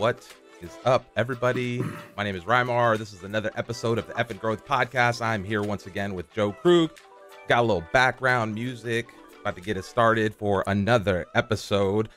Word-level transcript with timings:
What 0.00 0.26
is 0.62 0.78
up, 0.86 1.04
everybody? 1.14 1.84
My 2.16 2.24
name 2.24 2.34
is 2.34 2.44
Raymmar. 2.44 2.96
This 2.96 3.12
is 3.12 3.22
another 3.22 3.50
episode 3.54 3.98
of 3.98 4.06
the 4.06 4.18
Epic 4.18 4.40
Growth 4.40 4.64
Podcast. 4.64 5.20
I'm 5.20 5.44
here 5.44 5.62
once 5.62 5.84
again 5.84 6.14
with 6.14 6.32
Joe 6.32 6.52
Krug. 6.52 6.92
Got 7.48 7.58
a 7.58 7.66
little 7.66 7.84
background 7.92 8.54
music, 8.54 9.08
about 9.42 9.56
to 9.56 9.60
get 9.60 9.76
it 9.76 9.84
started 9.84 10.34
for 10.34 10.64
another 10.66 11.26
episode. 11.34 12.08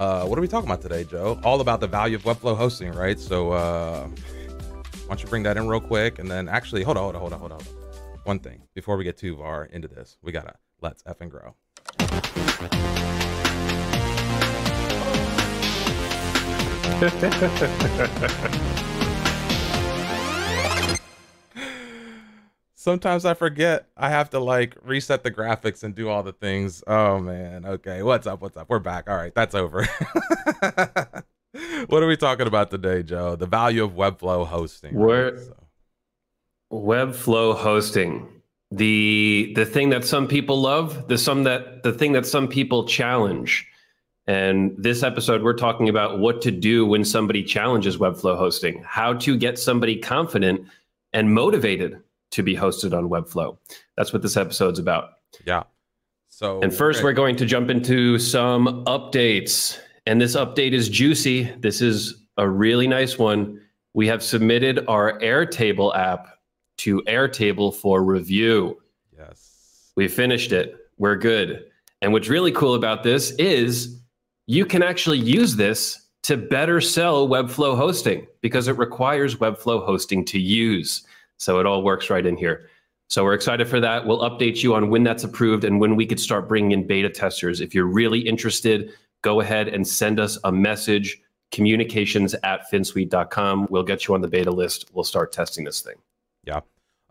Uh, 0.00 0.24
what 0.24 0.40
are 0.40 0.42
we 0.42 0.48
talking 0.48 0.68
about 0.68 0.82
today, 0.82 1.04
Joe? 1.04 1.38
All 1.44 1.60
about 1.60 1.78
the 1.78 1.86
value 1.86 2.16
of 2.16 2.24
Webflow 2.24 2.56
hosting, 2.56 2.90
right? 2.94 3.16
So, 3.16 3.52
uh, 3.52 4.08
why 4.08 5.06
don't 5.06 5.22
you 5.22 5.28
bring 5.28 5.44
that 5.44 5.56
in 5.56 5.68
real 5.68 5.78
quick? 5.78 6.18
And 6.18 6.28
then, 6.28 6.48
actually, 6.48 6.82
hold 6.82 6.96
on, 6.96 7.14
hold 7.14 7.14
on, 7.14 7.20
hold 7.20 7.32
on, 7.32 7.38
hold 7.38 7.52
on. 7.52 7.60
One 8.24 8.40
thing 8.40 8.62
before 8.74 8.96
we 8.96 9.04
get 9.04 9.16
too 9.16 9.36
far 9.36 9.66
into 9.66 9.86
this, 9.86 10.16
we 10.20 10.32
gotta 10.32 10.54
let's 10.80 11.04
F'in 11.04 11.30
grow. 11.30 11.54
Sometimes 22.74 23.24
I 23.24 23.32
forget 23.32 23.88
I 23.96 24.10
have 24.10 24.28
to 24.30 24.38
like 24.38 24.76
reset 24.82 25.24
the 25.24 25.30
graphics 25.30 25.82
and 25.82 25.94
do 25.94 26.10
all 26.10 26.22
the 26.22 26.34
things. 26.34 26.84
Oh 26.86 27.18
man. 27.18 27.64
Okay. 27.64 28.02
What's 28.02 28.26
up? 28.26 28.42
What's 28.42 28.58
up? 28.58 28.68
We're 28.68 28.80
back. 28.80 29.08
All 29.08 29.16
right. 29.16 29.34
That's 29.34 29.54
over. 29.54 29.86
what 31.86 32.02
are 32.02 32.06
we 32.06 32.18
talking 32.18 32.46
about 32.46 32.70
today, 32.70 33.02
Joe? 33.02 33.34
The 33.34 33.46
value 33.46 33.82
of 33.82 33.92
Webflow 33.92 34.46
hosting. 34.46 34.94
We're 34.94 35.38
so. 35.38 35.56
Webflow 36.70 37.56
hosting. 37.56 38.28
The 38.72 39.54
the 39.56 39.64
thing 39.64 39.88
that 39.88 40.04
some 40.04 40.28
people 40.28 40.60
love, 40.60 41.08
the 41.08 41.16
some 41.16 41.44
that 41.44 41.82
the 41.82 41.94
thing 41.94 42.12
that 42.12 42.26
some 42.26 42.46
people 42.46 42.84
challenge. 42.84 43.66
And 44.26 44.74
this 44.78 45.02
episode, 45.02 45.42
we're 45.42 45.54
talking 45.54 45.88
about 45.88 46.18
what 46.18 46.40
to 46.42 46.50
do 46.50 46.86
when 46.86 47.04
somebody 47.04 47.42
challenges 47.42 47.96
Webflow 47.96 48.36
hosting, 48.36 48.82
how 48.86 49.14
to 49.14 49.36
get 49.36 49.58
somebody 49.58 49.96
confident 49.96 50.66
and 51.12 51.34
motivated 51.34 52.00
to 52.30 52.42
be 52.42 52.54
hosted 52.54 52.96
on 52.96 53.08
Webflow. 53.08 53.56
That's 53.96 54.12
what 54.12 54.22
this 54.22 54.36
episode's 54.36 54.78
about. 54.78 55.14
Yeah. 55.46 55.64
So, 56.28 56.60
and 56.60 56.72
first, 56.72 56.98
okay. 56.98 57.04
we're 57.04 57.12
going 57.12 57.36
to 57.36 57.46
jump 57.46 57.70
into 57.70 58.18
some 58.18 58.84
updates. 58.84 59.78
And 60.06 60.20
this 60.20 60.36
update 60.36 60.72
is 60.72 60.88
juicy. 60.88 61.44
This 61.58 61.80
is 61.80 62.22
a 62.36 62.48
really 62.48 62.86
nice 62.86 63.18
one. 63.18 63.60
We 63.94 64.06
have 64.06 64.22
submitted 64.22 64.84
our 64.86 65.18
Airtable 65.18 65.94
app 65.96 66.38
to 66.78 67.02
Airtable 67.02 67.74
for 67.74 68.02
review. 68.02 68.80
Yes. 69.18 69.90
We 69.96 70.08
finished 70.08 70.52
it. 70.52 70.76
We're 70.98 71.16
good. 71.16 71.66
And 72.00 72.12
what's 72.12 72.28
really 72.28 72.52
cool 72.52 72.74
about 72.74 73.02
this 73.02 73.32
is 73.32 73.99
you 74.50 74.66
can 74.66 74.82
actually 74.82 75.18
use 75.18 75.54
this 75.54 76.08
to 76.24 76.36
better 76.36 76.80
sell 76.80 77.28
Webflow 77.28 77.76
hosting 77.76 78.26
because 78.40 78.66
it 78.66 78.76
requires 78.76 79.36
Webflow 79.36 79.86
hosting 79.86 80.24
to 80.24 80.40
use. 80.40 81.04
So 81.36 81.60
it 81.60 81.66
all 81.66 81.84
works 81.84 82.10
right 82.10 82.26
in 82.26 82.36
here. 82.36 82.68
So 83.06 83.22
we're 83.22 83.34
excited 83.34 83.68
for 83.68 83.78
that. 83.78 84.08
We'll 84.08 84.28
update 84.28 84.64
you 84.64 84.74
on 84.74 84.90
when 84.90 85.04
that's 85.04 85.22
approved 85.22 85.62
and 85.62 85.78
when 85.78 85.94
we 85.94 86.04
could 86.04 86.18
start 86.18 86.48
bringing 86.48 86.72
in 86.72 86.84
beta 86.84 87.08
testers. 87.08 87.60
If 87.60 87.76
you're 87.76 87.86
really 87.86 88.18
interested, 88.18 88.92
go 89.22 89.40
ahead 89.40 89.68
and 89.68 89.86
send 89.86 90.18
us 90.18 90.36
a 90.42 90.50
message 90.50 91.22
communications 91.52 92.34
at 92.42 92.68
finsweet.com. 92.72 93.68
We'll 93.70 93.84
get 93.84 94.08
you 94.08 94.14
on 94.14 94.20
the 94.20 94.26
beta 94.26 94.50
list. 94.50 94.90
We'll 94.92 95.04
start 95.04 95.30
testing 95.30 95.64
this 95.64 95.80
thing. 95.80 95.94
Yeah. 96.42 96.62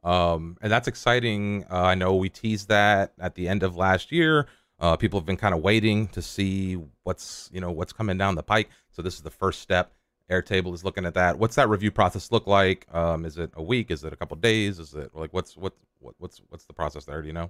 Um, 0.03 0.58
and 0.62 0.70
that's 0.70 0.90
exciting. 0.90 1.64
Uh, 1.72 1.84
I 1.84 1.96
know 1.96 2.16
we 2.16 2.28
teased 2.28 2.68
that 2.68 3.14
at 3.18 3.36
the 3.36 3.48
end 3.48 3.64
of 3.64 3.78
last 3.78 4.12
year. 4.12 4.48
Uh, 4.80 4.95
people 4.95 5.19
have 5.19 5.25
been 5.25 5.38
kind 5.38 5.53
of 5.53 5.61
waiting 5.61 6.08
to 6.09 6.22
see 6.22 6.77
what's 7.03 7.49
you 7.53 7.59
know 7.59 7.72
what's 7.72 7.94
coming 7.94 8.17
down 8.17 8.35
the 8.35 8.44
pike. 8.44 8.69
So 8.91 9.02
this 9.02 9.16
is 9.16 9.22
the 9.22 9.30
first 9.30 9.61
step. 9.61 9.94
Airtable 10.30 10.73
is 10.75 10.83
looking 10.83 11.05
at 11.05 11.16
that. 11.16 11.39
What's 11.39 11.55
that 11.55 11.69
review 11.69 11.89
process 11.89 12.31
look 12.31 12.45
like? 12.45 12.85
Um, 12.94 13.25
is 13.25 13.38
it 13.38 13.52
a 13.55 13.63
week? 13.63 13.89
Is 13.89 14.03
it 14.03 14.13
a 14.13 14.16
couple 14.16 14.38
days? 14.38 14.77
Is 14.80 14.94
it 14.94 15.09
like 15.16 15.33
what's 15.33 15.57
what, 15.57 15.73
what 16.00 16.16
what's 16.19 16.41
what's 16.50 16.66
the 16.66 16.73
process 16.73 17.05
there? 17.05 17.22
Do 17.22 17.27
you 17.27 17.33
know? 17.33 17.50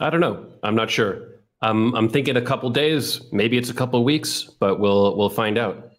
I 0.00 0.08
don't 0.08 0.20
know. 0.20 0.46
I'm 0.62 0.74
not 0.74 0.90
sure. 0.90 1.28
I'm 1.62 1.94
I'm 1.94 2.08
thinking 2.08 2.36
a 2.36 2.42
couple 2.42 2.70
days. 2.70 3.20
Maybe 3.32 3.58
it's 3.58 3.70
a 3.70 3.74
couple 3.74 4.02
weeks, 4.02 4.44
but 4.44 4.80
we'll 4.80 5.16
we'll 5.16 5.28
find 5.28 5.58
out. 5.58 5.89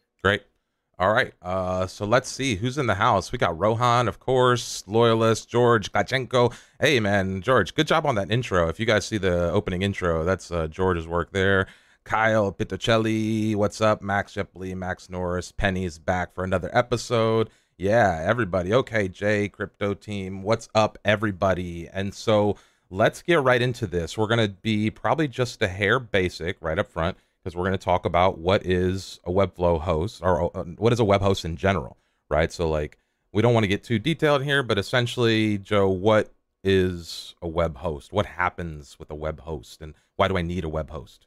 All 1.02 1.12
right. 1.12 1.34
Uh, 1.42 1.88
so 1.88 2.06
let's 2.06 2.30
see 2.30 2.54
who's 2.58 2.78
in 2.78 2.86
the 2.86 2.94
house. 2.94 3.32
We 3.32 3.40
got 3.40 3.58
Rohan, 3.58 4.08
of 4.08 4.20
course, 4.20 4.84
Loyalist, 4.86 5.50
George 5.50 5.92
Gachenko. 5.92 6.54
Hey, 6.80 7.00
man, 7.00 7.42
George, 7.42 7.74
good 7.74 7.88
job 7.88 8.06
on 8.06 8.14
that 8.14 8.30
intro. 8.30 8.68
If 8.68 8.80
you 8.80 8.86
guys 8.86 9.08
see 9.08 9.18
the 9.18 9.50
opening 9.50 9.82
intro, 9.82 10.24
that's 10.24 10.52
uh, 10.52 10.68
George's 10.68 11.08
work 11.08 11.32
there. 11.32 11.66
Kyle 12.04 12.52
Pitocelli, 12.52 13.56
what's 13.56 13.82
up? 13.82 14.04
Max 14.04 14.34
Shipley, 14.34 14.76
Max 14.76 15.10
Norris, 15.10 15.52
Penny's 15.52 15.98
back 15.98 16.36
for 16.36 16.44
another 16.44 16.70
episode. 16.72 17.50
Yeah, 17.80 18.24
everybody. 18.24 18.72
Okay, 18.72 19.08
Jay, 19.08 19.50
Crypto 19.50 19.96
Team, 19.96 20.44
what's 20.44 20.70
up, 20.76 21.00
everybody? 21.04 21.90
And 21.92 22.14
so 22.14 22.58
let's 22.92 23.24
get 23.24 23.42
right 23.42 23.64
into 23.64 23.88
this. 23.88 24.20
We're 24.20 24.28
going 24.28 24.48
to 24.48 24.54
be 24.54 24.92
probably 24.92 25.28
just 25.28 25.64
a 25.64 25.68
hair 25.68 26.00
basic 26.00 26.58
right 26.62 26.78
up 26.78 26.92
front 26.92 27.18
because 27.42 27.56
we're 27.56 27.66
going 27.66 27.78
to 27.78 27.78
talk 27.78 28.06
about 28.06 28.38
what 28.38 28.66
is 28.66 29.20
a 29.26 29.32
Webflow 29.32 29.80
host 29.82 30.22
or 30.24 30.56
uh, 30.56 30.64
what 30.78 30.94
is 30.94 31.00
a 31.00 31.06
web 31.06 31.22
host 31.22 31.46
in 31.46 31.56
general, 31.56 31.98
right? 32.30 32.52
So, 32.52 32.70
like, 32.70 32.98
we 33.32 33.42
don't 33.42 33.54
want 33.54 33.64
to 33.64 33.68
get 33.70 33.84
too 33.84 34.00
detailed 34.00 34.44
here, 34.44 34.62
but 34.62 34.78
essentially, 34.78 35.58
Joe, 35.58 35.90
what 35.90 36.32
is 36.64 37.36
a 37.42 37.48
web 37.48 37.78
host? 37.78 38.12
What 38.12 38.26
happens 38.26 38.98
with 39.00 39.10
a 39.10 39.16
web 39.16 39.40
host, 39.42 39.82
and 39.82 39.94
why 40.16 40.28
do 40.28 40.38
I 40.38 40.42
need 40.42 40.64
a 40.64 40.70
web 40.70 40.90
host? 40.90 41.26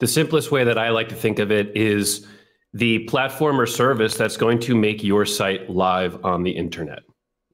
The 0.00 0.06
simplest 0.06 0.50
way 0.50 0.64
that 0.64 0.78
I 0.78 0.90
like 0.90 1.08
to 1.10 1.14
think 1.14 1.38
of 1.38 1.50
it 1.52 1.76
is 1.76 2.26
the 2.72 3.00
platform 3.00 3.60
or 3.60 3.66
service 3.66 4.16
that's 4.16 4.36
going 4.36 4.58
to 4.60 4.74
make 4.74 5.04
your 5.04 5.24
site 5.24 5.70
live 5.70 6.24
on 6.24 6.42
the 6.42 6.50
internet. 6.50 7.00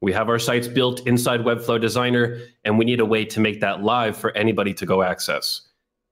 We 0.01 0.13
have 0.13 0.31
our 0.31 0.39
sites 0.39 0.67
built 0.67 1.07
inside 1.07 1.41
Webflow 1.41 1.79
Designer, 1.79 2.39
and 2.65 2.79
we 2.79 2.87
need 2.87 3.01
a 3.01 3.05
way 3.05 3.27
to 3.27 3.41
make 3.41 3.61
that 3.61 3.83
live 3.83 4.17
for 4.17 4.35
anybody 4.35 4.73
to 4.75 4.87
go 4.87 5.03
access. 5.03 5.61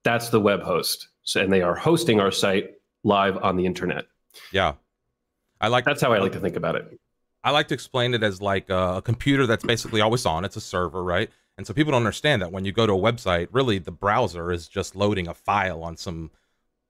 That's 0.08 0.30
the 0.30 0.40
web 0.40 0.62
host. 0.62 1.08
So, 1.22 1.42
and 1.42 1.52
they 1.52 1.60
are 1.60 1.74
hosting 1.74 2.18
our 2.18 2.30
site 2.30 2.70
live 3.04 3.36
on 3.36 3.56
the 3.56 3.66
internet. 3.66 4.06
Yeah. 4.52 4.72
I 5.60 5.68
like 5.68 5.84
That's 5.84 6.00
how 6.00 6.14
I 6.14 6.18
like 6.18 6.32
to 6.32 6.40
think 6.40 6.56
about 6.56 6.76
it. 6.76 6.98
I 7.44 7.50
like 7.50 7.68
to 7.68 7.74
explain 7.74 8.14
it 8.14 8.22
as 8.22 8.40
like 8.40 8.70
a 8.70 9.02
computer 9.04 9.46
that's 9.46 9.64
basically 9.64 10.00
always 10.00 10.24
on. 10.24 10.46
It's 10.46 10.56
a 10.56 10.62
server, 10.62 11.04
right? 11.04 11.28
And 11.58 11.66
so 11.66 11.74
people 11.74 11.90
don't 11.90 11.98
understand 11.98 12.40
that 12.40 12.52
when 12.52 12.64
you 12.64 12.72
go 12.72 12.86
to 12.86 12.94
a 12.94 12.98
website, 12.98 13.48
really 13.52 13.78
the 13.78 13.90
browser 13.90 14.50
is 14.50 14.66
just 14.66 14.96
loading 14.96 15.28
a 15.28 15.34
file 15.34 15.82
on 15.82 15.98
some 15.98 16.30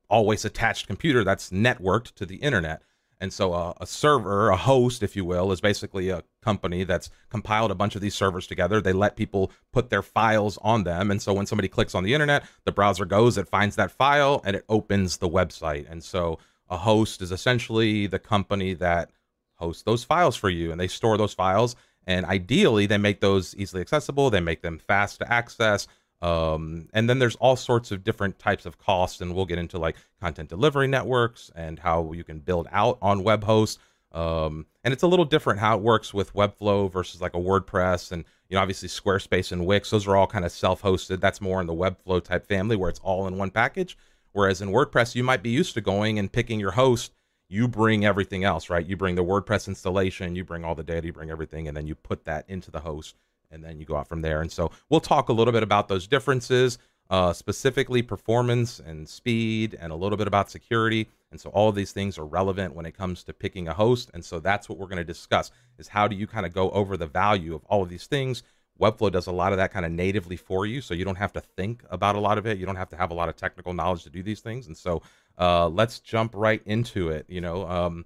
always 0.09 0.45
attached 0.45 0.87
computer 0.87 1.25
that's 1.25 1.51
networked 1.51 2.15
to 2.15 2.25
the 2.25 2.37
internet. 2.37 2.83
And 3.21 3.33
so 3.33 3.53
uh, 3.53 3.73
a 3.81 3.87
server, 3.87 4.51
a 4.51 4.57
host, 4.57 5.03
if 5.03 5.17
you 5.17 5.25
will, 5.25 5.51
is 5.51 5.61
basically 5.61 6.09
a 6.09 6.23
company 6.49 6.83
that's 6.85 7.11
compiled 7.29 7.71
a 7.71 7.81
bunch 7.83 7.95
of 7.95 8.01
these 8.01 8.15
servers 8.15 8.47
together. 8.47 8.81
They 8.81 8.95
let 8.95 9.17
people 9.23 9.53
put 9.71 9.91
their 9.91 10.03
files 10.03 10.59
on 10.63 10.85
them. 10.85 11.11
And 11.11 11.21
so 11.21 11.35
when 11.35 11.47
somebody 11.47 11.69
clicks 11.69 11.95
on 11.95 12.05
the 12.05 12.15
internet, 12.15 12.43
the 12.65 12.73
browser 12.73 13.05
goes, 13.05 13.37
it 13.37 13.49
finds 13.49 13.77
that 13.77 13.91
file, 13.91 14.41
and 14.45 14.57
it 14.57 14.65
opens 14.69 15.19
the 15.19 15.29
website. 15.29 15.87
And 15.91 16.03
so 16.03 16.39
a 16.71 16.79
host 16.79 17.21
is 17.21 17.33
essentially 17.33 18.07
the 18.07 18.19
company 18.19 18.73
that 18.75 19.11
hosts 19.57 19.83
those 19.83 20.05
files 20.05 20.37
for 20.37 20.49
you, 20.49 20.71
and 20.73 20.81
they 20.81 20.89
store 20.89 21.19
those 21.19 21.35
files. 21.35 21.77
And 22.07 22.25
ideally, 22.25 22.87
they 22.87 22.99
make 22.99 23.21
those 23.21 23.55
easily 23.57 23.83
accessible, 23.83 24.31
they 24.31 24.41
make 24.41 24.63
them 24.63 24.79
fast 24.79 25.19
to 25.19 25.31
access. 25.31 25.87
Um, 26.23 26.89
and 26.95 27.09
then 27.09 27.19
there's 27.19 27.37
all 27.37 27.57
sorts 27.57 27.93
of 27.93 28.03
different 28.03 28.39
types 28.39 28.67
of 28.67 28.79
costs, 28.79 29.21
and 29.21 29.35
we'll 29.35 29.45
get 29.53 29.59
into 29.59 29.79
like 29.79 29.97
content 30.21 30.49
delivery 30.49 30.89
networks 30.89 31.51
and 31.55 31.79
how 31.79 32.13
you 32.13 32.25
can 32.25 32.41
build 32.41 32.67
out 32.73 32.97
on 33.03 33.23
web 33.23 33.45
hosts. 33.45 33.79
Um, 34.13 34.67
and 34.85 34.95
it's 34.95 35.03
a 35.03 35.07
little 35.07 35.25
different 35.25 35.61
how 35.61 35.77
it 35.77 35.83
works 35.83 36.15
with 36.15 36.33
Webflow 36.33 36.91
versus 36.91 37.21
like 37.21 37.35
a 37.35 37.39
WordPress, 37.39 38.11
and 38.13 38.25
you 38.49 38.55
know 38.55 38.61
obviously 38.61 38.89
Squarespace 38.89 39.53
and 39.53 39.67
Wix. 39.67 39.91
Those 39.91 40.07
are 40.07 40.17
all 40.17 40.27
kind 40.27 40.45
of 40.45 40.53
self-hosted. 40.53 41.21
That's 41.21 41.41
more 41.41 41.61
in 41.61 41.67
the 41.67 41.75
Webflow 41.75 42.23
type 42.23 42.47
family 42.47 42.77
where 42.77 42.89
it's 42.89 43.01
all 43.01 43.27
in 43.27 43.37
one 43.37 43.51
package. 43.51 43.97
Whereas 44.33 44.61
in 44.61 44.71
WordPress, 44.71 45.15
you 45.15 45.25
might 45.25 45.43
be 45.43 45.51
used 45.51 45.75
to 45.75 45.81
going 45.81 46.19
and 46.19 46.33
picking 46.33 46.61
your 46.61 46.73
host. 46.73 47.13
You 47.49 47.67
bring 47.67 48.05
everything 48.05 48.45
else, 48.45 48.69
right? 48.69 48.85
You 48.85 48.97
bring 48.97 49.15
the 49.15 49.25
WordPress 49.25 49.69
installation, 49.69 50.37
you 50.37 50.45
bring 50.45 50.65
all 50.65 50.75
the 50.75 50.83
data, 50.83 51.07
you 51.07 51.13
bring 51.13 51.31
everything, 51.31 51.67
and 51.67 51.77
then 51.77 51.87
you 51.87 51.95
put 51.95 52.25
that 52.27 52.45
into 52.49 52.71
the 52.71 52.81
host 52.81 53.17
and 53.51 53.65
then 53.65 53.79
you 53.79 53.87
go 53.87 53.97
out 53.97 54.09
from 54.09 54.23
there. 54.23 54.41
And 54.41 54.53
so 54.53 54.71
we'll 54.89 55.01
talk 55.01 55.29
a 55.29 55.33
little 55.33 55.53
bit 55.53 55.63
about 55.63 55.89
those 55.89 56.07
differences, 56.07 56.79
uh, 57.11 57.33
specifically 57.33 58.03
performance 58.03 58.81
and 58.81 59.09
speed, 59.09 59.77
and 59.81 59.93
a 59.93 59.97
little 59.97 60.19
bit 60.19 60.27
about 60.27 60.51
security. 60.51 61.09
And 61.31 61.41
so 61.41 61.51
all 61.51 61.69
of 61.69 61.75
these 61.75 61.93
things 61.93 62.19
are 62.19 62.25
relevant 62.25 62.75
when 62.75 62.87
it 62.87 62.97
comes 62.97 63.23
to 63.25 63.33
picking 63.33 63.69
a 63.69 63.75
host. 63.75 64.11
And 64.15 64.25
so 64.25 64.41
that's 64.41 64.69
what 64.69 64.79
we're 64.79 64.87
going 64.87 64.99
to 64.99 65.05
discuss: 65.05 65.51
is 65.79 65.89
how 65.89 66.09
do 66.09 66.17
you 66.17 66.27
kind 66.27 66.47
of 66.47 66.53
go 66.53 66.71
over 66.71 66.97
the 66.97 67.07
value 67.07 67.55
of 67.55 67.65
all 67.67 67.83
of 67.83 67.89
these 67.89 68.07
things. 68.07 68.43
Webflow 68.81 69.11
does 69.11 69.27
a 69.27 69.33
lot 69.33 69.53
of 69.53 69.59
that 69.59 69.73
kind 69.73 69.85
of 69.85 69.91
natively 69.91 70.37
for 70.37 70.65
you, 70.65 70.81
so 70.81 70.95
you 70.95 71.05
don't 71.05 71.17
have 71.17 71.33
to 71.33 71.41
think 71.41 71.83
about 71.91 72.15
a 72.15 72.21
lot 72.21 72.39
of 72.39 72.47
it. 72.47 72.59
You 72.59 72.67
don't 72.67 72.77
have 72.77 72.91
to 72.91 72.97
have 72.97 73.11
a 73.11 73.15
lot 73.15 73.29
of 73.29 73.35
technical 73.35 73.73
knowledge 73.73 74.05
to 74.05 74.11
do 74.11 74.23
these 74.23 74.41
things. 74.41 74.69
And 74.69 74.77
so 74.77 75.03
uh, 75.37 75.69
let's 75.69 75.99
jump 75.99 76.33
right 76.35 76.63
into 76.65 77.09
it. 77.09 77.27
You 77.29 77.41
know. 77.41 77.69
Um, 77.69 78.05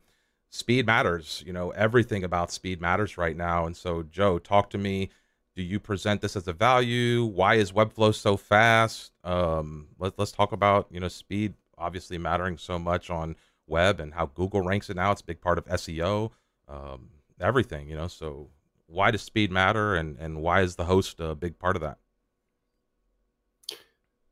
speed 0.55 0.84
matters 0.84 1.43
you 1.46 1.52
know 1.52 1.70
everything 1.70 2.25
about 2.25 2.52
speed 2.52 2.78
matters 2.78 3.16
right 3.16 3.38
now 3.38 3.64
and 3.64 3.75
so 3.75 4.02
joe 4.02 4.38
talk 4.38 4.69
to 4.69 4.76
me 4.76 5.08
do 5.54 5.62
you 5.62 5.78
present 5.78 6.20
this 6.20 6.37
as 6.37 6.49
a 6.49 6.52
value 6.52 7.25
why 7.25 7.54
is 7.54 7.72
webflow 7.72 8.14
so 8.14 8.37
fast 8.37 9.12
um 9.25 9.88
let, 9.99 10.19
let's 10.19 10.32
talk 10.32 10.52
about 10.52 10.87
you 10.90 11.00
know 11.00 11.08
speed 11.08 11.54
obviously 11.78 12.19
mattering 12.19 12.56
so 12.56 12.78
much 12.78 13.10
on 13.10 13.37
web 13.66 14.00
and 14.00 14.14
how 14.14 14.26
Google 14.26 14.62
ranks 14.62 14.90
it 14.90 14.96
now. 14.96 15.10
It's 15.12 15.20
a 15.20 15.25
big 15.25 15.40
part 15.40 15.58
of 15.58 15.66
SEO, 15.66 16.31
um, 16.69 17.08
everything, 17.40 17.88
you 17.88 17.96
know. 17.96 18.08
So 18.08 18.49
why 18.87 19.10
does 19.10 19.22
speed 19.22 19.50
matter 19.50 19.96
and, 19.96 20.16
and 20.19 20.43
why 20.43 20.62
is 20.62 20.76
the 20.76 20.84
host 20.84 21.20
a 21.20 21.34
big 21.34 21.58
part 21.58 21.76
of 21.76 21.82
that? 21.82 21.98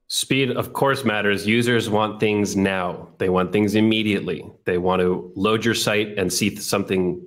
Speed, 0.07 0.51
of 0.51 0.73
course, 0.73 1.05
matters. 1.05 1.47
Users 1.47 1.89
want 1.89 2.19
things 2.19 2.57
now. 2.57 3.09
They 3.19 3.29
want 3.29 3.53
things 3.53 3.77
immediately. 3.77 4.45
They 4.65 4.77
want 4.77 5.01
to 5.01 5.33
load 5.37 5.65
your 5.65 5.75
site 5.75 6.19
and 6.19 6.33
see 6.33 6.57
something 6.57 7.25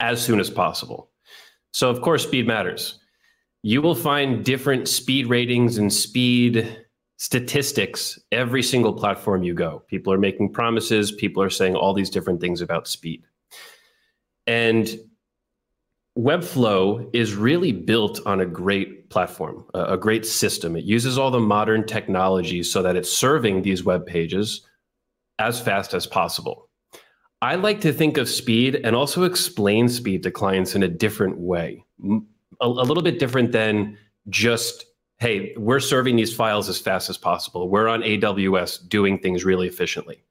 as 0.00 0.22
soon 0.22 0.38
as 0.38 0.50
possible. 0.50 1.10
So, 1.72 1.88
of 1.88 2.02
course, 2.02 2.24
speed 2.24 2.46
matters. 2.46 2.99
You 3.62 3.82
will 3.82 3.94
find 3.94 4.44
different 4.44 4.88
speed 4.88 5.26
ratings 5.26 5.78
and 5.78 5.92
speed 5.92 6.86
statistics 7.18 8.18
every 8.32 8.62
single 8.62 8.94
platform 8.94 9.42
you 9.42 9.52
go. 9.52 9.82
People 9.88 10.12
are 10.12 10.18
making 10.18 10.52
promises, 10.52 11.12
people 11.12 11.42
are 11.42 11.50
saying 11.50 11.76
all 11.76 11.92
these 11.92 12.08
different 12.08 12.40
things 12.40 12.62
about 12.62 12.88
speed. 12.88 13.24
And 14.46 14.98
Webflow 16.18 17.08
is 17.12 17.34
really 17.34 17.72
built 17.72 18.20
on 18.26 18.40
a 18.40 18.46
great 18.46 19.10
platform, 19.10 19.64
a 19.74 19.96
great 19.96 20.26
system. 20.26 20.76
It 20.76 20.84
uses 20.84 21.18
all 21.18 21.30
the 21.30 21.38
modern 21.38 21.86
technologies 21.86 22.70
so 22.70 22.82
that 22.82 22.96
it's 22.96 23.10
serving 23.10 23.62
these 23.62 23.84
web 23.84 24.06
pages 24.06 24.66
as 25.38 25.60
fast 25.60 25.94
as 25.94 26.06
possible. 26.06 26.68
I 27.42 27.54
like 27.54 27.80
to 27.82 27.92
think 27.92 28.18
of 28.18 28.28
speed 28.28 28.80
and 28.84 28.96
also 28.96 29.22
explain 29.22 29.88
speed 29.88 30.22
to 30.24 30.30
clients 30.30 30.74
in 30.74 30.82
a 30.82 30.88
different 30.88 31.38
way, 31.38 31.84
a, 32.60 32.66
a 32.66 32.84
little 32.84 33.02
bit 33.02 33.18
different 33.18 33.52
than 33.52 33.96
just, 34.28 34.86
hey, 35.18 35.54
we're 35.56 35.80
serving 35.80 36.16
these 36.16 36.34
files 36.34 36.68
as 36.68 36.78
fast 36.78 37.10
as 37.10 37.18
possible. 37.18 37.68
We're 37.68 37.88
on 37.88 38.02
AWS 38.02 38.88
doing 38.88 39.18
things 39.18 39.44
really 39.44 39.66
efficiently. 39.66 40.22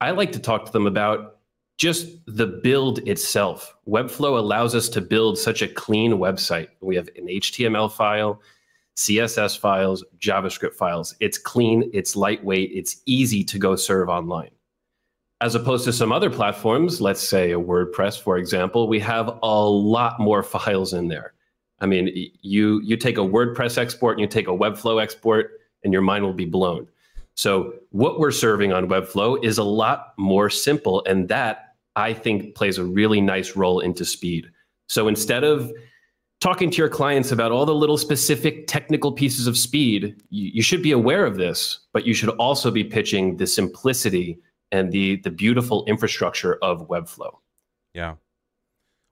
I 0.00 0.12
like 0.12 0.32
to 0.32 0.38
talk 0.38 0.64
to 0.66 0.72
them 0.72 0.86
about 0.86 1.38
just 1.78 2.08
the 2.26 2.46
build 2.46 2.98
itself. 3.08 3.74
Webflow 3.86 4.38
allows 4.38 4.74
us 4.74 4.88
to 4.90 5.00
build 5.00 5.38
such 5.38 5.62
a 5.62 5.68
clean 5.68 6.12
website. 6.12 6.68
We 6.80 6.96
have 6.96 7.08
an 7.16 7.26
HTML 7.26 7.90
file, 7.90 8.42
CSS 8.96 9.58
files, 9.58 10.04
JavaScript 10.18 10.74
files. 10.74 11.14
It's 11.20 11.38
clean, 11.38 11.88
it's 11.94 12.16
lightweight, 12.16 12.72
it's 12.74 13.00
easy 13.06 13.44
to 13.44 13.58
go 13.58 13.76
serve 13.76 14.08
online. 14.08 14.50
As 15.40 15.54
opposed 15.54 15.84
to 15.84 15.92
some 15.92 16.10
other 16.10 16.30
platforms, 16.30 17.00
let's 17.00 17.20
say 17.20 17.52
a 17.52 17.60
WordPress, 17.60 18.20
for 18.20 18.38
example, 18.38 18.88
we 18.88 18.98
have 18.98 19.38
a 19.40 19.68
lot 19.68 20.18
more 20.18 20.42
files 20.42 20.94
in 20.94 21.06
there. 21.06 21.34
I 21.80 21.86
mean, 21.86 22.30
you 22.42 22.80
you 22.82 22.96
take 22.96 23.18
a 23.18 23.22
WordPress 23.22 23.78
export 23.78 24.16
and 24.16 24.20
you 24.20 24.26
take 24.26 24.48
a 24.48 24.52
Webflow 24.52 25.02
export, 25.02 25.60
and 25.84 25.92
your 25.92 26.02
mind 26.02 26.24
will 26.24 26.32
be 26.32 26.46
blown. 26.46 26.88
So 27.34 27.74
what 27.90 28.18
we're 28.18 28.32
serving 28.32 28.72
on 28.72 28.88
Webflow 28.88 29.44
is 29.44 29.58
a 29.58 29.64
lot 29.64 30.14
more 30.16 30.50
simple, 30.50 31.04
and 31.06 31.28
that 31.28 31.74
I 31.94 32.12
think 32.12 32.54
plays 32.54 32.78
a 32.78 32.84
really 32.84 33.20
nice 33.20 33.54
role 33.54 33.80
into 33.80 34.04
speed. 34.04 34.50
So 34.88 35.06
instead 35.06 35.44
of 35.44 35.72
talking 36.40 36.70
to 36.70 36.76
your 36.76 36.88
clients 36.88 37.32
about 37.32 37.52
all 37.52 37.66
the 37.66 37.74
little 37.74 37.98
specific 37.98 38.66
technical 38.66 39.12
pieces 39.12 39.46
of 39.46 39.56
speed, 39.56 40.22
you, 40.30 40.50
you, 40.54 40.62
should 40.62 40.82
be 40.82 40.92
aware 40.92 41.26
of 41.26 41.36
this, 41.36 41.80
but 41.92 42.06
you 42.06 42.14
should 42.14 42.30
also 42.30 42.70
be 42.70 42.84
pitching 42.84 43.36
the 43.36 43.46
simplicity 43.46 44.38
and 44.70 44.92
the 44.92 45.16
the 45.16 45.30
beautiful 45.30 45.84
infrastructure 45.86 46.58
of 46.62 46.88
Webflow. 46.88 47.36
Yeah. 47.94 48.14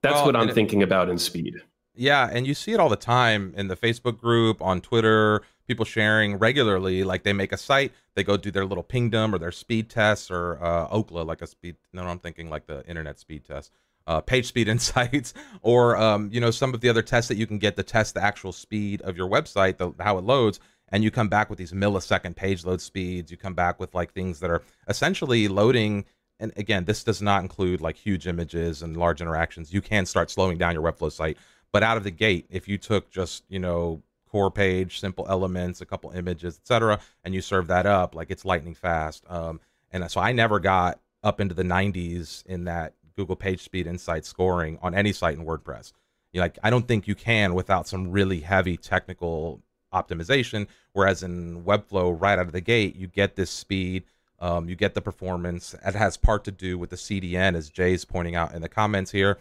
That's 0.03 0.17
well, 0.17 0.27
what 0.27 0.37
I'm 0.37 0.55
thinking 0.55 0.83
about 0.83 1.09
in 1.09 1.19
speed. 1.19 1.57
Yeah, 1.97 2.29
and 2.31 2.47
you 2.47 2.55
see 2.55 2.73
it 2.73 2.81
all 2.81 2.89
the 2.89 2.97
time 2.97 3.55
in 3.57 3.69
the 3.69 3.77
Facebook 3.77 4.19
group, 4.19 4.61
on 4.61 4.81
Twitter, 4.81 5.43
people 5.67 5.85
sharing 5.85 6.37
regularly. 6.39 7.05
Like 7.05 7.23
they 7.23 7.33
make 7.33 7.53
a 7.53 7.57
site, 7.57 7.93
they 8.15 8.23
go 8.23 8.37
do 8.37 8.51
their 8.51 8.67
little 8.67 8.85
pingdom 8.85 9.35
or 9.35 9.39
their 9.39 9.53
speed 9.53 9.89
tests 9.89 10.31
or 10.31 10.63
uh, 10.63 10.89
Ookla, 10.89 11.27
like 11.27 11.43
a 11.43 11.47
speed. 11.47 11.77
No, 11.93 12.03
I'm 12.03 12.19
thinking 12.19 12.51
like 12.51 12.67
the 12.67 12.87
internet 12.87 13.19
speed 13.19 13.45
test, 13.45 13.73
uh, 14.07 14.21
page 14.21 14.47
speed 14.47 14.69
insights, 14.77 15.35
or 15.63 15.97
um, 15.97 16.29
you 16.33 16.41
know 16.41 16.51
some 16.51 16.75
of 16.75 16.81
the 16.81 16.89
other 16.89 17.03
tests 17.03 17.29
that 17.29 17.37
you 17.37 17.47
can 17.47 17.59
get 17.59 17.77
to 17.77 17.83
test 17.83 18.15
the 18.15 18.23
actual 18.23 18.53
speed 18.53 19.01
of 19.03 19.17
your 19.17 19.29
website, 19.29 19.79
the, 19.79 19.93
how 20.03 20.19
it 20.19 20.25
loads. 20.25 20.61
And 20.91 21.03
you 21.03 21.11
come 21.11 21.29
back 21.29 21.51
with 21.51 21.59
these 21.59 21.73
millisecond 21.73 22.37
page 22.37 22.65
load 22.65 22.81
speeds. 22.81 23.33
You 23.33 23.37
come 23.37 23.55
back 23.55 23.81
with 23.81 23.93
like 23.93 24.13
things 24.13 24.39
that 24.39 24.51
are 24.51 24.63
essentially 24.87 25.49
loading 25.49 26.05
and 26.39 26.53
again, 26.57 26.85
this 26.85 27.03
does 27.03 27.23
not 27.23 27.43
include 27.43 27.81
like 27.81 27.97
huge 27.97 28.27
images 28.27 28.83
and 28.83 28.97
large 28.97 29.21
interactions. 29.21 29.73
You 29.73 29.81
can 29.81 30.07
start 30.07 30.31
slowing 30.31 30.59
down 30.59 30.75
your 30.75 30.83
Webflow 30.83 31.11
site, 31.11 31.39
but 31.77 31.83
out 31.83 31.99
of 31.99 32.05
the 32.05 32.11
gate, 32.11 32.47
if 32.49 32.69
you 32.69 32.79
took 32.79 33.11
just 33.11 33.45
you 33.51 33.59
know 33.59 34.01
core 34.31 34.51
page, 34.51 34.99
simple 34.99 35.27
elements, 35.29 35.83
a 35.83 35.85
couple 35.85 36.11
images, 36.11 36.57
etc., 36.57 36.99
and 37.23 37.35
you 37.35 37.43
serve 37.43 37.67
that 37.67 37.85
up, 37.85 38.15
like 38.15 38.31
it's 38.31 38.47
lightning 38.47 38.75
fast. 38.75 39.23
Um, 39.29 39.61
and 39.91 40.11
so 40.11 40.19
I 40.19 40.33
never 40.33 40.59
got 40.59 40.99
up 41.23 41.39
into 41.39 41.55
the 41.55 41.65
90s 41.65 42.47
in 42.47 42.65
that 42.65 42.95
Google 43.15 43.37
Page 43.37 43.61
Speed 43.61 43.87
Insight 43.87 44.25
scoring 44.25 44.79
on 44.81 44.95
any 44.95 45.13
site 45.13 45.37
in 45.37 45.45
WordPress. 45.45 45.93
You 46.33 46.41
like 46.41 46.59
I 46.63 46.71
don't 46.71 46.89
think 46.89 47.07
you 47.07 47.15
can 47.15 47.53
without 47.53 47.87
some 47.87 48.11
really 48.11 48.41
heavy 48.41 48.79
technical 48.79 49.61
optimization. 49.93 50.69
Whereas 50.95 51.23
in 51.23 51.63
Webflow, 51.63 52.19
right 52.19 52.39
out 52.39 52.47
of 52.47 52.53
the 52.53 52.63
gate, 52.63 52.97
you 52.97 53.07
get 53.07 53.37
this 53.37 53.51
speed, 53.51 54.05
um, 54.41 54.67
you 54.67 54.77
get 54.77 54.95
the 54.95 55.03
performance. 55.03 55.75
It 55.85 55.95
has 55.95 56.17
part 56.17 56.43
to 56.45 56.51
do 56.51 56.79
with 56.79 56.89
the 56.89 56.97
CDN, 56.97 57.55
as 57.55 57.69
Jay's 57.69 58.07
pointing 58.07 58.35
out 58.35 58.55
in 58.55 58.63
the 58.63 58.69
comments 58.71 59.11
here. 59.11 59.37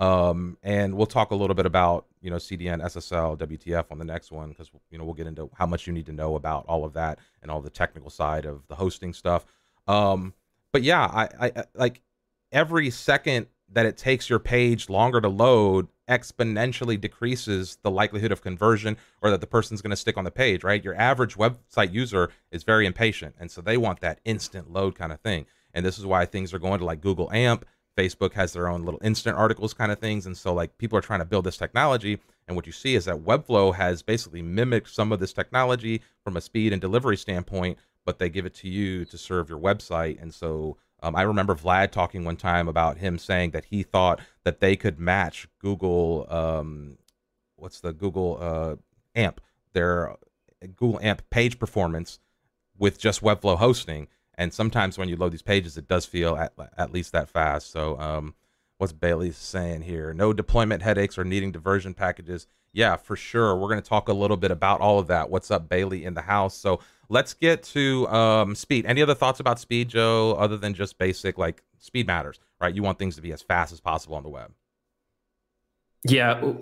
Um, 0.00 0.56
and 0.62 0.96
we'll 0.96 1.06
talk 1.06 1.30
a 1.30 1.34
little 1.34 1.54
bit 1.54 1.66
about 1.66 2.06
you 2.22 2.30
know 2.30 2.36
CDN, 2.36 2.82
SSL, 2.82 3.38
WTF 3.38 3.84
on 3.90 3.98
the 3.98 4.04
next 4.04 4.32
one 4.32 4.48
because 4.48 4.70
you 4.90 4.98
know 4.98 5.04
we'll 5.04 5.14
get 5.14 5.26
into 5.26 5.50
how 5.54 5.66
much 5.66 5.86
you 5.86 5.92
need 5.92 6.06
to 6.06 6.12
know 6.12 6.34
about 6.34 6.64
all 6.66 6.84
of 6.84 6.94
that 6.94 7.18
and 7.42 7.50
all 7.50 7.60
the 7.60 7.70
technical 7.70 8.10
side 8.10 8.46
of 8.46 8.66
the 8.68 8.74
hosting 8.74 9.12
stuff. 9.12 9.44
Um, 9.86 10.34
but 10.72 10.82
yeah, 10.82 11.04
I, 11.04 11.28
I 11.40 11.64
like 11.74 12.00
every 12.50 12.90
second 12.90 13.46
that 13.72 13.86
it 13.86 13.96
takes 13.96 14.28
your 14.28 14.38
page 14.38 14.88
longer 14.88 15.20
to 15.20 15.28
load 15.28 15.88
exponentially 16.08 17.00
decreases 17.00 17.78
the 17.82 17.90
likelihood 17.90 18.32
of 18.32 18.42
conversion 18.42 18.96
or 19.22 19.30
that 19.30 19.40
the 19.40 19.46
person's 19.46 19.80
going 19.80 19.90
to 19.90 19.96
stick 19.96 20.16
on 20.16 20.24
the 20.24 20.30
page, 20.30 20.64
right? 20.64 20.82
Your 20.82 20.96
average 20.96 21.36
website 21.36 21.92
user 21.92 22.30
is 22.50 22.64
very 22.64 22.84
impatient. 22.84 23.36
And 23.38 23.48
so 23.48 23.60
they 23.60 23.76
want 23.76 24.00
that 24.00 24.20
instant 24.24 24.72
load 24.72 24.96
kind 24.96 25.12
of 25.12 25.20
thing. 25.20 25.46
And 25.72 25.86
this 25.86 25.98
is 25.98 26.06
why 26.06 26.26
things 26.26 26.52
are 26.52 26.58
going 26.58 26.80
to 26.80 26.84
like 26.84 27.00
Google 27.00 27.30
AMP 27.30 27.64
Facebook 27.96 28.32
has 28.32 28.52
their 28.52 28.68
own 28.68 28.84
little 28.84 29.00
instant 29.02 29.36
articles 29.36 29.74
kind 29.74 29.92
of 29.92 29.98
things. 29.98 30.26
And 30.26 30.36
so, 30.36 30.54
like, 30.54 30.76
people 30.78 30.98
are 30.98 31.02
trying 31.02 31.20
to 31.20 31.24
build 31.24 31.44
this 31.44 31.56
technology. 31.56 32.18
And 32.46 32.56
what 32.56 32.66
you 32.66 32.72
see 32.72 32.94
is 32.94 33.04
that 33.04 33.24
Webflow 33.24 33.74
has 33.74 34.02
basically 34.02 34.42
mimicked 34.42 34.90
some 34.90 35.12
of 35.12 35.20
this 35.20 35.32
technology 35.32 36.02
from 36.24 36.36
a 36.36 36.40
speed 36.40 36.72
and 36.72 36.80
delivery 36.80 37.16
standpoint, 37.16 37.78
but 38.04 38.18
they 38.18 38.28
give 38.28 38.46
it 38.46 38.54
to 38.54 38.68
you 38.68 39.04
to 39.04 39.18
serve 39.18 39.48
your 39.48 39.58
website. 39.58 40.20
And 40.20 40.32
so, 40.32 40.76
um, 41.02 41.16
I 41.16 41.22
remember 41.22 41.54
Vlad 41.54 41.90
talking 41.90 42.24
one 42.24 42.36
time 42.36 42.68
about 42.68 42.98
him 42.98 43.18
saying 43.18 43.50
that 43.52 43.66
he 43.66 43.82
thought 43.82 44.20
that 44.44 44.60
they 44.60 44.76
could 44.76 44.98
match 44.98 45.48
Google, 45.58 46.26
um, 46.28 46.98
what's 47.56 47.80
the 47.80 47.92
Google 47.92 48.38
uh, 48.40 48.76
AMP, 49.14 49.40
their 49.72 50.16
Google 50.76 51.00
AMP 51.00 51.22
page 51.30 51.58
performance 51.58 52.18
with 52.78 52.98
just 52.98 53.22
Webflow 53.22 53.58
hosting 53.58 54.08
and 54.34 54.52
sometimes 54.52 54.98
when 54.98 55.08
you 55.08 55.16
load 55.16 55.32
these 55.32 55.42
pages, 55.42 55.76
it 55.76 55.88
does 55.88 56.06
feel 56.06 56.36
at, 56.36 56.52
at 56.76 56.92
least 56.92 57.12
that 57.12 57.28
fast. 57.28 57.70
So, 57.70 57.98
um, 57.98 58.34
what's 58.78 58.92
Bailey 58.92 59.32
saying 59.32 59.82
here? 59.82 60.14
No 60.14 60.32
deployment 60.32 60.82
headaches 60.82 61.18
or 61.18 61.24
needing 61.24 61.52
diversion 61.52 61.94
packages. 61.94 62.46
Yeah, 62.72 62.96
for 62.96 63.16
sure. 63.16 63.56
We're 63.56 63.68
going 63.68 63.82
to 63.82 63.88
talk 63.88 64.08
a 64.08 64.12
little 64.12 64.36
bit 64.36 64.50
about 64.50 64.80
all 64.80 64.98
of 64.98 65.08
that. 65.08 65.28
What's 65.28 65.50
up, 65.50 65.68
Bailey, 65.68 66.04
in 66.04 66.14
the 66.14 66.22
house? 66.22 66.56
So 66.56 66.80
let's 67.08 67.34
get 67.34 67.62
to 67.64 68.08
um, 68.08 68.54
speed. 68.54 68.86
Any 68.86 69.02
other 69.02 69.14
thoughts 69.14 69.40
about 69.40 69.58
speed, 69.58 69.88
Joe, 69.88 70.34
other 70.38 70.56
than 70.56 70.72
just 70.72 70.96
basic 70.96 71.36
like 71.36 71.62
speed 71.78 72.06
matters, 72.06 72.38
right? 72.60 72.74
You 72.74 72.82
want 72.82 72.98
things 72.98 73.16
to 73.16 73.22
be 73.22 73.32
as 73.32 73.42
fast 73.42 73.72
as 73.72 73.80
possible 73.80 74.16
on 74.16 74.22
the 74.22 74.28
web. 74.28 74.52
Yeah. 76.04 76.52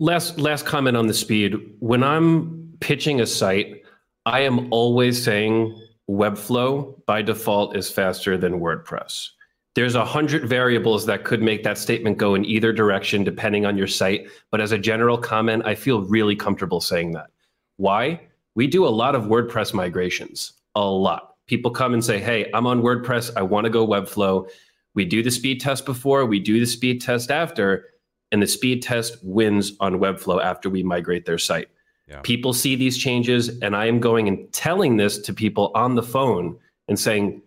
Last 0.00 0.38
last 0.38 0.66
comment 0.66 0.96
on 0.96 1.06
the 1.06 1.14
speed. 1.14 1.54
When 1.78 2.02
I'm 2.02 2.72
pitching 2.80 3.20
a 3.20 3.26
site, 3.26 3.82
I 4.26 4.40
am 4.40 4.72
always 4.72 5.22
saying 5.22 5.80
Webflow 6.10 7.04
by 7.06 7.22
default 7.22 7.76
is 7.76 7.90
faster 7.90 8.36
than 8.36 8.60
WordPress. 8.60 9.30
There's 9.74 9.94
a 9.94 10.04
hundred 10.04 10.48
variables 10.48 11.06
that 11.06 11.24
could 11.24 11.42
make 11.42 11.64
that 11.64 11.78
statement 11.78 12.18
go 12.18 12.34
in 12.34 12.44
either 12.44 12.72
direction 12.72 13.24
depending 13.24 13.66
on 13.66 13.76
your 13.76 13.88
site. 13.88 14.28
But 14.50 14.60
as 14.60 14.72
a 14.72 14.78
general 14.78 15.18
comment, 15.18 15.64
I 15.66 15.74
feel 15.74 16.02
really 16.02 16.36
comfortable 16.36 16.80
saying 16.80 17.12
that. 17.12 17.30
Why? 17.76 18.20
We 18.54 18.66
do 18.68 18.86
a 18.86 18.88
lot 18.88 19.16
of 19.16 19.24
WordPress 19.24 19.74
migrations, 19.74 20.52
a 20.76 20.84
lot. 20.84 21.34
People 21.46 21.72
come 21.72 21.92
and 21.92 22.04
say, 22.04 22.20
Hey, 22.20 22.50
I'm 22.54 22.66
on 22.66 22.82
WordPress. 22.82 23.32
I 23.36 23.42
want 23.42 23.64
to 23.64 23.70
go 23.70 23.86
Webflow. 23.86 24.48
We 24.94 25.04
do 25.04 25.22
the 25.22 25.30
speed 25.30 25.60
test 25.60 25.84
before, 25.84 26.24
we 26.24 26.38
do 26.38 26.60
the 26.60 26.66
speed 26.66 27.00
test 27.00 27.32
after, 27.32 27.86
and 28.30 28.40
the 28.40 28.46
speed 28.46 28.80
test 28.80 29.16
wins 29.24 29.72
on 29.80 29.94
Webflow 29.94 30.40
after 30.40 30.70
we 30.70 30.84
migrate 30.84 31.26
their 31.26 31.38
site. 31.38 31.68
Yeah. 32.06 32.20
People 32.22 32.52
see 32.52 32.76
these 32.76 32.98
changes, 32.98 33.58
and 33.60 33.74
I 33.74 33.86
am 33.86 33.98
going 33.98 34.28
and 34.28 34.52
telling 34.52 34.96
this 34.96 35.18
to 35.18 35.32
people 35.32 35.72
on 35.74 35.94
the 35.94 36.02
phone 36.02 36.56
and 36.88 36.98
saying, 36.98 37.40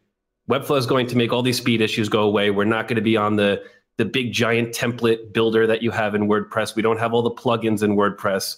Webflow 0.49 0.77
is 0.77 0.85
going 0.85 1.07
to 1.07 1.17
make 1.17 1.31
all 1.31 1.43
these 1.43 1.57
speed 1.57 1.81
issues 1.81 2.09
go 2.09 2.23
away. 2.23 2.49
We're 2.51 2.63
not 2.63 2.87
going 2.87 2.95
to 2.95 3.01
be 3.01 3.17
on 3.17 3.35
the 3.35 3.61
the 3.97 4.05
big 4.05 4.31
giant 4.31 4.73
template 4.73 5.33
builder 5.33 5.65
that 5.67 5.81
you 5.81 5.91
have 5.91 6.13
in 6.13 6.27
WordPress. 6.27 6.75
We 6.75 6.83
don't 6.83 6.99
have 6.99 7.13
all 7.13 7.23
the 7.23 7.31
plugins 7.31 7.81
in 7.81 7.95
WordPress. 7.95 8.57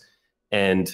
And 0.51 0.93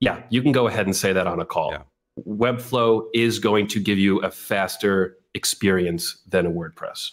yeah, 0.00 0.22
you 0.30 0.42
can 0.42 0.52
go 0.52 0.66
ahead 0.66 0.86
and 0.86 0.94
say 0.94 1.12
that 1.12 1.26
on 1.26 1.40
a 1.40 1.44
call. 1.44 1.70
Yeah. 1.70 1.82
Webflow 2.26 3.06
is 3.14 3.38
going 3.38 3.68
to 3.68 3.80
give 3.80 3.98
you 3.98 4.18
a 4.20 4.30
faster 4.30 5.16
experience 5.34 6.20
than 6.26 6.46
a 6.46 6.50
WordPress. 6.50 7.10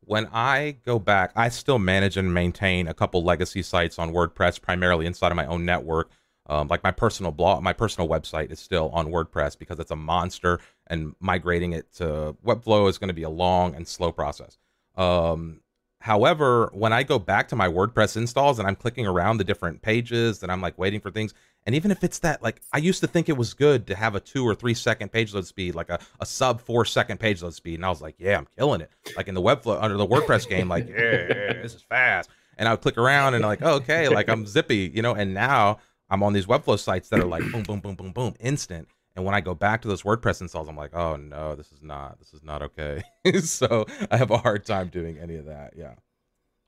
When 0.00 0.28
I 0.32 0.78
go 0.84 0.98
back, 0.98 1.32
I 1.34 1.48
still 1.48 1.78
manage 1.78 2.16
and 2.16 2.32
maintain 2.32 2.86
a 2.86 2.94
couple 2.94 3.24
legacy 3.24 3.62
sites 3.62 3.98
on 3.98 4.12
WordPress, 4.12 4.60
primarily 4.60 5.06
inside 5.06 5.32
of 5.32 5.36
my 5.36 5.46
own 5.46 5.64
network. 5.64 6.10
Um, 6.48 6.68
like 6.68 6.84
my 6.84 6.92
personal 6.92 7.32
blog, 7.32 7.62
my 7.62 7.72
personal 7.72 8.08
website 8.08 8.52
is 8.52 8.60
still 8.60 8.90
on 8.90 9.08
WordPress 9.08 9.58
because 9.58 9.78
it's 9.78 9.90
a 9.90 9.96
monster, 9.96 10.60
and 10.86 11.14
migrating 11.18 11.72
it 11.72 11.92
to 11.94 12.36
Webflow 12.44 12.88
is 12.88 12.98
going 12.98 13.08
to 13.08 13.14
be 13.14 13.24
a 13.24 13.30
long 13.30 13.74
and 13.74 13.86
slow 13.86 14.12
process. 14.12 14.58
Um, 14.96 15.60
however, 16.00 16.70
when 16.72 16.92
I 16.92 17.02
go 17.02 17.18
back 17.18 17.48
to 17.48 17.56
my 17.56 17.68
WordPress 17.68 18.16
installs 18.16 18.58
and 18.58 18.68
I'm 18.68 18.76
clicking 18.76 19.06
around 19.06 19.38
the 19.38 19.44
different 19.44 19.82
pages 19.82 20.42
and 20.42 20.52
I'm 20.52 20.60
like 20.60 20.78
waiting 20.78 21.00
for 21.00 21.10
things, 21.10 21.34
and 21.66 21.74
even 21.74 21.90
if 21.90 22.04
it's 22.04 22.20
that, 22.20 22.44
like 22.44 22.62
I 22.72 22.78
used 22.78 23.00
to 23.00 23.08
think 23.08 23.28
it 23.28 23.36
was 23.36 23.52
good 23.52 23.88
to 23.88 23.96
have 23.96 24.14
a 24.14 24.20
two 24.20 24.44
or 24.46 24.54
three 24.54 24.74
second 24.74 25.10
page 25.10 25.34
load 25.34 25.46
speed, 25.46 25.74
like 25.74 25.90
a, 25.90 25.98
a 26.20 26.26
sub 26.26 26.60
four 26.60 26.84
second 26.84 27.18
page 27.18 27.42
load 27.42 27.54
speed, 27.54 27.74
and 27.74 27.84
I 27.84 27.88
was 27.88 28.00
like, 28.00 28.14
yeah, 28.18 28.38
I'm 28.38 28.46
killing 28.56 28.80
it. 28.80 28.90
Like 29.16 29.26
in 29.26 29.34
the 29.34 29.42
Webflow 29.42 29.82
under 29.82 29.96
the 29.96 30.06
WordPress 30.06 30.48
game, 30.48 30.68
like 30.68 30.88
yeah, 30.88 31.54
this 31.60 31.74
is 31.74 31.82
fast. 31.82 32.30
And 32.56 32.68
I 32.68 32.72
would 32.72 32.80
click 32.80 32.96
around 32.96 33.34
and 33.34 33.44
like, 33.44 33.60
oh, 33.62 33.74
okay, 33.74 34.08
like 34.08 34.30
I'm 34.30 34.46
zippy, 34.46 34.90
you 34.94 35.02
know. 35.02 35.12
And 35.14 35.34
now 35.34 35.80
I'm 36.08 36.22
on 36.22 36.32
these 36.32 36.46
Webflow 36.46 36.78
sites 36.78 37.08
that 37.08 37.20
are 37.20 37.26
like 37.26 37.42
boom, 37.50 37.62
boom, 37.62 37.80
boom, 37.80 37.94
boom, 37.94 38.12
boom, 38.12 38.34
instant. 38.40 38.88
And 39.16 39.24
when 39.24 39.34
I 39.34 39.40
go 39.40 39.54
back 39.54 39.82
to 39.82 39.88
those 39.88 40.02
WordPress 40.02 40.42
installs, 40.42 40.68
I'm 40.68 40.76
like, 40.76 40.94
oh 40.94 41.16
no, 41.16 41.54
this 41.54 41.72
is 41.72 41.82
not, 41.82 42.18
this 42.18 42.34
is 42.34 42.42
not 42.42 42.62
okay. 42.62 43.02
so 43.40 43.86
I 44.10 44.16
have 44.16 44.30
a 44.30 44.36
hard 44.36 44.64
time 44.66 44.88
doing 44.88 45.18
any 45.18 45.36
of 45.36 45.46
that. 45.46 45.74
Yeah. 45.76 45.94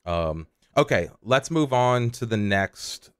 Um, 0.06 0.46
okay, 0.76 1.10
let's 1.22 1.50
move 1.50 1.72
on 1.72 2.10
to 2.10 2.26
the 2.26 2.38
next 2.38 3.10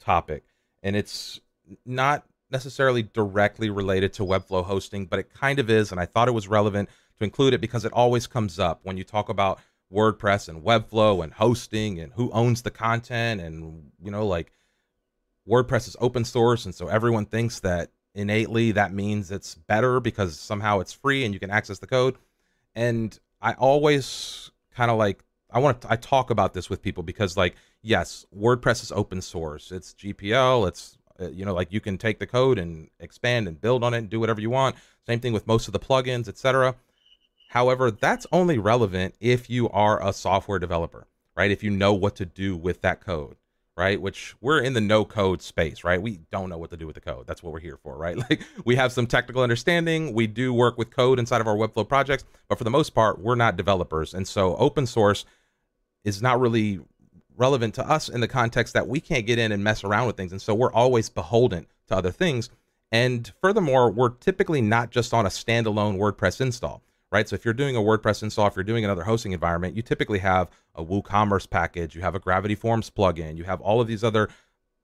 topic. 0.00 0.44
And 0.82 0.94
it's 0.94 1.40
not 1.84 2.24
necessarily 2.50 3.02
directly 3.02 3.70
related 3.70 4.12
to 4.14 4.22
Webflow 4.22 4.64
hosting, 4.64 5.06
but 5.06 5.18
it 5.18 5.34
kind 5.34 5.58
of 5.58 5.68
is. 5.68 5.90
And 5.90 6.00
I 6.00 6.06
thought 6.06 6.28
it 6.28 6.32
was 6.32 6.46
relevant 6.46 6.88
to 7.18 7.24
include 7.24 7.54
it 7.54 7.60
because 7.60 7.84
it 7.84 7.92
always 7.92 8.26
comes 8.28 8.60
up 8.60 8.80
when 8.84 8.96
you 8.96 9.04
talk 9.04 9.28
about 9.28 9.58
WordPress 9.92 10.48
and 10.48 10.62
Webflow 10.62 11.24
and 11.24 11.32
hosting 11.32 11.98
and 11.98 12.12
who 12.12 12.30
owns 12.30 12.62
the 12.62 12.70
content 12.70 13.40
and, 13.40 13.90
you 14.00 14.10
know, 14.10 14.26
like 14.26 14.52
WordPress 15.48 15.88
is 15.88 15.96
open 16.00 16.24
source, 16.24 16.64
and 16.64 16.74
so 16.74 16.88
everyone 16.88 17.26
thinks 17.26 17.60
that 17.60 17.90
innately 18.14 18.72
that 18.72 18.92
means 18.92 19.30
it's 19.30 19.54
better 19.54 20.00
because 20.00 20.40
somehow 20.40 20.80
it's 20.80 20.92
free 20.92 21.24
and 21.24 21.34
you 21.34 21.38
can 21.38 21.50
access 21.50 21.78
the 21.78 21.86
code. 21.86 22.16
And 22.74 23.16
I 23.40 23.52
always 23.52 24.50
kind 24.74 24.90
of 24.90 24.98
like 24.98 25.22
I 25.50 25.60
want 25.60 25.82
to 25.82 25.92
I 25.92 25.96
talk 25.96 26.30
about 26.30 26.54
this 26.54 26.68
with 26.68 26.82
people 26.82 27.02
because 27.02 27.36
like 27.36 27.54
yes, 27.82 28.26
WordPress 28.36 28.82
is 28.82 28.90
open 28.90 29.22
source. 29.22 29.70
It's 29.70 29.94
GPL, 29.94 30.66
it's 30.66 30.98
uh, 31.20 31.28
you 31.28 31.44
know 31.44 31.54
like 31.54 31.72
you 31.72 31.80
can 31.80 31.96
take 31.96 32.18
the 32.18 32.26
code 32.26 32.58
and 32.58 32.88
expand 32.98 33.46
and 33.46 33.60
build 33.60 33.84
on 33.84 33.94
it 33.94 33.98
and 33.98 34.10
do 34.10 34.18
whatever 34.18 34.40
you 34.40 34.50
want. 34.50 34.76
Same 35.06 35.20
thing 35.20 35.32
with 35.32 35.46
most 35.46 35.68
of 35.68 35.72
the 35.72 35.78
plugins, 35.78 36.28
etc. 36.28 36.74
However, 37.50 37.92
that's 37.92 38.26
only 38.32 38.58
relevant 38.58 39.14
if 39.20 39.48
you 39.48 39.68
are 39.68 40.04
a 40.04 40.12
software 40.12 40.58
developer, 40.58 41.06
right? 41.36 41.50
If 41.52 41.62
you 41.62 41.70
know 41.70 41.92
what 41.92 42.16
to 42.16 42.26
do 42.26 42.56
with 42.56 42.82
that 42.82 43.00
code 43.00 43.36
right? 43.76 44.00
Which 44.00 44.34
we're 44.40 44.60
in 44.60 44.72
the 44.72 44.80
no 44.80 45.04
code 45.04 45.42
space, 45.42 45.84
right? 45.84 46.00
We 46.00 46.20
don't 46.30 46.48
know 46.48 46.56
what 46.56 46.70
to 46.70 46.76
do 46.76 46.86
with 46.86 46.94
the 46.94 47.00
code. 47.00 47.26
That's 47.26 47.42
what 47.42 47.52
we're 47.52 47.60
here 47.60 47.78
for, 47.82 47.96
right? 47.96 48.16
Like 48.30 48.42
we 48.64 48.76
have 48.76 48.92
some 48.92 49.06
technical 49.06 49.42
understanding. 49.42 50.14
We 50.14 50.26
do 50.26 50.52
work 50.52 50.78
with 50.78 50.90
code 50.90 51.18
inside 51.18 51.40
of 51.40 51.46
our 51.46 51.56
Webflow 51.56 51.86
projects, 51.86 52.24
but 52.48 52.58
for 52.58 52.64
the 52.64 52.70
most 52.70 52.90
part, 52.94 53.20
we're 53.20 53.34
not 53.34 53.56
developers. 53.56 54.14
And 54.14 54.26
so 54.26 54.56
open 54.56 54.86
source 54.86 55.24
is 56.04 56.22
not 56.22 56.40
really 56.40 56.80
relevant 57.36 57.74
to 57.74 57.88
us 57.88 58.08
in 58.08 58.20
the 58.20 58.28
context 58.28 58.72
that 58.74 58.88
we 58.88 59.00
can't 59.00 59.26
get 59.26 59.38
in 59.38 59.52
and 59.52 59.62
mess 59.62 59.84
around 59.84 60.06
with 60.06 60.16
things. 60.16 60.32
And 60.32 60.40
so 60.40 60.54
we're 60.54 60.72
always 60.72 61.10
beholden 61.10 61.66
to 61.88 61.96
other 61.96 62.10
things. 62.10 62.48
And 62.90 63.30
furthermore, 63.42 63.90
we're 63.90 64.10
typically 64.10 64.62
not 64.62 64.90
just 64.90 65.12
on 65.12 65.26
a 65.26 65.28
standalone 65.28 65.98
WordPress 65.98 66.40
install 66.40 66.82
right? 67.10 67.28
So 67.28 67.34
if 67.34 67.44
you're 67.44 67.54
doing 67.54 67.76
a 67.76 67.80
WordPress 67.80 68.22
install, 68.22 68.46
if 68.46 68.56
you're 68.56 68.64
doing 68.64 68.84
another 68.84 69.04
hosting 69.04 69.32
environment, 69.32 69.76
you 69.76 69.82
typically 69.82 70.18
have 70.18 70.50
a 70.74 70.84
WooCommerce 70.84 71.48
package, 71.48 71.94
you 71.94 72.02
have 72.02 72.14
a 72.14 72.20
Gravity 72.20 72.54
Forms 72.54 72.90
plugin, 72.90 73.36
you 73.36 73.44
have 73.44 73.60
all 73.60 73.80
of 73.80 73.88
these 73.88 74.04
other 74.04 74.28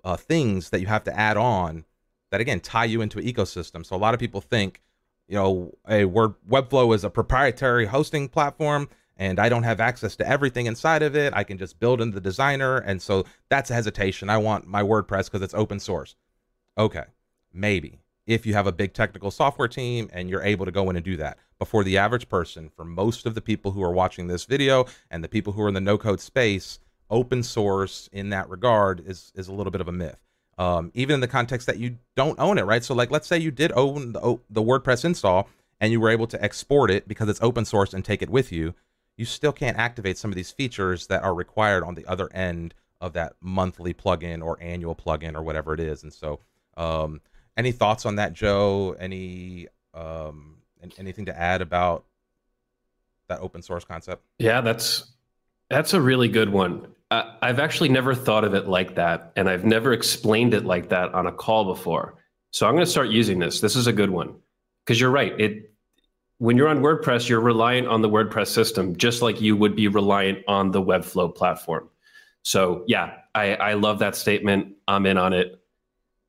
uh, 0.04 0.16
things 0.16 0.70
that 0.70 0.80
you 0.80 0.86
have 0.86 1.04
to 1.04 1.18
add 1.18 1.36
on 1.36 1.84
that 2.30 2.40
again 2.40 2.60
tie 2.60 2.84
you 2.84 3.00
into 3.00 3.18
an 3.18 3.24
ecosystem. 3.24 3.84
So 3.84 3.94
a 3.94 3.98
lot 3.98 4.14
of 4.14 4.20
people 4.20 4.40
think, 4.40 4.80
you 5.28 5.36
know, 5.36 5.72
a 5.88 6.04
Word 6.04 6.34
Webflow 6.48 6.94
is 6.94 7.04
a 7.04 7.10
proprietary 7.10 7.86
hosting 7.86 8.28
platform 8.28 8.88
and 9.16 9.38
I 9.38 9.48
don't 9.48 9.62
have 9.62 9.80
access 9.80 10.16
to 10.16 10.28
everything 10.28 10.66
inside 10.66 11.02
of 11.02 11.14
it. 11.14 11.32
I 11.36 11.44
can 11.44 11.58
just 11.58 11.78
build 11.78 12.00
in 12.00 12.10
the 12.10 12.20
designer. 12.20 12.78
And 12.78 13.00
so 13.00 13.24
that's 13.50 13.70
a 13.70 13.74
hesitation. 13.74 14.30
I 14.30 14.38
want 14.38 14.66
my 14.66 14.82
WordPress 14.82 15.26
because 15.26 15.42
it's 15.42 15.54
open 15.54 15.78
source. 15.78 16.16
Okay, 16.78 17.04
maybe 17.52 18.01
if 18.26 18.46
you 18.46 18.54
have 18.54 18.66
a 18.66 18.72
big 18.72 18.92
technical 18.92 19.30
software 19.30 19.68
team 19.68 20.08
and 20.12 20.30
you're 20.30 20.42
able 20.42 20.64
to 20.64 20.70
go 20.70 20.88
in 20.90 20.96
and 20.96 21.04
do 21.04 21.16
that. 21.16 21.38
But 21.58 21.68
for 21.68 21.84
the 21.84 21.98
average 21.98 22.28
person, 22.28 22.70
for 22.74 22.84
most 22.84 23.26
of 23.26 23.34
the 23.34 23.40
people 23.40 23.72
who 23.72 23.82
are 23.82 23.92
watching 23.92 24.26
this 24.26 24.44
video 24.44 24.86
and 25.10 25.22
the 25.22 25.28
people 25.28 25.52
who 25.52 25.62
are 25.62 25.68
in 25.68 25.74
the 25.74 25.80
no 25.80 25.98
code 25.98 26.20
space, 26.20 26.78
open 27.10 27.42
source 27.42 28.08
in 28.12 28.30
that 28.30 28.48
regard 28.48 29.02
is 29.06 29.32
is 29.34 29.48
a 29.48 29.52
little 29.52 29.70
bit 29.70 29.80
of 29.80 29.88
a 29.88 29.92
myth. 29.92 30.18
Um, 30.58 30.90
even 30.94 31.14
in 31.14 31.20
the 31.20 31.28
context 31.28 31.66
that 31.66 31.78
you 31.78 31.98
don't 32.14 32.38
own 32.38 32.58
it, 32.58 32.64
right? 32.64 32.84
So, 32.84 32.94
like, 32.94 33.10
let's 33.10 33.26
say 33.26 33.38
you 33.38 33.50
did 33.50 33.72
own 33.72 34.12
the, 34.12 34.38
the 34.50 34.62
WordPress 34.62 35.04
install 35.04 35.48
and 35.80 35.90
you 35.90 36.00
were 36.00 36.10
able 36.10 36.26
to 36.28 36.42
export 36.42 36.90
it 36.90 37.08
because 37.08 37.28
it's 37.28 37.42
open 37.42 37.64
source 37.64 37.94
and 37.94 38.04
take 38.04 38.22
it 38.22 38.30
with 38.30 38.52
you. 38.52 38.74
You 39.16 39.24
still 39.24 39.52
can't 39.52 39.78
activate 39.78 40.18
some 40.18 40.30
of 40.30 40.36
these 40.36 40.50
features 40.50 41.06
that 41.06 41.22
are 41.22 41.34
required 41.34 41.84
on 41.84 41.94
the 41.94 42.06
other 42.06 42.32
end 42.32 42.74
of 43.00 43.14
that 43.14 43.34
monthly 43.40 43.94
plugin 43.94 44.42
or 44.44 44.58
annual 44.60 44.94
plugin 44.94 45.34
or 45.34 45.42
whatever 45.42 45.74
it 45.74 45.80
is. 45.80 46.02
And 46.02 46.12
so, 46.12 46.40
um, 46.76 47.20
any 47.56 47.72
thoughts 47.72 48.06
on 48.06 48.16
that, 48.16 48.32
Joe? 48.32 48.96
Any 48.98 49.68
um, 49.94 50.56
anything 50.98 51.26
to 51.26 51.38
add 51.38 51.60
about 51.60 52.04
that 53.28 53.40
open 53.40 53.62
source 53.62 53.84
concept? 53.84 54.22
Yeah, 54.38 54.60
that's 54.60 55.12
that's 55.70 55.94
a 55.94 56.00
really 56.00 56.28
good 56.28 56.50
one. 56.50 56.88
I've 57.10 57.58
actually 57.58 57.90
never 57.90 58.14
thought 58.14 58.42
of 58.42 58.54
it 58.54 58.68
like 58.68 58.94
that, 58.94 59.32
and 59.36 59.48
I've 59.48 59.66
never 59.66 59.92
explained 59.92 60.54
it 60.54 60.64
like 60.64 60.88
that 60.88 61.12
on 61.12 61.26
a 61.26 61.32
call 61.32 61.66
before. 61.66 62.14
So 62.52 62.66
I'm 62.66 62.74
going 62.74 62.84
to 62.84 62.90
start 62.90 63.08
using 63.08 63.38
this. 63.38 63.60
This 63.60 63.76
is 63.76 63.86
a 63.86 63.92
good 63.92 64.10
one 64.10 64.34
because 64.84 64.98
you're 64.98 65.10
right. 65.10 65.38
It 65.38 65.72
when 66.38 66.56
you're 66.56 66.68
on 66.68 66.80
WordPress, 66.80 67.28
you're 67.28 67.40
reliant 67.40 67.86
on 67.86 68.02
the 68.02 68.08
WordPress 68.08 68.48
system, 68.48 68.96
just 68.96 69.22
like 69.22 69.40
you 69.40 69.56
would 69.56 69.76
be 69.76 69.88
reliant 69.88 70.40
on 70.48 70.70
the 70.70 70.82
Webflow 70.82 71.32
platform. 71.32 71.88
So 72.42 72.84
yeah, 72.88 73.18
I, 73.34 73.54
I 73.54 73.74
love 73.74 74.00
that 74.00 74.16
statement. 74.16 74.74
I'm 74.88 75.06
in 75.06 75.18
on 75.18 75.32
it. 75.32 75.62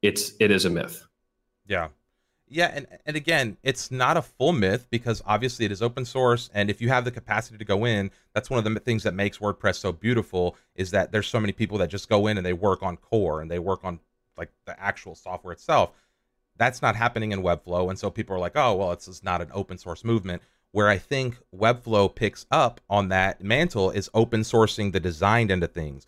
It's 0.02 0.34
it 0.40 0.52
is 0.52 0.66
a 0.66 0.70
myth. 0.70 1.04
Yeah. 1.68 1.90
Yeah, 2.48 2.72
and, 2.74 2.86
and 3.06 3.16
again, 3.16 3.58
it's 3.64 3.90
not 3.90 4.18
a 4.18 4.22
full 4.22 4.54
myth 4.54 4.86
because 4.92 5.24
obviously 5.26 5.66
it 5.66 5.72
is 5.72 5.82
open 5.82 6.06
source, 6.06 6.52
and 6.54 6.70
if 6.70 6.82
you 6.82 6.90
have 6.90 7.04
the 7.04 7.10
capacity 7.12 7.58
to 7.58 7.66
go 7.66 7.86
in, 7.86 8.12
that's 8.34 8.50
one 8.50 8.60
of 8.60 8.72
the 8.72 8.80
things 8.80 9.04
that 9.04 9.16
makes 9.16 9.40
WordPress 9.40 9.78
so 9.78 9.92
beautiful 9.92 10.56
is 10.76 10.92
that 10.92 11.12
there's 11.12 11.28
so 11.28 11.40
many 11.40 11.54
people 11.54 11.80
that 11.80 11.90
just 11.90 12.10
go 12.10 12.28
in 12.28 12.38
and 12.38 12.46
they 12.46 12.54
work 12.54 12.84
on 12.84 12.98
core 12.98 13.42
and 13.42 13.50
they 13.50 13.60
work 13.60 13.84
on 13.84 14.00
like 14.38 14.52
the 14.66 14.80
actual 14.80 15.16
software 15.16 15.54
itself. 15.54 15.92
That's 16.58 16.82
not 16.82 16.96
happening 16.96 17.32
in 17.32 17.42
Webflow, 17.42 17.90
and 17.90 17.98
so 17.98 18.12
people 18.12 18.36
are 18.36 18.40
like, 18.40 18.56
oh, 18.56 18.76
well, 18.76 18.92
it's 18.92 19.08
just 19.08 19.24
not 19.24 19.42
an 19.42 19.50
open 19.54 19.78
source 19.80 20.04
movement. 20.04 20.44
Where 20.72 20.90
I 20.90 20.98
think 20.98 21.38
Webflow 21.56 22.14
picks 22.14 22.46
up 22.52 22.82
on 22.90 23.10
that 23.10 23.44
mantle 23.44 23.90
is 23.90 24.10
open 24.14 24.42
sourcing 24.42 24.92
the 24.92 25.00
designed 25.00 25.50
end 25.50 25.64
of 25.64 25.72
things 25.72 26.06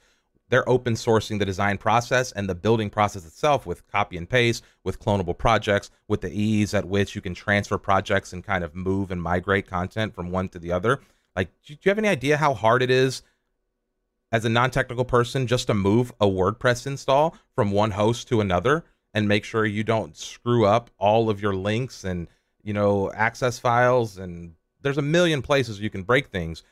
they're 0.50 0.68
open 0.70 0.94
sourcing 0.94 1.40
the 1.40 1.46
design 1.46 1.78
process 1.78 2.32
and 2.32 2.48
the 2.48 2.56
building 2.56 2.90
process 2.90 3.25
itself 3.25 3.66
with 3.66 3.88
copy 3.88 4.16
and 4.18 4.30
paste, 4.30 4.64
with 4.84 5.00
clonable 5.00 5.38
projects, 5.38 5.90
with 6.08 6.22
the 6.22 6.32
ease 6.32 6.74
at 6.74 6.86
which 6.86 7.16
you 7.16 7.22
can 7.22 7.34
transfer 7.34 7.78
projects 7.78 8.32
and 8.32 8.44
kind 8.44 8.64
of 8.64 8.75
move 8.75 9.12
and 9.12 9.22
migrate 9.22 9.68
content 9.68 10.14
from 10.14 10.32
one 10.32 10.50
to 10.50 10.60
the 10.60 10.72
other. 10.72 11.02
Like, 11.36 11.50
do 11.66 11.74
you 11.74 11.90
have 11.90 11.98
any 11.98 12.08
idea 12.08 12.38
how 12.38 12.54
hard 12.54 12.82
it 12.82 12.92
is 12.92 13.24
as 14.32 14.46
a 14.46 14.50
non 14.50 14.70
technical 14.70 15.06
person 15.06 15.48
just 15.48 15.68
to 15.68 15.74
move 15.74 16.12
a 16.22 16.28
WordPress 16.28 16.86
install 16.86 17.36
from 17.56 17.72
one 17.72 17.92
host 17.92 18.28
to 18.28 18.40
another 18.40 18.84
and 19.14 19.28
make 19.28 19.46
sure 19.46 19.66
you 19.66 19.84
don't 19.84 20.16
screw 20.16 20.66
up 20.66 20.92
all 20.98 21.30
of 21.30 21.42
your 21.42 21.56
links 21.56 22.04
and, 22.04 22.28
you 22.64 22.74
know, 22.74 23.12
access 23.14 23.58
files? 23.58 24.18
And 24.18 24.54
there's 24.82 24.98
a 24.98 25.02
million 25.02 25.42
places 25.42 25.80
you 25.80 25.90
can 25.90 26.04
break 26.04 26.28
things. 26.28 26.64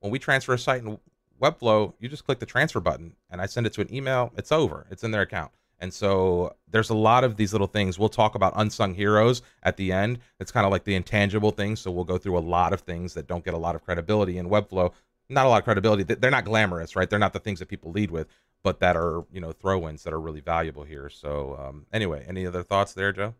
When 0.00 0.10
we 0.10 0.18
transfer 0.18 0.54
a 0.54 0.58
site 0.58 0.82
in 0.82 0.98
Webflow, 1.40 1.94
you 1.98 2.08
just 2.08 2.24
click 2.24 2.38
the 2.38 2.46
transfer 2.46 2.80
button 2.80 3.16
and 3.30 3.40
I 3.40 3.46
send 3.46 3.66
it 3.66 3.72
to 3.74 3.80
an 3.80 3.92
email. 3.94 4.32
It's 4.36 4.52
over. 4.52 4.86
It's 4.90 5.04
in 5.04 5.10
their 5.10 5.22
account. 5.22 5.52
And 5.80 5.92
so 5.92 6.54
there's 6.68 6.90
a 6.90 6.94
lot 6.94 7.24
of 7.24 7.36
these 7.36 7.52
little 7.52 7.66
things. 7.66 7.98
We'll 7.98 8.10
talk 8.10 8.34
about 8.34 8.52
unsung 8.56 8.94
heroes 8.94 9.40
at 9.62 9.78
the 9.78 9.92
end. 9.92 10.18
It's 10.38 10.52
kind 10.52 10.66
of 10.66 10.72
like 10.72 10.84
the 10.84 10.94
intangible 10.94 11.50
things. 11.50 11.80
So 11.80 11.90
we'll 11.90 12.04
go 12.04 12.18
through 12.18 12.36
a 12.36 12.40
lot 12.40 12.72
of 12.72 12.82
things 12.82 13.14
that 13.14 13.26
don't 13.26 13.44
get 13.44 13.54
a 13.54 13.58
lot 13.58 13.74
of 13.74 13.82
credibility 13.82 14.36
in 14.36 14.50
Webflow. 14.50 14.92
Not 15.30 15.46
a 15.46 15.48
lot 15.48 15.58
of 15.58 15.64
credibility. 15.64 16.02
They're 16.02 16.30
not 16.30 16.44
glamorous, 16.44 16.96
right? 16.96 17.08
They're 17.08 17.18
not 17.18 17.32
the 17.32 17.38
things 17.38 17.60
that 17.60 17.68
people 17.68 17.92
lead 17.92 18.10
with, 18.10 18.26
but 18.62 18.80
that 18.80 18.96
are, 18.96 19.24
you 19.32 19.40
know, 19.40 19.52
throw 19.52 19.88
ins 19.88 20.02
that 20.02 20.12
are 20.12 20.20
really 20.20 20.40
valuable 20.40 20.82
here. 20.82 21.08
So, 21.08 21.56
um, 21.58 21.86
anyway, 21.92 22.26
any 22.28 22.46
other 22.46 22.62
thoughts 22.62 22.92
there, 22.92 23.12
Joe? 23.12 23.34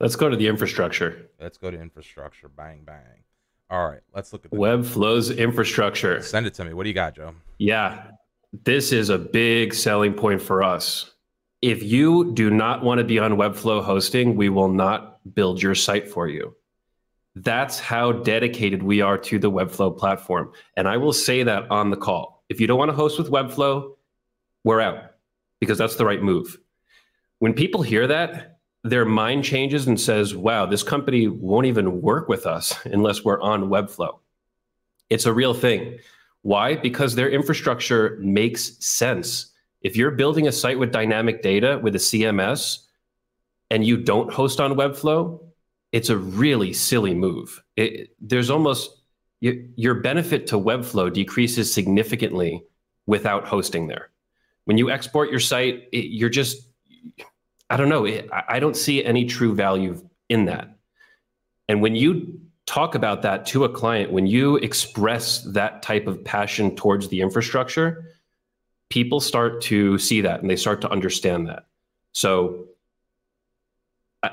Let's 0.00 0.16
go 0.16 0.28
to 0.28 0.36
the 0.36 0.48
infrastructure. 0.48 1.30
Let's 1.40 1.56
go 1.56 1.70
to 1.70 1.80
infrastructure. 1.80 2.48
Bang, 2.48 2.82
bang. 2.84 3.24
All 3.74 3.88
right, 3.88 4.02
let's 4.14 4.32
look 4.32 4.44
at 4.44 4.52
the 4.52 4.56
Webflow's 4.56 5.32
infrastructure. 5.32 6.22
Send 6.22 6.46
it 6.46 6.54
to 6.54 6.64
me. 6.64 6.74
What 6.74 6.84
do 6.84 6.90
you 6.90 6.94
got, 6.94 7.16
Joe? 7.16 7.34
Yeah, 7.58 8.04
this 8.62 8.92
is 8.92 9.08
a 9.08 9.18
big 9.18 9.74
selling 9.74 10.14
point 10.14 10.40
for 10.40 10.62
us. 10.62 11.10
if 11.60 11.82
you 11.82 12.30
do 12.34 12.50
not 12.50 12.84
want 12.84 12.98
to 12.98 13.04
be 13.04 13.18
on 13.18 13.32
Webflow 13.32 13.82
hosting, 13.82 14.36
we 14.36 14.50
will 14.50 14.68
not 14.68 15.18
build 15.34 15.60
your 15.62 15.74
site 15.74 16.06
for 16.06 16.28
you. 16.28 16.54
That's 17.36 17.80
how 17.80 18.12
dedicated 18.12 18.82
we 18.82 19.00
are 19.00 19.16
to 19.18 19.38
the 19.38 19.50
Webflow 19.50 19.96
platform. 19.96 20.52
And 20.76 20.86
I 20.86 20.98
will 20.98 21.14
say 21.14 21.42
that 21.42 21.68
on 21.70 21.90
the 21.90 21.96
call. 21.96 22.44
If 22.50 22.60
you 22.60 22.66
don't 22.66 22.78
want 22.78 22.90
to 22.90 22.94
host 22.94 23.18
with 23.18 23.30
Webflow, 23.30 23.96
we're 24.62 24.82
out 24.82 25.14
because 25.58 25.78
that's 25.78 25.96
the 25.96 26.04
right 26.04 26.22
move. 26.22 26.58
When 27.38 27.54
people 27.54 27.82
hear 27.82 28.06
that, 28.06 28.53
their 28.84 29.06
mind 29.06 29.44
changes 29.44 29.86
and 29.86 29.98
says, 29.98 30.36
wow, 30.36 30.66
this 30.66 30.82
company 30.82 31.26
won't 31.26 31.66
even 31.66 32.02
work 32.02 32.28
with 32.28 32.46
us 32.46 32.74
unless 32.84 33.24
we're 33.24 33.40
on 33.40 33.70
Webflow. 33.70 34.18
It's 35.08 35.24
a 35.24 35.32
real 35.32 35.54
thing. 35.54 35.98
Why? 36.42 36.76
Because 36.76 37.14
their 37.14 37.30
infrastructure 37.30 38.18
makes 38.20 38.84
sense. 38.84 39.52
If 39.80 39.96
you're 39.96 40.10
building 40.10 40.46
a 40.46 40.52
site 40.52 40.78
with 40.78 40.92
dynamic 40.92 41.42
data 41.42 41.80
with 41.82 41.94
a 41.94 41.98
CMS 41.98 42.80
and 43.70 43.86
you 43.86 43.96
don't 43.96 44.30
host 44.30 44.60
on 44.60 44.74
Webflow, 44.74 45.40
it's 45.92 46.10
a 46.10 46.18
really 46.18 46.74
silly 46.74 47.14
move. 47.14 47.62
It, 47.76 48.14
there's 48.20 48.50
almost 48.50 48.90
your 49.40 49.94
benefit 49.94 50.46
to 50.48 50.56
Webflow 50.56 51.12
decreases 51.12 51.72
significantly 51.72 52.64
without 53.06 53.46
hosting 53.46 53.86
there. 53.88 54.10
When 54.64 54.76
you 54.76 54.90
export 54.90 55.30
your 55.30 55.40
site, 55.40 55.88
it, 55.92 56.10
you're 56.10 56.30
just, 56.30 56.68
I 57.70 57.76
don't 57.76 57.88
know, 57.88 58.06
I 58.48 58.60
don't 58.60 58.76
see 58.76 59.04
any 59.04 59.24
true 59.24 59.54
value 59.54 60.06
in 60.28 60.46
that. 60.46 60.76
And 61.68 61.80
when 61.80 61.94
you 61.94 62.40
talk 62.66 62.94
about 62.94 63.22
that 63.22 63.46
to 63.46 63.64
a 63.64 63.68
client, 63.68 64.12
when 64.12 64.26
you 64.26 64.56
express 64.56 65.42
that 65.52 65.82
type 65.82 66.06
of 66.06 66.24
passion 66.24 66.76
towards 66.76 67.08
the 67.08 67.20
infrastructure, 67.20 68.14
people 68.90 69.20
start 69.20 69.60
to 69.62 69.98
see 69.98 70.20
that 70.20 70.40
and 70.40 70.50
they 70.50 70.56
start 70.56 70.80
to 70.82 70.90
understand 70.90 71.48
that. 71.48 71.66
So 72.12 72.66
I, 74.22 74.30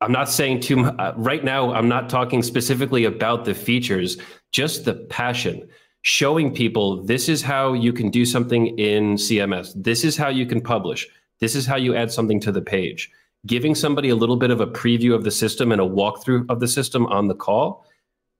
am 0.00 0.12
not 0.12 0.28
saying 0.28 0.60
too 0.60 0.76
much 0.76 0.94
uh, 0.98 1.12
right 1.16 1.44
now. 1.44 1.72
I'm 1.72 1.88
not 1.88 2.10
talking 2.10 2.42
specifically 2.42 3.04
about 3.04 3.44
the 3.44 3.54
features, 3.54 4.18
just 4.52 4.84
the 4.84 4.94
passion, 4.94 5.68
showing 6.02 6.54
people 6.54 7.02
this 7.04 7.28
is 7.28 7.40
how 7.40 7.72
you 7.72 7.92
can 7.92 8.10
do 8.10 8.26
something 8.26 8.78
in 8.78 9.14
CMS. 9.14 9.72
This 9.76 10.04
is 10.04 10.16
how 10.16 10.28
you 10.28 10.44
can 10.44 10.60
publish. 10.60 11.08
This 11.40 11.54
is 11.54 11.66
how 11.66 11.76
you 11.76 11.94
add 11.94 12.10
something 12.10 12.40
to 12.40 12.52
the 12.52 12.62
page 12.62 13.10
giving 13.46 13.74
somebody 13.74 14.08
a 14.08 14.16
little 14.16 14.36
bit 14.36 14.50
of 14.50 14.60
a 14.60 14.66
preview 14.66 15.14
of 15.14 15.24
the 15.24 15.30
system 15.30 15.72
and 15.72 15.80
a 15.80 15.84
walkthrough 15.84 16.48
of 16.48 16.60
the 16.60 16.68
system 16.68 17.06
on 17.06 17.28
the 17.28 17.34
call, 17.34 17.86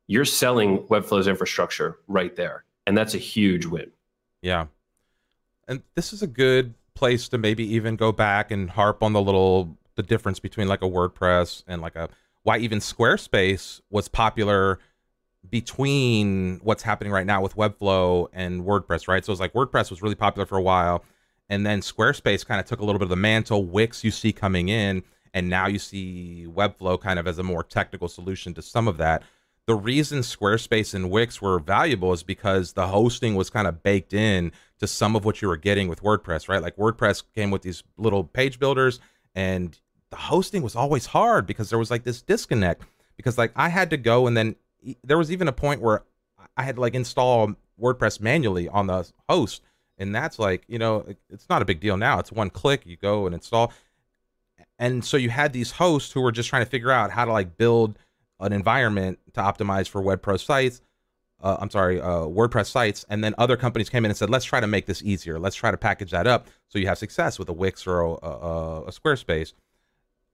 you're 0.06 0.24
selling 0.24 0.86
Webflow's 0.88 1.26
infrastructure 1.26 1.98
right 2.08 2.34
there. 2.36 2.64
And 2.86 2.96
that's 2.96 3.14
a 3.14 3.18
huge 3.18 3.66
win. 3.66 3.90
Yeah. 4.42 4.66
And 5.68 5.82
this 5.94 6.12
is 6.12 6.22
a 6.22 6.26
good 6.26 6.74
place 6.94 7.28
to 7.28 7.38
maybe 7.38 7.64
even 7.74 7.96
go 7.96 8.12
back 8.12 8.50
and 8.50 8.70
harp 8.70 9.02
on 9.02 9.12
the 9.12 9.20
little 9.20 9.76
the 9.96 10.02
difference 10.02 10.40
between 10.40 10.68
like 10.68 10.82
a 10.82 10.88
WordPress 10.88 11.62
and 11.66 11.80
like 11.80 11.96
a 11.96 12.08
why 12.42 12.58
even 12.58 12.80
Squarespace 12.80 13.80
was 13.90 14.08
popular 14.08 14.78
between 15.48 16.60
what's 16.62 16.82
happening 16.82 17.12
right 17.12 17.26
now 17.26 17.40
with 17.40 17.56
Webflow 17.56 18.28
and 18.32 18.64
WordPress, 18.64 19.08
right? 19.08 19.24
So 19.24 19.32
it's 19.32 19.40
like 19.40 19.52
WordPress 19.52 19.90
was 19.90 20.02
really 20.02 20.14
popular 20.14 20.46
for 20.46 20.58
a 20.58 20.62
while 20.62 21.04
and 21.48 21.66
then 21.66 21.80
Squarespace 21.80 22.46
kind 22.46 22.60
of 22.60 22.66
took 22.66 22.80
a 22.80 22.84
little 22.84 22.98
bit 22.98 23.04
of 23.04 23.10
the 23.10 23.16
mantle. 23.16 23.64
Wix 23.64 24.04
you 24.04 24.10
see 24.10 24.32
coming 24.32 24.68
in, 24.68 25.02
and 25.32 25.48
now 25.48 25.66
you 25.66 25.78
see 25.78 26.46
Webflow 26.48 27.00
kind 27.00 27.18
of 27.18 27.26
as 27.26 27.38
a 27.38 27.42
more 27.42 27.62
technical 27.62 28.08
solution 28.08 28.54
to 28.54 28.62
some 28.62 28.88
of 28.88 28.96
that. 28.98 29.22
The 29.66 29.74
reason 29.74 30.20
Squarespace 30.20 30.94
and 30.94 31.10
Wix 31.10 31.40
were 31.40 31.58
valuable 31.58 32.12
is 32.12 32.22
because 32.22 32.74
the 32.74 32.86
hosting 32.86 33.34
was 33.34 33.48
kind 33.48 33.66
of 33.66 33.82
baked 33.82 34.12
in 34.12 34.52
to 34.78 34.86
some 34.86 35.16
of 35.16 35.24
what 35.24 35.40
you 35.40 35.48
were 35.48 35.56
getting 35.56 35.88
with 35.88 36.02
WordPress, 36.02 36.48
right? 36.48 36.60
Like 36.62 36.76
WordPress 36.76 37.22
came 37.34 37.50
with 37.50 37.62
these 37.62 37.82
little 37.96 38.24
page 38.24 38.58
builders, 38.58 39.00
and 39.34 39.78
the 40.10 40.16
hosting 40.16 40.62
was 40.62 40.76
always 40.76 41.06
hard 41.06 41.46
because 41.46 41.70
there 41.70 41.78
was 41.78 41.90
like 41.90 42.04
this 42.04 42.22
disconnect. 42.22 42.82
Because 43.16 43.38
like 43.38 43.52
I 43.56 43.68
had 43.68 43.90
to 43.90 43.96
go, 43.96 44.26
and 44.26 44.36
then 44.36 44.56
there 45.02 45.18
was 45.18 45.32
even 45.32 45.48
a 45.48 45.52
point 45.52 45.80
where 45.80 46.02
I 46.56 46.62
had 46.62 46.76
to 46.76 46.80
like 46.80 46.94
install 46.94 47.54
WordPress 47.80 48.20
manually 48.20 48.68
on 48.68 48.86
the 48.86 49.10
host 49.28 49.62
and 49.98 50.14
that's 50.14 50.38
like 50.38 50.64
you 50.68 50.78
know 50.78 51.06
it's 51.30 51.48
not 51.48 51.62
a 51.62 51.64
big 51.64 51.80
deal 51.80 51.96
now. 51.96 52.18
It's 52.18 52.32
one 52.32 52.50
click 52.50 52.86
you 52.86 52.96
go 52.96 53.26
and 53.26 53.34
install. 53.34 53.72
And 54.78 55.04
so 55.04 55.16
you 55.16 55.30
had 55.30 55.52
these 55.52 55.70
hosts 55.70 56.12
who 56.12 56.20
were 56.20 56.32
just 56.32 56.48
trying 56.48 56.64
to 56.64 56.70
figure 56.70 56.90
out 56.90 57.10
how 57.10 57.24
to 57.24 57.32
like 57.32 57.56
build 57.56 57.98
an 58.40 58.52
environment 58.52 59.20
to 59.34 59.40
optimize 59.40 59.88
for 59.88 60.02
webflow 60.02 60.38
sites 60.38 60.80
uh, 61.44 61.58
i'm 61.60 61.70
sorry 61.70 62.00
uh, 62.00 62.22
wordpress 62.22 62.66
sites. 62.66 63.04
And 63.08 63.22
then 63.22 63.34
other 63.38 63.56
companies 63.56 63.88
came 63.88 64.04
in 64.04 64.10
and 64.10 64.18
said 64.18 64.30
let's 64.30 64.44
try 64.44 64.60
to 64.60 64.66
make 64.66 64.86
this 64.86 65.02
easier. 65.02 65.38
Let's 65.38 65.54
try 65.54 65.70
to 65.70 65.76
package 65.76 66.10
that 66.10 66.26
up 66.26 66.48
so 66.68 66.78
you 66.78 66.86
have 66.86 66.98
success 66.98 67.38
with 67.38 67.48
a 67.48 67.52
wix 67.52 67.86
or 67.86 68.00
a, 68.00 68.10
a, 68.10 68.82
a 68.84 68.90
squarespace. 68.90 69.52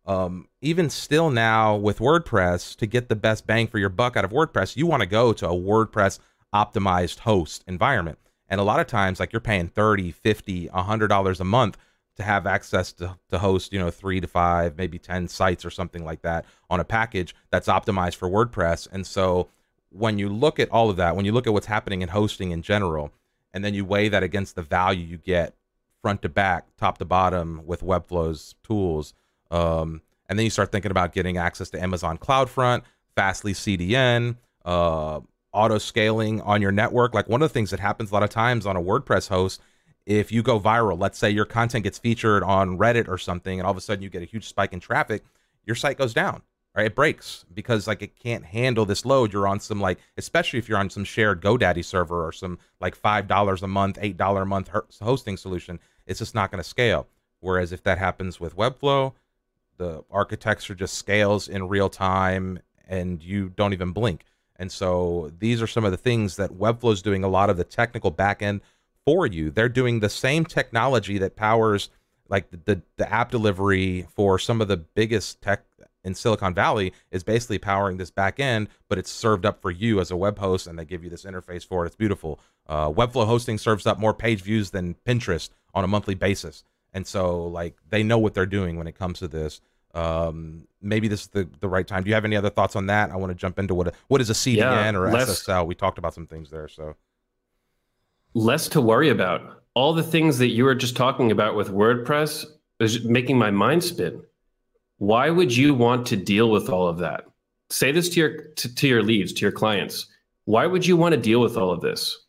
Um, 0.07 0.49
even 0.62 0.88
still 0.88 1.31
now 1.31 1.77
with 1.77 1.99
wordpress 1.99 2.75
to 2.77 2.87
get 2.87 3.09
the 3.09 3.16
best 3.16 3.46
bang 3.46 3.66
for 3.66 3.79
your 3.79 3.90
buck 3.90 4.16
out 4.16 4.25
of 4.25 4.31
wordpress 4.31 4.75
you 4.75 4.87
want 4.87 5.03
to 5.03 5.07
go 5.07 5.35
to 5.35 5.46
a 5.46 5.53
wordpress 5.53 6.18
optimized 6.55 7.20
host 7.20 7.62
environment 7.66 8.18
and 8.50 8.60
a 8.60 8.64
lot 8.64 8.80
of 8.80 8.88
times, 8.88 9.20
like 9.20 9.32
you're 9.32 9.40
paying 9.40 9.68
30, 9.68 10.10
50, 10.10 10.68
$100 10.68 11.40
a 11.40 11.44
month 11.44 11.78
to 12.16 12.22
have 12.24 12.46
access 12.46 12.92
to, 12.94 13.16
to 13.30 13.38
host, 13.38 13.72
you 13.72 13.78
know, 13.78 13.90
three 13.90 14.20
to 14.20 14.26
five, 14.26 14.76
maybe 14.76 14.98
10 14.98 15.28
sites 15.28 15.64
or 15.64 15.70
something 15.70 16.04
like 16.04 16.22
that 16.22 16.44
on 16.68 16.80
a 16.80 16.84
package 16.84 17.34
that's 17.50 17.68
optimized 17.68 18.16
for 18.16 18.28
WordPress. 18.28 18.88
And 18.90 19.06
so 19.06 19.48
when 19.90 20.18
you 20.18 20.28
look 20.28 20.58
at 20.58 20.68
all 20.70 20.90
of 20.90 20.96
that, 20.96 21.16
when 21.16 21.24
you 21.24 21.32
look 21.32 21.46
at 21.46 21.52
what's 21.52 21.66
happening 21.66 22.02
in 22.02 22.08
hosting 22.08 22.50
in 22.50 22.62
general, 22.62 23.12
and 23.54 23.64
then 23.64 23.72
you 23.72 23.84
weigh 23.84 24.08
that 24.08 24.22
against 24.22 24.56
the 24.56 24.62
value 24.62 25.04
you 25.04 25.16
get 25.16 25.54
front 26.02 26.22
to 26.22 26.28
back, 26.28 26.66
top 26.76 26.98
to 26.98 27.04
bottom 27.04 27.62
with 27.64 27.82
Webflow's 27.82 28.54
tools, 28.62 29.14
um, 29.50 30.02
and 30.28 30.38
then 30.38 30.44
you 30.44 30.50
start 30.50 30.70
thinking 30.70 30.90
about 30.90 31.12
getting 31.12 31.38
access 31.38 31.70
to 31.70 31.82
Amazon 31.82 32.18
CloudFront, 32.18 32.82
Fastly 33.16 33.52
CDN, 33.52 34.36
uh, 34.64 35.20
auto 35.52 35.78
scaling 35.78 36.40
on 36.42 36.62
your 36.62 36.72
network. 36.72 37.14
Like 37.14 37.28
one 37.28 37.42
of 37.42 37.48
the 37.48 37.52
things 37.52 37.70
that 37.70 37.80
happens 37.80 38.10
a 38.10 38.14
lot 38.14 38.22
of 38.22 38.30
times 38.30 38.66
on 38.66 38.76
a 38.76 38.82
WordPress 38.82 39.28
host, 39.28 39.60
if 40.06 40.32
you 40.32 40.42
go 40.42 40.58
viral, 40.58 40.98
let's 40.98 41.18
say 41.18 41.30
your 41.30 41.44
content 41.44 41.84
gets 41.84 41.98
featured 41.98 42.42
on 42.42 42.78
Reddit 42.78 43.08
or 43.08 43.18
something, 43.18 43.58
and 43.58 43.66
all 43.66 43.72
of 43.72 43.76
a 43.76 43.80
sudden 43.80 44.02
you 44.02 44.10
get 44.10 44.22
a 44.22 44.26
huge 44.26 44.48
spike 44.48 44.72
in 44.72 44.80
traffic, 44.80 45.24
your 45.64 45.76
site 45.76 45.98
goes 45.98 46.14
down. 46.14 46.42
Right, 46.72 46.86
it 46.86 46.94
breaks 46.94 47.44
because 47.52 47.88
like 47.88 48.00
it 48.00 48.16
can't 48.16 48.44
handle 48.44 48.86
this 48.86 49.04
load. 49.04 49.32
You're 49.32 49.48
on 49.48 49.58
some 49.58 49.80
like, 49.80 49.98
especially 50.16 50.60
if 50.60 50.68
you're 50.68 50.78
on 50.78 50.88
some 50.88 51.02
shared 51.02 51.42
GoDaddy 51.42 51.84
server 51.84 52.24
or 52.24 52.30
some 52.30 52.60
like 52.80 52.94
five 52.94 53.26
dollars 53.26 53.64
a 53.64 53.66
month, 53.66 53.98
eight 54.00 54.16
dollar 54.16 54.42
a 54.42 54.46
month 54.46 54.70
hosting 55.02 55.36
solution. 55.36 55.80
It's 56.06 56.20
just 56.20 56.32
not 56.32 56.52
going 56.52 56.62
to 56.62 56.68
scale. 56.68 57.08
Whereas 57.40 57.72
if 57.72 57.82
that 57.82 57.98
happens 57.98 58.38
with 58.38 58.56
Webflow, 58.56 59.14
the 59.78 60.04
architecture 60.12 60.76
just 60.76 60.94
scales 60.94 61.48
in 61.48 61.66
real 61.66 61.88
time, 61.88 62.60
and 62.86 63.20
you 63.20 63.48
don't 63.48 63.72
even 63.72 63.90
blink. 63.90 64.24
And 64.61 64.70
so 64.70 65.33
these 65.38 65.62
are 65.62 65.66
some 65.66 65.87
of 65.87 65.90
the 65.90 65.96
things 65.96 66.37
that 66.37 66.51
Webflow 66.53 66.92
is 66.92 67.01
doing 67.01 67.25
a 67.25 67.29
lot 67.29 67.49
of 67.49 67.57
the 67.57 67.64
technical 67.64 68.12
backend 68.12 68.61
for 69.07 69.27
you. 69.27 69.51
They're 69.51 69.70
doing 69.70 70.01
the 70.01 70.11
same 70.11 70.44
technology 70.44 71.16
that 71.16 71.35
powers 71.35 71.88
like 72.29 72.51
the, 72.51 72.59
the, 72.66 72.83
the 72.99 73.11
app 73.11 73.31
delivery 73.31 74.07
for 74.14 74.38
some 74.38 74.61
of 74.61 74.68
the 74.68 74.77
biggest 74.77 75.40
tech 75.40 75.64
in 76.05 76.14
Silicon 76.14 76.53
Valley 76.53 76.92
is 77.11 77.23
basically 77.23 77.59
powering 77.59 77.96
this 77.96 78.11
back 78.11 78.38
end, 78.38 78.68
but 78.88 78.99
it's 78.99 79.11
served 79.11 79.46
up 79.46 79.62
for 79.62 79.70
you 79.70 79.99
as 79.99 80.11
a 80.11 80.16
web 80.16 80.38
host, 80.38 80.66
and 80.66 80.79
they 80.79 80.85
give 80.85 81.03
you 81.03 81.11
this 81.11 81.25
interface 81.25 81.66
for 81.66 81.85
it. 81.85 81.88
It's 81.88 81.96
beautiful. 81.96 82.38
Uh, 82.66 82.90
Webflow 82.90 83.27
hosting 83.27 83.57
serves 83.57 83.87
up 83.87 83.99
more 83.99 84.14
page 84.14 84.42
views 84.42 84.70
than 84.70 84.94
Pinterest 85.07 85.49
on 85.75 85.85
a 85.85 85.88
monthly 85.88 86.14
basis, 86.14 86.64
and 86.92 87.07
so 87.07 87.46
like 87.46 87.77
they 87.88 88.03
know 88.03 88.18
what 88.18 88.35
they're 88.35 88.46
doing 88.46 88.77
when 88.77 88.87
it 88.87 88.99
comes 88.99 89.18
to 89.20 89.29
this 89.29 89.62
um 89.94 90.66
maybe 90.81 91.09
this 91.09 91.22
is 91.22 91.26
the, 91.29 91.48
the 91.61 91.68
right 91.68 91.87
time. 91.87 92.03
Do 92.03 92.09
you 92.09 92.14
have 92.14 92.24
any 92.24 92.37
other 92.37 92.50
thoughts 92.50 92.76
on 92.76 92.87
that? 92.87 93.11
I 93.11 93.16
want 93.16 93.31
to 93.31 93.35
jump 93.35 93.59
into 93.59 93.74
what 93.74 93.88
a, 93.88 93.92
what 94.09 94.20
is 94.20 94.31
a 94.31 94.35
cdn 94.35 94.57
yeah, 94.57 94.94
or 94.94 95.11
less, 95.11 95.42
ssl 95.42 95.66
we 95.66 95.74
talked 95.74 95.98
about 95.98 96.14
some 96.14 96.26
things 96.26 96.50
there 96.50 96.68
so. 96.68 96.96
Less 98.35 98.68
to 98.68 98.81
worry 98.81 99.09
about. 99.09 99.62
All 99.74 99.92
the 99.92 100.03
things 100.03 100.38
that 100.38 100.48
you 100.48 100.64
were 100.64 100.74
just 100.74 100.96
talking 100.96 101.33
about 101.33 101.57
with 101.57 101.68
wordpress 101.70 102.46
is 102.79 103.05
making 103.05 103.38
my 103.38 103.50
mind 103.50 103.83
spin. 103.83 104.22
Why 104.98 105.31
would 105.31 105.57
you 105.57 105.74
want 105.74 106.07
to 106.09 106.16
deal 106.16 106.50
with 106.50 106.68
all 106.68 106.87
of 106.87 106.98
that? 106.98 107.24
Say 107.70 107.92
this 107.92 108.09
to 108.11 108.20
your 108.20 108.42
to, 108.57 108.74
to 108.74 108.88
your 108.88 109.03
leads 109.03 109.33
to 109.33 109.40
your 109.42 109.53
clients. 109.53 110.07
Why 110.44 110.66
would 110.66 110.87
you 110.87 110.96
want 110.96 111.14
to 111.14 111.20
deal 111.20 111.40
with 111.40 111.57
all 111.57 111.70
of 111.70 111.81
this? 111.81 112.26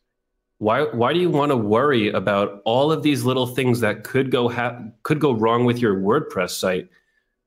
Why 0.58 0.84
why 0.84 1.12
do 1.12 1.18
you 1.18 1.30
want 1.30 1.50
to 1.50 1.56
worry 1.56 2.10
about 2.10 2.62
all 2.64 2.92
of 2.92 3.02
these 3.02 3.24
little 3.24 3.46
things 3.46 3.80
that 3.80 4.04
could 4.04 4.30
go 4.30 4.48
ha- 4.48 4.78
could 5.02 5.20
go 5.20 5.32
wrong 5.32 5.64
with 5.64 5.78
your 5.78 5.96
wordpress 5.96 6.50
site 6.50 6.88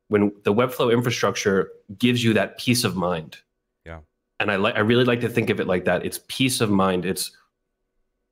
when 0.08 0.32
the 0.44 0.54
Webflow 0.54 0.94
infrastructure 0.94 1.72
gives 1.98 2.24
you 2.24 2.34
that 2.34 2.58
peace 2.58 2.84
of 2.84 2.96
mind. 2.96 3.38
Yeah. 3.86 4.00
And 4.40 4.52
I 4.52 4.58
like 4.58 4.76
I 4.76 4.80
really 4.80 5.06
like 5.06 5.22
to 5.22 5.30
think 5.30 5.50
of 5.50 5.60
it 5.60 5.68
like 5.68 5.86
that. 5.86 6.06
It's 6.06 6.20
peace 6.28 6.62
of 6.62 6.70
mind. 6.70 7.06
It's 7.06 7.32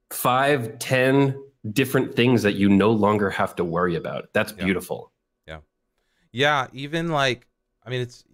five, 0.09 0.77
ten 0.79 1.41
different 1.71 2.15
things 2.15 2.43
that 2.43 2.53
you 2.53 2.69
no 2.69 2.91
longer 2.91 3.29
have 3.29 3.55
to 3.55 3.63
worry 3.63 3.95
about. 3.95 4.29
That's 4.33 4.51
beautiful. 4.51 5.11
Yeah. 5.47 5.59
Yeah. 6.31 6.67
Even 6.73 7.09
like, 7.09 7.47
I 7.85 7.89
mean, 7.89 8.01
it's 8.01 8.25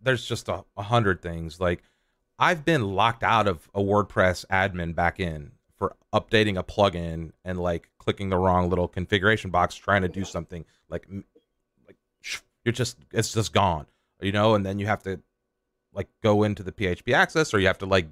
there's 0.00 0.24
just 0.24 0.48
a, 0.48 0.64
a 0.76 0.82
hundred 0.82 1.20
things. 1.20 1.60
Like 1.60 1.82
I've 2.38 2.64
been 2.64 2.94
locked 2.94 3.22
out 3.22 3.48
of 3.48 3.68
a 3.74 3.80
WordPress 3.80 4.46
admin 4.46 4.94
back 4.94 5.20
in 5.20 5.52
for 5.76 5.96
updating 6.12 6.58
a 6.58 6.62
plugin 6.62 7.32
and 7.44 7.58
like 7.58 7.90
clicking 7.98 8.30
the 8.30 8.36
wrong 8.36 8.70
little 8.70 8.88
configuration 8.88 9.50
box 9.50 9.74
trying 9.74 10.02
to 10.02 10.08
do 10.08 10.24
something 10.24 10.64
like 10.88 11.06
you're 12.66 12.72
just 12.72 12.98
it's 13.12 13.32
just 13.32 13.52
gone 13.54 13.86
you 14.20 14.32
know 14.32 14.54
and 14.54 14.66
then 14.66 14.78
you 14.78 14.86
have 14.86 15.02
to 15.02 15.20
like 15.94 16.08
go 16.22 16.42
into 16.42 16.62
the 16.62 16.72
php 16.72 17.14
access 17.14 17.54
or 17.54 17.60
you 17.60 17.66
have 17.68 17.78
to 17.78 17.86
like 17.86 18.06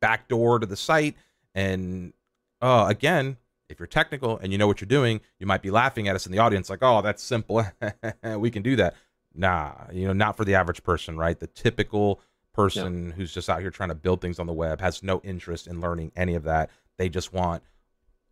backdoor 0.00 0.58
to 0.58 0.66
the 0.66 0.76
site. 0.76 1.14
And 1.54 2.12
uh 2.60 2.86
again 2.88 3.36
if 3.68 3.78
you're 3.78 3.86
technical 3.86 4.38
and 4.38 4.50
you 4.50 4.58
know 4.58 4.66
what 4.66 4.80
you're 4.80 4.88
doing 4.88 5.20
you 5.38 5.46
might 5.46 5.62
be 5.62 5.70
laughing 5.70 6.08
at 6.08 6.16
us 6.16 6.26
in 6.26 6.32
the 6.32 6.38
audience 6.38 6.70
like 6.70 6.82
oh 6.82 7.02
that's 7.02 7.22
simple. 7.22 7.64
We 8.24 8.50
can 8.50 8.62
do 8.62 8.76
that. 8.76 8.94
Nah 9.34 9.72
you 9.92 10.06
know 10.06 10.12
not 10.12 10.36
for 10.36 10.44
the 10.44 10.54
average 10.54 10.82
person 10.82 11.16
right? 11.16 11.38
The 11.38 11.46
typical 11.46 12.20
person 12.54 13.08
yeah. 13.08 13.12
who's 13.14 13.32
just 13.32 13.48
out 13.48 13.60
here 13.60 13.70
trying 13.70 13.90
to 13.90 13.94
build 13.94 14.20
things 14.20 14.38
on 14.38 14.46
the 14.46 14.52
web 14.52 14.80
has 14.80 15.02
no 15.02 15.20
interest 15.22 15.66
in 15.66 15.80
learning 15.80 16.12
any 16.16 16.34
of 16.34 16.44
that. 16.44 16.70
They 16.96 17.08
just 17.08 17.32
want 17.32 17.62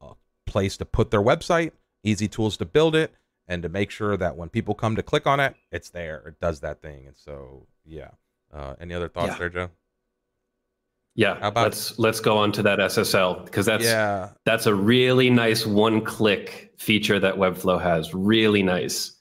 a 0.00 0.14
place 0.46 0.76
to 0.78 0.84
put 0.84 1.10
their 1.10 1.22
website, 1.22 1.72
easy 2.02 2.26
tools 2.26 2.56
to 2.56 2.64
build 2.64 2.96
it, 2.96 3.12
and 3.48 3.62
to 3.62 3.68
make 3.68 3.90
sure 3.90 4.16
that 4.16 4.36
when 4.36 4.48
people 4.48 4.74
come 4.74 4.96
to 4.96 5.02
click 5.02 5.26
on 5.26 5.40
it, 5.40 5.54
it's 5.70 5.90
there. 5.90 6.22
It 6.26 6.40
does 6.40 6.60
that 6.60 6.82
thing. 6.82 7.06
And 7.06 7.16
so, 7.16 7.66
yeah. 7.84 8.10
Uh, 8.52 8.74
any 8.80 8.94
other 8.94 9.08
thoughts 9.08 9.32
yeah. 9.32 9.38
there, 9.38 9.48
Joe? 9.50 9.70
Yeah, 11.16 11.38
How 11.40 11.48
about 11.48 11.64
let's 11.64 11.98
let's 11.98 12.20
go 12.20 12.36
on 12.36 12.52
to 12.52 12.62
that 12.62 12.78
SSL 12.78 13.46
because 13.46 13.64
that's 13.64 13.84
yeah. 13.84 14.30
that's 14.44 14.66
a 14.66 14.74
really 14.74 15.30
nice 15.30 15.64
one-click 15.64 16.74
feature 16.76 17.18
that 17.18 17.34
Webflow 17.36 17.80
has. 17.80 18.12
Really 18.12 18.62
nice. 18.62 19.16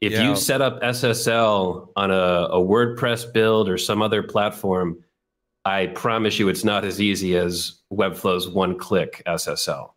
If 0.00 0.12
yeah. 0.12 0.28
you 0.28 0.36
set 0.36 0.60
up 0.60 0.82
SSL 0.82 1.90
on 1.94 2.10
a, 2.10 2.14
a 2.14 2.60
WordPress 2.60 3.32
build 3.32 3.68
or 3.68 3.78
some 3.78 4.02
other 4.02 4.22
platform, 4.22 5.04
I 5.64 5.86
promise 5.86 6.40
you 6.40 6.48
it's 6.48 6.64
not 6.64 6.84
as 6.84 7.00
easy 7.00 7.36
as 7.36 7.80
Webflow's 7.92 8.48
one 8.48 8.76
click 8.76 9.22
SSL. 9.26 9.90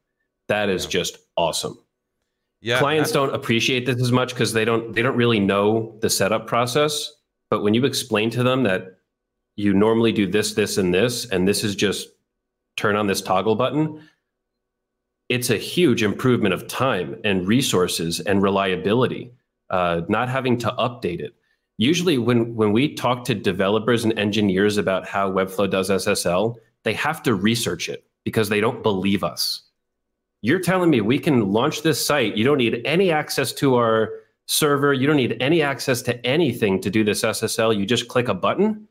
That 0.48 0.70
is 0.70 0.84
yeah. 0.86 0.90
just 0.92 1.18
awesome. 1.38 1.78
Yeah, 2.62 2.80
Clients 2.80 3.12
don't 3.12 3.34
appreciate 3.34 3.86
this 3.86 4.00
as 4.00 4.12
much 4.12 4.34
because 4.34 4.54
they 4.54 4.66
don't 4.66 4.94
they 4.94 5.02
don't 5.02 5.16
really 5.16 5.40
know 5.40 5.98
the 6.02 6.10
setup 6.10 6.48
process. 6.48 7.12
But 7.50 7.64
when 7.64 7.74
you 7.74 7.86
explain 7.86 8.30
to 8.32 8.44
them 8.44 8.64
that 8.64 8.98
you 9.56 9.74
normally 9.74 10.12
do 10.12 10.26
this, 10.26 10.54
this, 10.54 10.78
and 10.78 10.94
this, 10.94 11.26
and 11.30 11.48
this 11.48 11.64
is 11.64 11.76
just 11.76 12.08
turn 12.78 12.96
on 12.96 13.08
this 13.08 13.22
toggle 13.22 13.56
button, 13.56 14.02
it's 15.28 15.50
a 15.50 15.58
huge 15.58 16.04
improvement 16.04 16.54
of 16.54 16.68
time 16.68 17.20
and 17.24 17.48
resources 17.48 18.20
and 18.22 18.42
reliability. 18.42 19.34
Uh, 19.70 20.02
not 20.08 20.30
having 20.30 20.58
to 20.58 20.70
update 20.78 21.20
it 21.20 21.34
usually 21.82 22.20
when 22.20 22.56
when 22.56 22.72
we 22.72 22.94
talk 22.94 23.24
to 23.26 23.34
developers 23.34 24.04
and 24.04 24.18
engineers 24.20 24.78
about 24.78 25.08
how 25.08 25.32
webflow 25.32 25.68
does 25.70 25.90
ssl 25.90 26.56
they 26.84 26.94
have 26.94 27.24
to 27.24 27.34
research 27.34 27.90
it 27.90 28.06
because 28.24 28.50
they 28.50 28.62
don't 28.62 28.84
believe 28.84 29.24
us 29.24 29.64
you're 30.42 30.60
telling 30.60 30.90
me 30.90 31.02
we 31.02 31.20
can 31.20 31.52
launch 31.52 31.84
this 31.84 32.04
site. 32.04 32.36
You 32.36 32.44
don't 32.44 32.58
need 32.58 32.82
any 32.86 33.12
access 33.12 33.54
to 33.54 33.76
our 33.76 34.12
server. 34.48 34.94
You 34.94 35.08
don't 35.08 35.16
need 35.16 35.38
any 35.40 35.62
access 35.62 36.02
to 36.04 36.26
anything 36.26 36.82
to 36.82 36.90
do 36.90 37.04
this 37.04 37.24
ssl 37.24 37.78
you 37.78 37.86
just 37.86 38.08
click 38.08 38.28
a 38.28 38.34
button. 38.34 38.88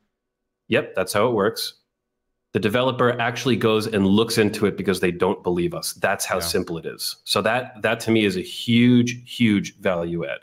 Yep 0.68 0.94
that's 0.94 1.12
how 1.12 1.28
it 1.28 1.34
works. 1.34 1.74
The 2.52 2.60
developer 2.60 3.20
actually 3.20 3.56
goes 3.56 3.86
and 3.86 4.06
looks 4.06 4.38
into 4.38 4.66
it 4.66 4.76
because 4.76 4.98
they 4.98 5.12
don't 5.12 5.42
believe 5.44 5.72
us. 5.72 5.92
That's 5.92 6.24
how 6.24 6.36
yeah. 6.36 6.40
simple 6.42 6.78
it 6.78 6.86
is. 6.86 7.16
So 7.24 7.42
that 7.42 7.82
that 7.82 8.00
to 8.00 8.10
me 8.10 8.24
is 8.24 8.36
a 8.36 8.42
huge 8.42 9.22
huge 9.26 9.76
value 9.76 10.24
add. 10.24 10.40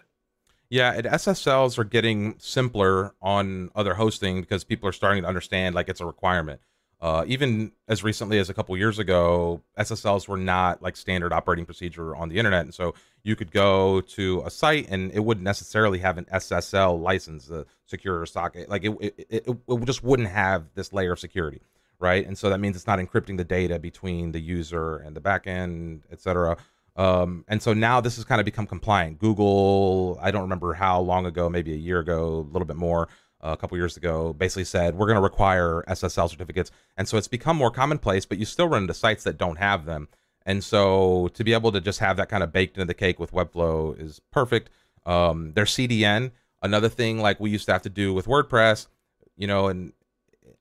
Yeah, 0.70 0.94
and 0.94 1.06
SSLs 1.06 1.78
are 1.78 1.86
getting 1.86 2.36
simpler 2.40 3.14
on 3.22 3.70
other 3.74 3.94
hosting 3.94 4.42
because 4.42 4.66
people 4.66 4.90
are 4.90 4.94
starting 4.94 5.24
to 5.24 5.30
understand 5.30 5.76
like 5.76 5.88
it's 5.88 6.02
a 6.02 6.06
requirement. 6.06 6.60
Uh, 7.00 7.24
even 7.28 7.72
as 7.88 8.04
recently 8.04 8.40
as 8.40 8.50
a 8.50 8.54
couple 8.54 8.76
years 8.76 8.98
ago, 8.98 9.62
SSLs 9.78 10.28
were 10.28 10.38
not 10.38 10.82
like 10.82 10.98
standard 10.98 11.32
operating 11.32 11.66
procedure 11.66 12.16
on 12.16 12.30
the 12.30 12.38
internet, 12.38 12.62
and 12.62 12.74
so 12.74 12.96
you 13.22 13.36
could 13.36 13.52
go 13.52 14.02
to 14.02 14.42
a 14.46 14.50
site 14.50 14.88
and 14.90 15.12
it 15.12 15.20
wouldn't 15.20 15.44
necessarily 15.44 16.00
have 16.00 16.18
an 16.18 16.26
SSL 16.34 17.00
license, 17.00 17.46
the 17.46 17.66
secure 17.86 18.26
socket, 18.26 18.68
like 18.70 18.84
it, 18.84 18.98
it, 19.00 19.28
it, 19.30 19.48
it 19.68 19.86
just 19.86 20.04
wouldn't 20.04 20.30
have 20.30 20.64
this 20.74 20.92
layer 20.92 21.12
of 21.12 21.20
security, 21.20 21.62
right? 22.00 22.26
And 22.26 22.36
so 22.36 22.50
that 22.50 22.60
means 22.60 22.76
it's 22.76 22.88
not 22.88 22.98
encrypting 22.98 23.38
the 23.38 23.44
data 23.44 23.78
between 23.78 24.32
the 24.32 24.40
user 24.40 24.98
and 24.98 25.16
the 25.16 25.22
backend, 25.22 26.02
et 26.12 26.20
cetera. 26.20 26.58
Um, 26.96 27.46
and 27.48 27.62
so 27.62 27.74
now 27.74 28.02
this 28.02 28.16
has 28.16 28.26
kind 28.26 28.42
of 28.42 28.46
become 28.46 28.66
compliant. 28.66 29.20
Google, 29.20 30.18
I 30.20 30.32
don't 30.32 30.42
remember 30.42 30.74
how 30.74 31.00
long 31.00 31.28
ago, 31.28 31.48
maybe 31.48 31.74
a 31.74 31.78
year 31.78 32.00
ago, 32.00 32.48
a 32.50 32.52
little 32.52 32.66
bit 32.66 32.76
more, 32.76 33.08
a 33.42 33.58
couple 33.58 33.78
years 33.78 33.98
ago, 33.98 34.34
basically 34.34 34.64
said 34.64 34.96
we're 34.96 35.06
going 35.06 35.18
to 35.18 35.22
require 35.22 35.84
SSL 35.88 36.30
certificates. 36.30 36.72
And 36.98 37.08
so 37.08 37.18
it's 37.18 37.28
become 37.28 37.58
more 37.58 37.72
commonplace, 37.72 38.26
but 38.26 38.38
you 38.38 38.46
still 38.46 38.68
run 38.68 38.84
into 38.84 38.94
sites 38.94 39.24
that 39.24 39.38
don't 39.38 39.58
have 39.58 39.86
them. 39.86 40.08
And 40.46 40.64
so 40.64 41.30
to 41.34 41.44
be 41.44 41.54
able 41.54 41.72
to 41.74 41.82
just 41.82 42.00
have 42.00 42.18
that 42.18 42.30
kind 42.30 42.44
of 42.44 42.54
baked 42.54 42.78
into 42.78 42.86
the 42.86 42.94
cake 42.94 43.20
with 43.20 43.32
Webflow 43.32 44.00
is 44.00 44.22
perfect. 44.32 44.70
Um, 45.06 45.54
their 45.54 45.66
CDN, 45.66 46.32
another 46.62 46.90
thing 46.90 47.20
like 47.20 47.40
we 47.40 47.50
used 47.50 47.66
to 47.66 47.74
have 47.74 47.82
to 47.84 47.90
do 47.90 48.14
with 48.14 48.28
WordPress, 48.28 48.88
you 49.36 49.48
know, 49.48 49.68
and 49.68 49.94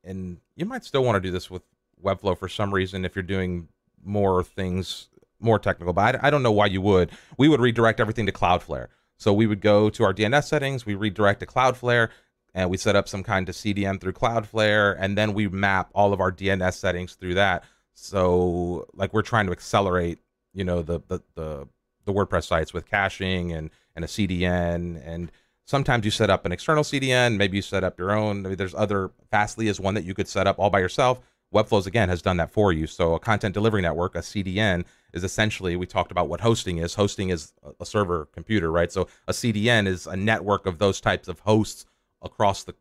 and 0.05 0.39
you 0.55 0.65
might 0.65 0.85
still 0.85 1.03
want 1.03 1.17
to 1.17 1.21
do 1.21 1.33
this 1.33 1.51
with 1.51 1.63
Webflow 2.03 2.39
for 2.39 2.49
some 2.49 2.73
reason 2.73 3.05
if 3.05 3.17
you're 3.17 3.23
doing 3.23 3.69
more 4.05 4.45
things 4.45 5.09
more 5.41 5.59
technical, 5.59 5.93
but 5.93 6.17
I, 6.17 6.29
I, 6.29 6.31
don't 6.31 6.43
know 6.43 6.53
why 6.53 6.67
you 6.67 6.81
would. 6.81 7.11
We 7.37 7.49
would 7.49 7.61
redirect 7.61 8.01
everything 8.01 8.27
to 8.27 8.33
Cloudflare. 8.33 8.89
So 9.19 9.33
we 9.33 9.47
would 9.47 9.61
go 9.61 9.91
to 9.91 10.05
our 10.05 10.13
DNS 10.13 10.45
settings, 10.45 10.87
we 10.87 10.95
redirect 10.95 11.41
to 11.41 11.47
Cloudflare, 11.47 12.09
and 12.57 12.71
we 12.71 12.79
set 12.79 12.97
up 12.97 13.07
some 13.07 13.23
kind 13.23 13.49
of 13.51 13.55
CDN 13.55 14.01
through 14.01 14.15
Cloudflare, 14.15 14.97
and 14.99 15.17
then 15.17 15.35
we 15.35 15.47
map 15.47 15.91
all 15.95 16.15
of 16.15 16.21
our 16.21 16.33
DNS 16.33 16.73
settings 16.73 17.15
through 17.15 17.35
that. 17.35 17.63
So 17.93 18.89
like 18.95 19.13
we're 19.13 19.23
trying 19.23 19.45
to 19.47 19.53
accelerate, 19.53 20.19
you 20.55 20.65
know, 20.65 20.81
the 20.83 21.01
the 21.07 21.21
the, 21.35 21.69
the 22.07 22.13
WordPress 22.13 22.45
sites 22.45 22.73
with 22.73 22.91
caching 22.91 23.53
and 23.53 23.71
and 23.95 24.05
a 24.05 24.09
CDN 24.09 25.01
and 25.07 25.31
sometimes 25.67 26.05
you 26.05 26.11
set 26.11 26.31
up 26.31 26.47
an 26.47 26.53
external 26.53 26.83
CDN, 26.83 27.37
maybe 27.37 27.57
you 27.57 27.63
set 27.63 27.85
up 27.85 27.99
your 27.99 28.13
own. 28.13 28.43
Maybe 28.43 28.55
there's 28.55 28.75
other 28.75 29.11
Fastly 29.31 29.69
is 29.69 29.79
one 29.79 29.95
that 29.95 30.05
you 30.05 30.15
could 30.15 30.29
set 30.29 30.47
up 30.47 30.59
all 30.59 30.71
by 30.71 30.81
yourself. 30.81 31.21
Webflows 31.55 31.87
again 31.87 32.09
has 32.09 32.23
done 32.23 32.39
that 32.39 32.51
for 32.51 32.73
you. 32.73 32.87
So 32.87 33.15
a 33.15 33.21
content 33.21 33.55
delivery 33.55 33.83
network, 33.83 34.15
a 34.15 34.21
CDN, 34.21 34.85
is 35.13 35.25
essentially 35.25 35.77
we 35.77 35.87
talked 35.87 36.11
about 36.11 36.29
what 36.29 36.41
hosting 36.41 36.79
is. 36.79 36.95
Hosting 36.95 37.29
is 37.29 37.53
a 37.79 37.87
server 37.87 38.27
computer, 38.33 38.73
right? 38.73 38.91
So 38.91 39.09
a 39.29 39.33
CDN 39.33 39.87
is 39.87 40.07
a 40.07 40.17
network 40.17 40.67
of 40.67 40.79
those 40.79 41.01
types 41.01 41.29
of 41.29 41.41
hosts 41.41 41.85
across 42.27 42.65
the 42.65 42.75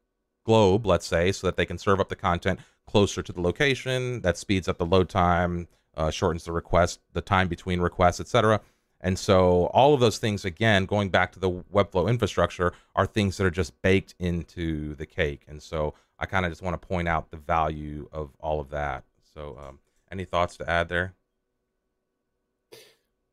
globe, 0.45 0.85
let's 0.85 1.07
say, 1.07 1.31
so 1.31 1.47
that 1.47 1.57
they 1.57 1.65
can 1.65 1.77
serve 1.77 1.99
up 1.99 2.09
the 2.09 2.15
content 2.15 2.59
closer 2.87 3.21
to 3.21 3.31
the 3.31 3.41
location. 3.41 4.21
That 4.21 4.37
speeds 4.37 4.67
up 4.67 4.77
the 4.77 4.85
load 4.85 5.09
time, 5.09 5.67
uh, 5.95 6.11
shortens 6.11 6.43
the 6.43 6.51
request, 6.51 6.99
the 7.13 7.21
time 7.21 7.47
between 7.47 7.79
requests, 7.79 8.19
etc. 8.19 8.61
And 9.01 9.19
so 9.19 9.67
all 9.67 9.93
of 9.93 9.99
those 9.99 10.17
things, 10.17 10.45
again, 10.45 10.85
going 10.85 11.09
back 11.09 11.31
to 11.33 11.39
the 11.39 11.51
Webflow 11.51 12.09
infrastructure, 12.09 12.73
are 12.95 13.05
things 13.05 13.37
that 13.37 13.45
are 13.45 13.51
just 13.51 13.79
baked 13.81 14.15
into 14.19 14.95
the 14.95 15.05
cake. 15.05 15.43
And 15.47 15.61
so 15.61 15.93
I 16.19 16.25
kind 16.25 16.45
of 16.45 16.51
just 16.51 16.61
want 16.61 16.79
to 16.79 16.87
point 16.87 17.07
out 17.07 17.29
the 17.29 17.37
value 17.37 18.07
of 18.11 18.31
all 18.39 18.59
of 18.59 18.69
that. 18.69 19.03
So, 19.33 19.57
um, 19.61 19.79
any 20.11 20.25
thoughts 20.25 20.55
to 20.57 20.69
add 20.69 20.87
there? 20.87 21.13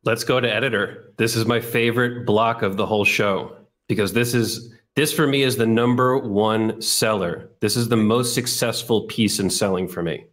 Let's 0.04 0.24
go 0.24 0.40
to 0.40 0.52
editor. 0.52 1.12
This 1.16 1.36
is 1.36 1.46
my 1.46 1.60
favorite 1.60 2.26
block 2.26 2.62
of 2.62 2.76
the 2.76 2.86
whole 2.86 3.04
show 3.04 3.56
because 3.88 4.12
this 4.12 4.34
is 4.34 4.74
this 4.94 5.12
for 5.12 5.26
me 5.26 5.42
is 5.42 5.56
the 5.56 5.66
number 5.66 6.18
one 6.18 6.80
seller. 6.82 7.50
This 7.60 7.76
is 7.76 7.88
the 7.88 7.96
most 7.96 8.34
successful 8.34 9.02
piece 9.02 9.38
in 9.38 9.50
selling 9.50 9.88
for 9.88 10.02
me. 10.02 10.26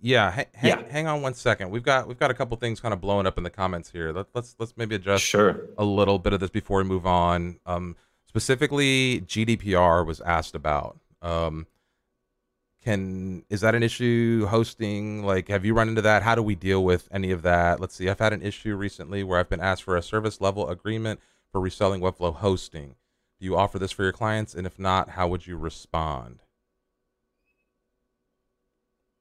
Yeah, 0.00 0.32
ha- 0.32 0.44
yeah. 0.62 0.82
Hang 0.90 1.06
on 1.06 1.22
one 1.22 1.34
second. 1.34 1.70
We've 1.70 1.84
got 1.84 2.08
we've 2.08 2.18
got 2.18 2.30
a 2.30 2.34
couple 2.34 2.56
things 2.56 2.80
kind 2.80 2.92
of 2.92 3.00
blowing 3.00 3.26
up 3.26 3.38
in 3.38 3.44
the 3.44 3.50
comments 3.50 3.90
here. 3.90 4.12
Let, 4.12 4.26
us 4.26 4.26
let's, 4.34 4.56
let's 4.58 4.76
maybe 4.76 4.96
adjust 4.96 5.24
sure. 5.24 5.68
a 5.78 5.84
little 5.84 6.18
bit 6.18 6.32
of 6.32 6.40
this 6.40 6.50
before 6.50 6.78
we 6.78 6.84
move 6.84 7.06
on. 7.06 7.60
Um, 7.66 7.96
specifically, 8.26 9.22
GDPR 9.26 10.04
was 10.04 10.20
asked 10.20 10.56
about. 10.56 10.98
Um, 11.22 11.68
can 12.82 13.44
is 13.48 13.60
that 13.60 13.76
an 13.76 13.84
issue 13.84 14.44
hosting? 14.46 15.24
Like, 15.24 15.46
have 15.48 15.64
you 15.64 15.72
run 15.72 15.88
into 15.88 16.02
that? 16.02 16.24
How 16.24 16.34
do 16.34 16.42
we 16.42 16.56
deal 16.56 16.82
with 16.82 17.08
any 17.12 17.30
of 17.30 17.42
that? 17.42 17.80
Let's 17.80 17.94
see. 17.94 18.08
I've 18.08 18.18
had 18.18 18.32
an 18.32 18.42
issue 18.42 18.74
recently 18.74 19.22
where 19.22 19.38
I've 19.38 19.48
been 19.48 19.60
asked 19.60 19.84
for 19.84 19.96
a 19.96 20.02
service 20.02 20.40
level 20.40 20.68
agreement 20.68 21.20
for 21.52 21.60
reselling 21.60 22.00
Webflow 22.00 22.34
hosting. 22.34 22.96
Do 23.42 23.46
you 23.46 23.56
offer 23.56 23.80
this 23.80 23.90
for 23.90 24.04
your 24.04 24.12
clients? 24.12 24.54
And 24.54 24.68
if 24.68 24.78
not, 24.78 25.08
how 25.08 25.26
would 25.26 25.48
you 25.48 25.56
respond? 25.56 26.44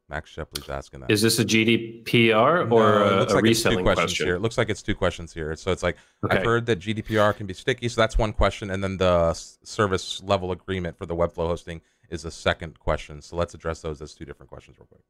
Max 0.08 0.30
Shepley's 0.30 0.70
asking 0.70 1.00
that. 1.00 1.10
Is 1.10 1.24
this 1.24 1.40
a 1.40 1.44
GDPR 1.44 2.66
or 2.66 2.66
no, 2.66 2.76
a, 2.76 3.24
a 3.24 3.34
like 3.34 3.44
reselling 3.44 3.84
question? 3.84 4.28
Here. 4.28 4.36
It 4.36 4.42
looks 4.42 4.60
like 4.60 4.70
it's 4.70 4.84
two 4.84 4.94
questions 4.94 5.34
here. 5.34 5.56
So 5.56 5.72
it's 5.72 5.82
like 5.82 5.98
okay. 6.24 6.38
I've 6.38 6.46
heard 6.46 6.68
that 6.68 6.78
GDPR 6.78 7.36
can 7.36 7.48
be 7.48 7.56
sticky, 7.56 7.90
so 7.90 8.00
that's 8.00 8.16
one 8.16 8.32
question, 8.32 8.70
and 8.70 8.84
then 8.84 8.98
the 8.98 9.34
service 9.34 10.22
level 10.24 10.52
agreement 10.52 11.00
for 11.00 11.08
the 11.08 11.16
Webflow 11.16 11.48
hosting 11.48 11.82
is 12.12 12.24
a 12.24 12.30
second 12.30 12.78
question. 12.78 13.24
So 13.24 13.36
let's 13.38 13.56
address 13.56 13.82
those 13.82 14.04
as 14.04 14.14
two 14.14 14.26
different 14.26 14.52
questions 14.52 14.78
real 14.78 14.86
quick. 14.86 15.02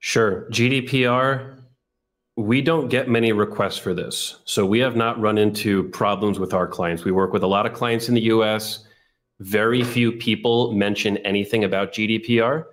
Sure. 0.00 0.48
GDPR, 0.50 1.60
we 2.36 2.60
don't 2.60 2.88
get 2.88 3.08
many 3.08 3.32
requests 3.32 3.78
for 3.78 3.94
this. 3.94 4.36
So 4.44 4.66
we 4.66 4.78
have 4.80 4.94
not 4.94 5.18
run 5.18 5.38
into 5.38 5.84
problems 5.84 6.38
with 6.38 6.52
our 6.52 6.66
clients. 6.66 7.04
We 7.04 7.12
work 7.12 7.32
with 7.32 7.42
a 7.42 7.46
lot 7.46 7.64
of 7.64 7.72
clients 7.72 8.08
in 8.08 8.14
the 8.14 8.22
US. 8.22 8.84
Very 9.40 9.82
few 9.82 10.12
people 10.12 10.72
mention 10.72 11.16
anything 11.18 11.64
about 11.64 11.92
GDPR 11.92 12.64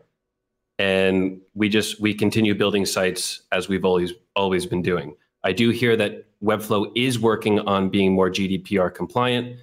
and 0.80 1.40
we 1.54 1.70
just 1.70 2.02
we 2.02 2.14
continue 2.14 2.56
building 2.56 2.86
sites 2.86 3.44
as 3.52 3.70
we've 3.70 3.86
always 3.86 4.14
always 4.36 4.66
been 4.66 4.82
doing. 4.82 5.16
I 5.44 5.54
do 5.54 5.70
hear 5.70 5.96
that 5.98 6.26
Webflow 6.44 6.92
is 6.96 7.20
working 7.20 7.60
on 7.60 7.90
being 7.90 8.14
more 8.14 8.30
GDPR 8.30 8.94
compliant. 8.94 9.58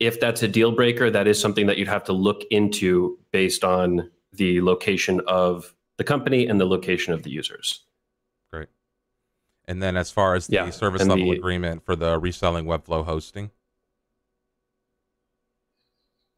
If 0.00 0.20
that's 0.20 0.42
a 0.42 0.48
deal 0.48 0.72
breaker, 0.72 1.10
that 1.10 1.26
is 1.26 1.40
something 1.40 1.66
that 1.66 1.78
you'd 1.78 1.88
have 1.88 2.04
to 2.04 2.12
look 2.12 2.42
into 2.50 3.18
based 3.32 3.64
on 3.64 4.10
the 4.32 4.60
location 4.60 5.20
of 5.26 5.74
the 5.98 6.04
company 6.04 6.46
and 6.46 6.60
the 6.60 6.66
location 6.66 7.12
of 7.12 7.22
the 7.22 7.30
users. 7.30 7.85
And 9.68 9.82
then 9.82 9.96
as 9.96 10.10
far 10.10 10.34
as 10.34 10.46
the 10.46 10.54
Yeah, 10.54 10.70
service 10.70 11.02
level 11.04 11.30
the- 11.30 11.36
agreement 11.38 11.84
for 11.84 11.96
the 11.96 12.18
reselling 12.18 12.66
Webflow 12.66 13.04
hosting, 13.04 13.50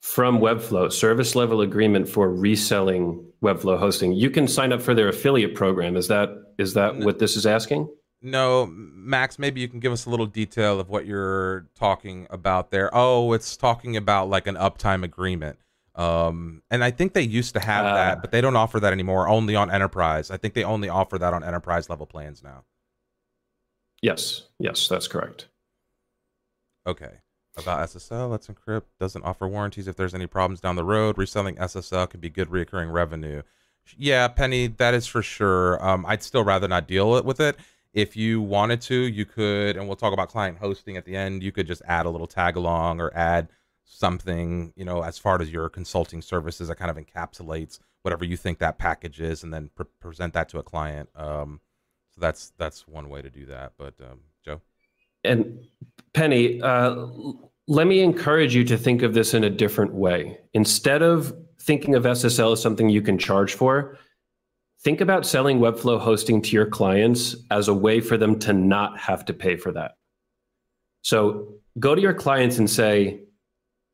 From 0.01 0.38
Webflow, 0.38 0.91
service 0.93 1.35
level 1.35 1.61
agreement 1.61 2.09
for 2.09 2.31
reselling 2.33 3.25
Webflow 3.43 3.79
hosting. 3.79 4.12
You 4.12 4.31
can 4.31 4.49
sign 4.49 4.73
up 4.73 4.81
for 4.81 4.95
their 4.95 5.09
affiliate 5.09 5.55
program. 5.55 5.97
Is 5.97 6.09
that 6.09 6.31
is 6.59 6.75
that 6.75 6.97
No. 6.97 7.07
what 7.07 7.19
this 7.19 7.37
is 7.37 7.45
asking? 7.47 7.88
No, 8.23 8.67
Max, 8.73 9.38
maybe 9.38 9.61
you 9.61 9.69
can 9.69 9.79
give 9.81 9.93
us 9.93 10.07
a 10.07 10.11
little 10.11 10.27
detail 10.27 10.81
of 10.81 10.88
what 10.88 11.07
you're 11.07 11.67
talking 11.77 12.27
about 12.31 12.71
there. 12.71 12.91
Oh, 12.93 13.33
it's 13.33 13.57
talking 13.57 13.97
about 13.97 14.29
like 14.29 14.47
an 14.47 14.55
uptime 14.57 15.05
agreement. 15.05 15.59
Um, 15.95 16.62
and 16.71 16.83
I 16.83 16.91
think 16.91 17.12
they 17.12 17.23
used 17.23 17.55
to 17.55 17.61
have 17.61 17.85
Ah. 17.85 17.95
that, 17.95 18.21
but 18.21 18.31
they 18.33 18.41
don't 18.41 18.57
offer 18.57 18.81
that 18.81 18.93
anymore, 18.93 19.29
only 19.29 19.55
on 19.57 19.71
enterprise. 19.71 20.31
I 20.31 20.37
think 20.37 20.55
they 20.55 20.64
only 20.64 20.88
offer 20.88 21.19
that 21.19 21.35
on 21.35 21.45
enterprise 21.45 21.91
level 21.91 22.07
plans 22.07 22.43
now. 22.43 22.64
Yes, 24.02 24.42
yes, 24.58 24.88
that's 24.88 25.08
correct. 25.08 25.48
Okay. 26.87 27.18
About 27.56 27.88
SSL, 27.88 28.30
let's 28.30 28.46
encrypt. 28.46 28.84
Doesn't 29.00 29.24
offer 29.24 29.48
warranties 29.48 29.88
if 29.88 29.96
there's 29.96 30.14
any 30.14 30.28
problems 30.28 30.61
down 30.61 30.76
the 30.76 30.84
road. 30.84 31.18
Reselling 31.18 31.56
SSL 31.56 32.08
could 32.08 32.20
be 32.20 32.30
good 32.30 32.50
recurring 32.50 32.90
revenue. 32.90 33.42
Yeah, 33.96 34.28
Penny, 34.28 34.68
that 34.68 34.94
is 34.94 35.06
for 35.06 35.22
sure. 35.22 35.84
Um, 35.84 36.06
I'd 36.06 36.22
still 36.22 36.44
rather 36.44 36.68
not 36.68 36.87
deal 36.87 37.22
with 37.24 37.40
it. 37.40 37.56
If 37.92 38.16
you 38.16 38.40
wanted 38.40 38.80
to, 38.82 38.94
you 38.94 39.24
could, 39.24 39.76
and 39.76 39.88
we'll 39.88 39.96
talk 39.96 40.12
about 40.12 40.28
client 40.28 40.58
hosting 40.58 40.96
at 40.96 41.04
the 41.04 41.16
end. 41.16 41.42
You 41.42 41.50
could 41.50 41.66
just 41.66 41.82
add 41.87 42.06
a 42.06 42.11
little 42.11 42.26
tag 42.26 42.54
along 42.54 43.00
or 43.00 43.12
add 43.16 43.48
something, 43.84 44.72
you 44.76 44.84
know, 44.84 45.02
as 45.02 45.18
far 45.18 45.40
as 45.40 45.50
your 45.50 45.68
consulting 45.68 46.22
services 46.22 46.68
that 46.68 46.76
kind 46.76 46.90
of 46.90 46.96
encapsulates 46.96 47.80
whatever 48.02 48.24
you 48.24 48.37
think 48.37 48.58
that 48.58 48.78
package 48.78 49.20
is, 49.20 49.42
and 49.42 49.52
then 49.52 49.70
pre- 49.74 49.87
present 50.00 50.32
that 50.34 50.48
to 50.50 50.58
a 50.58 50.62
client. 50.62 51.08
Um, 51.16 51.61
that's 52.18 52.52
that's 52.59 52.87
one 52.87 53.09
way 53.09 53.22
to 53.22 53.31
do 53.31 53.46
that. 53.46 53.72
But 53.78 53.94
um, 54.00 54.20
Joe, 54.44 54.61
And 55.24 55.66
Penny, 56.12 56.61
uh, 56.62 57.07
let 57.66 57.87
me 57.87 58.00
encourage 58.00 58.54
you 58.54 58.64
to 58.64 58.78
think 58.78 59.02
of 59.02 59.14
this 59.14 59.35
in 59.35 59.44
a 59.44 59.50
different 59.50 59.94
way. 59.94 60.38
Instead 60.54 61.02
of 61.02 61.35
thinking 61.61 61.94
of 61.94 62.04
SSL 62.04 62.52
as 62.52 62.62
something 62.62 62.88
you 62.88 63.02
can 63.02 63.18
charge 63.18 63.54
for, 63.54 63.98
think 64.81 65.00
about 65.00 65.26
selling 65.26 65.59
Webflow 65.59 66.00
hosting 66.00 66.40
to 66.42 66.50
your 66.50 66.66
clients 66.66 67.37
as 67.50 67.68
a 67.68 67.74
way 67.74 68.00
for 68.00 68.16
them 68.16 68.38
to 68.40 68.52
not 68.52 68.98
have 68.98 69.24
to 69.26 69.35
pay 69.35 69.57
for 69.57 69.72
that. 69.72 69.92
So 71.02 71.54
go 71.78 71.94
to 71.94 72.00
your 72.00 72.14
clients 72.14 72.59
and 72.59 72.68
say, 72.68 73.20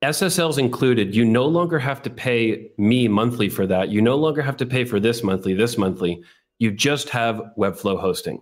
SSL's 0.03 0.59
included. 0.59 1.15
You 1.15 1.25
no 1.25 1.47
longer 1.47 1.79
have 1.79 2.03
to 2.03 2.11
pay 2.11 2.71
me 2.77 3.09
monthly 3.09 3.49
for 3.49 3.67
that. 3.67 3.89
You 3.89 4.03
no 4.03 4.17
longer 4.17 4.43
have 4.43 4.57
to 4.59 4.67
pay 4.67 4.85
for 4.85 5.01
this 5.01 5.23
monthly, 5.23 5.55
this 5.55 5.79
monthly. 5.79 6.23
You 6.65 6.73
just 6.73 7.09
have 7.11 7.43
Webflow 7.57 8.01
hosting 8.01 8.41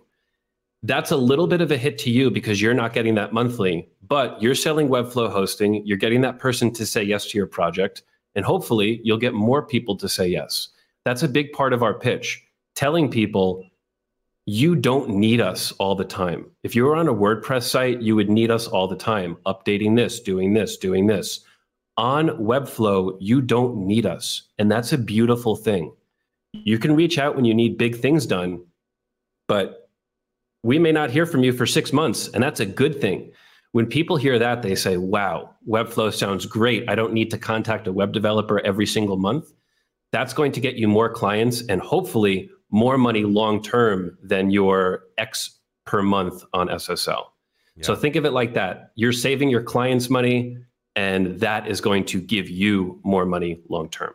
that's 0.83 1.11
a 1.11 1.17
little 1.17 1.47
bit 1.47 1.61
of 1.61 1.71
a 1.71 1.77
hit 1.77 1.97
to 1.99 2.11
you 2.11 2.29
because 2.29 2.61
you're 2.61 2.73
not 2.73 2.93
getting 2.93 3.15
that 3.15 3.33
monthly, 3.33 3.87
but 4.07 4.39
you're 4.41 4.53
selling 4.53 4.89
Webflow 4.89 5.31
hosting. 5.31 5.85
You're 5.85 5.97
getting 5.97 6.21
that 6.21 6.39
person 6.39 6.73
to 6.73 6.85
say 6.85 7.01
yes 7.01 7.25
to 7.27 7.37
your 7.37 7.47
project, 7.47 8.03
and 8.35 8.43
hopefully 8.43 8.99
you'll 9.03 9.17
get 9.17 9.33
more 9.33 9.65
people 9.65 9.95
to 9.97 10.09
say 10.09 10.27
yes. 10.27 10.69
That's 11.05 11.23
a 11.23 11.29
big 11.29 11.53
part 11.53 11.71
of 11.71 11.83
our 11.83 11.93
pitch, 11.93 12.43
telling 12.75 13.09
people 13.09 13.65
you 14.45 14.75
don't 14.75 15.09
need 15.09 15.39
us 15.39 15.71
all 15.73 15.95
the 15.95 16.03
time. 16.03 16.45
If 16.63 16.75
you 16.75 16.83
were 16.83 16.97
on 16.97 17.07
a 17.07 17.13
WordPress 17.13 17.63
site, 17.63 18.01
you 18.01 18.17
would 18.17 18.29
need 18.29 18.51
us 18.51 18.67
all 18.67 18.89
the 18.89 18.97
time, 18.97 19.37
updating 19.45 19.95
this, 19.95 20.19
doing 20.19 20.53
this, 20.53 20.75
doing 20.75 21.07
this. 21.07 21.39
On 21.95 22.27
Webflow, 22.31 23.15
you 23.21 23.41
don't 23.41 23.77
need 23.77 24.05
us, 24.05 24.43
and 24.59 24.69
that's 24.69 24.91
a 24.91 24.97
beautiful 24.97 25.55
thing. 25.55 25.93
You 26.53 26.77
can 26.79 26.95
reach 26.95 27.17
out 27.17 27.35
when 27.35 27.45
you 27.45 27.53
need 27.53 27.77
big 27.77 27.97
things 27.97 28.25
done, 28.25 28.63
but 29.47 29.89
we 30.63 30.79
may 30.79 30.91
not 30.91 31.09
hear 31.09 31.25
from 31.25 31.43
you 31.43 31.51
for 31.51 31.65
six 31.65 31.91
months, 31.91 32.29
and 32.29 32.41
that's 32.41 32.59
a 32.59 32.65
good 32.65 33.01
thing. 33.01 33.31
When 33.73 33.87
people 33.87 34.15
hear 34.17 34.37
that, 34.39 34.61
they 34.61 34.75
say, 34.75 34.97
wow, 34.97 35.55
Webflow 35.67 36.13
sounds 36.13 36.45
great. 36.45 36.87
I 36.87 36.95
don't 36.95 37.11
need 37.11 37.31
to 37.31 37.37
contact 37.37 37.87
a 37.87 37.91
web 37.91 38.13
developer 38.13 38.59
every 38.65 38.85
single 38.85 39.17
month. 39.17 39.51
That's 40.11 40.33
going 40.33 40.51
to 40.53 40.61
get 40.61 40.75
you 40.75 40.87
more 40.87 41.11
clients 41.11 41.63
and 41.67 41.81
hopefully 41.81 42.49
more 42.69 42.97
money 42.97 43.23
long 43.23 43.61
term 43.61 44.15
than 44.21 44.51
your 44.51 45.05
X 45.17 45.59
per 45.85 46.03
month 46.03 46.43
on 46.53 46.67
SSL. 46.69 47.25
So 47.81 47.95
think 47.95 48.15
of 48.15 48.23
it 48.23 48.31
like 48.31 48.53
that. 48.53 48.91
You're 48.93 49.11
saving 49.11 49.49
your 49.49 49.63
clients 49.63 50.07
money, 50.07 50.57
and 50.95 51.39
that 51.39 51.67
is 51.67 51.81
going 51.81 52.05
to 52.05 52.21
give 52.21 52.47
you 52.47 53.01
more 53.03 53.25
money 53.25 53.59
long 53.67 53.89
term. 53.89 54.13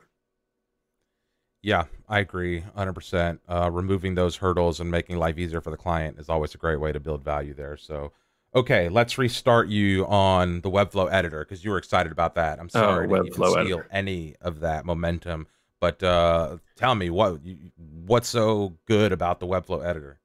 Yeah, 1.62 1.84
I 2.08 2.20
agree 2.20 2.62
100%. 2.76 3.40
Uh, 3.48 3.70
removing 3.72 4.14
those 4.14 4.36
hurdles 4.36 4.80
and 4.80 4.90
making 4.90 5.18
life 5.18 5.38
easier 5.38 5.60
for 5.60 5.70
the 5.70 5.76
client 5.76 6.18
is 6.18 6.28
always 6.28 6.54
a 6.54 6.58
great 6.58 6.80
way 6.80 6.92
to 6.92 7.00
build 7.00 7.22
value 7.24 7.52
there. 7.54 7.76
So, 7.76 8.12
okay, 8.54 8.88
let's 8.88 9.18
restart 9.18 9.68
you 9.68 10.06
on 10.06 10.60
the 10.60 10.70
Webflow 10.70 11.10
editor 11.12 11.44
because 11.44 11.64
you 11.64 11.70
were 11.72 11.78
excited 11.78 12.12
about 12.12 12.34
that. 12.36 12.60
I'm 12.60 12.68
sorry 12.68 13.08
to 13.08 13.14
even 13.16 13.16
Oh, 13.16 13.22
Webflow 13.24 13.50
steal 13.56 13.78
editor. 13.78 13.88
any 13.90 14.36
of 14.40 14.60
that 14.60 14.84
momentum, 14.86 15.48
but 15.80 16.02
uh, 16.02 16.58
tell 16.76 16.94
me 16.94 17.10
what 17.10 17.40
what's 17.76 18.28
so 18.28 18.78
good 18.86 19.12
about 19.12 19.40
the 19.40 19.46
Webflow 19.46 19.84
editor? 19.84 20.20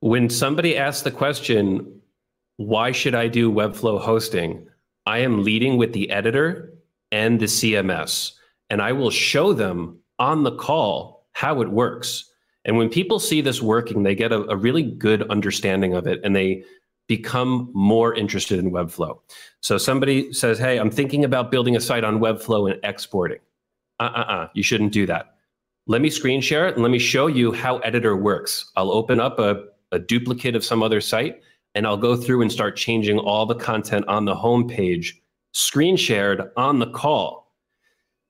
when 0.00 0.28
somebody 0.30 0.76
asks 0.76 1.02
the 1.02 1.10
question, 1.10 2.00
why 2.58 2.92
should 2.92 3.14
I 3.14 3.28
do 3.28 3.50
Webflow 3.50 4.00
hosting? 4.00 4.68
I 5.06 5.18
am 5.18 5.42
leading 5.42 5.78
with 5.78 5.92
the 5.92 6.10
editor 6.10 6.74
and 7.12 7.40
the 7.40 7.46
CMS, 7.46 8.32
and 8.70 8.82
I 8.82 8.92
will 8.92 9.10
show 9.10 9.52
them 9.52 9.98
on 10.18 10.42
the 10.42 10.56
call 10.56 11.26
how 11.32 11.60
it 11.60 11.70
works. 11.70 12.30
And 12.64 12.76
when 12.76 12.88
people 12.88 13.18
see 13.18 13.40
this 13.40 13.62
working, 13.62 14.02
they 14.02 14.14
get 14.14 14.32
a, 14.32 14.42
a 14.50 14.56
really 14.56 14.82
good 14.82 15.28
understanding 15.30 15.94
of 15.94 16.06
it 16.06 16.20
and 16.24 16.34
they 16.34 16.64
become 17.06 17.70
more 17.72 18.14
interested 18.14 18.58
in 18.58 18.72
Webflow. 18.72 19.18
So 19.60 19.78
somebody 19.78 20.32
says, 20.32 20.58
Hey, 20.58 20.78
I'm 20.78 20.90
thinking 20.90 21.24
about 21.24 21.50
building 21.50 21.76
a 21.76 21.80
site 21.80 22.02
on 22.02 22.18
Webflow 22.18 22.70
and 22.70 22.80
exporting. 22.82 23.38
Uh 24.00 24.10
uh 24.14 24.32
uh, 24.32 24.48
you 24.54 24.62
shouldn't 24.62 24.92
do 24.92 25.06
that. 25.06 25.36
Let 25.86 26.00
me 26.00 26.10
screen 26.10 26.40
share 26.40 26.66
it 26.66 26.74
and 26.74 26.82
let 26.82 26.90
me 26.90 26.98
show 26.98 27.28
you 27.28 27.52
how 27.52 27.78
editor 27.78 28.16
works. 28.16 28.72
I'll 28.76 28.90
open 28.90 29.20
up 29.20 29.38
a 29.38 29.64
a 29.92 29.98
duplicate 29.98 30.56
of 30.56 30.64
some 30.64 30.82
other 30.82 31.00
site, 31.00 31.40
and 31.74 31.86
I'll 31.86 31.96
go 31.96 32.16
through 32.16 32.42
and 32.42 32.50
start 32.50 32.76
changing 32.76 33.18
all 33.18 33.46
the 33.46 33.54
content 33.54 34.06
on 34.08 34.24
the 34.24 34.34
home 34.34 34.68
page, 34.68 35.20
screen 35.52 35.96
shared 35.96 36.50
on 36.56 36.78
the 36.78 36.90
call. 36.90 37.45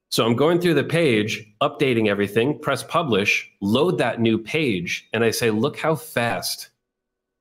So 0.09 0.25
I'm 0.25 0.37
going 0.37 0.61
through 0.61 0.75
the 0.75 0.85
page, 0.85 1.45
updating 1.61 2.09
everything, 2.09 2.59
press 2.59 2.83
publish, 2.83 3.51
load 3.61 3.99
that 3.99 4.21
new 4.21 4.39
page, 4.39 5.09
and 5.13 5.25
I 5.25 5.31
say, 5.31 5.51
look 5.51 5.79
how 5.79 5.97
fast 5.97 6.71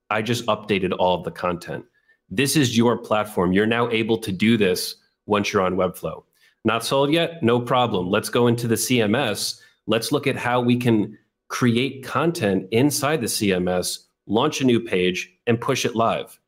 I 0.10 0.22
just 0.22 0.46
updated 0.48 0.94
all 0.98 1.18
of 1.18 1.24
the 1.24 1.32
content. 1.32 1.86
This 2.30 2.56
is 2.56 2.78
your 2.78 2.98
platform. 2.98 3.54
You're 3.54 3.68
now 3.68 3.90
able 3.90 4.18
to 4.18 4.32
do 4.32 4.58
this 4.58 4.96
once 5.28 5.54
you're 5.54 5.62
on 5.62 5.76
Webflow. 5.76 6.24
Not 6.64 6.84
sold 6.84 7.12
yet? 7.12 7.44
No 7.44 7.60
problem. 7.60 8.10
Let's 8.10 8.30
go 8.30 8.48
into 8.48 8.68
the 8.68 8.76
CMS. 8.76 9.62
Let's 9.86 10.12
look 10.12 10.26
at 10.26 10.36
how 10.36 10.60
we 10.60 10.78
can 10.78 11.18
create 11.48 12.04
content 12.04 12.68
inside 12.72 13.22
the 13.22 13.28
CMS, 13.28 14.06
launch 14.26 14.62
a 14.62 14.66
new 14.66 14.80
page, 14.80 15.32
and 15.46 15.62
push 15.62 15.86
it 15.86 15.96
live. 15.96 16.40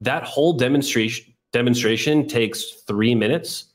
That 0.00 0.24
whole 0.24 0.54
demonstration 0.54 1.32
demonstration 1.52 2.28
takes 2.28 2.82
three 2.86 3.14
minutes, 3.14 3.69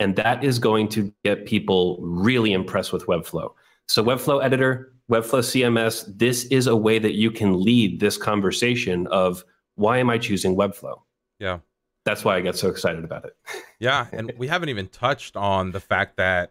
and 0.00 0.16
that 0.16 0.44
is 0.44 0.58
going 0.58 0.88
to 0.88 1.12
get 1.24 1.46
people 1.46 1.98
really 2.00 2.52
impressed 2.52 2.92
with 2.92 3.06
Webflow. 3.06 3.52
So, 3.88 4.02
Webflow 4.04 4.42
Editor, 4.42 4.92
Webflow 5.10 5.40
CMS, 5.40 6.04
this 6.18 6.44
is 6.46 6.66
a 6.66 6.76
way 6.76 6.98
that 6.98 7.14
you 7.14 7.30
can 7.30 7.62
lead 7.62 8.00
this 8.00 8.16
conversation 8.16 9.06
of 9.08 9.44
why 9.76 9.98
am 9.98 10.10
I 10.10 10.18
choosing 10.18 10.56
Webflow? 10.56 11.00
Yeah. 11.38 11.58
That's 12.04 12.24
why 12.24 12.36
I 12.36 12.40
get 12.40 12.56
so 12.56 12.68
excited 12.68 13.04
about 13.04 13.24
it. 13.24 13.36
Yeah, 13.78 14.06
and 14.10 14.32
we 14.38 14.48
haven't 14.48 14.70
even 14.70 14.88
touched 14.88 15.36
on 15.36 15.72
the 15.72 15.80
fact 15.80 16.16
that 16.16 16.50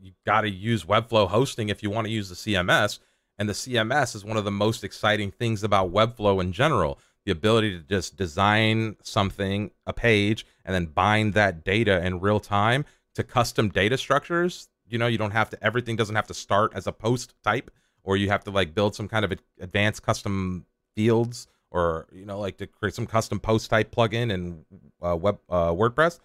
you've 0.00 0.22
got 0.24 0.42
to 0.42 0.48
use 0.48 0.84
Webflow 0.84 1.26
hosting 1.26 1.68
if 1.68 1.82
you 1.82 1.90
want 1.90 2.06
to 2.06 2.12
use 2.12 2.28
the 2.28 2.36
CMS, 2.36 3.00
and 3.38 3.48
the 3.48 3.54
CMS 3.54 4.14
is 4.14 4.24
one 4.24 4.36
of 4.36 4.44
the 4.44 4.52
most 4.52 4.84
exciting 4.84 5.32
things 5.32 5.64
about 5.64 5.92
Webflow 5.92 6.40
in 6.40 6.52
general. 6.52 7.00
The 7.26 7.32
ability 7.32 7.78
to 7.78 7.84
just 7.84 8.16
design 8.16 8.96
something, 9.02 9.70
a 9.86 9.92
page, 9.92 10.46
and 10.64 10.74
then 10.74 10.86
bind 10.86 11.34
that 11.34 11.64
data 11.64 12.04
in 12.04 12.20
real 12.20 12.40
time 12.40 12.84
to 13.14 13.22
custom 13.22 13.68
data 13.68 13.98
structures. 13.98 14.68
You 14.86 14.98
know, 14.98 15.06
you 15.06 15.18
don't 15.18 15.32
have 15.32 15.50
to, 15.50 15.62
everything 15.62 15.96
doesn't 15.96 16.16
have 16.16 16.26
to 16.28 16.34
start 16.34 16.72
as 16.74 16.86
a 16.86 16.92
post 16.92 17.34
type, 17.44 17.70
or 18.02 18.16
you 18.16 18.28
have 18.30 18.44
to 18.44 18.50
like 18.50 18.74
build 18.74 18.94
some 18.94 19.08
kind 19.08 19.24
of 19.24 19.32
advanced 19.60 20.02
custom 20.02 20.66
fields, 20.96 21.46
or, 21.70 22.06
you 22.12 22.24
know, 22.24 22.38
like 22.40 22.56
to 22.56 22.66
create 22.66 22.94
some 22.94 23.06
custom 23.06 23.38
post 23.38 23.70
type 23.70 23.94
plugin 23.94 24.32
in 24.32 24.64
uh, 25.00 25.14
web 25.16 25.38
uh, 25.48 25.70
WordPress. 25.70 26.18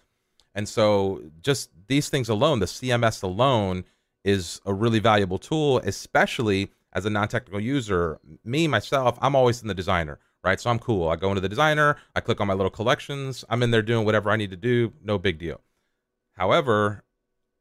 And 0.54 0.68
so 0.68 1.22
just 1.42 1.70
these 1.86 2.08
things 2.08 2.28
alone, 2.28 2.60
the 2.60 2.66
CMS 2.66 3.22
alone 3.22 3.84
is 4.24 4.60
a 4.64 4.72
really 4.72 4.98
valuable 4.98 5.38
tool, 5.38 5.78
especially 5.84 6.70
as 6.92 7.04
a 7.04 7.10
non-technical 7.10 7.60
user. 7.60 8.18
Me 8.42 8.66
myself, 8.66 9.18
I'm 9.20 9.36
always 9.36 9.60
in 9.62 9.68
the 9.68 9.74
designer, 9.74 10.18
right? 10.46 10.60
So 10.60 10.70
I'm 10.70 10.78
cool. 10.78 11.08
I 11.08 11.16
go 11.16 11.28
into 11.28 11.40
the 11.40 11.48
designer, 11.48 11.96
I 12.14 12.20
click 12.20 12.40
on 12.40 12.46
my 12.46 12.54
little 12.54 12.70
collections, 12.70 13.44
I'm 13.50 13.64
in 13.64 13.72
there 13.72 13.82
doing 13.82 14.04
whatever 14.04 14.30
I 14.30 14.36
need 14.36 14.50
to 14.50 14.56
do, 14.56 14.92
no 15.02 15.18
big 15.18 15.38
deal. 15.38 15.60
However, 16.34 17.02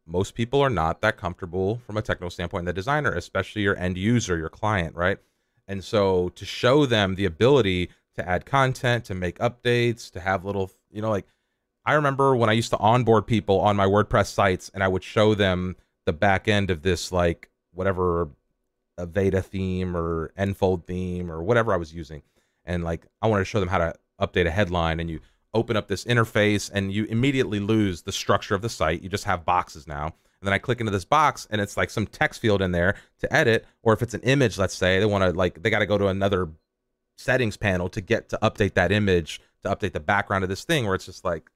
most 0.06 0.36
people 0.36 0.62
are 0.62 0.70
not 0.70 1.02
that 1.02 1.18
comfortable 1.18 1.82
from 1.88 1.98
a 1.98 2.04
technical 2.04 2.30
standpoint 2.30 2.62
in 2.62 2.66
the 2.66 2.74
designer, 2.74 3.12
especially 3.12 3.64
your 3.64 3.76
end 3.76 3.98
user, 3.98 4.38
your 4.38 4.50
client, 4.50 4.96
right? 4.96 5.18
And 5.68 5.84
so 5.84 6.30
to 6.30 6.46
show 6.46 6.86
them 6.86 7.16
the 7.16 7.26
ability 7.26 7.90
to 8.18 8.30
add 8.30 8.46
content, 8.46 9.04
to 9.06 9.16
make 9.16 9.40
updates, 9.40 10.12
to 10.12 10.20
have 10.20 10.46
little, 10.46 10.72
you 10.92 11.02
know, 11.02 11.10
like 11.10 11.26
I 11.86 11.94
remember 11.94 12.36
when 12.36 12.52
I 12.52 12.54
used 12.54 12.70
to 12.70 12.78
onboard 12.78 13.26
people 13.26 13.60
on 13.62 13.76
my 13.76 13.88
WordPress 13.88 14.28
sites 14.28 14.70
and 14.76 14.84
I 14.84 14.88
would 14.88 15.04
show 15.04 15.34
them 15.34 15.76
the 16.06 16.14
back 16.14 16.48
end 16.48 16.70
of 16.70 16.84
this, 16.84 17.12
like 17.12 17.50
whatever 17.74 18.30
Avada 19.00 19.44
theme 19.44 19.98
or 19.98 20.32
Enfold 20.38 20.86
theme 20.86 21.32
or 21.32 21.42
whatever 21.42 21.74
I 21.74 21.78
was 21.78 21.92
using. 21.96 22.22
And 22.66 22.84
like 22.84 23.06
I 23.22 23.28
wanted 23.28 23.42
to 23.42 23.46
show 23.46 23.60
them 23.60 23.70
how 23.70 23.78
to 23.78 23.94
update 24.20 24.48
a 24.48 24.52
headline 24.52 25.00
and 25.00 25.10
you 25.10 25.20
open 25.54 25.78
up 25.78 25.88
this 25.88 26.04
interface 26.04 26.70
and 26.74 26.92
you 26.92 27.06
immediately 27.06 27.60
lose 27.60 28.02
the 28.04 28.12
structure 28.12 28.56
of 28.56 28.62
the 28.62 28.70
site. 28.70 29.02
You 29.02 29.10
just 29.10 29.24
have 29.24 29.46
boxes 29.46 29.88
now. 29.88 30.06
And 30.06 30.48
then 30.48 30.54
I 30.54 30.58
click 30.58 30.80
into 30.80 30.92
this 30.92 31.06
box 31.06 31.48
and 31.50 31.62
it's 31.62 31.78
like 31.78 31.90
some 31.90 32.06
text 32.06 32.42
field 32.42 32.62
in 32.62 32.72
there 32.72 32.96
to 33.20 33.34
edit. 33.34 33.66
Or 33.82 33.94
if 33.94 34.02
it's 34.02 34.14
an 34.14 34.22
image, 34.22 34.58
let's 34.58 34.76
say 34.76 35.00
they 35.00 35.06
want 35.06 35.24
to 35.24 35.32
like, 35.32 35.64
they 35.64 35.70
got 35.70 35.80
to 35.80 35.86
go 35.86 35.98
to 35.98 36.08
another 36.08 36.50
settings 37.18 37.58
panel 37.58 37.90
to 37.90 38.02
get 38.02 38.30
to 38.30 38.40
update 38.42 38.74
that 38.74 38.92
image, 38.92 39.40
to 39.64 39.70
update 39.70 39.94
the 39.94 40.00
background 40.00 40.44
of 40.44 40.50
this 40.50 40.66
thing 40.66 40.86
where 40.86 40.96
it's 40.96 41.06
just 41.06 41.24
like, 41.24 41.50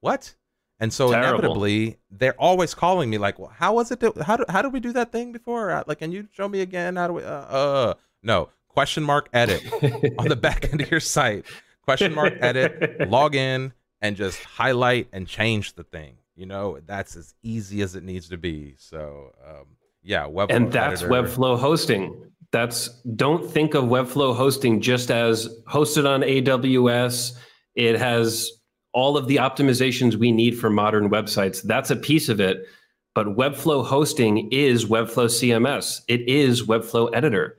what? 0.00 0.34
And 0.78 0.92
so 0.92 1.10
Terrible. 1.10 1.38
inevitably, 1.38 1.98
they're 2.10 2.38
always 2.40 2.74
calling 2.74 3.10
me 3.10 3.18
like, 3.18 3.38
well, 3.38 3.52
how 3.54 3.74
was 3.74 3.90
it? 3.90 4.00
Do, 4.00 4.12
how, 4.24 4.36
do, 4.36 4.44
how 4.48 4.62
did 4.62 4.72
we 4.72 4.80
do 4.80 4.92
that 4.92 5.12
thing 5.12 5.32
before? 5.32 5.70
Uh, 5.70 5.84
like, 5.86 5.98
can 5.98 6.12
you 6.12 6.28
show 6.32 6.48
me 6.48 6.60
again? 6.60 6.96
How 6.96 7.06
do 7.06 7.14
we, 7.14 7.22
uh, 7.22 7.26
uh 7.26 7.94
no, 8.22 8.50
question 8.74 9.02
mark 9.02 9.28
edit 9.32 9.62
on 10.18 10.28
the 10.28 10.36
back 10.36 10.70
end 10.70 10.82
of 10.82 10.90
your 10.90 11.00
site 11.00 11.46
question 11.84 12.14
mark 12.14 12.34
edit, 12.40 13.08
log 13.08 13.34
in, 13.34 13.72
and 14.00 14.16
just 14.16 14.42
highlight 14.42 15.08
and 15.12 15.28
change 15.28 15.74
the 15.74 15.84
thing. 15.84 16.16
You 16.34 16.46
know, 16.46 16.80
that's 16.84 17.14
as 17.14 17.34
easy 17.42 17.82
as 17.82 17.94
it 17.94 18.02
needs 18.02 18.28
to 18.30 18.36
be. 18.36 18.74
So, 18.78 19.32
um, 19.46 19.66
yeah, 20.02 20.24
Webflow 20.24 20.50
and 20.50 20.72
that's 20.72 21.02
editor. 21.02 21.22
Webflow 21.22 21.58
hosting. 21.58 22.30
That's 22.50 22.88
don't 23.16 23.48
think 23.48 23.74
of 23.74 23.84
Webflow 23.84 24.34
hosting 24.34 24.80
just 24.80 25.10
as 25.10 25.48
hosted 25.68 26.08
on 26.08 26.22
AWS. 26.22 27.36
It 27.74 27.98
has 27.98 28.50
all 28.92 29.16
of 29.16 29.28
the 29.28 29.36
optimizations 29.36 30.14
we 30.16 30.32
need 30.32 30.58
for 30.58 30.70
modern 30.70 31.10
websites. 31.10 31.62
That's 31.62 31.90
a 31.90 31.96
piece 31.96 32.28
of 32.28 32.40
it. 32.40 32.64
But 33.14 33.28
Webflow 33.28 33.84
hosting 33.84 34.48
is 34.50 34.86
Webflow 34.86 35.26
CMS. 35.26 36.02
It 36.08 36.28
is 36.28 36.66
Webflow 36.66 37.10
editor. 37.14 37.56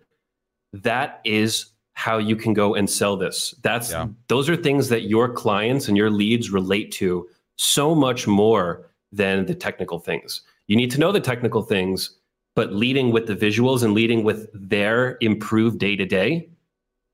That 0.84 1.22
is 1.24 1.68
how 1.94 2.18
you 2.18 2.36
can 2.36 2.54
go 2.54 2.76
and 2.76 2.90
sell 2.90 3.16
this. 3.16 3.56
That's 3.62 3.92
yeah. 3.92 4.08
those 4.28 4.50
are 4.50 4.56
things 4.56 4.90
that 4.90 5.04
your 5.04 5.30
clients 5.30 5.88
and 5.88 5.96
your 5.96 6.10
leads 6.10 6.52
relate 6.52 6.92
to 6.94 7.28
so 7.56 7.96
much 7.96 8.28
more 8.28 8.90
than 9.12 9.46
the 9.46 9.56
technical 9.56 10.00
things. 10.00 10.42
You 10.68 10.76
need 10.76 10.92
to 10.92 11.00
know 11.00 11.12
the 11.12 11.22
technical 11.22 11.62
things, 11.62 12.18
but 12.54 12.74
leading 12.74 13.12
with 13.12 13.28
the 13.28 13.36
visuals 13.36 13.84
and 13.84 13.94
leading 13.94 14.24
with 14.24 14.50
their 14.54 15.18
improved 15.22 15.80
day 15.80 15.96
to 15.96 16.06
day, 16.06 16.50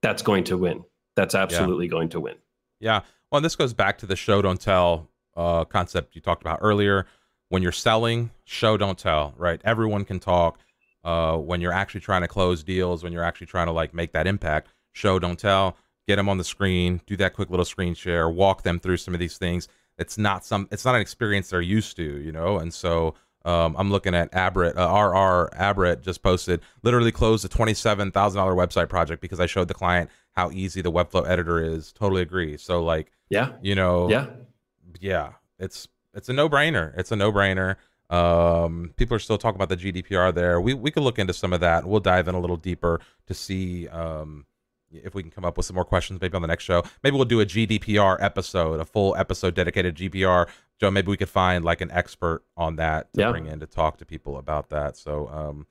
that's 0.01 0.23
going 0.23 0.43
to 0.45 0.57
win. 0.57 0.83
That's 1.15 1.35
absolutely 1.35 1.85
yeah. 1.85 1.91
going 1.91 2.09
to 2.09 2.19
win. 2.19 2.35
Yeah. 2.79 3.01
Well, 3.31 3.41
this 3.41 3.55
goes 3.55 3.73
back 3.73 3.99
to 3.99 4.07
the 4.07 4.15
show 4.15 4.41
don't 4.41 4.59
tell 4.59 5.09
uh, 5.35 5.65
concept 5.65 6.15
you 6.15 6.21
talked 6.21 6.41
about 6.41 6.59
earlier. 6.61 7.05
When 7.49 7.61
you're 7.61 7.71
selling, 7.71 8.31
show 8.45 8.77
don't 8.77 8.97
tell, 8.97 9.33
right? 9.37 9.61
Everyone 9.63 10.05
can 10.05 10.19
talk 10.19 10.57
uh, 11.03 11.37
when 11.37 11.61
you're 11.61 11.73
actually 11.73 12.01
trying 12.01 12.21
to 12.21 12.27
close 12.27 12.63
deals, 12.63 13.03
when 13.03 13.13
you're 13.13 13.23
actually 13.23 13.47
trying 13.47 13.67
to 13.67 13.73
like 13.73 13.93
make 13.93 14.13
that 14.13 14.27
impact. 14.27 14.69
Show, 14.93 15.19
don't 15.19 15.39
tell. 15.39 15.77
Get 16.07 16.17
them 16.17 16.27
on 16.27 16.37
the 16.37 16.43
screen. 16.43 17.01
Do 17.05 17.15
that 17.17 17.33
quick 17.33 17.49
little 17.49 17.65
screen 17.65 17.93
share. 17.93 18.29
Walk 18.29 18.63
them 18.63 18.79
through 18.79 18.97
some 18.97 19.13
of 19.13 19.19
these 19.19 19.37
things. 19.37 19.67
It's 19.97 20.17
not 20.17 20.43
some. 20.45 20.67
It's 20.71 20.83
not 20.83 20.95
an 20.95 21.01
experience 21.01 21.49
they're 21.49 21.61
used 21.61 21.95
to, 21.97 22.03
you 22.03 22.31
know. 22.31 22.57
And 22.57 22.73
so 22.73 23.15
um, 23.45 23.75
I'm 23.77 23.91
looking 23.91 24.13
at 24.15 24.31
Abrit. 24.31 24.75
Uh, 24.77 24.87
RR 24.87 25.49
Abrit 25.57 26.01
just 26.01 26.21
posted 26.23 26.61
literally 26.83 27.11
closed 27.11 27.45
a 27.45 27.49
twenty-seven 27.49 28.11
thousand 28.11 28.37
dollar 28.37 28.55
website 28.55 28.89
project 28.89 29.21
because 29.21 29.39
I 29.39 29.45
showed 29.45 29.67
the 29.67 29.73
client 29.73 30.09
how 30.33 30.51
easy 30.51 30.81
the 30.81 30.91
Webflow 30.91 31.27
editor 31.27 31.61
is. 31.61 31.91
Totally 31.91 32.21
agree. 32.21 32.57
So 32.57 32.83
like, 32.83 33.11
yeah, 33.29 33.53
you 33.61 33.75
know, 33.75 34.09
yeah, 34.09 34.27
yeah. 34.99 35.33
It's 35.59 35.87
it's 36.13 36.29
a 36.29 36.33
no 36.33 36.49
brainer. 36.49 36.97
It's 36.97 37.11
a 37.11 37.15
no 37.15 37.31
brainer. 37.31 37.75
Um, 38.11 38.93
people 38.97 39.15
are 39.15 39.19
still 39.19 39.37
talking 39.37 39.59
about 39.59 39.69
the 39.69 39.77
GDPR 39.77 40.33
there. 40.33 40.59
We 40.59 40.73
we 40.73 40.91
could 40.91 41.03
look 41.03 41.17
into 41.17 41.33
some 41.33 41.53
of 41.53 41.61
that. 41.61 41.85
We'll 41.85 42.01
dive 42.01 42.27
in 42.27 42.35
a 42.35 42.39
little 42.39 42.57
deeper 42.57 42.99
to 43.27 43.33
see 43.33 43.87
um, 43.87 44.45
if 44.91 45.15
we 45.15 45.21
can 45.21 45.31
come 45.31 45.45
up 45.45 45.57
with 45.57 45.65
some 45.65 45.75
more 45.75 45.85
questions, 45.85 46.19
maybe 46.19 46.35
on 46.35 46.41
the 46.41 46.47
next 46.47 46.63
show. 46.63 46.83
Maybe 47.03 47.15
we'll 47.15 47.25
do 47.25 47.39
a 47.39 47.45
GDPR 47.45 48.17
episode, 48.19 48.79
a 48.79 48.85
full 48.85 49.15
episode 49.15 49.55
dedicated 49.55 49.95
GDPR. 49.95 50.47
Joe, 50.79 50.91
maybe 50.91 51.09
we 51.09 51.17
could 51.17 51.29
find 51.29 51.63
like 51.63 51.81
an 51.81 51.91
expert 51.91 52.43
on 52.57 52.75
that 52.77 53.13
to 53.13 53.21
yeah. 53.21 53.31
bring 53.31 53.45
in 53.45 53.59
to 53.59 53.65
talk 53.65 53.97
to 53.99 54.05
people 54.05 54.37
about 54.37 54.69
that. 54.69 54.97
So, 54.97 55.29
um, 55.29 55.67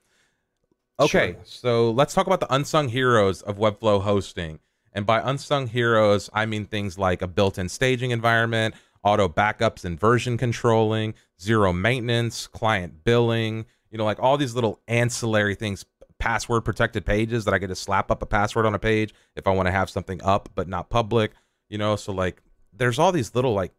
okay, 0.99 1.33
sure. 1.33 1.41
so 1.43 1.91
let's 1.91 2.13
talk 2.13 2.27
about 2.27 2.39
the 2.39 2.53
unsung 2.53 2.89
heroes 2.89 3.41
of 3.41 3.57
Webflow 3.57 4.01
hosting. 4.01 4.59
And 4.93 5.05
by 5.05 5.21
unsung 5.23 5.67
heroes, 5.67 6.29
I 6.33 6.45
mean 6.45 6.65
things 6.65 6.97
like 6.97 7.21
a 7.21 7.27
built-in 7.27 7.69
staging 7.69 8.11
environment, 8.11 8.75
auto 9.03 9.27
backups 9.27 9.83
and 9.85 9.99
version 9.99 10.37
controlling, 10.37 11.13
zero 11.39 11.73
maintenance, 11.73 12.47
client 12.47 13.03
billing, 13.03 13.65
you 13.89 13.97
know, 13.97 14.05
like 14.05 14.21
all 14.21 14.37
these 14.37 14.55
little 14.55 14.79
ancillary 14.87 15.55
things, 15.55 15.85
password 16.19 16.63
protected 16.63 17.05
pages 17.05 17.45
that 17.45 17.53
I 17.53 17.57
get 17.57 17.67
to 17.67 17.75
slap 17.75 18.11
up 18.11 18.21
a 18.21 18.27
password 18.27 18.65
on 18.65 18.75
a 18.75 18.79
page 18.79 19.13
if 19.35 19.47
I 19.47 19.51
want 19.51 19.67
to 19.67 19.71
have 19.71 19.89
something 19.89 20.21
up 20.23 20.49
but 20.53 20.67
not 20.67 20.89
public, 20.89 21.31
you 21.69 21.77
know, 21.77 21.95
so 21.95 22.11
like 22.11 22.41
there's 22.73 22.99
all 22.99 23.11
these 23.11 23.33
little 23.33 23.53
like 23.53 23.73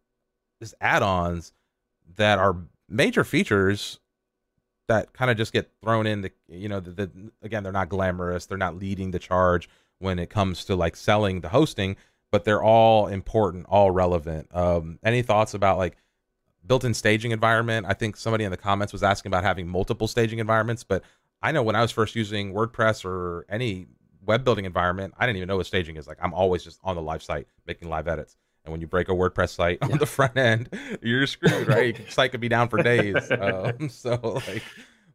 just 0.60 0.74
add-ons 0.80 1.52
that 2.16 2.38
are 2.38 2.56
major 2.88 3.24
features 3.24 4.00
that 4.88 5.12
kind 5.12 5.30
of 5.30 5.36
just 5.36 5.52
get 5.52 5.70
thrown 5.82 6.06
in 6.06 6.22
the 6.22 6.30
you 6.48 6.68
know 6.68 6.80
the, 6.80 6.90
the 6.90 7.10
again 7.42 7.62
they're 7.62 7.72
not 7.72 7.88
glamorous 7.88 8.46
they're 8.46 8.58
not 8.58 8.76
leading 8.76 9.10
the 9.10 9.18
charge 9.18 9.68
when 9.98 10.18
it 10.18 10.28
comes 10.28 10.64
to 10.64 10.76
like 10.76 10.96
selling 10.96 11.40
the 11.40 11.48
hosting 11.48 11.96
but 12.32 12.44
they're 12.44 12.62
all 12.62 13.06
important, 13.06 13.66
all 13.68 13.92
relevant. 13.92 14.48
Um, 14.52 14.98
any 15.04 15.22
thoughts 15.22 15.54
about 15.54 15.78
like 15.78 15.96
built-in 16.66 16.94
staging 16.94 17.30
environment? 17.30 17.86
I 17.88 17.92
think 17.92 18.16
somebody 18.16 18.42
in 18.42 18.50
the 18.50 18.56
comments 18.56 18.92
was 18.92 19.02
asking 19.04 19.28
about 19.30 19.44
having 19.44 19.68
multiple 19.68 20.08
staging 20.08 20.40
environments, 20.40 20.82
but 20.82 21.04
I 21.42 21.52
know 21.52 21.62
when 21.62 21.76
I 21.76 21.82
was 21.82 21.92
first 21.92 22.16
using 22.16 22.54
WordPress 22.54 23.04
or 23.04 23.44
any 23.48 23.86
web 24.24 24.44
building 24.44 24.64
environment, 24.64 25.12
I 25.18 25.26
didn't 25.26 25.36
even 25.36 25.48
know 25.48 25.58
what 25.58 25.66
staging 25.66 25.96
is. 25.96 26.08
Like 26.08 26.18
I'm 26.22 26.32
always 26.32 26.64
just 26.64 26.80
on 26.82 26.96
the 26.96 27.02
live 27.02 27.22
site 27.22 27.46
making 27.66 27.90
live 27.90 28.08
edits. 28.08 28.36
And 28.64 28.72
when 28.72 28.80
you 28.80 28.86
break 28.86 29.08
a 29.10 29.12
WordPress 29.12 29.50
site 29.50 29.78
on 29.82 29.98
the 29.98 30.06
front 30.06 30.38
end, 30.38 30.70
you're 31.02 31.26
screwed, 31.26 31.68
right? 31.68 31.98
Your 31.98 32.08
site 32.08 32.30
could 32.30 32.40
be 32.40 32.48
down 32.48 32.68
for 32.68 32.82
days. 32.82 33.30
Um, 33.30 33.88
so 33.90 34.40
like 34.48 34.62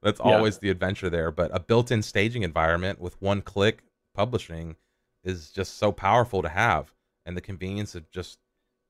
that's 0.04 0.22
yeah. 0.24 0.36
always 0.36 0.60
the 0.60 0.70
adventure 0.70 1.10
there. 1.10 1.32
But 1.32 1.50
a 1.52 1.60
built-in 1.60 2.04
staging 2.04 2.44
environment 2.44 3.02
with 3.02 3.20
one 3.20 3.42
click 3.42 3.84
publishing 4.14 4.76
is 5.24 5.50
just 5.50 5.80
so 5.80 5.92
powerful 5.92 6.44
to 6.44 6.50
have 6.50 6.94
and 7.28 7.38
the 7.38 7.42
convenience 7.42 7.94
of 7.94 8.10
just 8.10 8.40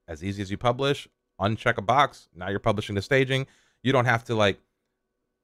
as 0.07 0.23
easy 0.23 0.41
as 0.41 0.51
you 0.51 0.57
publish, 0.57 1.07
uncheck 1.41 1.77
a 1.77 1.81
box. 1.81 2.29
Now 2.33 2.49
you're 2.49 2.59
publishing 2.59 2.95
the 2.95 3.01
staging. 3.01 3.47
You 3.83 3.91
don't 3.91 4.05
have 4.05 4.23
to 4.25 4.35
like. 4.35 4.59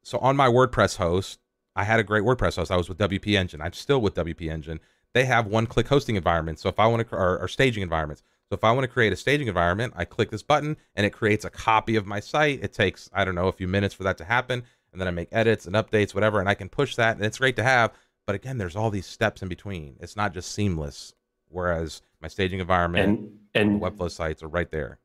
So 0.04 0.20
on 0.20 0.38
my 0.38 0.48
WordPress 0.48 0.98
host, 0.98 1.40
I 1.76 1.84
had 1.84 2.00
a 2.00 2.04
great 2.04 2.24
WordPress 2.24 2.56
host. 2.56 2.72
I 2.72 2.78
was 2.78 2.88
with 2.88 3.00
WP 3.00 3.38
Engine. 3.38 3.62
I'm 3.62 3.74
still 3.74 4.00
with 4.00 4.14
WP 4.14 4.50
Engine. 4.50 4.80
They 5.14 5.26
have 5.26 5.48
one-click 5.48 5.88
hosting 5.88 6.16
environments. 6.16 6.62
So 6.62 6.70
if 6.70 6.80
I 6.80 6.88
want 6.88 7.08
to, 7.08 7.16
or, 7.16 7.40
or 7.40 7.48
staging 7.48 7.84
environments. 7.84 8.24
So 8.50 8.56
if 8.56 8.64
I 8.64 8.72
want 8.72 8.84
to 8.84 8.90
create 8.90 9.14
a 9.14 9.16
staging 9.16 9.48
environment, 9.48 9.94
I 9.96 10.06
click 10.06 10.30
this 10.30 10.44
button 10.44 10.78
and 10.96 11.06
it 11.06 11.12
creates 11.12 11.46
a 11.46 11.50
copy 11.50 11.96
of 11.96 12.06
my 12.06 12.20
site. 12.20 12.64
It 12.64 12.74
takes 12.74 13.10
I 13.14 13.26
don't 13.26 13.36
know 13.36 13.48
a 13.48 13.54
few 13.54 13.68
minutes 13.68 13.96
for 13.96 14.04
that 14.04 14.18
to 14.20 14.26
happen, 14.26 14.64
and 14.92 15.02
then 15.02 15.08
I 15.08 15.12
make 15.12 15.30
edits 15.32 15.66
and 15.66 15.76
updates, 15.76 16.14
whatever, 16.14 16.40
and 16.40 16.50
I 16.50 16.54
can 16.54 16.70
push 16.70 16.96
that, 16.96 17.16
and 17.16 17.26
it's 17.26 17.40
great 17.40 17.56
to 17.56 17.64
have. 17.64 17.92
But 18.28 18.36
again, 18.36 18.58
there's 18.58 18.76
all 18.76 18.92
these 18.92 19.08
steps 19.08 19.42
in 19.42 19.50
between. 19.50 19.96
It's 20.00 20.16
not 20.16 20.34
just 20.34 20.52
seamless. 20.52 21.14
Whereas 21.50 22.02
my 22.24 22.30
staging 22.30 22.60
environment 22.60 23.20
and, 23.54 23.72
and 23.72 23.82
Webflow 23.82 24.10
sites 24.10 24.42
are 24.42 24.48
right 24.48 24.72
there. 24.72 24.98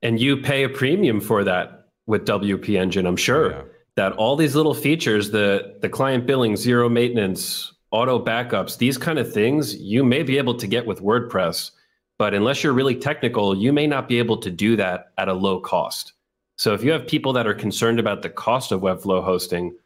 And 0.00 0.18
you 0.18 0.38
pay 0.38 0.64
a 0.64 0.68
premium 0.68 1.20
for 1.20 1.44
that 1.44 1.90
with 2.06 2.26
WP 2.26 2.80
Engine, 2.80 3.06
I'm 3.06 3.16
sure. 3.16 3.52
Yeah. 3.52 3.62
That 3.94 4.12
all 4.14 4.34
these 4.34 4.56
little 4.56 4.72
features, 4.72 5.30
the 5.30 5.76
the 5.82 5.88
client 5.88 6.26
billing, 6.26 6.56
zero 6.56 6.88
maintenance, 6.88 7.74
auto 7.90 8.18
backups, 8.24 8.78
these 8.78 8.96
kind 8.96 9.18
of 9.18 9.30
things, 9.30 9.76
you 9.76 10.02
may 10.02 10.22
be 10.22 10.38
able 10.38 10.54
to 10.54 10.66
get 10.66 10.86
with 10.86 11.02
WordPress, 11.02 11.72
but 12.18 12.32
unless 12.32 12.64
you're 12.64 12.72
really 12.72 12.96
technical, 12.96 13.54
you 13.54 13.70
may 13.72 13.86
not 13.86 14.08
be 14.08 14.18
able 14.18 14.38
to 14.38 14.50
do 14.50 14.74
that 14.76 15.12
at 15.18 15.28
a 15.28 15.34
low 15.34 15.60
cost. 15.60 16.14
So 16.56 16.72
if 16.72 16.82
you 16.82 16.90
have 16.92 17.06
people 17.06 17.34
that 17.34 17.46
are 17.46 17.54
concerned 17.54 18.00
about 18.00 18.22
the 18.22 18.30
cost 18.30 18.72
of 18.72 18.80
Webflow 18.80 19.22
hosting, 19.22 19.76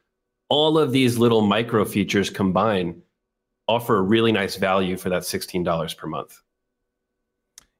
all 0.49 0.79
of 0.79 0.93
these 0.93 1.19
little 1.19 1.41
micro 1.41 1.85
features 1.85 2.31
combine 2.31 3.03
offer 3.69 3.97
a 3.97 4.03
really 4.03 4.33
nice 4.33 4.57
value 4.57 4.97
for 4.97 5.09
that 5.11 5.23
$16 5.23 5.97
per 5.97 6.07
month. 6.07 6.41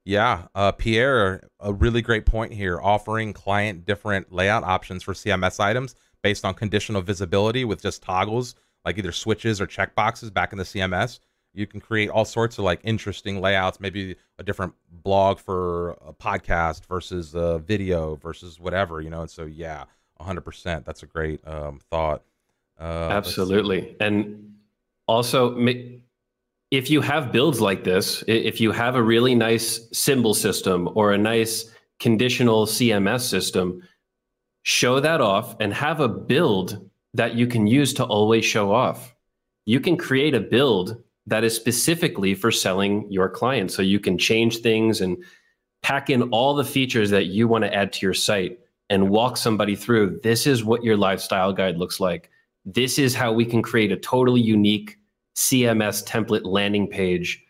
Yeah, 0.07 0.47
uh, 0.55 0.71
Pierre, 0.71 1.49
a 1.59 1.73
really 1.73 2.01
great 2.01 2.25
point 2.25 2.53
here, 2.53 2.79
offering 2.81 3.33
client 3.33 3.85
different 3.85 4.31
layout 4.31 4.63
options 4.63 5.03
for 5.03 5.13
CMS 5.13 5.59
items 5.59 5.95
based 6.21 6.45
on 6.45 6.53
conditional 6.53 7.01
visibility 7.01 7.65
with 7.65 7.81
just 7.81 8.01
toggles, 8.01 8.55
like 8.85 8.97
either 8.97 9.11
switches 9.11 9.59
or 9.59 9.67
checkboxes 9.67 10.33
back 10.33 10.53
in 10.53 10.57
the 10.57 10.63
CMS. 10.63 11.19
You 11.53 11.67
can 11.67 11.81
create 11.81 12.09
all 12.09 12.23
sorts 12.23 12.57
of 12.57 12.63
like 12.63 12.79
interesting 12.83 13.41
layouts, 13.41 13.81
maybe 13.81 14.15
a 14.39 14.43
different 14.43 14.73
blog 14.89 15.39
for 15.39 15.91
a 16.05 16.13
podcast 16.13 16.85
versus 16.85 17.35
a 17.35 17.59
video 17.59 18.15
versus 18.15 18.61
whatever, 18.61 19.01
you 19.01 19.09
know. 19.09 19.21
And 19.21 19.29
so, 19.29 19.45
yeah, 19.45 19.85
100%. 20.21 20.85
That's 20.85 21.03
a 21.03 21.07
great 21.07 21.45
um, 21.45 21.81
thought. 21.89 22.23
Uh, 22.79 23.09
Absolutely. 23.11 23.97
And 23.99 24.56
also, 25.07 25.57
if 26.71 26.89
you 26.89 27.01
have 27.01 27.31
builds 27.31 27.61
like 27.61 27.83
this, 27.83 28.23
if 28.27 28.59
you 28.59 28.71
have 28.71 28.95
a 28.95 29.01
really 29.01 29.35
nice 29.35 29.87
symbol 29.91 30.33
system 30.33 30.89
or 30.95 31.13
a 31.13 31.17
nice 31.17 31.71
conditional 31.99 32.65
CMS 32.65 33.21
system, 33.21 33.81
show 34.63 34.99
that 34.99 35.21
off 35.21 35.55
and 35.59 35.73
have 35.73 35.99
a 35.99 36.09
build 36.09 36.89
that 37.13 37.35
you 37.35 37.47
can 37.47 37.67
use 37.67 37.93
to 37.93 38.03
always 38.03 38.43
show 38.43 38.73
off. 38.73 39.15
You 39.65 39.79
can 39.79 39.97
create 39.97 40.35
a 40.35 40.39
build 40.39 41.01
that 41.25 41.43
is 41.43 41.55
specifically 41.55 42.35
for 42.35 42.51
selling 42.51 43.09
your 43.11 43.29
clients. 43.29 43.73
So 43.75 43.81
you 43.81 43.99
can 43.99 44.17
change 44.17 44.57
things 44.57 45.01
and 45.01 45.17
pack 45.83 46.09
in 46.09 46.23
all 46.29 46.53
the 46.53 46.63
features 46.63 47.09
that 47.11 47.27
you 47.27 47.47
want 47.47 47.63
to 47.63 47.73
add 47.73 47.93
to 47.93 48.05
your 48.05 48.13
site 48.13 48.59
and 48.89 49.09
walk 49.09 49.37
somebody 49.37 49.75
through 49.75 50.19
this 50.23 50.47
is 50.47 50.63
what 50.63 50.83
your 50.83 50.97
lifestyle 50.97 51.51
guide 51.53 51.77
looks 51.77 51.99
like. 51.99 52.29
This 52.65 52.99
is 52.99 53.15
how 53.15 53.31
we 53.31 53.45
can 53.45 53.61
create 53.61 53.91
a 53.91 53.97
totally 53.97 54.41
unique 54.41 54.96
CMS 55.37 56.03
template 56.03 56.45
landing 56.45 56.87
page. 56.87 57.45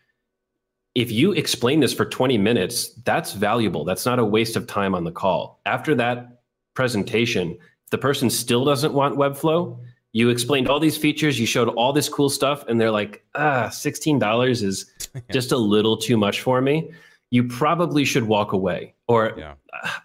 If 0.94 1.10
you 1.10 1.32
explain 1.32 1.80
this 1.80 1.94
for 1.94 2.04
20 2.04 2.36
minutes, 2.36 2.90
that's 3.04 3.32
valuable. 3.32 3.84
That's 3.84 4.04
not 4.04 4.18
a 4.18 4.24
waste 4.24 4.56
of 4.56 4.66
time 4.66 4.94
on 4.94 5.04
the 5.04 5.10
call. 5.10 5.60
After 5.64 5.94
that 5.94 6.42
presentation, 6.74 7.52
if 7.52 7.90
the 7.90 7.98
person 7.98 8.28
still 8.28 8.64
doesn't 8.64 8.92
want 8.92 9.16
Webflow, 9.16 9.78
you 10.12 10.28
explained 10.28 10.68
all 10.68 10.78
these 10.78 10.98
features, 10.98 11.40
you 11.40 11.46
showed 11.46 11.68
all 11.68 11.94
this 11.94 12.10
cool 12.10 12.28
stuff, 12.28 12.62
and 12.68 12.78
they're 12.78 12.90
like, 12.90 13.24
ah, 13.34 13.68
$16 13.70 14.62
is 14.62 14.92
just 15.32 15.52
a 15.52 15.56
little 15.56 15.96
too 15.96 16.18
much 16.18 16.42
for 16.42 16.60
me. 16.60 16.90
You 17.30 17.44
probably 17.44 18.04
should 18.04 18.24
walk 18.24 18.52
away. 18.52 18.94
Or 19.06 19.34
yeah. 19.38 19.54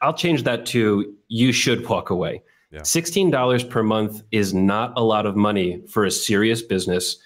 I'll 0.02 0.14
change 0.14 0.44
that 0.44 0.66
to 0.68 1.14
you 1.28 1.52
should 1.52 1.88
walk 1.90 2.12
away. 2.12 2.44
Yeah. 2.72 2.82
$16 2.82 3.70
per 3.70 3.84
month 3.84 4.24
is 4.32 4.54
not 4.54 4.94
a 4.96 5.04
lot 5.04 5.26
of 5.26 5.36
money 5.36 5.84
for 5.90 6.06
a 6.06 6.12
serious 6.12 6.62
business 6.62 7.18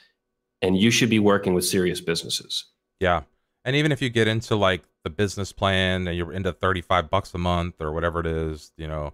and 0.62 0.78
you 0.78 0.92
should 0.92 1.10
be 1.10 1.20
working 1.20 1.54
with 1.54 1.66
serious 1.66 2.02
businesses. 2.02 2.66
Yeah. 3.00 3.22
And 3.66 3.76
even 3.76 3.92
if 3.92 4.02
you 4.02 4.10
get 4.10 4.28
into 4.28 4.56
like 4.56 4.84
the 5.04 5.10
business 5.10 5.52
plan 5.52 6.08
and 6.08 6.18
you're 6.18 6.32
into 6.32 6.54
35 6.54 7.10
bucks 7.10 7.34
a 7.34 7.38
month 7.38 7.76
or 7.80 7.92
whatever 7.92 8.20
it 8.20 8.28
is, 8.28 8.72
you 8.78 8.88
know, 8.88 9.14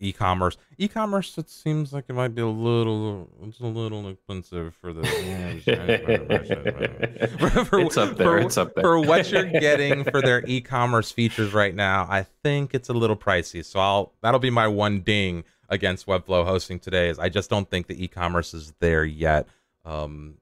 e-commerce 0.00 0.56
e-commerce 0.78 1.36
it 1.38 1.50
seems 1.50 1.92
like 1.92 2.04
it 2.08 2.12
might 2.12 2.34
be 2.34 2.40
a 2.40 2.46
little 2.46 3.28
it's 3.42 3.58
a 3.58 3.66
little 3.66 4.08
expensive 4.08 4.72
for 4.76 4.92
the 4.92 5.02
for, 7.64 7.80
it's 7.80 7.96
up 7.96 8.16
there 8.16 8.26
for, 8.26 8.38
it's 8.38 8.56
up 8.56 8.76
there 8.76 8.84
for 8.84 9.00
what 9.00 9.28
you're 9.30 9.44
getting 9.60 10.04
for 10.04 10.22
their 10.22 10.44
e-commerce 10.46 11.10
features 11.10 11.52
right 11.52 11.74
now 11.74 12.06
i 12.08 12.24
think 12.44 12.74
it's 12.74 12.88
a 12.88 12.92
little 12.92 13.16
pricey 13.16 13.64
so 13.64 13.80
i'll 13.80 14.12
that'll 14.22 14.38
be 14.38 14.50
my 14.50 14.68
one 14.68 15.00
ding 15.00 15.42
against 15.68 16.06
webflow 16.06 16.44
hosting 16.44 16.78
today 16.78 17.08
is 17.08 17.18
i 17.18 17.28
just 17.28 17.50
don't 17.50 17.68
think 17.68 17.88
the 17.88 18.04
e-commerce 18.04 18.54
is 18.54 18.72
there 18.78 19.04
yet 19.04 19.48
um, 19.88 20.34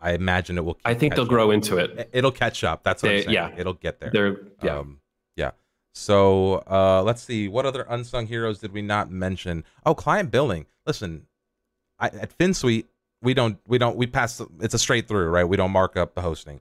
I 0.00 0.12
imagine 0.12 0.58
it 0.58 0.64
will. 0.64 0.78
I 0.84 0.94
think 0.94 1.14
they'll 1.14 1.26
grow 1.26 1.50
into 1.50 1.76
it. 1.78 2.10
It'll 2.12 2.30
catch 2.30 2.64
up. 2.64 2.82
That's 2.82 3.02
what 3.02 3.08
they, 3.10 3.16
I'm 3.18 3.22
saying. 3.24 3.34
Yeah, 3.34 3.50
it'll 3.56 3.74
get 3.74 4.00
there. 4.00 4.10
They're 4.12 4.40
yeah. 4.62 4.78
Um, 4.78 5.00
yeah. 5.36 5.50
So 5.94 6.62
uh, 6.70 7.02
let's 7.02 7.22
see. 7.22 7.48
What 7.48 7.66
other 7.66 7.86
unsung 7.88 8.26
heroes 8.26 8.58
did 8.58 8.72
we 8.72 8.82
not 8.82 9.10
mention? 9.10 9.64
Oh, 9.84 9.94
client 9.94 10.30
billing. 10.30 10.66
Listen, 10.86 11.26
I, 11.98 12.06
at 12.08 12.36
Finsweet, 12.36 12.86
we 13.22 13.34
don't 13.34 13.58
we 13.66 13.78
don't 13.78 13.96
we 13.96 14.06
pass. 14.06 14.40
It's 14.60 14.74
a 14.74 14.78
straight 14.78 15.08
through, 15.08 15.28
right? 15.28 15.44
We 15.44 15.56
don't 15.56 15.72
mark 15.72 15.96
up 15.96 16.14
the 16.14 16.22
hosting. 16.22 16.60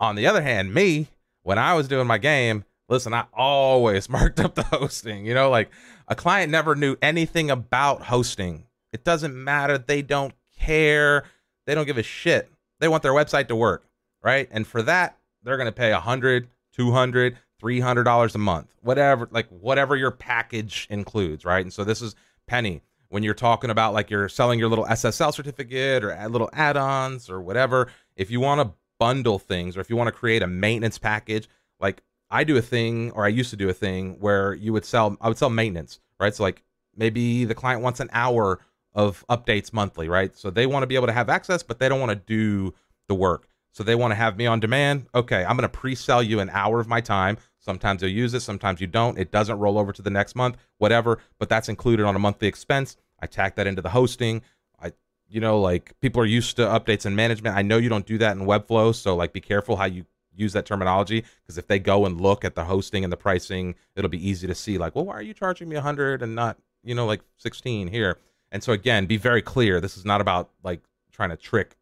On 0.00 0.14
the 0.14 0.26
other 0.26 0.42
hand, 0.42 0.72
me 0.72 1.08
when 1.42 1.58
I 1.58 1.74
was 1.74 1.88
doing 1.88 2.06
my 2.06 2.18
game, 2.18 2.64
listen, 2.88 3.14
I 3.14 3.24
always 3.32 4.08
marked 4.10 4.40
up 4.40 4.54
the 4.54 4.64
hosting. 4.64 5.24
You 5.24 5.34
know, 5.34 5.50
like 5.50 5.70
a 6.08 6.14
client 6.14 6.50
never 6.50 6.74
knew 6.74 6.96
anything 7.00 7.50
about 7.50 8.02
hosting. 8.02 8.64
It 8.92 9.04
doesn't 9.04 9.34
matter. 9.34 9.78
They 9.78 10.02
don't 10.02 10.34
care. 10.68 11.24
They 11.66 11.74
don't 11.74 11.86
give 11.86 11.98
a 11.98 12.02
shit. 12.02 12.50
They 12.80 12.88
want 12.88 13.02
their 13.02 13.12
website 13.12 13.48
to 13.48 13.56
work, 13.56 13.84
right? 14.22 14.48
And 14.50 14.66
for 14.66 14.82
that, 14.82 15.18
they're 15.42 15.56
going 15.56 15.66
to 15.66 15.72
pay 15.72 15.92
a 15.92 16.00
hundred, 16.00 16.48
two 16.72 16.92
hundred, 16.92 17.36
three 17.58 17.80
hundred 17.80 18.04
dollars 18.04 18.34
a 18.34 18.38
month, 18.38 18.74
whatever, 18.82 19.28
like 19.30 19.48
whatever 19.48 19.96
your 19.96 20.10
package 20.10 20.86
includes, 20.90 21.44
right? 21.44 21.64
And 21.64 21.72
so 21.72 21.84
this 21.84 22.02
is 22.02 22.14
penny 22.46 22.82
when 23.08 23.22
you're 23.22 23.34
talking 23.34 23.70
about 23.70 23.94
like 23.94 24.10
you're 24.10 24.28
selling 24.28 24.58
your 24.58 24.68
little 24.68 24.84
SSL 24.84 25.32
certificate 25.32 26.04
or 26.04 26.28
little 26.28 26.50
add-ons 26.52 27.30
or 27.30 27.40
whatever. 27.40 27.88
If 28.16 28.30
you 28.30 28.40
want 28.40 28.60
to 28.60 28.74
bundle 28.98 29.38
things 29.38 29.76
or 29.76 29.80
if 29.80 29.88
you 29.88 29.96
want 29.96 30.08
to 30.08 30.12
create 30.12 30.42
a 30.42 30.46
maintenance 30.46 30.98
package, 30.98 31.48
like 31.80 32.02
I 32.30 32.44
do 32.44 32.56
a 32.56 32.62
thing 32.62 33.10
or 33.12 33.24
I 33.24 33.28
used 33.28 33.50
to 33.50 33.56
do 33.56 33.68
a 33.68 33.74
thing 33.74 34.16
where 34.20 34.54
you 34.54 34.72
would 34.72 34.84
sell, 34.84 35.16
I 35.20 35.28
would 35.28 35.38
sell 35.38 35.50
maintenance, 35.50 36.00
right? 36.20 36.34
So 36.34 36.42
like 36.42 36.62
maybe 36.96 37.44
the 37.44 37.54
client 37.54 37.82
wants 37.82 38.00
an 38.00 38.10
hour 38.12 38.60
of 38.98 39.24
updates 39.30 39.72
monthly, 39.72 40.08
right? 40.08 40.36
So 40.36 40.50
they 40.50 40.66
want 40.66 40.82
to 40.82 40.88
be 40.88 40.96
able 40.96 41.06
to 41.06 41.12
have 41.12 41.28
access, 41.28 41.62
but 41.62 41.78
they 41.78 41.88
don't 41.88 42.00
want 42.00 42.10
to 42.10 42.16
do 42.16 42.74
the 43.06 43.14
work. 43.14 43.46
So 43.70 43.84
they 43.84 43.94
want 43.94 44.10
to 44.10 44.16
have 44.16 44.36
me 44.36 44.46
on 44.46 44.58
demand. 44.58 45.06
Okay, 45.14 45.44
I'm 45.44 45.56
going 45.56 45.62
to 45.62 45.68
pre-sell 45.68 46.20
you 46.20 46.40
an 46.40 46.50
hour 46.50 46.80
of 46.80 46.88
my 46.88 47.00
time. 47.00 47.38
Sometimes 47.60 48.02
you'll 48.02 48.10
use 48.10 48.34
it, 48.34 48.40
sometimes 48.40 48.80
you 48.80 48.88
don't. 48.88 49.16
It 49.16 49.30
doesn't 49.30 49.60
roll 49.60 49.78
over 49.78 49.92
to 49.92 50.02
the 50.02 50.10
next 50.10 50.34
month, 50.34 50.56
whatever, 50.78 51.20
but 51.38 51.48
that's 51.48 51.68
included 51.68 52.06
on 52.06 52.16
a 52.16 52.18
monthly 52.18 52.48
expense. 52.48 52.96
I 53.20 53.28
tack 53.28 53.54
that 53.54 53.68
into 53.68 53.82
the 53.82 53.90
hosting. 53.90 54.42
I 54.80 54.90
you 55.28 55.40
know, 55.40 55.60
like 55.60 55.94
people 56.00 56.20
are 56.20 56.26
used 56.26 56.56
to 56.56 56.62
updates 56.62 57.06
and 57.06 57.14
management. 57.14 57.56
I 57.56 57.62
know 57.62 57.76
you 57.76 57.88
don't 57.88 58.06
do 58.06 58.18
that 58.18 58.36
in 58.36 58.46
Webflow, 58.46 58.96
so 58.96 59.14
like 59.14 59.32
be 59.32 59.40
careful 59.40 59.76
how 59.76 59.84
you 59.84 60.06
use 60.34 60.54
that 60.54 60.66
terminology 60.66 61.24
because 61.42 61.56
if 61.56 61.68
they 61.68 61.78
go 61.78 62.04
and 62.04 62.20
look 62.20 62.44
at 62.44 62.56
the 62.56 62.64
hosting 62.64 63.04
and 63.04 63.12
the 63.12 63.16
pricing, 63.16 63.76
it'll 63.94 64.10
be 64.10 64.28
easy 64.28 64.48
to 64.48 64.56
see 64.56 64.76
like, 64.76 64.96
well, 64.96 65.04
why 65.04 65.14
are 65.14 65.22
you 65.22 65.34
charging 65.34 65.68
me 65.68 65.76
100 65.76 66.20
and 66.20 66.34
not, 66.34 66.58
you 66.82 66.96
know, 66.96 67.06
like 67.06 67.20
16 67.36 67.88
here? 67.88 68.18
And 68.50 68.62
so 68.62 68.72
again, 68.72 69.06
be 69.06 69.16
very 69.16 69.42
clear. 69.42 69.80
This 69.80 69.96
is 69.96 70.04
not 70.04 70.20
about 70.20 70.50
like 70.62 70.80
trying 71.12 71.30
to 71.30 71.36
trick 71.36 71.76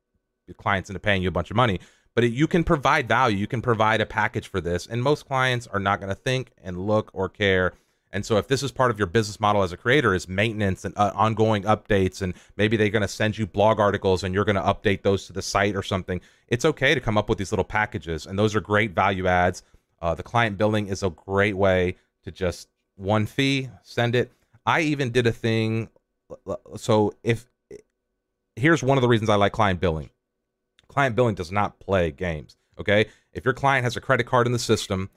your 0.46 0.54
clients 0.54 0.90
into 0.90 1.00
paying 1.00 1.22
you 1.22 1.28
a 1.28 1.32
bunch 1.32 1.50
of 1.50 1.56
money, 1.56 1.80
but 2.14 2.24
it, 2.24 2.32
you 2.32 2.46
can 2.46 2.64
provide 2.64 3.08
value. 3.08 3.36
You 3.36 3.46
can 3.46 3.62
provide 3.62 4.00
a 4.00 4.06
package 4.06 4.48
for 4.48 4.60
this, 4.60 4.86
and 4.86 5.02
most 5.02 5.26
clients 5.26 5.66
are 5.66 5.80
not 5.80 6.00
going 6.00 6.08
to 6.08 6.20
think 6.20 6.52
and 6.62 6.86
look 6.86 7.10
or 7.12 7.28
care. 7.28 7.72
And 8.12 8.24
so, 8.24 8.38
if 8.38 8.48
this 8.48 8.62
is 8.62 8.72
part 8.72 8.90
of 8.90 8.98
your 8.98 9.06
business 9.06 9.38
model 9.40 9.62
as 9.62 9.72
a 9.72 9.76
creator, 9.76 10.14
is 10.14 10.28
maintenance 10.28 10.84
and 10.84 10.96
uh, 10.96 11.12
ongoing 11.14 11.64
updates, 11.64 12.22
and 12.22 12.34
maybe 12.56 12.76
they're 12.76 12.88
going 12.88 13.02
to 13.02 13.08
send 13.08 13.36
you 13.36 13.46
blog 13.46 13.78
articles 13.78 14.24
and 14.24 14.34
you're 14.34 14.44
going 14.44 14.56
to 14.56 14.62
update 14.62 15.02
those 15.02 15.26
to 15.26 15.32
the 15.32 15.42
site 15.42 15.76
or 15.76 15.82
something, 15.82 16.20
it's 16.48 16.64
okay 16.64 16.94
to 16.94 17.00
come 17.00 17.18
up 17.18 17.28
with 17.28 17.38
these 17.38 17.52
little 17.52 17.64
packages, 17.64 18.24
and 18.24 18.38
those 18.38 18.54
are 18.54 18.60
great 18.60 18.92
value 18.92 19.26
adds. 19.26 19.62
Uh, 20.00 20.14
the 20.14 20.22
client 20.22 20.56
billing 20.56 20.86
is 20.86 21.02
a 21.02 21.10
great 21.10 21.56
way 21.56 21.96
to 22.22 22.30
just 22.30 22.68
one 22.94 23.26
fee, 23.26 23.68
send 23.82 24.14
it. 24.14 24.32
I 24.64 24.80
even 24.80 25.10
did 25.10 25.26
a 25.26 25.32
thing 25.32 25.90
so 26.76 27.14
if 27.22 27.46
here's 28.56 28.82
one 28.82 28.98
of 28.98 29.02
the 29.02 29.08
reasons 29.08 29.30
I 29.30 29.36
like 29.36 29.52
client 29.52 29.80
billing. 29.80 30.10
Client 30.88 31.14
billing 31.14 31.34
does 31.34 31.52
not 31.52 31.78
play 31.78 32.10
games. 32.10 32.56
Okay. 32.80 33.06
If 33.32 33.44
your 33.44 33.54
client 33.54 33.84
has 33.84 33.96
a 33.96 34.00
credit 34.00 34.24
card 34.24 34.46
in 34.46 34.52
the 34.52 34.58
system 34.58 35.10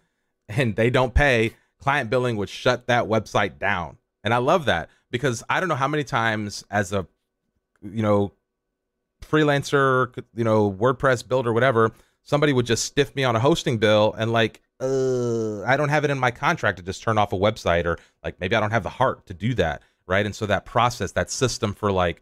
and 0.49 0.76
they 0.76 0.89
don't 0.89 1.14
pay, 1.14 1.55
client 1.80 2.10
billing 2.10 2.36
would 2.38 2.49
shut 2.49 2.88
that 2.88 3.05
website 3.05 3.57
down. 3.57 3.97
And 4.24 4.34
I 4.34 4.38
love 4.38 4.66
that 4.66 4.89
because 5.10 5.43
I 5.49 5.60
don't 5.60 5.70
know 5.70 5.76
how 5.76 5.88
many 5.88 6.03
times 6.03 6.64
as 6.70 6.91
a, 6.91 7.07
you 7.82 8.01
know, 8.01 8.34
freelancer, 9.22 10.14
you 10.36 10.43
know, 10.43 10.72
WordPress 10.72 11.28
builder, 11.28 11.53
whatever, 11.53 11.91
somebody 12.24 12.51
would 12.51 12.66
just 12.66 12.84
stiff 12.86 13.16
me 13.16 13.24
on 13.24 13.36
a 13.36 13.39
hosting 13.39 13.78
bill 13.78 14.14
and 14.18 14.34
like, 14.34 14.62
uh, 14.82 15.64
I 15.64 15.76
don't 15.78 15.89
have 15.89 16.03
it 16.03 16.10
in 16.10 16.20
my 16.20 16.32
contract 16.32 16.78
to 16.78 16.84
just 16.84 17.03
turn 17.03 17.18
off 17.18 17.34
a 17.34 17.38
website 17.38 17.86
or 17.86 17.97
like 18.24 18.39
maybe 18.39 18.55
I 18.55 18.60
don't 18.60 18.72
have 18.72 18.84
the 18.84 18.89
heart 18.89 19.26
to 19.28 19.34
do 19.34 19.53
that 19.55 19.82
right? 20.10 20.26
And 20.26 20.36
so 20.36 20.45
that 20.47 20.66
process, 20.66 21.12
that 21.14 21.30
system 21.30 21.74
for 21.74 21.91
like 21.91 22.22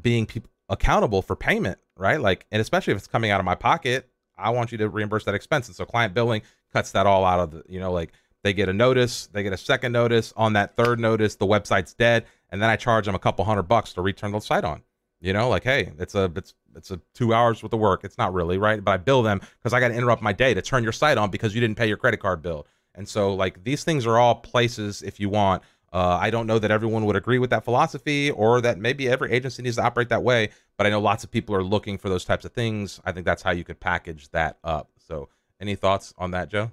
being 0.00 0.26
people 0.26 0.50
accountable 0.68 1.22
for 1.22 1.36
payment, 1.36 1.78
right? 1.96 2.20
Like, 2.20 2.46
and 2.50 2.60
especially 2.60 2.92
if 2.92 2.98
it's 2.98 3.06
coming 3.06 3.30
out 3.30 3.40
of 3.40 3.46
my 3.46 3.54
pocket, 3.54 4.08
I 4.36 4.50
want 4.50 4.72
you 4.72 4.78
to 4.78 4.88
reimburse 4.88 5.24
that 5.24 5.34
expense. 5.34 5.68
And 5.68 5.76
so 5.76 5.84
client 5.84 6.12
billing 6.12 6.42
cuts 6.72 6.92
that 6.92 7.06
all 7.06 7.24
out 7.24 7.40
of 7.40 7.50
the, 7.50 7.62
you 7.68 7.80
know, 7.80 7.92
like 7.92 8.12
they 8.42 8.52
get 8.52 8.68
a 8.68 8.72
notice, 8.72 9.26
they 9.26 9.42
get 9.42 9.52
a 9.52 9.58
second 9.58 9.92
notice. 9.92 10.32
On 10.36 10.54
that 10.54 10.76
third 10.76 10.98
notice, 10.98 11.36
the 11.36 11.46
website's 11.46 11.94
dead, 11.94 12.26
and 12.50 12.60
then 12.60 12.70
I 12.70 12.76
charge 12.76 13.06
them 13.06 13.14
a 13.14 13.18
couple 13.18 13.44
hundred 13.44 13.64
bucks 13.64 13.92
to 13.94 14.02
return 14.02 14.32
the 14.32 14.40
site 14.40 14.64
on. 14.64 14.82
You 15.20 15.34
know, 15.34 15.50
like 15.50 15.64
hey, 15.64 15.92
it's 15.98 16.14
a 16.14 16.32
it's 16.34 16.54
it's 16.74 16.90
a 16.90 17.00
two 17.12 17.34
hours 17.34 17.62
worth 17.62 17.74
of 17.74 17.80
work. 17.80 18.04
It's 18.04 18.16
not 18.16 18.32
really 18.32 18.56
right, 18.56 18.82
but 18.82 18.92
I 18.92 18.96
bill 18.96 19.22
them 19.22 19.40
because 19.58 19.74
I 19.74 19.80
got 19.80 19.88
to 19.88 19.94
interrupt 19.94 20.22
my 20.22 20.32
day 20.32 20.54
to 20.54 20.62
turn 20.62 20.82
your 20.82 20.92
site 20.92 21.18
on 21.18 21.30
because 21.30 21.54
you 21.54 21.60
didn't 21.60 21.76
pay 21.76 21.86
your 21.86 21.98
credit 21.98 22.20
card 22.20 22.40
bill. 22.40 22.66
And 22.94 23.06
so 23.06 23.34
like 23.34 23.62
these 23.62 23.84
things 23.84 24.06
are 24.06 24.18
all 24.18 24.36
places 24.36 25.02
if 25.02 25.20
you 25.20 25.28
want 25.28 25.62
uh, 25.92 26.18
I 26.20 26.30
don't 26.30 26.46
know 26.46 26.58
that 26.58 26.70
everyone 26.70 27.04
would 27.06 27.16
agree 27.16 27.38
with 27.38 27.50
that 27.50 27.64
philosophy 27.64 28.30
or 28.30 28.60
that 28.60 28.78
maybe 28.78 29.08
every 29.08 29.32
agency 29.32 29.62
needs 29.62 29.76
to 29.76 29.82
operate 29.82 30.08
that 30.10 30.22
way, 30.22 30.50
but 30.76 30.86
I 30.86 30.90
know 30.90 31.00
lots 31.00 31.24
of 31.24 31.30
people 31.30 31.54
are 31.54 31.64
looking 31.64 31.98
for 31.98 32.08
those 32.08 32.24
types 32.24 32.44
of 32.44 32.52
things. 32.52 33.00
I 33.04 33.12
think 33.12 33.26
that's 33.26 33.42
how 33.42 33.50
you 33.50 33.64
could 33.64 33.80
package 33.80 34.28
that 34.30 34.58
up. 34.62 34.90
So 34.98 35.28
Any 35.60 35.74
thoughts 35.74 36.14
on 36.16 36.30
that, 36.30 36.48
Joe? 36.48 36.70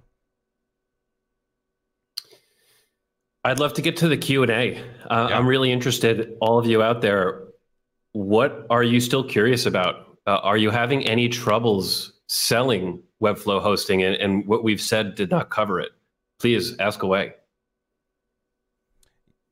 I'd 3.43 3.59
love 3.59 3.73
to 3.73 3.81
get 3.81 3.97
to 3.97 4.07
the 4.07 4.17
Q 4.17 4.43
and 4.43 4.51
A. 4.51 4.77
Uh, 5.09 5.27
yeah. 5.29 5.37
I'm 5.37 5.47
really 5.47 5.71
interested, 5.71 6.37
all 6.41 6.57
of 6.57 6.65
you 6.65 6.81
out 6.81 7.01
there. 7.01 7.43
What 8.13 8.65
are 8.69 8.83
you 8.83 8.99
still 8.99 9.23
curious 9.23 9.65
about? 9.65 10.17
Uh, 10.25 10.39
are 10.43 10.57
you 10.57 10.69
having 10.69 11.05
any 11.05 11.29
troubles 11.29 12.13
selling 12.27 13.01
Webflow 13.21 13.61
hosting? 13.61 14.03
And, 14.03 14.15
and 14.15 14.45
what 14.47 14.63
we've 14.63 14.81
said 14.81 15.15
did 15.15 15.29
not 15.29 15.49
cover 15.49 15.79
it. 15.79 15.91
Please 16.39 16.77
ask 16.79 17.03
away. 17.03 17.33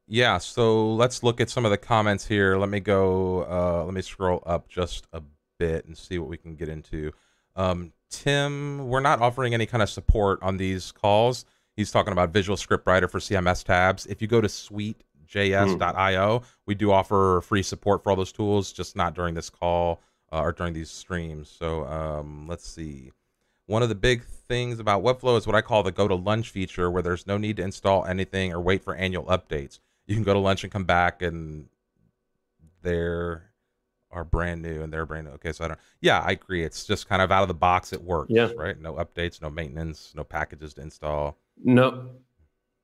Yeah, 0.08 0.38
so 0.38 0.94
let's 0.94 1.24
look 1.24 1.42
at 1.42 1.50
some 1.50 1.66
of 1.66 1.72
the 1.72 1.78
comments 1.78 2.28
here. 2.28 2.58
Let 2.58 2.70
me 2.70 2.80
go. 2.80 3.46
Uh, 3.50 3.84
let 3.86 3.94
me 3.94 4.02
scroll 4.02 4.44
up 4.46 4.68
just 4.68 5.08
a 5.14 5.22
bit 5.58 5.86
and 5.86 5.98
see 5.98 6.20
what 6.20 6.30
we 6.30 6.38
can 6.38 6.56
get 6.56 6.70
into. 6.70 7.12
Um, 7.56 7.92
Tim, 8.12 8.88
we're 8.88 9.00
not 9.00 9.20
offering 9.22 9.54
any 9.54 9.66
kind 9.66 9.82
of 9.82 9.90
support 9.90 10.40
on 10.42 10.58
these 10.58 10.92
calls. 10.92 11.46
He's 11.76 11.92
talking 11.92 12.14
about 12.14 12.30
Visual 12.30 12.56
Script 12.56 12.86
Writer 12.88 13.08
for 13.08 13.20
CMS 13.20 13.64
tabs. 13.64 14.06
If 14.06 14.22
you 14.22 14.28
go 14.28 14.42
to 14.42 14.48
suitejs.io, 14.48 16.44
we 16.66 16.76
do 16.76 16.92
offer 16.92 17.42
free 17.44 17.64
support 17.64 18.04
for 18.04 18.12
all 18.12 18.16
those 18.16 18.32
tools, 18.32 18.72
just 18.72 18.96
not 18.96 19.16
during 19.16 19.34
this 19.34 19.50
call 19.50 20.02
uh, 20.32 20.42
or 20.42 20.52
during 20.52 20.74
these 20.74 20.92
streams. 20.92 21.50
So 21.50 21.86
um, 21.86 22.48
let's 22.48 22.68
see. 22.68 23.12
One 23.68 23.82
of 23.82 23.90
the 23.90 23.96
big 23.96 24.24
things 24.24 24.80
about 24.80 25.04
Webflow 25.04 25.38
is 25.38 25.48
what 25.48 25.56
I 25.56 25.62
call 25.62 25.82
the 25.82 25.92
go 25.92 26.08
to 26.08 26.16
lunch 26.16 26.52
feature, 26.52 26.92
where 26.92 27.02
there's 27.02 27.26
no 27.26 27.38
need 27.38 27.58
to 27.58 27.64
install 27.64 28.06
anything 28.06 28.54
or 28.54 28.62
wait 28.62 28.84
for 28.84 28.94
annual 28.96 29.26
updates. 29.26 29.80
You 30.08 30.16
can 30.16 30.24
go 30.24 30.34
to 30.34 30.40
lunch 30.40 30.64
and 30.64 30.72
come 30.72 30.86
back, 30.86 31.22
and 31.22 31.68
they're 32.82 33.52
are 34.16 34.24
brand 34.24 34.62
new 34.62 34.82
and 34.82 34.92
they're 34.92 35.06
brand 35.06 35.28
new. 35.28 35.34
Okay, 35.34 35.52
so 35.52 35.66
I 35.66 35.68
don't. 35.68 35.80
Yeah, 36.02 36.22
I 36.22 36.32
agree. 36.32 36.64
It's 36.64 36.86
just 36.86 37.08
kind 37.08 37.22
of 37.22 37.32
out 37.32 37.42
of 37.42 37.48
the 37.48 37.54
box. 37.54 37.94
It 37.94 38.02
works. 38.02 38.32
Yeah. 38.32 38.50
Right. 38.56 38.80
No 38.80 38.94
updates, 38.94 39.42
no 39.42 39.50
maintenance, 39.50 40.14
no 40.16 40.24
packages 40.24 40.74
to 40.76 40.82
install. 40.82 41.38
No. 41.64 42.10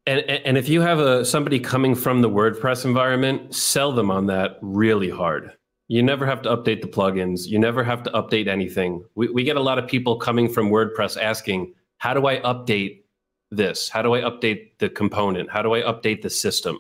And 0.05 0.19
and 0.22 0.57
if 0.57 0.67
you 0.67 0.82
have 0.82 0.99
a 0.99 1.24
somebody 1.26 1.59
coming 1.59 1.95
from 1.95 2.22
the 2.22 2.30
WordPress 2.30 2.86
environment, 2.86 3.55
sell 3.55 3.91
them 3.91 4.11
on 4.11 4.26
that 4.28 4.57
really 4.61 5.09
hard. 5.09 5.53
You 5.88 6.01
never 6.01 6.26
have 6.26 6.41
to 6.43 6.49
update 6.49 6.82
the 6.82 6.88
plugins. 6.88 7.47
You 7.47 7.59
never 7.59 7.84
have 7.84 8.03
to 8.03 8.11
update 8.11 8.47
anything. 8.47 9.03
We 9.15 9.30
we 9.30 9.43
get 9.43 9.57
a 9.57 9.61
lot 9.61 9.78
of 9.78 9.88
people 9.88 10.17
coming 10.17 10.49
from 10.49 10.69
WordPress 10.69 11.22
asking, 11.22 11.74
"How 11.97 12.13
do 12.13 12.28
I 12.28 12.39
update 12.41 13.03
this? 13.51 13.89
How 13.89 14.01
do 14.01 14.15
I 14.15 14.22
update 14.22 14.78
the 14.80 14.89
component? 14.89 15.51
How 15.51 15.61
do 15.61 15.74
I 15.74 15.82
update 15.82 16.24
the 16.24 16.30
system?" 16.30 16.80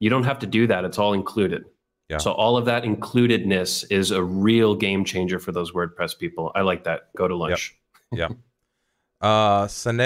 You 0.00 0.10
don't 0.10 0.24
have 0.24 0.40
to 0.40 0.46
do 0.46 0.66
that. 0.66 0.84
It's 0.84 0.98
all 0.98 1.12
included. 1.12 1.64
Yeah. 2.08 2.18
So 2.18 2.32
all 2.32 2.56
of 2.56 2.64
that 2.64 2.82
includedness 2.82 3.84
is 3.90 4.10
a 4.10 4.22
real 4.22 4.74
game 4.74 5.04
changer 5.04 5.38
for 5.38 5.52
those 5.52 5.70
WordPress 5.70 6.18
people. 6.18 6.50
I 6.56 6.62
like 6.62 6.82
that. 6.84 7.14
Go 7.14 7.28
to 7.28 7.36
lunch. 7.36 7.76
Yep. 8.12 8.30
yeah. 8.30 8.36
Uh, 9.20 9.68
Sane 9.68 10.00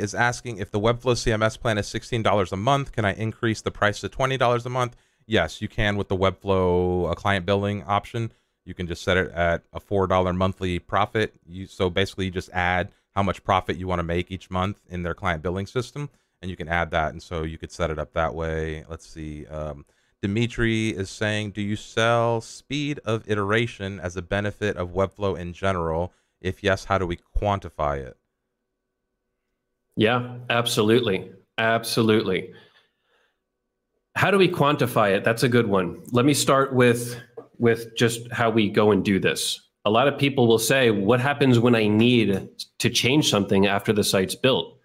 is 0.00 0.14
asking 0.14 0.58
if 0.58 0.70
the 0.70 0.78
Webflow 0.78 1.14
CMS 1.14 1.58
plan 1.58 1.76
is 1.76 1.88
$16 1.88 2.52
a 2.52 2.56
month, 2.56 2.92
can 2.92 3.04
I 3.04 3.14
increase 3.14 3.60
the 3.62 3.72
price 3.72 4.00
to 4.00 4.08
$20 4.08 4.64
a 4.64 4.68
month? 4.68 4.94
Yes, 5.26 5.60
you 5.60 5.66
can 5.66 5.96
with 5.96 6.06
the 6.06 6.16
Webflow 6.16 7.10
uh, 7.10 7.14
client 7.14 7.44
billing 7.44 7.82
option. 7.82 8.32
You 8.64 8.74
can 8.74 8.86
just 8.86 9.02
set 9.02 9.16
it 9.16 9.32
at 9.32 9.64
a 9.72 9.80
$4 9.80 10.36
monthly 10.36 10.78
profit. 10.78 11.34
You 11.44 11.66
so 11.66 11.90
basically 11.90 12.26
you 12.26 12.30
just 12.30 12.50
add 12.50 12.90
how 13.16 13.24
much 13.24 13.42
profit 13.42 13.76
you 13.76 13.88
want 13.88 13.98
to 13.98 14.04
make 14.04 14.30
each 14.30 14.50
month 14.50 14.78
in 14.88 15.02
their 15.02 15.14
client 15.14 15.42
billing 15.42 15.66
system 15.66 16.08
and 16.42 16.50
you 16.50 16.56
can 16.56 16.68
add 16.68 16.90
that 16.90 17.10
and 17.10 17.22
so 17.22 17.42
you 17.42 17.58
could 17.58 17.72
set 17.72 17.90
it 17.90 17.98
up 17.98 18.12
that 18.14 18.34
way. 18.34 18.84
Let's 18.88 19.06
see. 19.06 19.46
Um, 19.46 19.84
Dimitri 20.22 20.90
is 20.90 21.08
saying, 21.08 21.52
do 21.52 21.62
you 21.62 21.76
sell 21.76 22.40
speed 22.40 23.00
of 23.04 23.28
iteration 23.28 24.00
as 24.00 24.16
a 24.16 24.22
benefit 24.22 24.76
of 24.76 24.90
Webflow 24.90 25.38
in 25.38 25.52
general? 25.52 26.12
If 26.40 26.62
yes, 26.62 26.84
how 26.84 26.98
do 26.98 27.06
we 27.06 27.18
quantify 27.36 27.98
it? 27.98 28.16
Yeah, 29.96 30.36
absolutely. 30.48 31.30
Absolutely. 31.58 32.52
How 34.14 34.30
do 34.30 34.38
we 34.38 34.48
quantify 34.48 35.14
it? 35.14 35.24
That's 35.24 35.42
a 35.42 35.48
good 35.48 35.66
one. 35.66 36.02
Let 36.12 36.24
me 36.24 36.34
start 36.34 36.74
with 36.74 37.20
with 37.58 37.94
just 37.94 38.30
how 38.32 38.48
we 38.48 38.70
go 38.70 38.90
and 38.90 39.04
do 39.04 39.20
this. 39.20 39.60
A 39.84 39.90
lot 39.90 40.08
of 40.08 40.18
people 40.18 40.46
will 40.46 40.58
say, 40.58 40.90
what 40.90 41.20
happens 41.20 41.58
when 41.58 41.74
I 41.74 41.88
need 41.88 42.48
to 42.78 42.90
change 42.90 43.30
something 43.30 43.66
after 43.66 43.92
the 43.92 44.04
site's 44.04 44.34
built? 44.34 44.79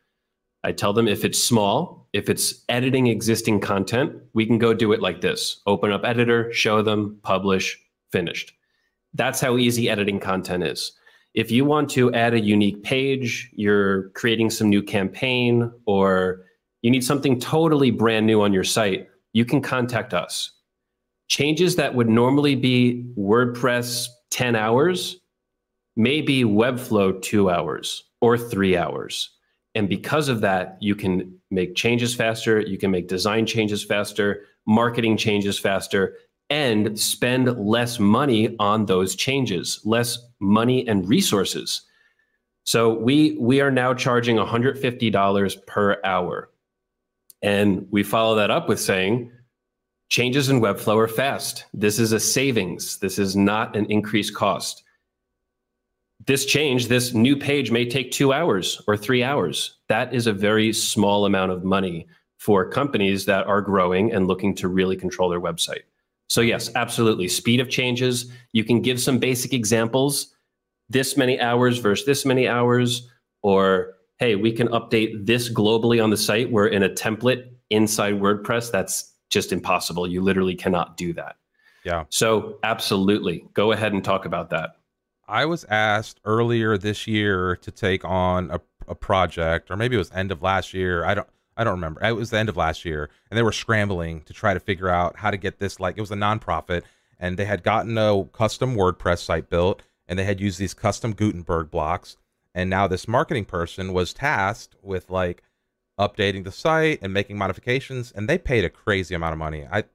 I 0.66 0.72
tell 0.72 0.94
them 0.94 1.08
if 1.08 1.24
it's 1.24 1.38
small, 1.38 2.10
if 2.12 2.28
it's 2.28 2.66
editing 2.70 3.06
existing 3.06 3.60
content, 3.60 4.14
we 4.34 4.48
can 4.48 4.58
go 4.58 4.74
do 4.74 4.94
it 4.94 5.02
like 5.02 5.22
this 5.22 5.62
open 5.68 5.92
up 5.92 6.04
editor, 6.04 6.52
show 6.52 6.82
them, 6.82 7.20
publish, 7.22 7.80
finished. 8.12 8.52
That's 9.14 9.40
how 9.40 9.58
easy 9.58 9.92
editing 9.92 10.20
content 10.20 10.64
is. 10.64 10.92
If 11.36 11.52
you 11.52 11.66
want 11.66 11.92
to 11.92 12.12
add 12.16 12.34
a 12.34 12.40
unique 12.40 12.82
page, 12.82 13.52
you're 13.54 14.10
creating 14.10 14.50
some 14.50 14.68
new 14.68 14.82
campaign, 14.82 15.72
or 15.86 16.46
you 16.82 16.90
need 16.90 17.04
something 17.04 17.40
totally 17.40 17.92
brand 17.92 18.26
new 18.26 18.42
on 18.42 18.52
your 18.52 18.64
site, 18.64 19.08
you 19.34 19.46
can 19.46 19.62
contact 19.62 20.16
us. 20.16 20.52
Changes 21.28 21.76
that 21.76 21.94
would 21.94 22.10
normally 22.10 22.56
be 22.56 23.06
WordPress 23.16 24.08
10 24.32 24.56
hours 24.56 25.18
may 25.96 26.22
be 26.22 26.44
Webflow 26.44 27.22
two 27.22 27.52
hours 27.52 28.06
or 28.20 28.36
three 28.36 28.76
hours. 28.76 29.35
And 29.76 29.90
because 29.90 30.30
of 30.30 30.42
that, 30.42 30.78
you 30.80 30.96
can 30.96 31.38
make 31.52 31.76
changes 31.76 32.16
faster, 32.16 32.62
you 32.62 32.78
can 32.78 32.92
make 32.92 33.08
design 33.08 33.46
changes 33.46 33.84
faster, 33.84 34.46
marketing 34.66 35.18
changes 35.18 35.60
faster, 35.60 36.16
and 36.50 36.98
spend 36.98 37.60
less 37.60 38.00
money 38.00 38.56
on 38.60 38.86
those 38.86 39.16
changes, 39.16 39.82
less 39.84 40.18
money 40.40 40.88
and 40.88 41.08
resources. 41.08 41.82
So 42.66 42.94
we 42.94 43.38
we 43.40 43.62
are 43.62 43.72
now 43.72 43.94
charging 43.94 44.38
$150 44.38 45.66
per 45.68 45.98
hour. 46.04 46.50
And 47.42 47.86
we 47.92 48.02
follow 48.02 48.36
that 48.36 48.50
up 48.50 48.70
with 48.70 48.80
saying 48.80 49.32
changes 50.10 50.50
in 50.50 50.62
Webflow 50.62 50.98
are 50.98 51.08
fast. 51.08 51.66
This 51.74 52.00
is 52.00 52.12
a 52.12 52.20
savings. 52.20 52.98
This 53.00 53.20
is 53.20 53.36
not 53.36 53.76
an 53.76 53.86
increased 53.86 54.34
cost 54.34 54.85
this 56.26 56.46
change, 56.46 56.88
this 56.88 57.14
new 57.14 57.36
page 57.36 57.72
may 57.72 57.88
take 57.88 58.12
two 58.12 58.34
hours 58.34 58.82
or 58.88 58.98
three 58.98 59.24
hours. 59.24 59.78
That 59.88 60.14
is 60.14 60.28
a 60.28 60.34
very 60.34 60.74
small 60.74 61.26
amount 61.26 61.52
of 61.52 61.64
money 61.64 62.08
for 62.38 62.70
companies 62.70 63.26
that 63.26 63.46
are 63.48 63.62
growing 63.62 64.12
and 64.12 64.28
looking 64.28 64.56
to 64.56 64.68
really 64.68 64.96
control 64.96 65.30
their 65.30 65.42
website. 65.42 65.84
So, 66.28 66.42
yes, 66.42 66.72
absolutely. 66.76 67.28
Speed 67.28 67.60
of 67.60 67.70
changes. 67.70 68.32
You 68.52 68.64
can 68.64 68.82
give 68.82 69.00
some 69.00 69.20
basic 69.20 69.54
examples 69.54 70.34
this 70.90 71.18
many 71.18 71.40
hours 71.40 71.78
versus 71.78 72.06
this 72.06 72.26
many 72.26 72.48
hours, 72.48 73.08
or 73.42 73.94
hey, 74.18 74.36
we 74.36 74.52
can 74.52 74.68
update 74.70 75.26
this 75.26 75.52
globally 75.52 76.04
on 76.04 76.10
the 76.10 76.18
site. 76.18 76.52
We're 76.52 76.68
in 76.68 76.84
a 76.84 76.90
template 76.90 77.50
inside 77.70 78.16
WordPress. 78.16 78.72
That's 78.72 79.14
just 79.30 79.52
impossible. 79.52 80.08
You 80.08 80.22
literally 80.22 80.56
cannot 80.56 80.98
do 80.98 81.14
that. 81.14 81.36
Yeah. 81.84 82.06
So, 82.10 82.58
absolutely. 82.64 83.46
Go 83.54 83.72
ahead 83.72 83.94
and 83.94 84.04
talk 84.04 84.26
about 84.26 84.50
that. 84.50 84.78
I 85.28 85.46
was 85.46 85.66
asked 85.66 86.20
earlier 86.24 86.78
this 86.78 87.08
year 87.08 87.56
to 87.58 87.72
take 87.72 88.06
on 88.06 88.52
a, 88.52 88.62
a 88.88 88.96
project, 88.96 89.72
or 89.72 89.76
maybe 89.76 89.96
it 89.96 90.00
was 90.00 90.12
end 90.12 90.32
of 90.32 90.42
last 90.42 90.74
year. 90.74 91.04
I 91.04 91.14
don't 91.14 91.28
I 91.58 91.64
don't 91.64 91.76
remember. 91.76 92.04
It 92.04 92.16
was 92.16 92.30
the 92.30 92.38
end 92.38 92.50
of 92.50 92.58
last 92.58 92.86
year, 92.86 93.10
and 93.30 93.38
they 93.38 93.44
were 93.44 93.52
scrambling 93.52 94.22
to 94.22 94.34
try 94.34 94.54
to 94.54 94.60
figure 94.60 94.90
out 94.90 95.18
how 95.18 95.32
to 95.32 95.38
get 95.38 95.60
this. 95.60 95.80
Like 95.80 95.98
it 95.98 96.02
was 96.02 96.12
a 96.12 96.16
nonprofit, 96.16 96.84
and 97.20 97.38
they 97.38 97.46
had 97.46 97.64
gotten 97.64 97.98
a 97.98 98.26
custom 98.26 98.76
WordPress 98.76 99.20
site 99.20 99.50
built, 99.50 99.82
and 100.08 100.20
they 100.20 100.26
had 100.26 100.42
used 100.42 100.60
these 100.60 100.74
custom 100.74 101.14
Gutenberg 101.14 101.72
blocks. 101.72 102.18
And 102.54 102.70
now 102.70 102.88
this 102.88 103.08
marketing 103.08 103.46
person 103.46 103.94
was 103.94 104.14
tasked 104.14 104.76
with 104.82 105.10
like 105.10 105.44
updating 106.00 106.44
the 106.44 106.52
site 106.52 107.00
and 107.02 107.14
making 107.14 107.38
modifications, 107.38 108.12
and 108.12 108.30
they 108.30 108.38
paid 108.38 108.66
a 108.66 108.70
crazy 108.70 109.16
amount 109.16 109.34
of 109.34 109.40
money. 109.40 109.66
I 109.72 109.86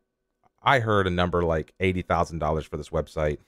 I 0.63 0.81
heard 0.81 1.07
a 1.07 1.11
number 1.11 1.43
like 1.43 1.73
eighty 1.79 2.03
thousand 2.03 2.39
dollars 2.39 2.67
for 2.67 2.77
this 2.77 2.91
website 2.91 3.39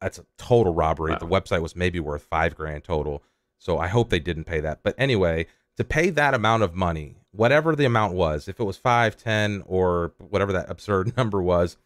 that's 0.00 0.18
a 0.18 0.24
total 0.38 0.74
robbery. 0.74 1.12
Wow. 1.12 1.18
The 1.18 1.26
website 1.26 1.62
was 1.62 1.76
maybe 1.76 2.00
worth 2.00 2.22
five 2.22 2.56
grand 2.56 2.84
total. 2.84 3.22
So 3.58 3.78
I 3.78 3.88
hope 3.88 4.08
they 4.08 4.20
didn't 4.20 4.44
pay 4.44 4.60
that. 4.60 4.80
But 4.82 4.94
anyway, 4.96 5.46
to 5.76 5.84
pay 5.84 6.10
that 6.10 6.34
amount 6.34 6.62
of 6.62 6.74
money, 6.74 7.16
whatever 7.32 7.76
the 7.76 7.84
amount 7.84 8.14
was, 8.14 8.48
if 8.48 8.58
it 8.58 8.64
was 8.64 8.76
five, 8.76 9.16
ten, 9.16 9.62
or 9.66 10.12
whatever 10.18 10.52
that 10.52 10.70
absurd 10.70 11.16
number 11.16 11.42
was, 11.42 11.76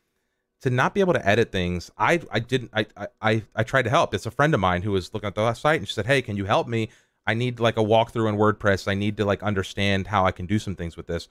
to 0.62 0.70
not 0.70 0.94
be 0.94 1.00
able 1.00 1.12
to 1.12 1.28
edit 1.28 1.52
things, 1.52 1.90
I 1.98 2.20
I 2.30 2.40
didn't 2.40 2.70
I 2.72 2.86
I 3.20 3.42
I 3.54 3.62
tried 3.64 3.82
to 3.82 3.90
help. 3.90 4.14
It's 4.14 4.26
a 4.26 4.30
friend 4.30 4.54
of 4.54 4.60
mine 4.60 4.82
who 4.82 4.92
was 4.92 5.12
looking 5.12 5.26
at 5.26 5.34
the 5.34 5.52
site 5.54 5.80
and 5.80 5.88
she 5.88 5.94
said, 5.94 6.06
Hey, 6.06 6.22
can 6.22 6.36
you 6.36 6.44
help 6.44 6.68
me? 6.68 6.88
I 7.26 7.34
need 7.34 7.58
like 7.58 7.76
a 7.76 7.80
walkthrough 7.80 8.28
in 8.28 8.36
WordPress. 8.36 8.86
I 8.86 8.94
need 8.94 9.16
to 9.16 9.24
like 9.24 9.42
understand 9.42 10.06
how 10.06 10.26
I 10.26 10.30
can 10.30 10.46
do 10.46 10.58
some 10.58 10.76
things 10.76 10.96
with 10.96 11.06
this. 11.06 11.28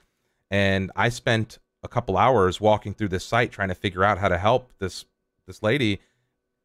And 0.50 0.92
I 0.94 1.08
spent 1.08 1.58
a 1.82 1.88
couple 1.88 2.16
hours 2.16 2.60
walking 2.60 2.94
through 2.94 3.08
this 3.08 3.24
site 3.24 3.52
trying 3.52 3.68
to 3.68 3.74
figure 3.74 4.04
out 4.04 4.18
how 4.18 4.28
to 4.28 4.38
help 4.38 4.72
this 4.78 5.04
this 5.46 5.62
lady 5.62 6.00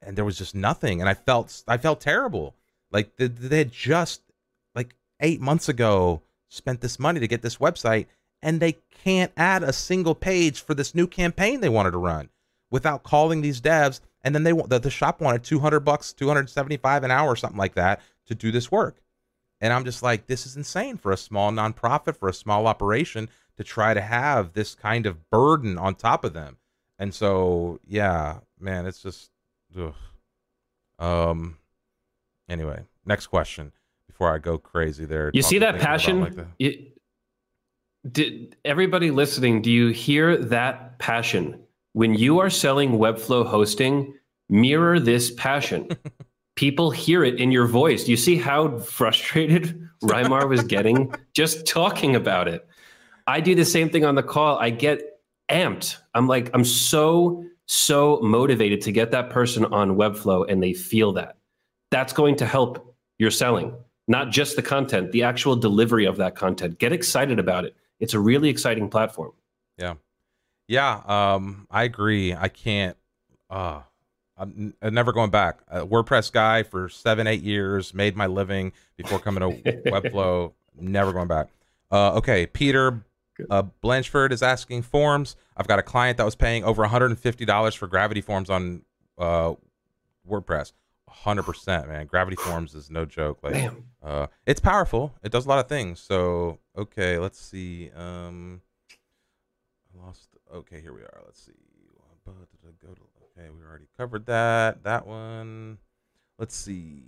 and 0.02 0.18
there 0.18 0.26
was 0.26 0.38
just 0.38 0.56
nothing 0.56 1.02
and 1.02 1.10
i 1.10 1.14
felt 1.14 1.64
i 1.68 1.78
felt 1.78 2.00
terrible 2.00 2.56
like 2.92 3.16
they, 3.18 3.28
they 3.28 3.60
had 3.60 3.72
just 3.72 4.22
like 4.76 4.96
eight 5.20 5.42
months 5.42 5.70
ago 5.70 6.22
spent 6.48 6.82
this 6.82 7.00
money 7.00 7.20
to 7.20 7.28
get 7.28 7.42
this 7.42 7.58
website 7.58 8.08
and 8.42 8.60
they 8.60 8.78
can't 9.04 9.32
add 9.38 9.64
a 9.64 9.74
single 9.74 10.16
page 10.16 10.62
for 10.62 10.74
this 10.74 10.96
new 10.96 11.08
campaign 11.08 11.60
they 11.60 11.70
wanted 11.70 11.92
to 11.92 11.98
run 11.98 12.30
without 12.72 13.04
calling 13.04 13.42
these 13.42 13.62
devs 13.62 14.02
and 14.22 14.36
then 14.36 14.44
they 14.44 14.52
the, 14.52 14.80
the 14.80 14.90
shop 14.90 15.22
wanted 15.22 15.44
200 15.44 15.80
bucks 15.82 16.14
275 16.14 17.04
an 17.04 17.12
hour 17.12 17.30
or 17.30 17.36
something 17.36 17.58
like 17.58 17.76
that 17.76 18.02
to 18.28 18.36
do 18.36 18.52
this 18.52 18.72
work. 18.72 19.02
And 19.62 19.74
I'm 19.74 19.84
just 19.84 20.02
like, 20.02 20.28
this 20.28 20.46
is 20.46 20.56
insane 20.56 20.98
for 20.98 21.12
a 21.12 21.18
small 21.18 21.52
nonprofit, 21.52 22.16
for 22.16 22.30
a 22.30 22.34
small 22.34 22.66
operation 22.68 23.30
to 23.58 23.64
try 23.64 23.94
to 23.94 24.02
have 24.02 24.54
this 24.54 24.74
kind 24.74 25.06
of 25.06 25.30
burden 25.30 25.78
on 25.78 25.96
top 25.96 26.24
of 26.24 26.34
them. 26.34 26.58
And 26.98 27.14
so, 27.14 27.80
yeah, 27.86 28.40
man, 28.60 28.86
it's 28.86 29.02
just, 29.02 29.32
ugh. 29.78 29.94
um. 31.00 31.58
Anyway, 32.48 32.84
next 33.06 33.28
question 33.28 33.72
before 34.08 34.34
I 34.34 34.40
go 34.40 34.58
crazy 34.58 35.06
there. 35.06 35.30
You 35.34 35.42
see 35.42 35.60
that 35.60 35.80
passion? 35.80 36.22
Like 36.22 36.34
it, 36.58 36.98
did 38.12 38.56
everybody 38.66 39.12
listening? 39.12 39.62
Do 39.62 39.72
you 39.72 39.90
hear 39.90 40.38
that 40.38 41.00
passion 41.00 41.62
when 41.94 42.16
you 42.16 42.40
are 42.40 42.50
selling 42.50 42.94
Webflow 42.94 43.46
hosting? 43.46 44.14
Mirror 44.50 45.02
this 45.02 45.32
passion. 45.32 45.90
People 46.56 46.92
hear 46.92 47.24
it 47.24 47.40
in 47.40 47.52
your 47.52 47.68
voice. 47.68 48.04
Do 48.04 48.12
you 48.12 48.18
see 48.18 48.36
how 48.36 48.80
frustrated 48.80 49.88
Raymmar 50.04 50.50
was 50.50 50.64
getting 50.64 51.14
just 51.34 51.66
talking 51.68 52.16
about 52.16 52.48
it? 52.48 52.68
I 53.28 53.42
do 53.42 53.54
the 53.54 53.64
same 53.64 53.90
thing 53.90 54.06
on 54.06 54.16
the 54.16 54.24
call. 54.24 54.58
I 54.58 54.72
get 54.72 55.22
amped. 55.50 55.98
I'm 56.16 56.28
like, 56.28 56.50
I'm 56.54 56.66
so, 56.66 57.46
so 57.70 58.20
motivated 58.24 58.82
to 58.82 58.92
get 58.92 59.12
that 59.12 59.30
person 59.30 59.64
on 59.66 59.96
Webflow 59.96 60.44
and 60.50 60.62
they 60.62 60.74
feel 60.74 61.14
that. 61.14 61.38
That's 61.92 62.14
going 62.14 62.36
to 62.38 62.46
help 62.46 62.96
your 63.20 63.30
selling, 63.30 63.76
not 64.08 64.32
just 64.32 64.56
the 64.56 64.64
content, 64.64 65.12
the 65.12 65.22
actual 65.22 65.56
delivery 65.56 66.06
of 66.06 66.18
that 66.18 66.36
content. 66.36 66.80
Get 66.80 66.92
excited 66.94 67.38
about 67.38 67.66
it. 67.66 67.76
It's 68.00 68.16
a 68.16 68.20
really 68.20 68.50
exciting 68.50 68.90
platform. 68.90 69.34
Yeah. 69.78 69.96
Yeah. 70.68 71.02
Um, 71.06 71.68
I 71.70 71.84
agree. 71.84 72.34
I 72.34 72.48
can't, 72.48 72.98
uh, 73.52 73.82
I'm, 74.36 74.74
I'm 74.82 74.94
never 74.96 75.14
going 75.14 75.30
back. 75.30 75.60
A 75.68 75.86
WordPress 75.86 76.32
guy 76.32 76.64
for 76.64 76.90
seven, 76.90 77.28
eight 77.28 77.44
years, 77.44 77.94
made 77.94 78.16
my 78.16 78.26
living 78.26 78.72
before 78.98 79.20
coming 79.20 79.42
to 79.42 79.72
Webflow. 79.86 80.54
Never 80.80 81.14
going 81.14 81.28
back. 81.28 81.50
Uh, 81.92 82.14
okay, 82.14 82.48
Peter 82.48 83.04
uh, 83.50 83.64
Blanchford 83.84 84.32
is 84.32 84.42
asking 84.42 84.82
forms. 84.82 85.36
I've 85.60 85.68
got 85.68 85.78
a 85.78 85.84
client 85.84 86.18
that 86.18 86.24
was 86.24 86.36
paying 86.36 86.64
over 86.64 86.86
$150 86.86 87.76
for 87.76 87.88
Gravity 87.88 88.22
Forms 88.22 88.50
on 88.50 88.84
uh, 89.18 89.56
WordPress. 90.28 90.72
100%, 91.26 91.88
man. 91.90 92.06
Gravity 92.06 92.38
Forms 92.38 92.74
is 92.74 92.90
no 92.90 93.06
joke. 93.06 93.40
Like, 93.44 93.70
uh, 94.02 94.28
it's 94.46 94.62
powerful. 94.62 95.14
It 95.22 95.34
does 95.34 95.46
a 95.46 95.50
lot 95.50 95.60
of 95.60 95.68
things. 95.68 96.00
So, 96.00 96.60
okay, 96.78 97.18
let's 97.18 97.40
see. 97.40 97.92
Um, 97.94 98.62
I 99.94 100.06
lost. 100.06 100.30
Okay, 100.54 100.80
here 100.80 100.94
we 100.94 101.02
are. 101.02 101.22
Let's 101.26 101.44
see. 101.46 101.52
Okay, 102.28 103.50
we 103.50 103.66
already 103.66 103.88
covered 103.98 104.28
that. 104.28 104.84
That 104.84 105.06
one. 105.06 105.78
Let's 106.38 106.56
see. 106.56 107.04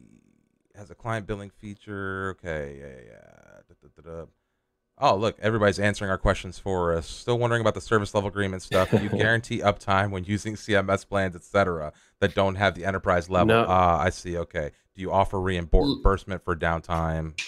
Has 0.76 0.91
a 0.91 0.95
client 0.95 1.26
billing 1.26 1.52
feature. 1.52 2.36
Okay, 2.38 2.78
yeah, 2.80 3.12
yeah. 3.12 3.62
Da, 3.70 4.02
da, 4.04 4.12
da, 4.12 4.26
Oh, 5.04 5.16
look, 5.16 5.36
everybody's 5.41 5.80
answering 5.80 6.12
our 6.12 6.18
questions 6.18 6.60
for 6.60 6.95
us. 6.95 7.08
Still 7.08 7.39
wondering 7.39 7.62
about 7.62 7.74
the 7.74 7.82
service 7.82 8.14
level 8.14 8.30
agreement 8.30 8.62
stuff. 8.62 8.93
you 8.93 9.10
guarantee 9.18 9.60
uptime 9.60 10.12
when 10.12 10.24
using 10.26 10.54
CMS 10.56 11.08
plans, 11.08 11.36
etc., 11.36 11.91
that 12.20 12.36
don't 12.36 12.54
have 12.56 12.76
the 12.76 12.86
enterprise 12.86 13.28
level? 13.28 13.47
No. 13.47 13.66
Ah, 13.68 13.99
I 13.99 14.12
see. 14.12 14.38
Okay. 14.38 14.72
Do 14.93 15.02
you 15.02 15.12
offer 15.12 15.41
reimbursement 15.41 16.45
for 16.45 16.56
downtime? 16.56 17.39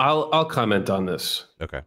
I'll 0.00 0.30
I'll 0.32 0.46
comment 0.46 0.88
on 0.88 1.06
this. 1.06 1.46
Okay. 1.60 1.82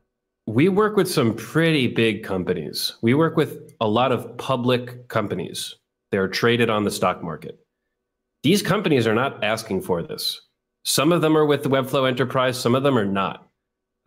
We 0.46 0.70
work 0.70 0.96
with 0.96 1.10
some 1.10 1.34
pretty 1.34 1.88
big 1.88 2.24
companies. 2.24 2.94
We 3.02 3.16
work 3.16 3.36
with 3.36 3.74
a 3.82 3.88
lot 3.88 4.12
of 4.12 4.38
public 4.38 5.08
companies. 5.08 5.76
They're 6.12 6.28
traded 6.28 6.70
on 6.70 6.84
the 6.84 6.92
stock 6.92 7.22
market. 7.24 7.60
These 8.44 8.62
companies 8.62 9.08
are 9.08 9.16
not 9.16 9.44
asking 9.44 9.82
for 9.82 10.02
this. 10.04 10.40
Some 10.86 11.12
of 11.12 11.22
them 11.22 11.36
are 11.36 11.46
with 11.46 11.64
the 11.64 11.70
Webflow 11.70 12.08
Enterprise, 12.08 12.58
some 12.58 12.76
of 12.76 12.84
them 12.84 12.98
are 12.98 13.06
not. 13.06 13.50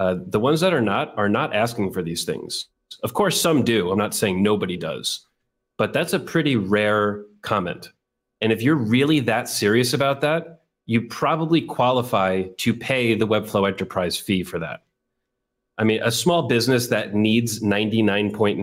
Uh, 0.01 0.17
the 0.29 0.41
ones 0.41 0.61
that 0.63 0.73
are 0.73 0.81
not 0.81 1.17
are 1.19 1.29
not 1.29 1.55
asking 1.55 1.93
for 1.93 2.03
these 2.03 2.25
things. 2.25 2.69
Of 3.03 3.13
course, 3.13 3.39
some 3.39 3.63
do. 3.63 3.91
I'm 3.91 3.99
not 3.99 4.15
saying 4.15 4.43
nobody 4.43 4.79
does, 4.79 5.27
but 5.77 5.93
that's 5.93 6.15
a 6.15 6.19
pretty 6.19 6.57
rare 6.57 7.23
comment. 7.43 7.91
And 8.41 8.51
if 8.51 8.63
you're 8.63 8.77
really 8.77 9.21
that 9.21 9.47
serious 9.47 9.93
about 9.93 10.23
that, 10.23 10.63
you 10.87 11.03
probably 11.03 11.61
qualify 11.61 12.45
to 12.57 12.73
pay 12.73 13.15
the 13.15 13.27
Webflow 13.27 13.69
Enterprise 13.69 14.17
fee 14.17 14.43
for 14.43 14.59
that. 14.59 14.85
I 15.77 15.85
mean, 15.85 16.01
a 16.03 16.11
small 16.11 16.49
business 16.49 16.89
that 16.89 17.15
needs 17.15 17.61
99.99% 17.61 18.59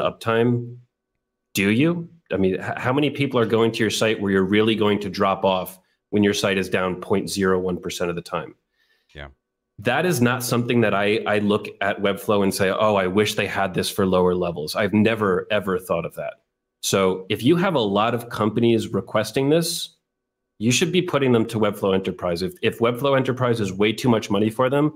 uptime, 0.00 0.78
do 1.52 1.70
you? 1.70 2.08
I 2.32 2.38
mean, 2.38 2.58
how 2.58 2.94
many 2.94 3.10
people 3.10 3.38
are 3.38 3.46
going 3.46 3.72
to 3.72 3.78
your 3.80 3.90
site 3.90 4.22
where 4.22 4.32
you're 4.32 4.42
really 4.42 4.74
going 4.74 5.00
to 5.00 5.10
drop 5.10 5.44
off 5.44 5.78
when 6.10 6.24
your 6.24 6.34
site 6.34 6.56
is 6.56 6.70
down 6.70 7.02
0.01% 7.02 8.08
of 8.08 8.16
the 8.16 8.22
time? 8.22 8.54
That 9.78 10.06
is 10.06 10.20
not 10.20 10.42
something 10.42 10.80
that 10.80 10.94
I, 10.94 11.18
I 11.26 11.38
look 11.38 11.68
at 11.80 12.00
Webflow 12.00 12.42
and 12.42 12.54
say, 12.54 12.70
oh, 12.70 12.96
I 12.96 13.06
wish 13.06 13.34
they 13.34 13.46
had 13.46 13.74
this 13.74 13.90
for 13.90 14.06
lower 14.06 14.34
levels. 14.34 14.74
I've 14.74 14.94
never, 14.94 15.46
ever 15.50 15.78
thought 15.78 16.06
of 16.06 16.14
that. 16.14 16.34
So 16.82 17.26
if 17.28 17.42
you 17.42 17.56
have 17.56 17.74
a 17.74 17.80
lot 17.80 18.14
of 18.14 18.28
companies 18.30 18.88
requesting 18.88 19.50
this, 19.50 19.90
you 20.58 20.72
should 20.72 20.92
be 20.92 21.02
putting 21.02 21.32
them 21.32 21.44
to 21.46 21.58
Webflow 21.58 21.94
Enterprise. 21.94 22.40
If, 22.42 22.54
if 22.62 22.78
Webflow 22.78 23.16
Enterprise 23.16 23.60
is 23.60 23.72
way 23.72 23.92
too 23.92 24.08
much 24.08 24.30
money 24.30 24.48
for 24.48 24.70
them, 24.70 24.94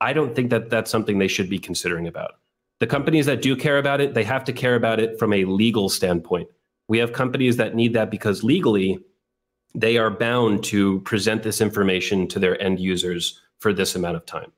I 0.00 0.12
don't 0.12 0.34
think 0.34 0.50
that 0.50 0.68
that's 0.68 0.90
something 0.90 1.18
they 1.18 1.28
should 1.28 1.48
be 1.48 1.58
considering 1.58 2.08
about. 2.08 2.32
The 2.80 2.88
companies 2.88 3.26
that 3.26 3.42
do 3.42 3.54
care 3.54 3.78
about 3.78 4.00
it, 4.00 4.14
they 4.14 4.24
have 4.24 4.42
to 4.44 4.52
care 4.52 4.74
about 4.74 4.98
it 4.98 5.16
from 5.16 5.32
a 5.32 5.44
legal 5.44 5.88
standpoint. 5.88 6.48
We 6.88 6.98
have 6.98 7.12
companies 7.12 7.56
that 7.58 7.76
need 7.76 7.92
that 7.92 8.10
because 8.10 8.42
legally, 8.42 8.98
they 9.74 9.98
are 9.98 10.10
bound 10.10 10.64
to 10.64 11.00
present 11.00 11.44
this 11.44 11.60
information 11.60 12.26
to 12.28 12.40
their 12.40 12.60
end 12.60 12.80
users 12.80 13.40
for 13.62 13.72
this 13.72 13.94
amount 13.94 14.16
of 14.16 14.26
time. 14.26 14.52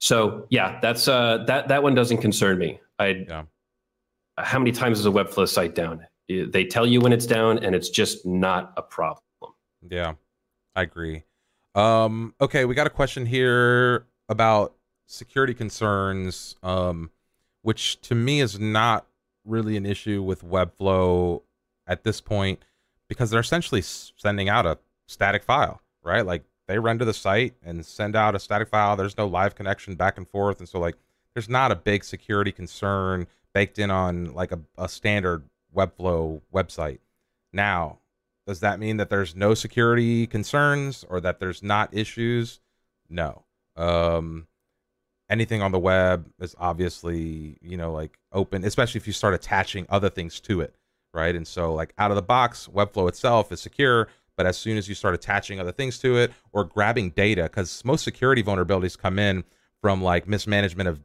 So 0.00 0.46
yeah, 0.50 0.78
that's 0.80 1.06
uh, 1.06 1.44
that 1.46 1.68
that 1.68 1.82
one 1.82 1.94
doesn't 1.94 2.18
concern 2.18 2.58
me. 2.58 2.80
I 2.98 3.24
yeah. 3.28 3.42
how 4.38 4.58
many 4.58 4.72
times 4.72 4.98
is 4.98 5.06
a 5.06 5.10
Webflow 5.10 5.48
site 5.48 5.74
down? 5.74 6.06
They 6.28 6.64
tell 6.64 6.86
you 6.86 7.00
when 7.00 7.12
it's 7.12 7.26
down, 7.26 7.58
and 7.58 7.74
it's 7.74 7.90
just 7.90 8.24
not 8.24 8.72
a 8.76 8.82
problem. 8.82 9.20
Yeah, 9.88 10.14
I 10.74 10.82
agree. 10.82 11.24
Um, 11.74 12.34
okay, 12.40 12.64
we 12.64 12.74
got 12.74 12.86
a 12.86 12.90
question 12.90 13.26
here 13.26 14.06
about 14.28 14.74
security 15.06 15.54
concerns, 15.54 16.56
um, 16.62 17.10
which 17.62 18.00
to 18.02 18.14
me 18.14 18.40
is 18.40 18.58
not 18.58 19.06
really 19.44 19.76
an 19.76 19.84
issue 19.84 20.22
with 20.22 20.42
Webflow 20.42 21.42
at 21.86 22.04
this 22.04 22.20
point 22.20 22.64
because 23.08 23.30
they're 23.30 23.40
essentially 23.40 23.82
sending 23.82 24.48
out 24.48 24.64
a 24.64 24.78
static 25.06 25.42
file, 25.42 25.80
right? 26.02 26.24
Like 26.24 26.44
they 26.66 26.78
render 26.78 27.04
the 27.04 27.14
site 27.14 27.54
and 27.62 27.84
send 27.84 28.16
out 28.16 28.34
a 28.34 28.38
static 28.38 28.68
file. 28.68 28.96
There's 28.96 29.18
no 29.18 29.26
live 29.26 29.54
connection 29.54 29.94
back 29.94 30.16
and 30.16 30.28
forth. 30.28 30.58
And 30.58 30.68
so 30.68 30.78
like 30.78 30.96
there's 31.34 31.48
not 31.48 31.72
a 31.72 31.76
big 31.76 32.04
security 32.04 32.52
concern 32.52 33.26
baked 33.52 33.78
in 33.78 33.90
on 33.90 34.32
like 34.34 34.52
a, 34.52 34.60
a 34.78 34.88
standard 34.88 35.44
Webflow 35.74 36.40
website. 36.52 36.98
Now, 37.52 37.98
does 38.46 38.60
that 38.60 38.78
mean 38.78 38.98
that 38.98 39.10
there's 39.10 39.34
no 39.34 39.54
security 39.54 40.26
concerns 40.26 41.04
or 41.08 41.20
that 41.20 41.40
there's 41.40 41.62
not 41.62 41.92
issues? 41.92 42.60
No. 43.08 43.44
Um, 43.76 44.46
anything 45.28 45.62
on 45.62 45.72
the 45.72 45.78
web 45.78 46.30
is 46.40 46.54
obviously, 46.58 47.58
you 47.60 47.76
know, 47.76 47.92
like 47.92 48.18
open, 48.32 48.64
especially 48.64 48.98
if 48.98 49.06
you 49.06 49.12
start 49.12 49.34
attaching 49.34 49.86
other 49.88 50.10
things 50.10 50.40
to 50.40 50.60
it, 50.60 50.74
right? 51.12 51.34
And 51.34 51.46
so, 51.46 51.74
like 51.74 51.94
out 51.98 52.10
of 52.10 52.16
the 52.16 52.22
box, 52.22 52.68
Webflow 52.72 53.08
itself 53.08 53.50
is 53.50 53.60
secure, 53.60 54.08
but 54.36 54.46
as 54.46 54.56
soon 54.56 54.76
as 54.76 54.88
you 54.88 54.94
start 54.94 55.14
attaching 55.14 55.60
other 55.60 55.72
things 55.72 55.98
to 56.00 56.16
it 56.16 56.32
or 56.52 56.64
grabbing 56.64 57.10
data, 57.10 57.44
because 57.44 57.84
most 57.84 58.04
security 58.04 58.42
vulnerabilities 58.42 58.98
come 58.98 59.18
in 59.18 59.44
from 59.80 60.02
like 60.02 60.26
mismanagement 60.26 60.88
of 60.88 61.00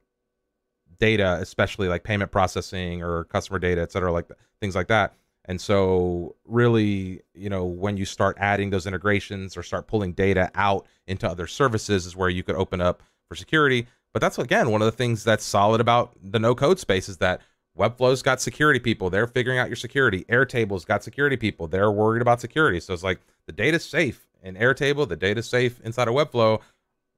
data, 1.00 1.38
especially 1.42 1.88
like 1.88 2.04
payment 2.04 2.32
processing 2.32 3.02
or 3.04 3.26
customer 3.26 3.60
data, 3.60 3.82
et 3.82 3.92
cetera, 3.92 4.12
like 4.12 4.30
things 4.62 4.76
like 4.76 4.88
that. 4.88 5.14
And 5.46 5.60
so, 5.60 6.36
really, 6.46 7.22
you 7.34 7.50
know, 7.50 7.66
when 7.66 7.98
you 7.98 8.06
start 8.06 8.38
adding 8.40 8.70
those 8.70 8.86
integrations 8.86 9.58
or 9.58 9.64
start 9.64 9.88
pulling 9.88 10.14
data 10.14 10.52
out 10.54 10.86
into 11.08 11.28
other 11.28 11.48
services, 11.48 12.06
is 12.06 12.16
where 12.16 12.30
you 12.30 12.44
could 12.44 12.56
open 12.56 12.82
up 12.82 13.02
for 13.28 13.36
security. 13.36 13.88
But 14.14 14.22
that's 14.22 14.38
again 14.38 14.70
one 14.70 14.82
of 14.82 14.86
the 14.86 14.92
things 14.92 15.24
that's 15.24 15.44
solid 15.44 15.82
about 15.82 16.14
the 16.22 16.40
no 16.40 16.54
code 16.54 16.80
space 16.80 17.10
is 17.10 17.18
that 17.18 17.42
Webflow's 17.80 18.22
got 18.22 18.42
security 18.42 18.80
people. 18.80 19.10
They're 19.10 19.28
figuring 19.28 19.58
out 19.58 19.70
your 19.70 19.78
security. 19.78 20.26
Airtable's 20.26 20.84
got 20.84 21.04
security 21.04 21.38
people. 21.38 21.68
They're 21.68 21.92
worried 21.92 22.22
about 22.22 22.42
security. 22.42 22.80
So 22.82 22.94
it's 22.94 23.04
like 23.04 23.22
the 23.46 23.54
data's 23.54 23.86
safe 23.86 24.28
in 24.44 24.56
Airtable, 24.56 25.08
the 25.08 25.16
data's 25.16 25.48
safe 25.48 25.80
inside 25.82 26.08
of 26.08 26.14
Webflow. 26.14 26.62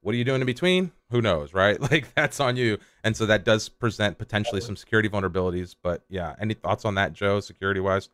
What 0.02 0.16
are 0.16 0.18
you 0.18 0.24
doing 0.24 0.42
in 0.42 0.46
between? 0.46 0.92
Who 1.10 1.22
knows, 1.22 1.54
right? 1.54 1.80
Like 1.92 2.14
that's 2.16 2.40
on 2.40 2.58
you. 2.58 2.78
And 3.04 3.18
so 3.18 3.26
that 3.26 3.44
does 3.44 3.70
present 3.70 4.18
potentially 4.18 4.62
some 4.62 4.76
security 4.76 5.10
vulnerabilities. 5.10 5.76
But 5.82 6.04
yeah, 6.10 6.36
any 6.40 6.54
thoughts 6.54 6.86
on 6.86 6.96
that, 6.96 7.14
Joe, 7.14 7.40
security 7.40 7.80
wise? 7.80 8.10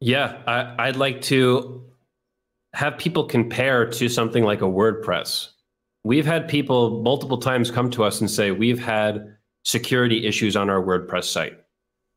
Yeah, 0.00 0.38
I, 0.46 0.88
I'd 0.88 0.96
like 0.96 1.20
to 1.22 1.84
have 2.74 2.96
people 2.98 3.24
compare 3.24 3.86
to 3.86 4.08
something 4.08 4.44
like 4.44 4.62
a 4.62 4.66
WordPress. 4.66 5.50
We've 6.04 6.26
had 6.26 6.48
people 6.48 7.02
multiple 7.02 7.38
times 7.38 7.70
come 7.70 7.90
to 7.92 8.02
us 8.02 8.20
and 8.20 8.30
say, 8.30 8.50
We've 8.50 8.80
had 8.80 9.36
security 9.64 10.26
issues 10.26 10.56
on 10.56 10.68
our 10.68 10.82
WordPress 10.82 11.24
site. 11.24 11.58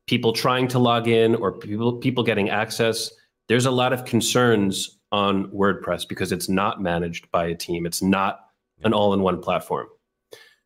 People 0.06 0.32
trying 0.32 0.68
to 0.68 0.78
log 0.78 1.08
in 1.08 1.34
or 1.34 1.52
people, 1.52 1.96
people 1.98 2.22
getting 2.22 2.50
access. 2.50 3.10
There's 3.48 3.66
a 3.66 3.70
lot 3.70 3.92
of 3.92 4.04
concerns 4.04 4.98
on 5.12 5.48
WordPress 5.50 6.08
because 6.08 6.32
it's 6.32 6.48
not 6.48 6.82
managed 6.82 7.30
by 7.30 7.46
a 7.46 7.54
team. 7.54 7.86
It's 7.86 8.02
not 8.02 8.40
an 8.82 8.92
all-in-one 8.92 9.40
platform. 9.40 9.86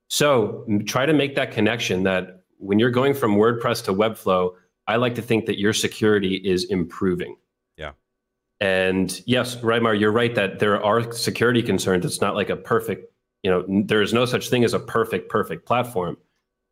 So 0.09 0.67
try 0.87 1.07
to 1.07 1.13
make 1.13 1.37
that 1.37 1.53
connection 1.53 2.03
that 2.03 2.43
when 2.59 2.79
you're 2.79 2.91
going 2.91 3.15
from 3.15 3.37
WordPress 3.37 3.85
to 3.85 3.93
Webflow, 3.93 4.55
I 4.87 4.97
like 4.97 5.15
to 5.15 5.23
think 5.23 5.47
that 5.47 5.59
your 5.59 5.73
security 5.73 6.37
is 6.37 6.65
improving. 6.65 7.37
Yeah. 7.77 7.93
And 8.61 9.23
yes, 9.27 9.57
Raymmar, 9.57 9.99
you're 9.99 10.13
right 10.13 10.35
that 10.35 10.59
there 10.59 10.83
are 10.85 11.13
security 11.13 11.63
concerns. 11.63 12.05
It's 12.05 12.21
not 12.21 12.35
like 12.35 12.51
a 12.51 12.57
perfect, 12.57 13.13
you 13.43 13.51
know, 13.51 13.65
there 13.87 14.03
is 14.03 14.13
no 14.13 14.25
such 14.27 14.51
thing 14.51 14.65
as 14.65 14.75
a 14.75 14.81
perfect, 14.81 15.31
perfect 15.31 15.65
platform. 15.65 16.17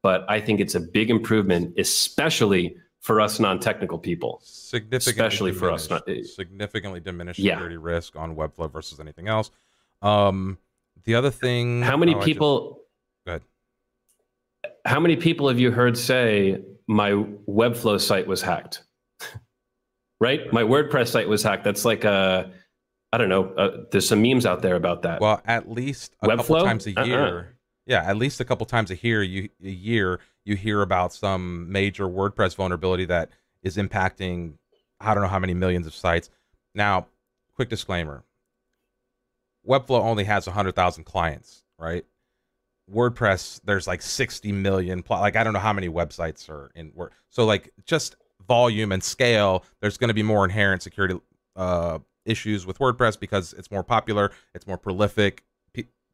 But 0.09 0.25
I 0.27 0.41
think 0.41 0.59
it's 0.59 0.75
a 0.75 0.81
big 0.81 1.11
improvement, 1.11 1.75
especially 1.79 2.79
for 3.01 3.21
us 3.21 3.39
non-technical 3.39 3.99
people. 3.99 4.41
Significantly 4.43 4.97
especially 5.13 5.53
for 5.53 5.71
us 5.71 5.91
not 5.91 6.09
significantly 6.25 6.99
diminished 6.99 7.39
Yeah. 7.39 7.57
security 7.57 7.77
risk 7.77 8.17
on 8.17 8.35
Webflow 8.35 8.73
versus 8.73 9.01
anything 9.01 9.29
else. 9.29 9.51
Um, 10.01 10.57
the 11.05 11.15
other 11.15 11.29
thing. 11.31 11.83
How 11.83 11.99
many 11.99 12.15
oh, 12.15 12.21
just- 12.21 12.25
people? 12.25 12.81
Ahead. 13.27 13.43
How 14.87 14.99
many 14.99 15.15
people 15.15 15.47
have 15.49 15.59
you 15.59 15.71
heard 15.71 15.99
say 15.99 16.63
my 16.87 17.11
Webflow 17.47 18.01
site 18.01 18.27
was 18.27 18.41
hacked? 18.41 18.85
right, 20.21 20.51
my 20.55 20.63
WordPress 20.63 21.09
site 21.09 21.29
was 21.29 21.43
hacked. 21.43 21.65
That's 21.65 21.85
like 21.85 22.05
a, 22.05 22.51
I 23.13 23.19
don't 23.19 23.29
know. 23.29 23.53
Uh, 23.53 23.85
there's 23.91 24.09
some 24.09 24.23
memes 24.23 24.47
out 24.47 24.63
there 24.63 24.77
about 24.77 25.03
that. 25.03 25.21
Well, 25.21 25.43
at 25.45 25.71
least 25.71 26.17
a 26.23 26.29
couple 26.29 26.57
Webflow? 26.57 26.65
times 26.65 26.87
a 26.87 26.99
Uh-uh. 26.99 27.45
Yeah, 27.89 28.03
at 28.05 28.17
least 28.19 28.39
a 28.39 28.45
couple 28.45 28.67
times 28.67 28.91
a 28.93 28.97
year. 28.97 29.23
You 29.23 29.49
a 29.65 29.71
year 29.71 30.21
you 30.45 30.55
hear 30.57 30.83
about 30.83 31.13
some 31.13 31.73
major 31.73 32.07
WordPress 32.07 32.55
vulnerability 32.55 33.07
that 33.07 33.31
is 33.63 33.77
impacting 33.77 34.55
I 35.01 35.15
don't 35.15 35.23
know 35.23 35.29
how 35.29 35.39
many 35.39 35.55
millions 35.55 35.87
of 35.87 35.95
sites. 35.95 36.29
Now, 36.75 37.07
quick 37.55 37.71
disclaimer: 37.71 38.25
Webflow 39.67 40.01
only 40.03 40.25
has 40.25 40.47
hundred 40.47 40.77
thousand 40.77 41.05
clients, 41.05 41.65
right? 41.79 42.05
WordPress, 42.93 43.61
there's 43.65 43.87
like 43.87 44.03
sixty 44.03 44.53
million. 44.53 45.03
pl- 45.03 45.21
Like 45.21 45.37
I 45.37 45.45
don't 45.45 45.55
know 45.55 45.59
how 45.59 45.73
many 45.73 45.89
websites 45.89 46.49
are 46.51 46.71
in 46.75 46.93
Word. 46.95 47.13
So 47.31 47.45
like 47.47 47.73
just 47.85 48.17
volume 48.47 48.93
and 48.93 49.03
scale, 49.03 49.65
there's 49.81 49.99
going 49.99 50.09
to 50.09 50.15
be 50.15 50.23
more 50.23 50.45
inherent 50.45 50.83
security 50.83 51.19
uh, 51.57 51.99
issues 52.27 52.67
with 52.67 52.79
WordPress 52.79 53.19
because 53.19 53.55
it's 53.55 53.71
more 53.71 53.83
popular, 53.85 54.31
it's 54.55 54.67
more 54.67 54.79
prolific. 54.79 55.43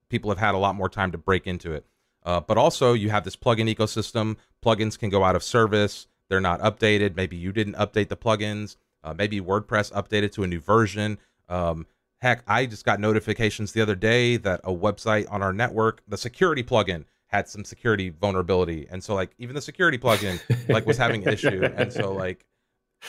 Pe- 0.08 0.14
people 0.14 0.30
have 0.30 0.38
had 0.38 0.54
a 0.54 0.58
lot 0.58 0.74
more 0.74 0.88
time 0.88 1.12
to 1.12 1.18
break 1.18 1.46
into 1.46 1.72
it. 1.72 1.84
Uh, 2.22 2.40
but 2.40 2.56
also, 2.56 2.94
you 2.94 3.10
have 3.10 3.24
this 3.24 3.36
plugin 3.36 3.72
ecosystem. 3.74 4.36
Plugins 4.64 4.98
can 4.98 5.10
go 5.10 5.24
out 5.24 5.36
of 5.36 5.42
service. 5.42 6.06
They're 6.28 6.40
not 6.40 6.60
updated. 6.60 7.16
Maybe 7.16 7.36
you 7.36 7.52
didn't 7.52 7.74
update 7.74 8.08
the 8.08 8.16
plugins. 8.16 8.76
Uh, 9.02 9.12
maybe 9.12 9.40
WordPress 9.40 9.92
updated 9.92 10.32
to 10.32 10.42
a 10.42 10.46
new 10.46 10.60
version. 10.60 11.18
Um, 11.48 11.86
heck, 12.22 12.42
I 12.46 12.64
just 12.64 12.86
got 12.86 12.98
notifications 12.98 13.72
the 13.72 13.82
other 13.82 13.94
day 13.94 14.38
that 14.38 14.60
a 14.64 14.72
website 14.72 15.30
on 15.30 15.42
our 15.42 15.52
network, 15.52 16.02
the 16.08 16.16
security 16.16 16.62
plugin, 16.62 17.04
had 17.26 17.48
some 17.48 17.64
security 17.64 18.08
vulnerability, 18.08 18.86
and 18.90 19.02
so 19.02 19.14
like 19.14 19.32
even 19.38 19.54
the 19.54 19.60
security 19.60 19.98
plugin 19.98 20.40
like 20.68 20.86
was 20.86 20.96
having 20.96 21.26
an 21.26 21.34
issue, 21.34 21.64
and 21.76 21.92
so 21.92 22.12
like 22.12 22.46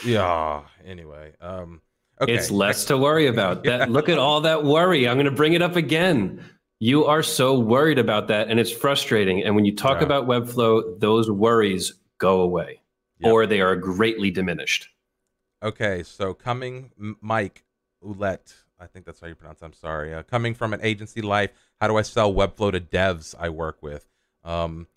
yeah. 0.03 0.63
Anyway, 0.85 1.33
um, 1.39 1.81
okay, 2.19 2.33
It's 2.33 2.51
less 2.51 2.85
to 2.85 2.97
worry 2.97 3.27
about. 3.27 3.63
That 3.63 3.89
look 3.97 4.09
at 4.09 4.17
all 4.17 4.41
that 4.41 4.63
worry. 4.63 5.07
I'm 5.07 5.15
going 5.15 5.25
to 5.25 5.31
bring 5.31 5.53
it 5.53 5.61
up 5.61 5.75
again. 5.75 6.43
You 6.80 7.05
are 7.05 7.23
so 7.23 7.57
worried 7.57 7.99
about 7.99 8.28
that 8.28 8.49
and 8.49 8.59
it's 8.59 8.71
frustrating. 8.71 9.43
And 9.43 9.55
when 9.55 9.65
you 9.65 9.76
talk 9.76 9.99
Yeah. 9.99 10.05
about 10.05 10.28
Webflow, 10.28 10.99
those 10.99 11.32
worries 11.32 11.93
go 12.17 12.41
away 12.41 12.82
Yep. 13.19 13.32
or 13.32 13.45
they 13.45 13.61
are 13.61 13.76
greatly 13.76 14.30
diminished. 14.32 14.89
Okay, 15.63 16.03
so 16.03 16.34
coming, 16.34 16.91
Mike 17.21 17.63
Ouellette, 18.03 18.53
I 18.80 18.88
think 18.88 19.05
that's 19.05 19.21
how 19.21 19.28
you 19.28 19.36
pronounce. 19.36 19.61
it, 19.61 19.65
I'm 19.65 19.73
sorry. 19.73 20.13
Uh, 20.13 20.21
coming 20.23 20.53
from 20.53 20.73
an 20.73 20.82
agency 20.84 21.21
life, 21.21 21.51
how 21.80 21.88
do 21.88 21.95
I 21.95 22.01
sell 22.01 22.34
Webflow 22.34 22.73
to 22.73 22.82
devs 22.82 23.34
I 23.39 23.49
work 23.49 23.82
with? 23.82 24.07
Um, 24.43 24.88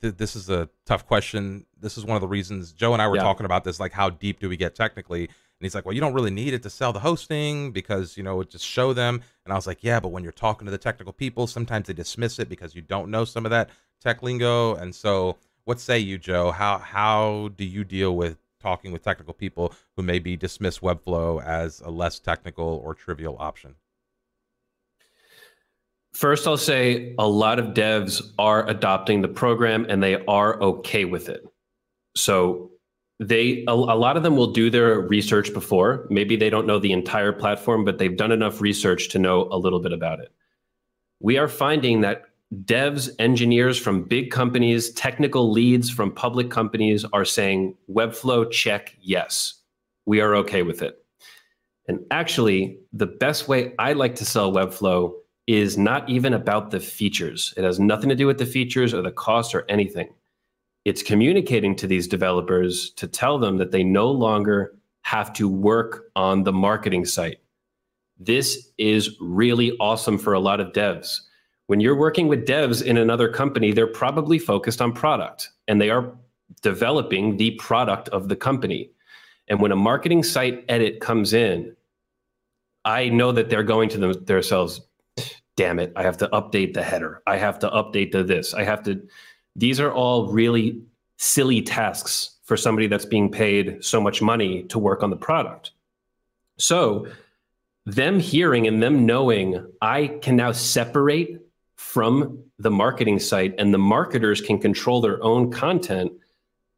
th- 0.00 0.16
this 0.16 0.34
is 0.34 0.50
a 0.50 0.68
tough 0.84 1.06
question. 1.06 1.64
This 1.80 1.96
is 1.96 2.04
one 2.04 2.16
of 2.16 2.20
the 2.20 2.28
reasons 2.28 2.72
Joe 2.72 2.92
and 2.92 3.00
I 3.00 3.06
were 3.06 3.16
Yeah. 3.16 3.22
talking 3.22 3.46
about 3.46 3.62
this. 3.64 3.78
Like, 3.78 3.92
how 3.92 4.10
deep 4.10 4.40
do 4.40 4.48
we 4.48 4.56
get 4.56 4.74
technically? 4.74 5.30
And 5.62 5.66
he's 5.66 5.76
like, 5.76 5.86
well, 5.86 5.94
you 5.94 6.00
don't 6.00 6.12
really 6.12 6.32
need 6.32 6.54
it 6.54 6.64
to 6.64 6.70
sell 6.70 6.92
the 6.92 6.98
hosting 6.98 7.70
because 7.70 8.16
you 8.16 8.24
know 8.24 8.40
it 8.40 8.50
just 8.50 8.66
show 8.66 8.92
them. 8.92 9.22
And 9.44 9.52
I 9.52 9.54
was 9.54 9.64
like, 9.64 9.84
yeah, 9.84 10.00
but 10.00 10.08
when 10.08 10.24
you're 10.24 10.32
talking 10.32 10.64
to 10.64 10.72
the 10.72 10.76
technical 10.76 11.12
people, 11.12 11.46
sometimes 11.46 11.86
they 11.86 11.92
dismiss 11.92 12.40
it 12.40 12.48
because 12.48 12.74
you 12.74 12.82
don't 12.82 13.12
know 13.12 13.24
some 13.24 13.46
of 13.46 13.50
that 13.50 13.70
tech 14.00 14.24
lingo. 14.24 14.74
And 14.74 14.92
so, 14.92 15.36
what 15.62 15.78
say 15.78 16.00
you, 16.00 16.18
Joe? 16.18 16.50
How 16.50 16.78
how 16.78 17.50
do 17.56 17.64
you 17.64 17.84
deal 17.84 18.16
with 18.16 18.38
talking 18.60 18.90
with 18.90 19.04
technical 19.04 19.34
people 19.34 19.72
who 19.94 20.02
maybe 20.02 20.36
dismiss 20.36 20.80
Webflow 20.80 21.40
as 21.44 21.80
a 21.82 21.90
less 21.90 22.18
technical 22.18 22.82
or 22.84 22.92
trivial 22.92 23.36
option? 23.38 23.76
First, 26.12 26.48
I'll 26.48 26.56
say 26.56 27.14
a 27.20 27.28
lot 27.28 27.60
of 27.60 27.66
devs 27.66 28.20
are 28.36 28.68
adopting 28.68 29.22
the 29.22 29.28
program 29.28 29.86
and 29.88 30.02
they 30.02 30.24
are 30.26 30.60
okay 30.60 31.04
with 31.04 31.28
it. 31.28 31.46
So 32.16 32.71
they 33.22 33.64
a, 33.68 33.72
a 33.72 33.74
lot 33.74 34.16
of 34.16 34.22
them 34.24 34.36
will 34.36 34.50
do 34.52 34.68
their 34.68 35.00
research 35.00 35.52
before. 35.54 36.06
Maybe 36.10 36.36
they 36.36 36.50
don't 36.50 36.66
know 36.66 36.78
the 36.78 36.92
entire 36.92 37.32
platform, 37.32 37.84
but 37.84 37.98
they've 37.98 38.16
done 38.16 38.32
enough 38.32 38.60
research 38.60 39.08
to 39.10 39.18
know 39.18 39.48
a 39.50 39.56
little 39.56 39.80
bit 39.80 39.92
about 39.92 40.20
it. 40.20 40.32
We 41.20 41.38
are 41.38 41.48
finding 41.48 42.00
that 42.00 42.24
devs, 42.64 43.10
engineers 43.20 43.78
from 43.78 44.02
big 44.02 44.30
companies, 44.32 44.90
technical 44.92 45.52
leads 45.52 45.88
from 45.88 46.10
public 46.12 46.50
companies 46.50 47.04
are 47.12 47.24
saying 47.24 47.76
Webflow 47.88 48.50
check 48.50 48.96
yes. 49.00 49.54
We 50.04 50.20
are 50.20 50.34
okay 50.36 50.62
with 50.64 50.82
it. 50.82 50.98
And 51.86 52.00
actually, 52.10 52.78
the 52.92 53.06
best 53.06 53.46
way 53.46 53.72
I 53.78 53.92
like 53.92 54.16
to 54.16 54.24
sell 54.24 54.52
Webflow 54.52 55.12
is 55.46 55.78
not 55.78 56.08
even 56.08 56.34
about 56.34 56.70
the 56.72 56.80
features. 56.80 57.54
It 57.56 57.62
has 57.64 57.78
nothing 57.78 58.08
to 58.08 58.16
do 58.16 58.26
with 58.26 58.38
the 58.38 58.46
features 58.46 58.92
or 58.92 59.02
the 59.02 59.12
cost 59.12 59.54
or 59.54 59.64
anything. 59.68 60.08
It's 60.84 61.02
communicating 61.02 61.76
to 61.76 61.86
these 61.86 62.08
developers 62.08 62.90
to 62.90 63.06
tell 63.06 63.38
them 63.38 63.58
that 63.58 63.70
they 63.70 63.84
no 63.84 64.10
longer 64.10 64.74
have 65.02 65.32
to 65.34 65.48
work 65.48 66.10
on 66.16 66.42
the 66.42 66.52
marketing 66.52 67.04
site. 67.04 67.38
This 68.18 68.70
is 68.78 69.16
really 69.20 69.76
awesome 69.78 70.18
for 70.18 70.32
a 70.32 70.40
lot 70.40 70.60
of 70.60 70.72
devs. 70.72 71.18
When 71.66 71.80
you're 71.80 71.96
working 71.96 72.28
with 72.28 72.46
devs 72.46 72.84
in 72.84 72.96
another 72.96 73.28
company, 73.28 73.72
they're 73.72 73.86
probably 73.86 74.38
focused 74.38 74.82
on 74.82 74.92
product 74.92 75.50
and 75.68 75.80
they 75.80 75.90
are 75.90 76.14
developing 76.62 77.36
the 77.36 77.52
product 77.52 78.08
of 78.10 78.28
the 78.28 78.36
company. 78.36 78.90
And 79.48 79.60
when 79.60 79.72
a 79.72 79.76
marketing 79.76 80.22
site 80.22 80.64
edit 80.68 81.00
comes 81.00 81.32
in, 81.32 81.74
I 82.84 83.08
know 83.08 83.32
that 83.32 83.48
they're 83.48 83.62
going 83.62 83.88
to 83.90 83.98
them, 83.98 84.24
themselves, 84.24 84.80
damn 85.56 85.78
it, 85.78 85.92
I 85.96 86.02
have 86.02 86.16
to 86.18 86.28
update 86.28 86.74
the 86.74 86.82
header. 86.82 87.22
I 87.26 87.36
have 87.36 87.58
to 87.60 87.70
update 87.70 88.12
the 88.12 88.22
this. 88.22 88.54
I 88.54 88.64
have 88.64 88.82
to. 88.84 89.00
These 89.56 89.80
are 89.80 89.92
all 89.92 90.32
really 90.32 90.82
silly 91.18 91.62
tasks 91.62 92.38
for 92.44 92.56
somebody 92.56 92.86
that's 92.86 93.04
being 93.04 93.30
paid 93.30 93.84
so 93.84 94.00
much 94.00 94.20
money 94.20 94.64
to 94.64 94.78
work 94.78 95.02
on 95.02 95.10
the 95.10 95.16
product. 95.16 95.72
So, 96.58 97.06
them 97.84 98.20
hearing 98.20 98.66
and 98.66 98.82
them 98.82 99.06
knowing 99.06 99.66
I 99.80 100.18
can 100.22 100.36
now 100.36 100.52
separate 100.52 101.40
from 101.76 102.44
the 102.58 102.70
marketing 102.70 103.18
site 103.18 103.54
and 103.58 103.74
the 103.74 103.78
marketers 103.78 104.40
can 104.40 104.58
control 104.58 105.00
their 105.00 105.22
own 105.22 105.50
content, 105.50 106.12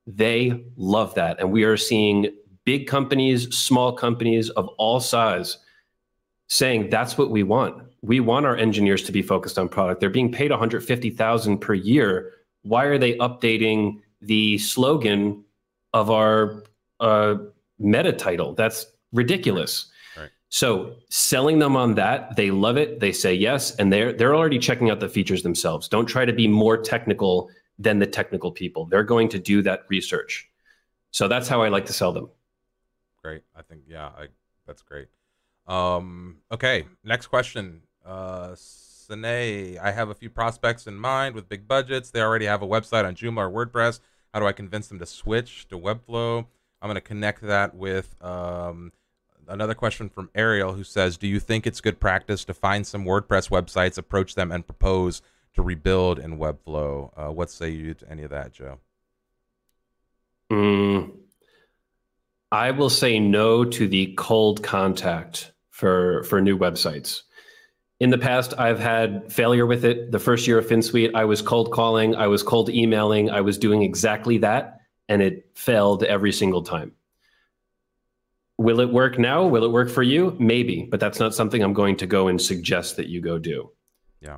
they 0.06 0.64
love 0.76 1.14
that. 1.14 1.40
And 1.40 1.52
we 1.52 1.64
are 1.64 1.76
seeing 1.76 2.28
big 2.64 2.86
companies, 2.86 3.54
small 3.56 3.92
companies 3.92 4.50
of 4.50 4.68
all 4.78 5.00
size 5.00 5.58
saying 6.48 6.90
that's 6.90 7.16
what 7.18 7.30
we 7.30 7.42
want. 7.42 7.82
We 8.02 8.20
want 8.20 8.46
our 8.46 8.56
engineers 8.56 9.02
to 9.04 9.12
be 9.12 9.22
focused 9.22 9.58
on 9.58 9.68
product. 9.68 10.00
They're 10.00 10.10
being 10.10 10.32
paid 10.32 10.50
150,000 10.50 11.58
per 11.58 11.74
year. 11.74 12.32
Why 12.64 12.84
are 12.84 12.98
they 12.98 13.14
updating 13.18 14.00
the 14.20 14.58
slogan 14.58 15.44
of 15.92 16.10
our 16.10 16.64
uh, 17.00 17.36
meta 17.78 18.12
title? 18.12 18.54
That's 18.54 18.86
ridiculous. 19.12 19.86
Right. 20.16 20.30
So 20.48 20.96
selling 21.10 21.58
them 21.58 21.76
on 21.76 21.94
that, 21.94 22.36
they 22.36 22.50
love 22.50 22.76
it. 22.76 23.00
They 23.00 23.12
say 23.12 23.34
yes, 23.34 23.74
and 23.76 23.92
they're 23.92 24.12
they're 24.12 24.34
already 24.34 24.58
checking 24.58 24.90
out 24.90 25.00
the 25.00 25.08
features 25.08 25.42
themselves. 25.42 25.88
Don't 25.88 26.06
try 26.06 26.24
to 26.24 26.32
be 26.32 26.48
more 26.48 26.76
technical 26.76 27.50
than 27.78 27.98
the 27.98 28.06
technical 28.06 28.50
people. 28.50 28.86
They're 28.86 29.04
going 29.04 29.28
to 29.30 29.38
do 29.38 29.62
that 29.62 29.84
research. 29.88 30.48
So 31.10 31.28
that's 31.28 31.48
how 31.48 31.62
I 31.62 31.68
like 31.68 31.86
to 31.86 31.92
sell 31.92 32.12
them. 32.12 32.30
Great. 33.22 33.42
I 33.56 33.62
think 33.62 33.82
yeah, 33.86 34.06
I, 34.06 34.26
that's 34.66 34.82
great. 34.82 35.08
Um, 35.66 36.38
okay, 36.50 36.86
next 37.04 37.28
question. 37.28 37.82
Uh, 38.04 38.54
Sine, 39.06 39.78
I 39.78 39.92
have 39.92 40.08
a 40.08 40.14
few 40.14 40.30
prospects 40.30 40.86
in 40.86 40.96
mind 40.96 41.34
with 41.34 41.48
big 41.48 41.68
budgets. 41.68 42.10
They 42.10 42.20
already 42.20 42.46
have 42.46 42.62
a 42.62 42.66
website 42.66 43.04
on 43.04 43.14
Joomla 43.14 43.50
or 43.50 43.66
WordPress. 43.66 44.00
How 44.32 44.40
do 44.40 44.46
I 44.46 44.52
convince 44.52 44.88
them 44.88 44.98
to 44.98 45.06
switch 45.06 45.68
to 45.68 45.78
Webflow? 45.78 46.46
I'm 46.80 46.88
going 46.88 46.96
to 46.96 47.00
connect 47.00 47.42
that 47.42 47.74
with 47.74 48.14
um, 48.22 48.92
another 49.48 49.74
question 49.74 50.08
from 50.08 50.30
Ariel 50.34 50.72
who 50.74 50.84
says, 50.84 51.16
"Do 51.16 51.26
you 51.26 51.38
think 51.40 51.66
it's 51.66 51.80
good 51.80 52.00
practice 52.00 52.44
to 52.46 52.54
find 52.54 52.86
some 52.86 53.04
WordPress 53.04 53.50
websites, 53.50 53.98
approach 53.98 54.34
them, 54.34 54.50
and 54.50 54.66
propose 54.66 55.22
to 55.54 55.62
rebuild 55.62 56.18
in 56.18 56.38
Webflow?" 56.38 57.10
Uh, 57.16 57.32
what 57.32 57.50
say 57.50 57.70
you 57.70 57.94
to 57.94 58.10
any 58.10 58.22
of 58.22 58.30
that, 58.30 58.52
Joe? 58.52 58.80
Mm, 60.50 61.12
I 62.52 62.70
will 62.70 62.90
say 62.90 63.18
no 63.18 63.64
to 63.64 63.88
the 63.88 64.14
cold 64.16 64.62
contact 64.62 65.52
for 65.70 66.22
for 66.24 66.40
new 66.40 66.58
websites. 66.58 67.22
In 68.04 68.10
the 68.10 68.18
past, 68.18 68.52
I've 68.58 68.78
had 68.78 69.32
failure 69.32 69.64
with 69.64 69.82
it. 69.82 70.12
The 70.12 70.18
first 70.18 70.46
year 70.46 70.58
of 70.58 70.66
Finsweet, 70.66 71.12
I 71.14 71.24
was 71.24 71.40
cold 71.40 71.72
calling, 71.72 72.14
I 72.14 72.26
was 72.26 72.42
cold 72.42 72.68
emailing, 72.68 73.30
I 73.30 73.40
was 73.40 73.56
doing 73.56 73.80
exactly 73.80 74.36
that, 74.38 74.82
and 75.08 75.22
it 75.22 75.48
failed 75.54 76.04
every 76.04 76.30
single 76.30 76.62
time. 76.62 76.92
Will 78.58 78.80
it 78.80 78.92
work 78.92 79.18
now? 79.18 79.46
Will 79.46 79.64
it 79.64 79.72
work 79.72 79.88
for 79.88 80.02
you? 80.02 80.36
Maybe, 80.38 80.82
but 80.82 81.00
that's 81.00 81.18
not 81.18 81.34
something 81.34 81.62
I'm 81.62 81.72
going 81.72 81.96
to 81.96 82.06
go 82.06 82.28
and 82.28 82.38
suggest 82.38 82.98
that 82.98 83.06
you 83.06 83.22
go 83.22 83.38
do. 83.38 83.70
Yeah. 84.20 84.36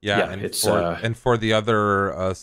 Yeah, 0.00 0.18
yeah 0.18 0.30
and 0.30 0.54
for, 0.54 0.70
uh, 0.70 1.00
and 1.02 1.16
for 1.16 1.36
the 1.36 1.52
other 1.52 2.14
uh, 2.16 2.34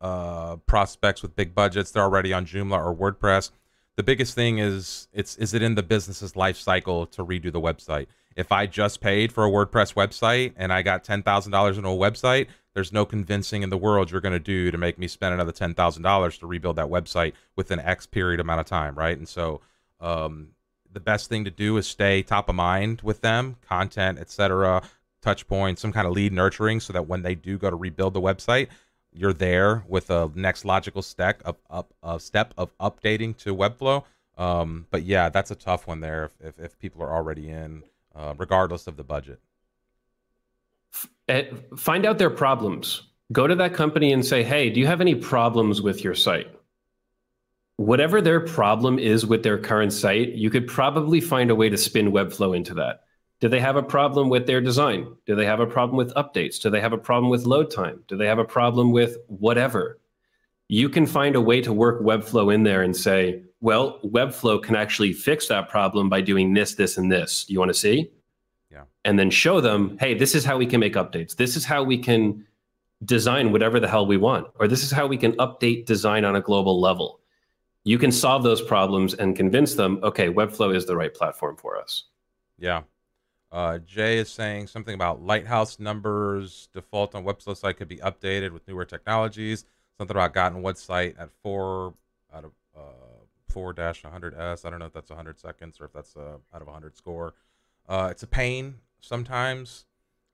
uh, 0.00 0.56
prospects 0.64 1.20
with 1.20 1.36
big 1.36 1.54
budgets, 1.54 1.90
they're 1.90 2.02
already 2.02 2.32
on 2.32 2.46
Joomla 2.46 2.82
or 2.82 2.96
WordPress. 2.96 3.50
The 3.96 4.02
biggest 4.02 4.34
thing 4.34 4.56
is 4.56 5.08
it's 5.12 5.36
is 5.36 5.52
it 5.52 5.60
in 5.60 5.74
the 5.74 5.82
business's 5.82 6.36
life 6.36 6.56
cycle 6.56 7.04
to 7.08 7.22
redo 7.22 7.52
the 7.52 7.60
website. 7.60 8.06
If 8.36 8.52
I 8.52 8.66
just 8.66 9.00
paid 9.00 9.32
for 9.32 9.44
a 9.44 9.50
WordPress 9.50 9.94
website 9.94 10.52
and 10.56 10.72
I 10.72 10.82
got 10.82 11.04
ten 11.04 11.22
thousand 11.22 11.52
dollars 11.52 11.78
in 11.78 11.84
a 11.84 11.88
website, 11.88 12.48
there's 12.74 12.92
no 12.92 13.04
convincing 13.04 13.62
in 13.62 13.70
the 13.70 13.76
world 13.76 14.10
you're 14.10 14.20
going 14.20 14.32
to 14.32 14.38
do 14.38 14.70
to 14.70 14.78
make 14.78 14.98
me 14.98 15.08
spend 15.08 15.34
another 15.34 15.52
ten 15.52 15.74
thousand 15.74 16.02
dollars 16.02 16.38
to 16.38 16.46
rebuild 16.46 16.76
that 16.76 16.88
website 16.88 17.32
within 17.56 17.78
X 17.78 18.06
period 18.06 18.40
amount 18.40 18.60
of 18.60 18.66
time, 18.66 18.94
right? 18.94 19.16
And 19.16 19.28
so 19.28 19.60
um, 20.00 20.48
the 20.92 21.00
best 21.00 21.28
thing 21.28 21.44
to 21.44 21.50
do 21.50 21.76
is 21.76 21.86
stay 21.86 22.22
top 22.22 22.48
of 22.48 22.54
mind 22.54 23.02
with 23.02 23.20
them, 23.20 23.56
content, 23.62 24.18
etc., 24.18 24.82
touch 25.20 25.46
points, 25.46 25.80
some 25.80 25.92
kind 25.92 26.06
of 26.06 26.12
lead 26.12 26.32
nurturing, 26.32 26.80
so 26.80 26.92
that 26.92 27.06
when 27.06 27.22
they 27.22 27.34
do 27.34 27.58
go 27.58 27.70
to 27.70 27.76
rebuild 27.76 28.14
the 28.14 28.20
website, 28.20 28.68
you're 29.12 29.32
there 29.32 29.84
with 29.86 30.10
a 30.10 30.30
next 30.34 30.64
logical 30.64 31.02
step 31.02 31.42
of 31.44 31.56
up 31.70 31.94
a 32.02 32.18
step 32.18 32.54
of 32.56 32.76
updating 32.78 33.36
to 33.38 33.54
Webflow. 33.54 34.04
Um, 34.38 34.86
but 34.90 35.02
yeah, 35.02 35.28
that's 35.28 35.50
a 35.50 35.54
tough 35.54 35.86
one 35.86 36.00
there 36.00 36.24
if, 36.24 36.48
if, 36.48 36.64
if 36.64 36.78
people 36.78 37.02
are 37.02 37.14
already 37.14 37.50
in, 37.50 37.82
uh, 38.14 38.34
regardless 38.38 38.86
of 38.86 38.96
the 38.96 39.04
budget. 39.04 39.40
Eh, 41.28 41.44
find 41.76 42.04
out 42.04 42.18
their 42.18 42.30
problems. 42.30 43.02
Go 43.32 43.46
to 43.46 43.54
that 43.54 43.74
company 43.74 44.12
and 44.12 44.24
say, 44.24 44.42
hey, 44.42 44.68
do 44.70 44.80
you 44.80 44.86
have 44.86 45.00
any 45.00 45.14
problems 45.14 45.80
with 45.80 46.04
your 46.04 46.14
site? 46.14 46.48
whatever 47.76 48.20
their 48.20 48.40
problem 48.40 48.98
is 48.98 49.26
with 49.26 49.42
their 49.42 49.58
current 49.58 49.92
site, 49.92 50.30
you 50.32 50.50
could 50.50 50.66
probably 50.66 51.20
find 51.20 51.50
a 51.50 51.54
way 51.54 51.68
to 51.68 51.76
spin 51.76 52.12
Webflow 52.12 52.56
into 52.56 52.74
that. 52.74 53.00
Do 53.40 53.48
they 53.48 53.60
have 53.60 53.76
a 53.76 53.82
problem 53.82 54.28
with 54.28 54.46
their 54.46 54.60
design? 54.60 55.16
Do 55.26 55.34
they 55.34 55.46
have 55.46 55.60
a 55.60 55.66
problem 55.66 55.96
with 55.96 56.14
updates? 56.14 56.60
Do 56.60 56.70
they 56.70 56.80
have 56.80 56.92
a 56.92 56.98
problem 56.98 57.28
with 57.28 57.44
load 57.44 57.70
time? 57.70 58.04
Do 58.06 58.16
they 58.16 58.26
have 58.26 58.38
a 58.38 58.44
problem 58.44 58.92
with 58.92 59.16
whatever? 59.26 59.98
You 60.68 60.88
can 60.88 61.06
find 61.06 61.34
a 61.34 61.40
way 61.40 61.60
to 61.62 61.72
work 61.72 62.02
Webflow 62.02 62.54
in 62.54 62.62
there 62.62 62.82
and 62.82 62.96
say, 62.96 63.42
well, 63.62 63.98
Webflow 64.04 64.62
can 64.62 64.76
actually 64.76 65.14
fix 65.14 65.48
that 65.48 65.70
problem 65.70 66.10
by 66.10 66.20
doing 66.20 66.52
this, 66.52 66.74
this, 66.74 66.98
and 66.98 67.10
this. 67.10 67.44
Do 67.44 67.54
you 67.54 67.58
want 67.58 67.70
to 67.70 67.78
see? 67.78 68.10
Yeah. 68.70 68.82
And 69.06 69.18
then 69.18 69.30
show 69.30 69.62
them, 69.62 69.96
hey, 69.98 70.12
this 70.12 70.34
is 70.34 70.44
how 70.44 70.58
we 70.58 70.66
can 70.66 70.80
make 70.80 70.94
updates. 70.94 71.34
This 71.34 71.56
is 71.56 71.64
how 71.64 71.82
we 71.82 71.96
can 71.96 72.44
design 73.06 73.50
whatever 73.50 73.80
the 73.80 73.88
hell 73.88 74.04
we 74.04 74.18
want. 74.18 74.48
Or 74.60 74.68
this 74.68 74.82
is 74.82 74.90
how 74.90 75.06
we 75.06 75.16
can 75.16 75.32
update 75.36 75.86
design 75.86 76.26
on 76.26 76.36
a 76.36 76.40
global 76.42 76.78
level 76.78 77.22
you 77.84 77.98
can 77.98 78.12
solve 78.12 78.42
those 78.42 78.62
problems 78.62 79.14
and 79.14 79.34
convince 79.34 79.74
them, 79.74 79.98
okay, 80.02 80.28
Webflow 80.28 80.74
is 80.74 80.86
the 80.86 80.96
right 80.96 81.12
platform 81.12 81.56
for 81.56 81.78
us. 81.78 82.04
Yeah. 82.58 82.82
Uh, 83.50 83.78
Jay 83.78 84.18
is 84.18 84.30
saying 84.30 84.68
something 84.68 84.94
about 84.94 85.22
lighthouse 85.22 85.78
numbers 85.78 86.68
default 86.72 87.14
on 87.14 87.24
Webflow 87.24 87.56
site 87.56 87.76
could 87.76 87.88
be 87.88 87.98
updated 87.98 88.52
with 88.52 88.66
newer 88.68 88.84
technologies. 88.84 89.64
Something 89.98 90.16
about 90.16 90.32
gotten 90.32 90.62
website 90.62 91.18
at 91.18 91.30
four 91.42 91.94
out 92.32 92.44
of 92.44 92.52
uh, 92.76 93.11
four 93.52 93.72
dash 93.72 94.02
100s. 94.02 94.64
I 94.64 94.70
don't 94.70 94.78
know 94.78 94.86
if 94.86 94.92
that's 94.92 95.10
100 95.10 95.38
seconds 95.38 95.80
or 95.80 95.84
if 95.84 95.92
that's 95.92 96.16
a 96.16 96.38
out 96.54 96.62
of 96.62 96.66
100 96.66 96.96
score. 96.96 97.34
Uh, 97.88 98.08
it's 98.10 98.22
a 98.22 98.26
pain 98.26 98.76
sometimes. 99.00 99.84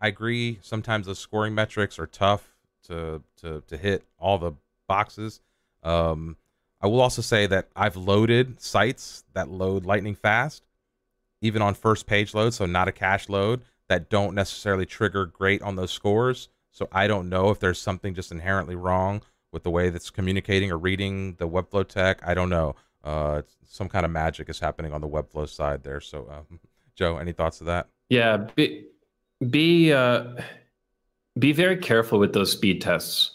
I 0.01 0.09
agree. 0.09 0.59
Sometimes 0.63 1.07
the 1.07 1.15
scoring 1.15 1.55
metrics 1.55 1.99
are 1.99 2.07
tough 2.07 2.55
to 2.87 3.23
to 3.41 3.63
to 3.67 3.77
hit 3.77 4.05
all 4.19 4.39
the 4.39 4.53
boxes. 4.87 5.41
Um, 5.83 6.37
I 6.81 6.87
will 6.87 7.01
also 7.01 7.23
say 7.23 7.47
that 7.47 7.69
I've 7.75 7.97
loaded 7.97 8.61
sites 8.61 9.25
that 9.35 9.49
load 9.49 9.85
lightning 9.85 10.15
fast, 10.15 10.63
even 11.41 11.61
on 11.61 11.75
first 11.75 12.07
page 12.07 12.35
load, 12.35 12.55
so 12.55 12.67
not 12.67 12.89
a 12.89 12.93
cache 12.93 13.29
load, 13.29 13.63
that 13.89 14.09
don't 14.09 14.35
necessarily 14.35 14.87
trigger 14.87 15.27
great 15.27 15.61
on 15.63 15.77
those 15.77 15.91
scores. 15.91 16.49
So 16.71 16.89
I 16.93 17.09
don't 17.09 17.29
know 17.29 17.51
if 17.51 17.59
there's 17.59 17.81
something 17.81 18.15
just 18.15 18.31
inherently 18.31 18.77
wrong 18.77 19.23
with 19.51 19.65
the 19.65 19.71
way 19.71 19.91
that's 19.91 20.11
communicating 20.11 20.71
or 20.71 20.79
reading 20.79 21.35
the 21.39 21.49
Webflow 21.49 21.87
tech. 21.87 22.21
I 22.25 22.35
don't 22.35 22.51
know. 22.51 22.77
Uh, 23.05 23.43
some 23.67 23.89
kind 23.89 24.05
of 24.05 24.11
magic 24.11 24.49
is 24.49 24.59
happening 24.59 24.93
on 24.93 25.01
the 25.01 25.09
Webflow 25.09 25.49
side 25.49 25.83
there. 25.83 26.01
So, 26.01 26.29
um, 26.31 26.61
Joe, 26.95 27.19
any 27.19 27.33
thoughts 27.33 27.59
to 27.59 27.65
that? 27.65 27.89
Yeah, 28.09 28.49
be 28.55 28.87
be 29.51 29.93
uh, 29.93 30.25
be 31.39 31.53
very 31.53 31.77
careful 31.77 32.19
with 32.19 32.33
those 32.33 32.51
speed 32.51 32.81
tests. 32.81 33.33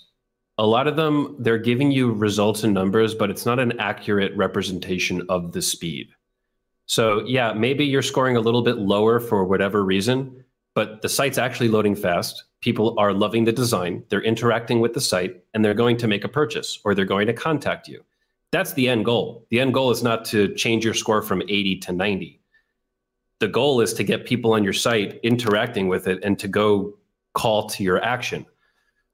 A 0.57 0.65
lot 0.65 0.87
of 0.87 0.95
them 0.95 1.35
they're 1.39 1.57
giving 1.57 1.91
you 1.91 2.11
results 2.11 2.63
and 2.63 2.73
numbers 2.73 3.15
but 3.15 3.29
it's 3.29 3.45
not 3.45 3.59
an 3.59 3.79
accurate 3.79 4.35
representation 4.35 5.23
of 5.29 5.51
the 5.51 5.61
speed. 5.61 6.09
So 6.85 7.23
yeah 7.25 7.53
maybe 7.53 7.85
you're 7.85 8.01
scoring 8.01 8.35
a 8.35 8.41
little 8.41 8.61
bit 8.61 8.77
lower 8.77 9.19
for 9.19 9.45
whatever 9.45 9.83
reason 9.83 10.43
but 10.75 11.01
the 11.01 11.09
site's 11.09 11.37
actually 11.37 11.69
loading 11.69 11.95
fast. 11.95 12.43
People 12.61 12.97
are 12.99 13.13
loving 13.13 13.43
the 13.43 13.51
design. 13.51 14.03
They're 14.09 14.23
interacting 14.23 14.79
with 14.79 14.93
the 14.93 15.01
site 15.01 15.43
and 15.53 15.63
they're 15.63 15.75
going 15.75 15.97
to 15.97 16.07
make 16.07 16.23
a 16.23 16.29
purchase 16.29 16.79
or 16.83 16.95
they're 16.95 17.05
going 17.05 17.27
to 17.27 17.33
contact 17.33 17.87
you 17.87 18.03
that's 18.53 18.71
the 18.73 18.87
end 18.87 19.03
goal 19.03 19.45
the 19.49 19.59
end 19.59 19.73
goal 19.73 19.91
is 19.91 20.01
not 20.01 20.23
to 20.23 20.53
change 20.55 20.85
your 20.85 20.93
score 20.93 21.21
from 21.21 21.41
80 21.41 21.79
to 21.79 21.91
90 21.91 22.39
the 23.39 23.47
goal 23.49 23.81
is 23.81 23.93
to 23.93 24.03
get 24.05 24.25
people 24.25 24.53
on 24.53 24.63
your 24.63 24.73
site 24.73 25.19
interacting 25.23 25.89
with 25.89 26.07
it 26.07 26.23
and 26.23 26.39
to 26.39 26.47
go 26.47 26.93
call 27.33 27.67
to 27.67 27.83
your 27.83 28.01
action 28.01 28.45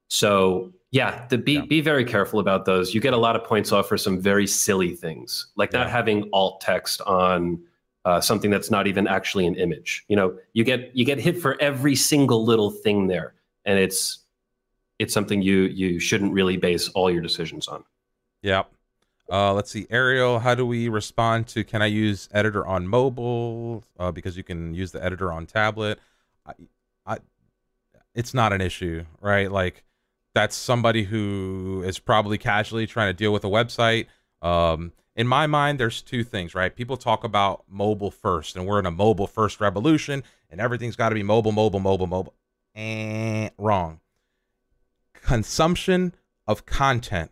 so 0.08 0.72
yeah, 0.92 1.26
the, 1.28 1.38
be 1.38 1.54
yeah. 1.54 1.64
be 1.66 1.80
very 1.80 2.04
careful 2.04 2.40
about 2.40 2.64
those. 2.64 2.94
You 2.94 3.00
get 3.00 3.12
a 3.12 3.16
lot 3.16 3.36
of 3.36 3.44
points 3.44 3.70
off 3.70 3.88
for 3.88 3.96
some 3.96 4.20
very 4.20 4.46
silly 4.46 4.94
things, 4.94 5.46
like 5.56 5.72
yeah. 5.72 5.80
not 5.80 5.90
having 5.90 6.28
alt 6.32 6.60
text 6.60 7.00
on 7.02 7.62
uh, 8.04 8.20
something 8.20 8.50
that's 8.50 8.70
not 8.70 8.88
even 8.88 9.06
actually 9.06 9.46
an 9.46 9.54
image. 9.54 10.04
You 10.08 10.16
know, 10.16 10.36
you 10.52 10.64
get 10.64 10.90
you 10.94 11.04
get 11.04 11.20
hit 11.20 11.40
for 11.40 11.60
every 11.60 11.94
single 11.94 12.44
little 12.44 12.72
thing 12.72 13.06
there, 13.06 13.34
and 13.64 13.78
it's 13.78 14.18
it's 14.98 15.14
something 15.14 15.40
you 15.40 15.62
you 15.62 16.00
shouldn't 16.00 16.32
really 16.32 16.56
base 16.56 16.88
all 16.88 17.08
your 17.08 17.22
decisions 17.22 17.68
on. 17.68 17.84
Yeah. 18.42 18.64
Uh, 19.30 19.54
let's 19.54 19.70
see, 19.70 19.86
Ariel. 19.90 20.40
How 20.40 20.54
do 20.56 20.66
we 20.66 20.88
respond 20.88 21.46
to? 21.48 21.62
Can 21.62 21.82
I 21.82 21.86
use 21.86 22.28
editor 22.32 22.66
on 22.66 22.88
mobile? 22.88 23.84
Uh, 23.98 24.10
because 24.10 24.36
you 24.36 24.42
can 24.42 24.74
use 24.74 24.90
the 24.90 25.02
editor 25.02 25.30
on 25.32 25.46
tablet. 25.46 26.00
I, 26.44 26.52
I, 27.06 27.18
it's 28.14 28.34
not 28.34 28.52
an 28.52 28.60
issue, 28.60 29.04
right? 29.20 29.50
Like 29.50 29.84
that's 30.34 30.56
somebody 30.56 31.04
who 31.04 31.84
is 31.86 32.00
probably 32.00 32.38
casually 32.38 32.86
trying 32.86 33.08
to 33.08 33.14
deal 33.16 33.32
with 33.32 33.44
a 33.44 33.48
website. 33.48 34.06
Um, 34.42 34.92
in 35.14 35.28
my 35.28 35.46
mind, 35.46 35.78
there's 35.78 36.02
two 36.02 36.24
things, 36.24 36.54
right? 36.54 36.74
People 36.74 36.96
talk 36.96 37.22
about 37.22 37.64
mobile 37.68 38.10
first, 38.10 38.56
and 38.56 38.66
we're 38.66 38.80
in 38.80 38.86
a 38.86 38.90
mobile 38.90 39.26
first 39.28 39.60
revolution, 39.60 40.24
and 40.50 40.60
everything's 40.60 40.96
got 40.96 41.10
to 41.10 41.14
be 41.14 41.22
mobile, 41.22 41.52
mobile, 41.52 41.80
mobile, 41.80 42.06
mobile. 42.06 42.34
And 42.74 43.50
wrong. 43.58 44.00
Consumption 45.12 46.14
of 46.46 46.66
content 46.66 47.30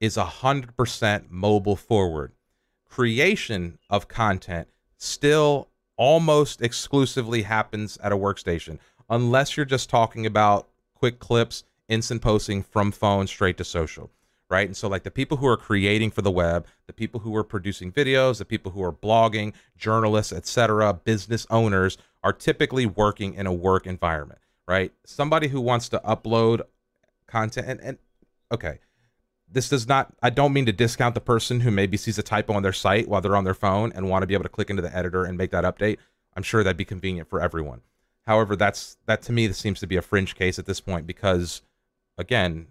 is 0.00 0.16
100% 0.16 1.30
mobile 1.30 1.76
forward. 1.76 2.32
Creation 2.88 3.78
of 3.90 4.08
content 4.08 4.68
still 4.96 5.68
almost 5.96 6.62
exclusively 6.62 7.42
happens 7.42 7.98
at 8.02 8.12
a 8.12 8.16
workstation, 8.16 8.78
unless 9.10 9.56
you're 9.56 9.66
just 9.66 9.90
talking 9.90 10.26
about 10.26 10.68
quick 10.94 11.18
clips 11.18 11.64
instant 11.88 12.22
posting 12.22 12.62
from 12.62 12.92
phone 12.92 13.26
straight 13.26 13.56
to 13.56 13.64
social 13.64 14.10
right 14.50 14.66
and 14.66 14.76
so 14.76 14.88
like 14.88 15.02
the 15.02 15.10
people 15.10 15.36
who 15.36 15.46
are 15.46 15.56
creating 15.56 16.10
for 16.10 16.22
the 16.22 16.30
web 16.30 16.66
the 16.86 16.92
people 16.92 17.20
who 17.20 17.34
are 17.34 17.44
producing 17.44 17.92
videos 17.92 18.38
the 18.38 18.44
people 18.44 18.72
who 18.72 18.82
are 18.82 18.92
blogging 18.92 19.52
journalists 19.76 20.32
etc 20.32 20.92
business 20.92 21.46
owners 21.50 21.98
are 22.22 22.32
typically 22.32 22.86
working 22.86 23.34
in 23.34 23.46
a 23.46 23.52
work 23.52 23.86
environment 23.86 24.40
right 24.66 24.92
somebody 25.04 25.48
who 25.48 25.60
wants 25.60 25.88
to 25.88 26.00
upload 26.00 26.60
content 27.26 27.66
and, 27.68 27.80
and 27.80 27.98
okay 28.52 28.78
this 29.50 29.68
does 29.68 29.88
not 29.88 30.12
i 30.22 30.30
don't 30.30 30.52
mean 30.52 30.66
to 30.66 30.72
discount 30.72 31.14
the 31.14 31.20
person 31.20 31.60
who 31.60 31.70
maybe 31.70 31.96
sees 31.96 32.18
a 32.18 32.22
typo 32.22 32.52
on 32.52 32.62
their 32.62 32.72
site 32.72 33.08
while 33.08 33.20
they're 33.20 33.36
on 33.36 33.44
their 33.44 33.54
phone 33.54 33.92
and 33.94 34.08
want 34.08 34.22
to 34.22 34.26
be 34.26 34.34
able 34.34 34.44
to 34.44 34.48
click 34.48 34.70
into 34.70 34.82
the 34.82 34.94
editor 34.96 35.24
and 35.24 35.38
make 35.38 35.50
that 35.50 35.64
update 35.64 35.98
i'm 36.36 36.42
sure 36.42 36.62
that'd 36.62 36.76
be 36.76 36.84
convenient 36.84 37.28
for 37.28 37.40
everyone 37.40 37.80
however 38.26 38.56
that's 38.56 38.96
that 39.06 39.22
to 39.22 39.32
me 39.32 39.46
this 39.46 39.58
seems 39.58 39.80
to 39.80 39.86
be 39.86 39.96
a 39.96 40.02
fringe 40.02 40.34
case 40.34 40.58
at 40.58 40.66
this 40.66 40.80
point 40.80 41.06
because 41.06 41.62
again, 42.18 42.66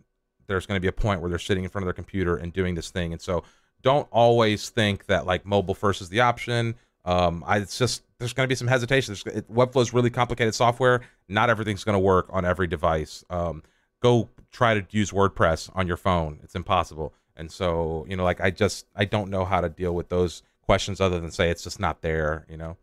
there's 0.46 0.66
going 0.66 0.76
to 0.76 0.82
be 0.82 0.88
a 0.88 0.94
point 0.94 1.22
where 1.22 1.30
they're 1.30 1.40
sitting 1.40 1.64
in 1.64 1.70
front 1.70 1.84
of 1.84 1.88
their 1.88 1.94
computer 1.94 2.36
and 2.36 2.54
doing 2.54 2.76
this 2.76 2.92
thing. 2.92 3.14
And 3.14 3.22
so 3.22 3.44
don't 3.82 4.08
always 4.12 4.70
think 4.70 5.06
that 5.08 5.26
like 5.26 5.46
mobile 5.46 5.74
first 5.74 6.02
is 6.02 6.10
the 6.10 6.20
option. 6.20 6.76
Um, 7.06 7.44
I, 7.48 7.58
it's 7.58 7.78
just 7.78 8.04
there's 8.20 8.34
going 8.34 8.46
to 8.46 8.50
be 8.50 8.56
some 8.56 8.68
hesitation. 8.68 9.16
It, 9.28 9.52
Webflow 9.52 9.82
is 9.82 9.94
really 9.94 10.10
complicated 10.10 10.54
software. 10.54 11.02
Not 11.28 11.50
everything's 11.50 11.84
going 11.84 11.94
to 11.94 12.00
work 12.00 12.28
on 12.30 12.46
every 12.46 12.68
device. 12.68 13.24
Um, 13.30 13.64
go 14.02 14.30
try 14.52 14.74
to 14.74 14.86
use 14.92 15.12
WordPress 15.12 15.70
on 15.76 15.88
your 15.88 15.98
phone. 15.98 16.40
It's 16.44 16.56
impossible. 16.56 17.14
And 17.36 17.52
so 17.52 18.06
you 18.10 18.16
know, 18.16 18.24
like 18.24 18.42
I 18.42 18.52
just 18.52 18.86
I 18.96 19.06
don't 19.06 19.30
know 19.30 19.46
how 19.46 19.62
to 19.62 19.70
deal 19.70 19.94
with 19.94 20.10
those 20.10 20.44
questions 20.62 21.00
other 21.00 21.20
than 21.20 21.32
say 21.32 21.50
it's 21.50 21.64
just 21.64 21.80
not 21.80 22.02
there. 22.02 22.46
You 22.50 22.58
know. 22.58 22.78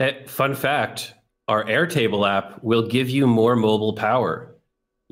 Eh, 0.00 0.26
fun 0.26 0.54
fact 0.54 1.14
our 1.48 1.64
Airtable 1.64 2.28
app 2.28 2.62
will 2.62 2.86
give 2.86 3.08
you 3.08 3.26
more 3.26 3.54
mobile 3.56 3.92
power. 3.92 4.54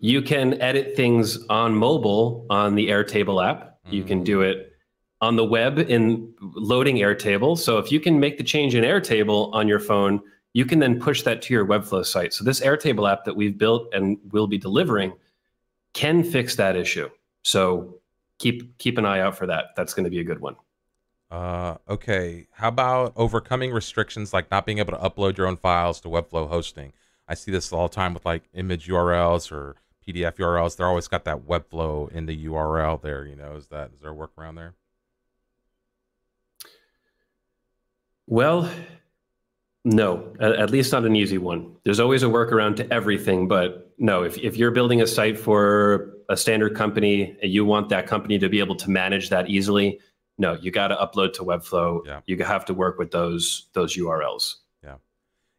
You 0.01 0.21
can 0.21 0.61
edit 0.61 0.97
things 0.97 1.45
on 1.47 1.77
mobile 1.77 2.47
on 2.51 2.75
the 2.75 2.89
Airtable 2.89 3.45
app. 3.45 3.79
Mm. 3.87 3.93
You 3.93 4.05
can 4.05 4.25
do 4.25 4.41
it 4.43 4.73
on 5.21 5.37
the 5.37 5.45
web 5.45 5.79
in 5.79 6.35
loading 6.41 6.97
Airtable. 6.97 7.57
So 7.57 7.79
if 7.79 7.93
you 7.93 8.01
can 8.01 8.19
make 8.19 8.37
the 8.37 8.45
change 8.45 8.75
in 8.75 8.85
Airtable 8.85 9.53
on 9.55 9.69
your 9.69 9.79
phone, 9.79 10.21
you 10.55 10.65
can 10.65 10.79
then 10.79 10.99
push 10.99 11.23
that 11.23 11.43
to 11.43 11.53
your 11.53 11.67
Webflow 11.67 12.07
site. 12.07 12.33
So 12.33 12.45
this 12.45 12.61
Airtable 12.61 13.11
app 13.11 13.25
that 13.25 13.37
we've 13.37 13.59
built 13.59 13.93
and 13.93 14.19
will 14.31 14.47
be 14.47 14.57
delivering 14.57 15.13
can 15.93 16.25
fix 16.25 16.57
that 16.57 16.77
issue. 16.77 17.11
So 17.43 18.01
keep 18.39 18.79
keep 18.79 18.97
an 18.97 19.05
eye 19.05 19.21
out 19.21 19.37
for 19.37 19.47
that. 19.47 19.77
That's 19.77 19.93
going 19.93 20.05
to 20.05 20.11
be 20.11 20.21
a 20.21 20.25
good 20.25 20.41
one. 20.41 20.57
Uh, 21.31 21.77
okay. 21.89 22.47
How 22.53 22.69
about 22.69 23.13
overcoming 23.17 23.73
restrictions 23.73 24.33
like 24.33 24.51
not 24.51 24.65
being 24.65 24.79
able 24.79 24.93
to 24.93 24.99
upload 24.99 25.37
your 25.37 25.49
own 25.49 25.57
files 25.57 26.01
to 26.03 26.09
Webflow 26.09 26.49
hosting? 26.49 26.93
I 27.27 27.35
see 27.35 27.51
this 27.51 27.73
all 27.73 27.89
the 27.89 27.95
time 27.95 28.15
with 28.15 28.25
like 28.25 28.45
image 28.55 28.87
URLs 28.87 29.51
or 29.51 29.77
PDF 30.07 30.37
URLs. 30.37 30.77
They're 30.77 30.87
always 30.87 31.09
got 31.09 31.25
that 31.25 31.47
Webflow 31.47 32.13
in 32.13 32.27
the 32.27 32.47
URL 32.47 33.03
there. 33.03 33.27
You 33.27 33.35
know, 33.35 33.57
is 33.57 33.67
that 33.69 33.91
is 33.93 34.01
there 34.01 34.13
a 34.13 34.15
workaround 34.15 34.55
there? 34.55 34.75
Well, 38.27 38.71
no, 39.85 40.35
at 40.41 40.71
least 40.71 40.93
not 40.93 41.05
an 41.05 41.15
easy 41.15 41.39
one. 41.39 41.77
There's 41.85 42.01
always 42.01 42.23
a 42.23 42.27
workaround 42.27 42.77
to 42.77 42.93
everything, 42.93 43.49
but 43.49 43.93
no, 43.99 44.23
if, 44.23 44.39
if 44.39 44.57
you're 44.57 44.71
building 44.71 45.03
a 45.03 45.07
site 45.07 45.39
for 45.39 46.15
a 46.31 46.37
standard 46.37 46.75
company 46.75 47.37
and 47.43 47.53
you 47.53 47.67
want 47.67 47.91
that 47.91 48.07
company 48.07 48.39
to 48.39 48.49
be 48.49 48.61
able 48.61 48.77
to 48.77 48.91
manage 48.91 49.29
that 49.29 49.51
easily, 49.51 50.01
no, 50.39 50.55
you 50.55 50.71
got 50.71 50.89
to 50.89 50.97
upload 50.97 51.35
to 51.35 51.43
Webflow. 51.43 52.01
Yeah. 52.07 52.21
You 52.27 52.43
have 52.45 52.65
to 52.65 52.75
work 52.75 52.99
with 52.99 53.11
those 53.11 53.69
those 53.75 53.97
URLs. 53.97 54.55
Yeah, 54.83 54.97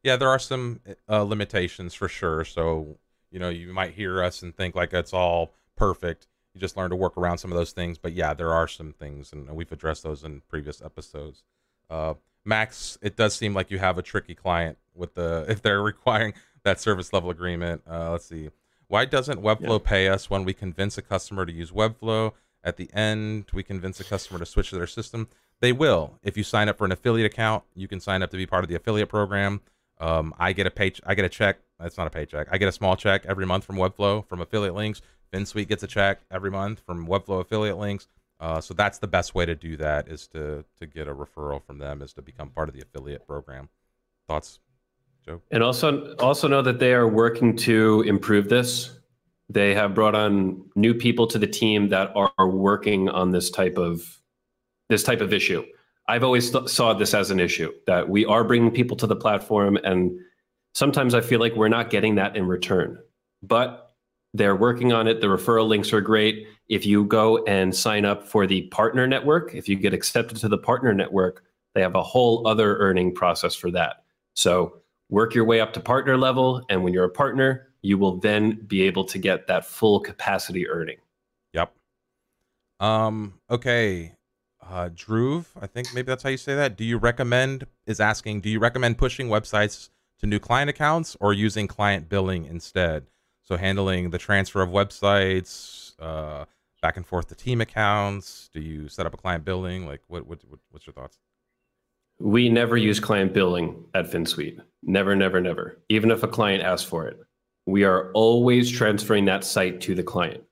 yeah, 0.03 0.15
there 0.15 0.29
are 0.29 0.39
some 0.39 0.81
uh, 1.07 1.21
limitations 1.21 1.93
for 1.93 2.09
sure. 2.09 2.43
So 2.45 2.97
you 3.31 3.39
know, 3.39 3.49
you 3.49 3.73
might 3.73 3.93
hear 3.93 4.23
us 4.23 4.41
and 4.41 4.55
think 4.55 4.75
like 4.75 4.93
it's 4.93 5.13
all 5.13 5.53
perfect. 5.77 6.27
You 6.53 6.61
just 6.61 6.77
learn 6.77 6.89
to 6.89 6.95
work 6.95 7.17
around 7.17 7.37
some 7.37 7.51
of 7.51 7.57
those 7.57 7.73
things. 7.73 7.97
But 7.97 8.13
yeah, 8.13 8.33
there 8.33 8.53
are 8.53 8.67
some 8.67 8.93
things, 8.93 9.31
and 9.31 9.49
we've 9.51 9.71
addressed 9.71 10.03
those 10.03 10.23
in 10.23 10.41
previous 10.47 10.81
episodes. 10.81 11.43
Uh, 11.89 12.15
Max, 12.45 12.97
it 13.01 13.15
does 13.15 13.35
seem 13.35 13.53
like 13.53 13.71
you 13.71 13.79
have 13.79 13.97
a 13.97 14.01
tricky 14.01 14.35
client 14.35 14.77
with 14.93 15.15
the 15.15 15.45
if 15.49 15.61
they're 15.61 15.81
requiring 15.81 16.33
that 16.63 16.79
service 16.79 17.11
level 17.11 17.29
agreement. 17.29 17.81
Uh, 17.89 18.11
let's 18.11 18.25
see. 18.25 18.49
Why 18.87 19.05
doesn't 19.05 19.41
Webflow 19.41 19.81
yeah. 19.81 19.89
pay 19.89 20.07
us 20.07 20.29
when 20.29 20.45
we 20.45 20.53
convince 20.53 20.97
a 20.97 21.01
customer 21.01 21.45
to 21.45 21.51
use 21.51 21.71
Webflow? 21.71 22.33
At 22.63 22.77
the 22.77 22.89
end, 22.93 23.45
we 23.53 23.63
convince 23.63 23.99
a 23.99 24.03
customer 24.03 24.39
to 24.39 24.45
switch 24.45 24.69
to 24.69 24.75
their 24.75 24.87
system. 24.87 25.27
They 25.59 25.71
will. 25.71 26.19
If 26.23 26.37
you 26.37 26.43
sign 26.43 26.69
up 26.69 26.77
for 26.77 26.85
an 26.85 26.91
affiliate 26.91 27.31
account, 27.31 27.63
you 27.73 27.87
can 27.87 27.99
sign 27.99 28.21
up 28.21 28.31
to 28.31 28.37
be 28.37 28.45
part 28.45 28.63
of 28.63 28.69
the 28.69 28.75
affiliate 28.75 29.09
program. 29.09 29.61
Um, 29.99 30.33
I 30.37 30.53
get 30.53 30.67
a 30.67 30.71
pay. 30.71 30.93
I 31.05 31.15
get 31.15 31.25
a 31.25 31.29
check. 31.29 31.59
That's 31.79 31.97
not 31.97 32.07
a 32.07 32.09
paycheck. 32.09 32.47
I 32.51 32.57
get 32.57 32.67
a 32.67 32.71
small 32.71 32.95
check 32.95 33.25
every 33.25 33.45
month 33.45 33.63
from 33.63 33.77
Webflow 33.77 34.27
from 34.27 34.41
affiliate 34.41 34.75
links. 34.75 35.01
Finsweet 35.31 35.67
gets 35.67 35.83
a 35.83 35.87
check 35.87 36.21
every 36.31 36.51
month 36.51 36.81
from 36.85 37.07
Webflow 37.07 37.41
affiliate 37.41 37.77
links. 37.77 38.07
Uh, 38.39 38.59
so 38.59 38.73
that's 38.73 38.99
the 38.99 39.07
best 39.07 39.33
way 39.33 39.45
to 39.45 39.55
do 39.55 39.77
that 39.77 40.07
is 40.07 40.27
to 40.27 40.65
to 40.77 40.85
get 40.85 41.07
a 41.07 41.13
referral 41.13 41.63
from 41.63 41.77
them 41.77 42.01
is 42.01 42.13
to 42.13 42.21
become 42.21 42.49
part 42.49 42.67
of 42.67 42.75
the 42.75 42.81
affiliate 42.81 43.25
program. 43.25 43.69
Thoughts, 44.27 44.59
Joe? 45.25 45.41
And 45.51 45.63
also 45.63 46.15
also 46.15 46.47
know 46.47 46.61
that 46.61 46.79
they 46.79 46.93
are 46.93 47.07
working 47.07 47.55
to 47.57 48.03
improve 48.05 48.49
this. 48.49 48.99
They 49.47 49.73
have 49.73 49.93
brought 49.93 50.15
on 50.15 50.69
new 50.75 50.93
people 50.93 51.27
to 51.27 51.39
the 51.39 51.47
team 51.47 51.89
that 51.89 52.11
are 52.15 52.49
working 52.49 53.09
on 53.09 53.31
this 53.31 53.49
type 53.49 53.77
of 53.77 54.19
this 54.89 55.03
type 55.03 55.21
of 55.21 55.31
issue. 55.33 55.63
I've 56.07 56.23
always 56.23 56.51
th- 56.51 56.67
saw 56.67 56.93
this 56.93 57.13
as 57.13 57.31
an 57.31 57.39
issue 57.39 57.71
that 57.87 58.09
we 58.09 58.25
are 58.25 58.43
bringing 58.43 58.71
people 58.71 58.97
to 58.97 59.07
the 59.07 59.15
platform, 59.15 59.77
and 59.77 60.19
sometimes 60.73 61.15
I 61.15 61.21
feel 61.21 61.39
like 61.39 61.55
we're 61.55 61.69
not 61.69 61.89
getting 61.89 62.15
that 62.15 62.35
in 62.35 62.45
return. 62.47 62.99
But 63.41 63.84
they're 64.35 64.55
working 64.55 64.91
on 64.91 65.07
it. 65.07 65.21
The 65.21 65.27
referral 65.27 65.67
links 65.67 65.93
are 65.93 66.01
great. 66.01 66.47
If 66.67 66.85
you 66.85 67.05
go 67.05 67.43
and 67.45 67.75
sign 67.75 68.05
up 68.05 68.27
for 68.27 68.45
the 68.45 68.63
partner 68.63 69.07
network, 69.07 69.55
if 69.55 69.69
you 69.69 69.75
get 69.75 69.93
accepted 69.93 70.37
to 70.39 70.49
the 70.49 70.57
partner 70.57 70.93
network, 70.93 71.43
they 71.73 71.81
have 71.81 71.95
a 71.95 72.03
whole 72.03 72.47
other 72.47 72.77
earning 72.77 73.13
process 73.13 73.55
for 73.55 73.71
that. 73.71 74.03
So 74.35 74.81
work 75.09 75.35
your 75.35 75.45
way 75.45 75.61
up 75.61 75.73
to 75.73 75.79
partner 75.79 76.17
level. 76.17 76.63
And 76.69 76.83
when 76.83 76.93
you're 76.93 77.05
a 77.05 77.09
partner, 77.09 77.69
you 77.81 77.97
will 77.97 78.17
then 78.17 78.59
be 78.67 78.81
able 78.81 79.05
to 79.05 79.17
get 79.17 79.47
that 79.47 79.65
full 79.65 79.99
capacity 79.99 80.67
earning. 80.67 80.97
Yep. 81.53 81.73
Um, 82.79 83.35
okay. 83.49 84.13
Uh, 84.61 84.89
Dhruv, 84.89 85.45
I 85.61 85.67
think 85.67 85.93
maybe 85.93 86.07
that's 86.07 86.23
how 86.23 86.29
you 86.29 86.37
say 86.37 86.55
that. 86.55 86.75
Do 86.75 86.83
you 86.83 86.97
recommend, 86.97 87.67
is 87.85 87.99
asking, 87.99 88.41
do 88.41 88.49
you 88.49 88.59
recommend 88.59 88.97
pushing 88.97 89.27
websites 89.27 89.89
to 90.19 90.25
new 90.25 90.39
client 90.39 90.69
accounts 90.69 91.15
or 91.19 91.31
using 91.31 91.67
client 91.67 92.09
billing 92.09 92.45
instead? 92.45 93.05
So 93.45 93.57
handling 93.57 94.09
the 94.09 94.17
transfer 94.17 94.61
of 94.61 94.69
websites, 94.69 95.93
uh, 95.99 96.45
back 96.81 96.97
and 96.97 97.05
forth 97.05 97.27
to 97.29 97.35
team 97.35 97.61
accounts. 97.61 98.49
Do 98.53 98.59
you 98.59 98.87
set 98.89 99.05
up 99.05 99.13
a 99.13 99.17
client 99.17 99.45
billing? 99.45 99.85
Like, 99.85 100.01
what, 100.07 100.27
what, 100.27 100.41
what 100.49 100.59
what's 100.71 100.85
your 100.85 100.93
thoughts? 100.93 101.19
We 102.19 102.49
never 102.49 102.75
use 102.75 102.99
client 102.99 103.33
billing 103.33 103.85
at 103.93 104.05
Finsweet. 104.05 104.59
Never, 104.83 105.15
never, 105.15 105.41
never. 105.41 105.79
Even 105.89 106.11
if 106.11 106.23
a 106.23 106.27
client 106.27 106.63
asks 106.63 106.87
for 106.87 107.07
it, 107.07 107.19
we 107.65 107.83
are 107.83 108.11
always 108.13 108.71
transferring 108.71 109.25
that 109.25 109.43
site 109.43 109.81
to 109.81 109.95
the 109.95 110.03
client. 110.03 110.43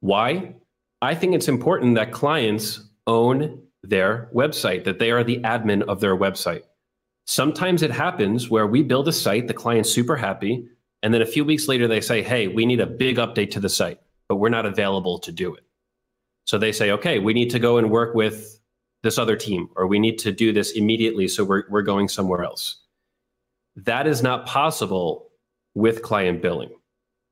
Why? 0.00 0.54
I 1.02 1.14
think 1.14 1.34
it's 1.34 1.48
important 1.48 1.94
that 1.94 2.12
clients 2.12 2.88
own 3.06 3.62
their 3.82 4.28
website, 4.34 4.84
that 4.84 4.98
they 4.98 5.10
are 5.10 5.24
the 5.24 5.38
admin 5.38 5.82
of 5.82 6.00
their 6.00 6.16
website. 6.16 6.62
Sometimes 7.26 7.82
it 7.82 7.90
happens 7.90 8.50
where 8.50 8.66
we 8.66 8.82
build 8.82 9.08
a 9.08 9.12
site, 9.12 9.46
the 9.46 9.54
client's 9.54 9.90
super 9.90 10.16
happy, 10.16 10.68
and 11.02 11.14
then 11.14 11.22
a 11.22 11.26
few 11.26 11.44
weeks 11.44 11.68
later, 11.68 11.88
they 11.88 12.00
say, 12.00 12.22
hey, 12.22 12.48
we 12.48 12.66
need 12.66 12.80
a 12.80 12.86
big 12.86 13.16
update 13.16 13.50
to 13.52 13.60
the 13.60 13.68
site, 13.68 14.00
but 14.28 14.36
we're 14.36 14.50
not 14.50 14.66
available 14.66 15.18
to 15.20 15.32
do 15.32 15.54
it. 15.54 15.64
So 16.44 16.58
they 16.58 16.72
say, 16.72 16.90
okay, 16.92 17.18
we 17.18 17.32
need 17.32 17.50
to 17.50 17.58
go 17.58 17.78
and 17.78 17.90
work 17.90 18.14
with 18.14 18.60
this 19.02 19.18
other 19.18 19.36
team, 19.36 19.68
or 19.76 19.86
we 19.86 19.98
need 19.98 20.18
to 20.18 20.32
do 20.32 20.52
this 20.52 20.72
immediately. 20.72 21.26
So 21.28 21.44
we're, 21.44 21.64
we're 21.70 21.82
going 21.82 22.08
somewhere 22.08 22.44
else. 22.44 22.82
That 23.76 24.06
is 24.06 24.22
not 24.22 24.46
possible 24.46 25.30
with 25.74 26.02
client 26.02 26.42
billing. 26.42 26.70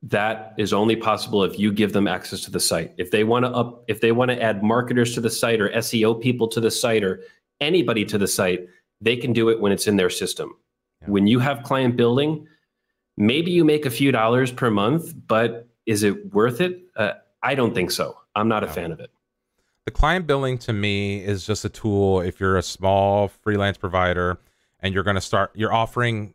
That 0.03 0.55
is 0.57 0.73
only 0.73 0.97
possible 0.97 1.43
if 1.43 1.59
you 1.59 1.73
give 1.73 1.93
them 1.93 2.07
access 2.07 2.41
to 2.43 2.51
the 2.51 2.61
site. 2.61 2.95
If 2.97 3.11
they 3.11 3.25
want 3.25 3.45
to 3.45 3.51
up, 3.51 3.85
if 3.89 4.01
they 4.01 4.13
want 4.13 4.31
to 4.31 4.41
add 4.41 4.63
marketers 4.63 5.15
to 5.15 5.21
the 5.21 5.29
site 5.29 5.61
or 5.61 5.69
SEO 5.71 6.21
people 6.23 6.47
to 6.49 6.61
the 6.61 6.71
site 6.71 7.03
or 7.03 7.21
anybody 7.61 8.05
to 8.05 8.17
the 8.17 8.29
site, 8.29 8.67
they 9.01 9.17
can 9.17 9.33
do 9.33 9.49
it 9.49 9.61
when 9.61 9.73
it's 9.73 9.89
in 9.89 9.97
their 9.97 10.11
system. 10.11 10.55
Yeah. 11.03 11.09
When 11.09 11.27
you 11.27 11.41
have 11.41 11.65
client 11.65 11.97
billing, 11.97 12.47
maybe 13.19 13.51
you 13.51 13.65
make 13.65 13.85
a 13.85 13.91
few 13.91 14.13
dollars 14.13 14.53
per 14.53 14.71
month, 14.71 15.13
but 15.27 15.69
is 15.87 16.03
it 16.03 16.33
worth 16.33 16.61
it? 16.61 16.81
Uh, 16.97 17.13
I 17.43 17.55
don't 17.55 17.75
think 17.75 17.91
so. 17.91 18.17
I'm 18.35 18.49
not 18.49 18.65
a 18.65 18.69
fan 18.69 18.93
of 18.93 19.01
it. 19.01 19.11
The 19.85 19.91
client 19.91 20.27
billing 20.27 20.59
to 20.59 20.73
me 20.73 21.25
is 21.25 21.47
just 21.47 21.65
a 21.65 21.69
tool 21.69 22.21
if 22.21 22.41
you're 22.41 22.57
a 22.57 22.63
small 22.63 23.29
freelance 23.29 23.79
provider 23.79 24.39
and 24.81 24.95
you're 24.95 25.03
going 25.03 25.17
to 25.17 25.21
start, 25.21 25.51
you're 25.55 25.73
offering 25.73 26.35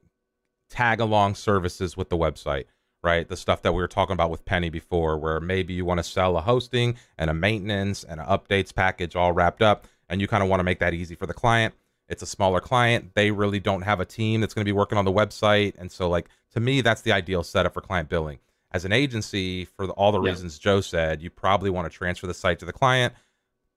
tag 0.69 0.99
along 0.99 1.35
services 1.35 1.95
with 1.95 2.09
the 2.09 2.17
website, 2.17 2.65
right? 3.03 3.27
The 3.27 3.37
stuff 3.37 3.61
that 3.61 3.73
we 3.73 3.81
were 3.81 3.87
talking 3.87 4.13
about 4.13 4.31
with 4.31 4.43
Penny 4.43 4.69
before, 4.69 5.17
where 5.17 5.39
maybe 5.39 5.73
you 5.73 5.85
want 5.85 5.99
to 5.99 6.03
sell 6.03 6.35
a 6.35 6.41
hosting 6.41 6.97
and 7.17 7.29
a 7.29 7.33
maintenance 7.33 8.03
and 8.03 8.19
an 8.19 8.25
updates 8.25 8.73
package 8.73 9.15
all 9.15 9.31
wrapped 9.31 9.61
up, 9.61 9.87
and 10.09 10.19
you 10.19 10.27
kind 10.27 10.43
of 10.43 10.49
want 10.49 10.59
to 10.59 10.63
make 10.63 10.79
that 10.79 10.93
easy 10.93 11.15
for 11.15 11.27
the 11.27 11.33
client. 11.33 11.73
It's 12.09 12.21
a 12.21 12.27
smaller 12.27 12.59
client. 12.59 13.11
They 13.15 13.31
really 13.31 13.59
don't 13.59 13.81
have 13.83 13.99
a 13.99 14.05
team 14.05 14.41
that's 14.41 14.53
going 14.53 14.63
to 14.63 14.69
be 14.69 14.75
working 14.75 14.97
on 14.97 15.05
the 15.05 15.11
website. 15.11 15.73
And 15.77 15.91
so, 15.91 16.09
like, 16.09 16.29
to 16.53 16.59
me, 16.59 16.81
that's 16.81 17.01
the 17.01 17.11
ideal 17.11 17.43
setup 17.43 17.73
for 17.73 17.81
client 17.81 18.09
billing. 18.09 18.39
As 18.71 18.85
an 18.85 18.91
agency, 18.91 19.65
for 19.65 19.87
the, 19.87 19.93
all 19.93 20.11
the 20.11 20.21
yeah. 20.21 20.31
reasons 20.31 20.59
Joe 20.59 20.81
said, 20.81 21.21
you 21.21 21.29
probably 21.29 21.69
want 21.69 21.89
to 21.89 21.95
transfer 21.95 22.27
the 22.27 22.33
site 22.33 22.59
to 22.59 22.65
the 22.65 22.73
client. 22.73 23.13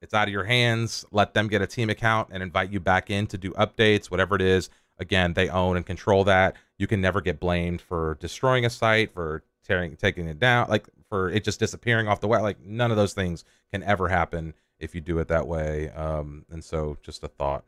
It's 0.03 0.15
out 0.15 0.29
of 0.29 0.33
your 0.33 0.45
hands. 0.45 1.05
Let 1.11 1.35
them 1.35 1.49
get 1.49 1.63
a 1.63 1.67
team 1.67 1.91
account 1.91 2.29
and 2.33 2.43
invite 2.43 2.71
you 2.71 2.81
back 2.81 3.11
in 3.11 3.27
to 3.29 3.39
do 3.39 3.53
updates, 3.53 4.11
whatever 4.11 4.35
it 4.35 4.43
is. 4.43 4.71
Again, 4.99 5.35
they 5.35 5.49
own 5.49 5.77
and 5.77 5.85
control 5.85 6.25
that. 6.25 6.57
You 6.79 6.87
can 6.87 7.01
never 7.01 7.21
get 7.21 7.41
blamed 7.41 7.81
for 7.81 8.17
destroying 8.21 8.65
a 8.65 8.71
site, 8.71 9.13
for 9.13 9.43
tearing, 9.65 9.97
taking 9.97 10.27
it 10.27 10.39
down, 10.39 10.69
like 10.69 10.87
for 11.09 11.31
it 11.31 11.45
just 11.45 11.61
disappearing 11.61 12.09
off 12.09 12.21
the 12.21 12.29
web. 12.29 12.43
Like 12.43 12.61
none 12.65 12.91
of 12.91 12.97
those 12.97 13.13
things 13.13 13.45
can 13.71 13.83
ever 13.83 14.09
happen 14.09 14.55
if 14.79 14.95
you 14.95 15.01
do 15.01 15.19
it 15.19 15.29
that 15.29 15.47
way. 15.47 15.91
Um, 15.91 16.45
and 16.51 16.65
so, 16.65 16.97
just 17.03 17.23
a 17.23 17.29
thought. 17.29 17.65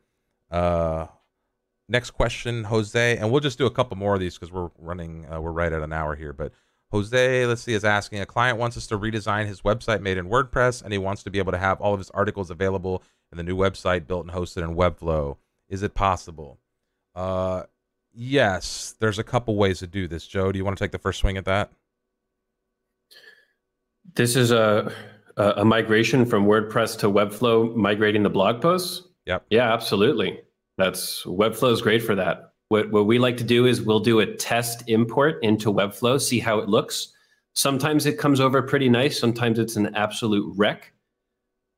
Uh, 0.50 1.06
next 1.88 2.12
question, 2.12 2.64
Jose, 2.64 3.16
and 3.16 3.30
we'll 3.30 3.40
just 3.40 3.58
do 3.58 3.66
a 3.66 3.70
couple 3.70 3.96
more 3.96 4.14
of 4.14 4.20
these 4.20 4.34
because 4.34 4.52
we're 4.52 4.70
running, 4.78 5.26
uh, 5.30 5.40
we're 5.40 5.52
right 5.52 5.72
at 5.72 5.82
an 5.82 5.92
hour 5.92 6.16
here. 6.16 6.32
But 6.32 6.52
Jose, 6.90 7.46
let's 7.46 7.62
see, 7.62 7.74
is 7.74 7.84
asking 7.84 8.20
a 8.20 8.26
client 8.26 8.58
wants 8.58 8.76
us 8.76 8.86
to 8.86 8.98
redesign 8.98 9.46
his 9.46 9.60
website 9.60 10.00
made 10.00 10.16
in 10.16 10.28
WordPress, 10.28 10.82
and 10.82 10.92
he 10.92 10.98
wants 10.98 11.22
to 11.24 11.30
be 11.30 11.38
able 11.38 11.52
to 11.52 11.58
have 11.58 11.80
all 11.80 11.92
of 11.92 12.00
his 12.00 12.10
articles 12.10 12.50
available 12.50 13.02
in 13.30 13.36
the 13.36 13.44
new 13.44 13.56
website 13.56 14.06
built 14.06 14.24
and 14.24 14.34
hosted 14.34 14.62
in 14.62 14.74
Webflow. 14.74 15.36
Is 15.68 15.82
it 15.82 15.94
possible? 15.94 16.58
Uh, 17.14 17.64
yes, 18.14 18.94
there's 19.00 19.18
a 19.18 19.24
couple 19.24 19.56
ways 19.56 19.80
to 19.80 19.86
do 19.86 20.08
this. 20.08 20.26
Joe, 20.26 20.50
do 20.50 20.58
you 20.58 20.64
want 20.64 20.78
to 20.78 20.84
take 20.84 20.92
the 20.92 20.98
first 20.98 21.20
swing 21.20 21.36
at 21.36 21.44
that? 21.44 21.70
This 24.14 24.34
is 24.36 24.50
a 24.50 24.92
a 25.36 25.64
migration 25.64 26.26
from 26.26 26.46
WordPress 26.46 26.98
to 26.98 27.06
Webflow, 27.06 27.72
migrating 27.76 28.24
the 28.24 28.30
blog 28.30 28.60
posts. 28.60 29.07
Yep. 29.28 29.46
Yeah, 29.50 29.72
absolutely. 29.72 30.40
That's 30.78 31.22
Webflow 31.24 31.72
is 31.72 31.82
great 31.82 32.02
for 32.02 32.14
that. 32.14 32.54
What, 32.70 32.90
what 32.90 33.06
we 33.06 33.18
like 33.18 33.36
to 33.36 33.44
do 33.44 33.66
is 33.66 33.82
we'll 33.82 34.00
do 34.00 34.20
a 34.20 34.26
test 34.26 34.84
import 34.88 35.38
into 35.42 35.72
Webflow, 35.72 36.20
see 36.20 36.38
how 36.38 36.58
it 36.58 36.68
looks. 36.68 37.12
Sometimes 37.54 38.06
it 38.06 38.18
comes 38.18 38.40
over 38.40 38.62
pretty 38.62 38.88
nice. 38.88 39.18
Sometimes 39.18 39.58
it's 39.58 39.76
an 39.76 39.94
absolute 39.94 40.50
wreck. 40.56 40.92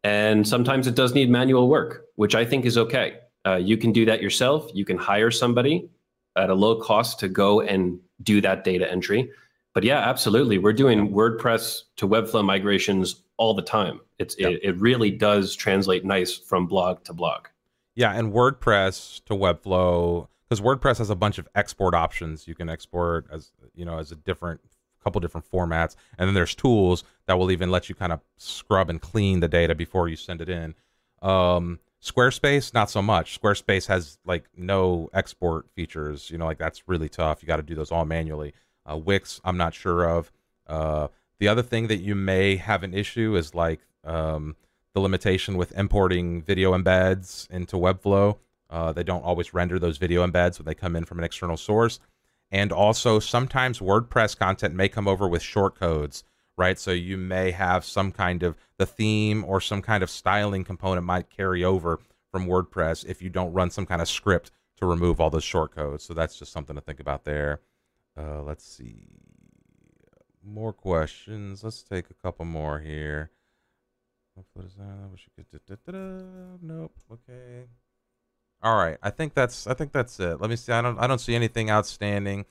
And 0.04 0.46
sometimes 0.46 0.86
it 0.86 0.94
does 0.94 1.14
need 1.14 1.28
manual 1.28 1.68
work, 1.68 2.06
which 2.16 2.34
I 2.34 2.44
think 2.44 2.64
is 2.64 2.78
okay. 2.78 3.18
Uh, 3.46 3.56
you 3.56 3.76
can 3.76 3.92
do 3.92 4.04
that 4.04 4.22
yourself. 4.22 4.70
You 4.72 4.84
can 4.84 4.96
hire 4.96 5.30
somebody 5.30 5.88
at 6.36 6.50
a 6.50 6.54
low 6.54 6.80
cost 6.80 7.18
to 7.20 7.28
go 7.28 7.60
and 7.60 7.98
do 8.22 8.40
that 8.40 8.64
data 8.64 8.90
entry. 8.90 9.30
But 9.74 9.84
yeah, 9.84 9.98
absolutely. 9.98 10.58
We're 10.58 10.72
doing 10.72 11.10
WordPress 11.10 11.80
to 11.96 12.08
Webflow 12.08 12.44
migrations 12.44 13.22
all 13.38 13.54
the 13.54 13.62
time. 13.62 14.00
It's 14.20 14.36
yep. 14.38 14.52
it, 14.52 14.60
it 14.62 14.76
really 14.76 15.10
does 15.10 15.56
translate 15.56 16.04
nice 16.04 16.36
from 16.36 16.66
blog 16.66 17.02
to 17.04 17.12
blog. 17.14 17.48
Yeah, 17.94 18.12
and 18.12 18.32
WordPress 18.32 19.24
to 19.24 19.34
Webflow 19.34 20.28
because 20.48 20.60
WordPress 20.60 20.98
has 20.98 21.10
a 21.10 21.16
bunch 21.16 21.38
of 21.38 21.48
export 21.54 21.94
options. 21.94 22.46
You 22.46 22.54
can 22.54 22.68
export 22.68 23.26
as 23.32 23.52
you 23.74 23.84
know 23.84 23.98
as 23.98 24.12
a 24.12 24.16
different 24.16 24.60
couple 25.02 25.20
different 25.20 25.50
formats, 25.50 25.96
and 26.18 26.28
then 26.28 26.34
there's 26.34 26.54
tools 26.54 27.02
that 27.26 27.38
will 27.38 27.50
even 27.50 27.70
let 27.70 27.88
you 27.88 27.94
kind 27.94 28.12
of 28.12 28.20
scrub 28.36 28.90
and 28.90 29.00
clean 29.00 29.40
the 29.40 29.48
data 29.48 29.74
before 29.74 30.08
you 30.08 30.16
send 30.16 30.42
it 30.42 30.50
in. 30.50 30.74
Um, 31.22 31.78
Squarespace, 32.02 32.72
not 32.74 32.90
so 32.90 33.00
much. 33.00 33.40
Squarespace 33.40 33.86
has 33.86 34.18
like 34.26 34.44
no 34.54 35.08
export 35.14 35.70
features. 35.70 36.30
You 36.30 36.36
know, 36.36 36.44
like 36.44 36.58
that's 36.58 36.86
really 36.86 37.08
tough. 37.08 37.42
You 37.42 37.46
got 37.46 37.56
to 37.56 37.62
do 37.62 37.74
those 37.74 37.90
all 37.90 38.04
manually. 38.04 38.52
Uh, 38.90 38.98
Wix, 38.98 39.40
I'm 39.44 39.56
not 39.56 39.74
sure 39.74 40.04
of. 40.04 40.30
Uh, 40.66 41.08
the 41.38 41.48
other 41.48 41.62
thing 41.62 41.88
that 41.88 41.98
you 41.98 42.14
may 42.14 42.56
have 42.56 42.82
an 42.82 42.94
issue 42.94 43.34
is 43.34 43.54
like 43.54 43.80
um, 44.04 44.56
the 44.94 45.00
limitation 45.00 45.56
with 45.56 45.72
importing 45.72 46.42
video 46.42 46.76
embeds 46.76 47.48
into 47.50 47.76
Webflow. 47.76 48.38
Uh, 48.68 48.92
they 48.92 49.02
don't 49.02 49.24
always 49.24 49.52
render 49.52 49.78
those 49.78 49.98
video 49.98 50.26
embeds 50.26 50.58
when 50.58 50.66
they 50.66 50.74
come 50.74 50.96
in 50.96 51.04
from 51.04 51.18
an 51.18 51.24
external 51.24 51.56
source. 51.56 52.00
And 52.50 52.72
also, 52.72 53.18
sometimes 53.18 53.78
WordPress 53.78 54.36
content 54.36 54.74
may 54.74 54.88
come 54.88 55.06
over 55.06 55.28
with 55.28 55.42
shortcodes, 55.42 56.24
right? 56.56 56.78
So 56.78 56.90
you 56.90 57.16
may 57.16 57.52
have 57.52 57.84
some 57.84 58.10
kind 58.10 58.42
of 58.42 58.56
the 58.76 58.86
theme 58.86 59.44
or 59.44 59.60
some 59.60 59.82
kind 59.82 60.02
of 60.02 60.10
styling 60.10 60.64
component 60.64 61.06
might 61.06 61.30
carry 61.30 61.62
over 61.62 62.00
from 62.30 62.46
WordPress 62.46 63.06
if 63.06 63.22
you 63.22 63.28
don't 63.28 63.52
run 63.52 63.70
some 63.70 63.86
kind 63.86 64.02
of 64.02 64.08
script 64.08 64.50
to 64.78 64.86
remove 64.86 65.20
all 65.20 65.30
those 65.30 65.44
shortcodes. 65.44 66.00
So 66.00 66.14
that's 66.14 66.38
just 66.38 66.52
something 66.52 66.74
to 66.74 66.82
think 66.82 67.00
about 67.00 67.24
there. 67.24 67.60
Uh, 68.16 68.42
let's 68.42 68.64
see. 68.64 69.20
More 70.44 70.72
questions. 70.72 71.62
Let's 71.62 71.82
take 71.82 72.06
a 72.10 72.14
couple 72.14 72.44
more 72.46 72.80
here. 72.80 73.30
Nope. 76.62 76.92
Okay. 77.12 77.64
All 78.62 78.76
right. 78.76 78.98
I 79.02 79.10
think 79.10 79.34
that's 79.34 79.66
I 79.66 79.74
think 79.74 79.92
that's 79.92 80.18
it. 80.20 80.40
Let 80.40 80.50
me 80.50 80.56
see. 80.56 80.72
I 80.72 80.82
don't 80.82 80.98
I 80.98 81.06
don't 81.06 81.20
see 81.20 81.34
anything 81.34 81.70
outstanding. 81.70 82.44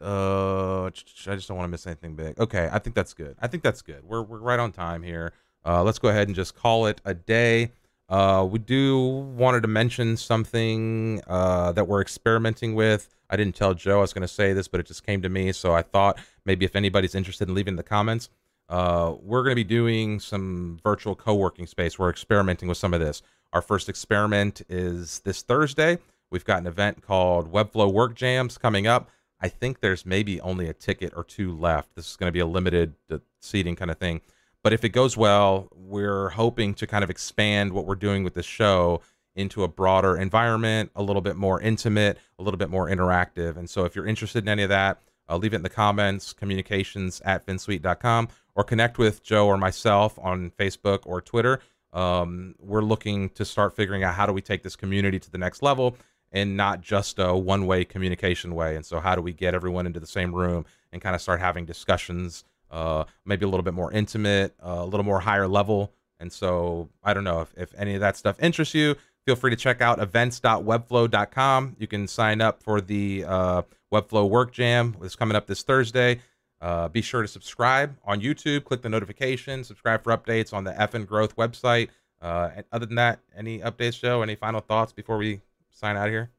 Uh, 0.00 0.84
I 0.84 0.90
just 0.90 1.48
don't 1.48 1.56
want 1.56 1.66
to 1.66 1.70
miss 1.70 1.86
anything 1.86 2.16
big. 2.16 2.38
Okay, 2.38 2.68
I 2.70 2.78
think 2.78 2.94
that's 2.94 3.14
good. 3.14 3.34
I 3.40 3.46
think 3.46 3.62
that's 3.62 3.80
good. 3.80 4.04
We're 4.04 4.22
we're 4.22 4.38
right 4.38 4.58
on 4.58 4.72
time 4.72 5.02
here. 5.02 5.32
Uh, 5.64 5.82
let's 5.82 5.98
go 5.98 6.08
ahead 6.08 6.28
and 6.28 6.36
just 6.36 6.54
call 6.54 6.86
it 6.86 7.00
a 7.04 7.14
day. 7.14 7.72
Uh, 8.08 8.46
we 8.48 8.58
do 8.58 8.98
wanted 9.36 9.62
to 9.62 9.68
mention 9.68 10.16
something 10.16 11.20
uh, 11.26 11.72
that 11.72 11.88
we're 11.88 12.00
experimenting 12.02 12.74
with. 12.74 13.08
I 13.30 13.36
didn't 13.36 13.56
tell 13.56 13.74
Joe 13.74 13.98
I 13.98 14.00
was 14.02 14.12
going 14.12 14.22
to 14.22 14.28
say 14.28 14.52
this, 14.52 14.68
but 14.68 14.78
it 14.78 14.86
just 14.86 15.04
came 15.04 15.22
to 15.22 15.28
me. 15.28 15.50
So 15.52 15.72
I 15.72 15.82
thought 15.82 16.18
maybe 16.44 16.64
if 16.64 16.76
anybody's 16.76 17.16
interested 17.16 17.48
in 17.48 17.54
leaving 17.54 17.74
the 17.74 17.82
comments, 17.82 18.28
uh, 18.68 19.14
we're 19.20 19.42
going 19.42 19.52
to 19.52 19.56
be 19.56 19.64
doing 19.64 20.20
some 20.20 20.78
virtual 20.82 21.14
co-working 21.14 21.66
space. 21.66 21.98
We're 21.98 22.10
experimenting 22.10 22.68
with 22.68 22.78
some 22.78 22.94
of 22.94 23.00
this. 23.00 23.22
Our 23.52 23.62
first 23.62 23.88
experiment 23.88 24.62
is 24.68 25.20
this 25.20 25.42
Thursday. 25.42 25.98
We've 26.30 26.44
got 26.44 26.58
an 26.58 26.66
event 26.66 27.02
called 27.02 27.52
Webflow 27.52 27.92
Work 27.92 28.14
Jams 28.14 28.58
coming 28.58 28.86
up. 28.86 29.10
I 29.40 29.48
think 29.48 29.80
there's 29.80 30.04
maybe 30.04 30.40
only 30.40 30.68
a 30.68 30.72
ticket 30.72 31.12
or 31.14 31.22
two 31.22 31.54
left. 31.54 31.94
This 31.94 32.10
is 32.10 32.16
going 32.16 32.28
to 32.28 32.32
be 32.32 32.40
a 32.40 32.46
limited 32.46 32.94
uh, 33.10 33.18
seating 33.40 33.76
kind 33.76 33.90
of 33.90 33.98
thing. 33.98 34.20
But 34.62 34.72
if 34.72 34.82
it 34.82 34.88
goes 34.88 35.16
well, 35.16 35.68
we're 35.74 36.30
hoping 36.30 36.74
to 36.74 36.86
kind 36.86 37.04
of 37.04 37.10
expand 37.10 37.72
what 37.72 37.86
we're 37.86 37.94
doing 37.94 38.24
with 38.24 38.34
this 38.34 38.46
show 38.46 39.00
into 39.36 39.62
a 39.62 39.68
broader 39.68 40.16
environment, 40.16 40.90
a 40.96 41.02
little 41.02 41.22
bit 41.22 41.36
more 41.36 41.60
intimate, 41.60 42.18
a 42.38 42.42
little 42.42 42.58
bit 42.58 42.70
more 42.70 42.88
interactive. 42.88 43.56
And 43.56 43.70
so 43.70 43.84
if 43.84 43.94
you're 43.94 44.06
interested 44.06 44.42
in 44.42 44.48
any 44.48 44.62
of 44.62 44.70
that, 44.70 45.02
uh, 45.28 45.36
leave 45.36 45.52
it 45.52 45.56
in 45.56 45.62
the 45.62 45.68
comments, 45.68 46.32
communications 46.32 47.20
at 47.24 47.46
finsweet.com, 47.46 48.28
or 48.56 48.64
connect 48.64 48.98
with 48.98 49.22
Joe 49.22 49.46
or 49.46 49.56
myself 49.56 50.18
on 50.20 50.50
Facebook 50.58 51.00
or 51.04 51.20
Twitter. 51.20 51.60
Um, 51.92 52.56
we're 52.58 52.82
looking 52.82 53.28
to 53.30 53.44
start 53.44 53.76
figuring 53.76 54.02
out 54.02 54.14
how 54.14 54.26
do 54.26 54.32
we 54.32 54.40
take 54.42 54.62
this 54.62 54.74
community 54.74 55.20
to 55.20 55.30
the 55.30 55.38
next 55.38 55.62
level 55.62 55.96
and 56.32 56.56
not 56.56 56.80
just 56.80 57.18
a 57.18 57.36
one 57.36 57.66
way 57.66 57.84
communication 57.84 58.54
way. 58.54 58.74
And 58.74 58.84
so, 58.84 58.98
how 58.98 59.14
do 59.14 59.22
we 59.22 59.32
get 59.32 59.54
everyone 59.54 59.86
into 59.86 60.00
the 60.00 60.06
same 60.06 60.34
room 60.34 60.66
and 60.92 61.00
kind 61.00 61.14
of 61.14 61.22
start 61.22 61.38
having 61.40 61.64
discussions, 61.64 62.44
uh, 62.70 63.04
maybe 63.24 63.44
a 63.44 63.48
little 63.48 63.62
bit 63.62 63.74
more 63.74 63.92
intimate, 63.92 64.54
uh, 64.64 64.78
a 64.80 64.84
little 64.84 65.04
more 65.04 65.20
higher 65.20 65.46
level? 65.46 65.92
And 66.18 66.32
so, 66.32 66.88
I 67.04 67.14
don't 67.14 67.24
know 67.24 67.42
if, 67.42 67.54
if 67.56 67.74
any 67.78 67.94
of 67.94 68.00
that 68.00 68.16
stuff 68.16 68.36
interests 68.42 68.74
you. 68.74 68.96
Feel 69.24 69.36
free 69.36 69.50
to 69.50 69.56
check 69.56 69.80
out 69.80 70.00
events.webflow.com. 70.00 71.76
You 71.78 71.86
can 71.86 72.06
sign 72.06 72.40
up 72.40 72.62
for 72.62 72.80
the 72.80 73.24
uh, 73.26 73.62
Webflow 73.92 74.28
Work 74.28 74.52
Jam. 74.52 74.96
It's 75.02 75.16
coming 75.16 75.36
up 75.36 75.46
this 75.46 75.62
Thursday. 75.62 76.20
Uh, 76.60 76.88
be 76.88 77.02
sure 77.02 77.22
to 77.22 77.28
subscribe 77.28 77.96
on 78.04 78.20
YouTube. 78.20 78.64
Click 78.64 78.82
the 78.82 78.88
notification. 78.88 79.62
Subscribe 79.62 80.02
for 80.02 80.16
updates 80.16 80.52
on 80.52 80.64
the 80.64 80.72
F'in 80.72 81.06
Growth 81.06 81.36
website. 81.36 81.88
Uh, 82.22 82.50
other 82.72 82.86
than 82.86 82.96
that, 82.96 83.20
any 83.36 83.58
updates, 83.60 84.00
Joe? 84.00 84.22
Any 84.22 84.34
final 84.34 84.60
thoughts 84.60 84.92
before 84.92 85.18
we 85.18 85.40
sign 85.70 85.96
out 85.96 86.08
here? 86.08 86.30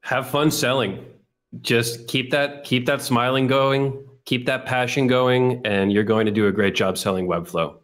Have 0.00 0.28
fun 0.28 0.50
selling. 0.50 1.04
Just 1.60 2.08
keep 2.08 2.30
that 2.32 2.64
keep 2.64 2.86
that 2.86 3.02
smiling 3.02 3.46
going. 3.46 4.04
Keep 4.24 4.46
that 4.46 4.66
passion 4.66 5.06
going, 5.06 5.64
and 5.64 5.92
you're 5.92 6.04
going 6.04 6.26
to 6.26 6.32
do 6.32 6.46
a 6.46 6.52
great 6.52 6.74
job 6.74 6.98
selling 6.98 7.26
Webflow. 7.26 7.76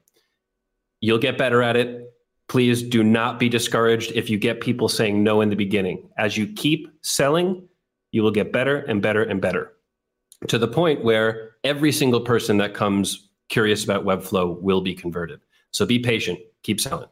You'll 1.00 1.18
get 1.18 1.38
better 1.38 1.62
at 1.62 1.76
it. 1.76 2.12
Please 2.48 2.82
do 2.82 3.04
not 3.04 3.38
be 3.38 3.48
discouraged 3.48 4.12
if 4.12 4.30
you 4.30 4.38
get 4.38 4.61
people 4.61 4.88
saying 4.88 5.22
no 5.22 5.42
in 5.42 5.50
the 5.50 5.56
beginning. 5.56 6.09
As 6.16 6.36
you 6.36 6.46
keep 6.46 6.88
selling, 7.02 7.67
you 8.12 8.22
will 8.22 8.30
get 8.30 8.52
better 8.52 8.78
and 8.78 9.02
better 9.02 9.22
and 9.22 9.40
better 9.40 9.72
to 10.46 10.59
the 10.59 10.68
point 10.68 11.02
where 11.02 11.56
every 11.64 11.92
single 11.92 12.20
person 12.20 12.59
that 12.59 12.74
comes 12.74 13.28
curious 13.48 13.84
about 13.84 14.04
Webflow 14.04 14.61
will 14.61 14.80
be 14.80 14.94
converted. 14.94 15.40
So 15.72 15.84
be 15.84 15.98
patient, 15.98 16.38
keep 16.62 16.80
selling. 16.80 17.09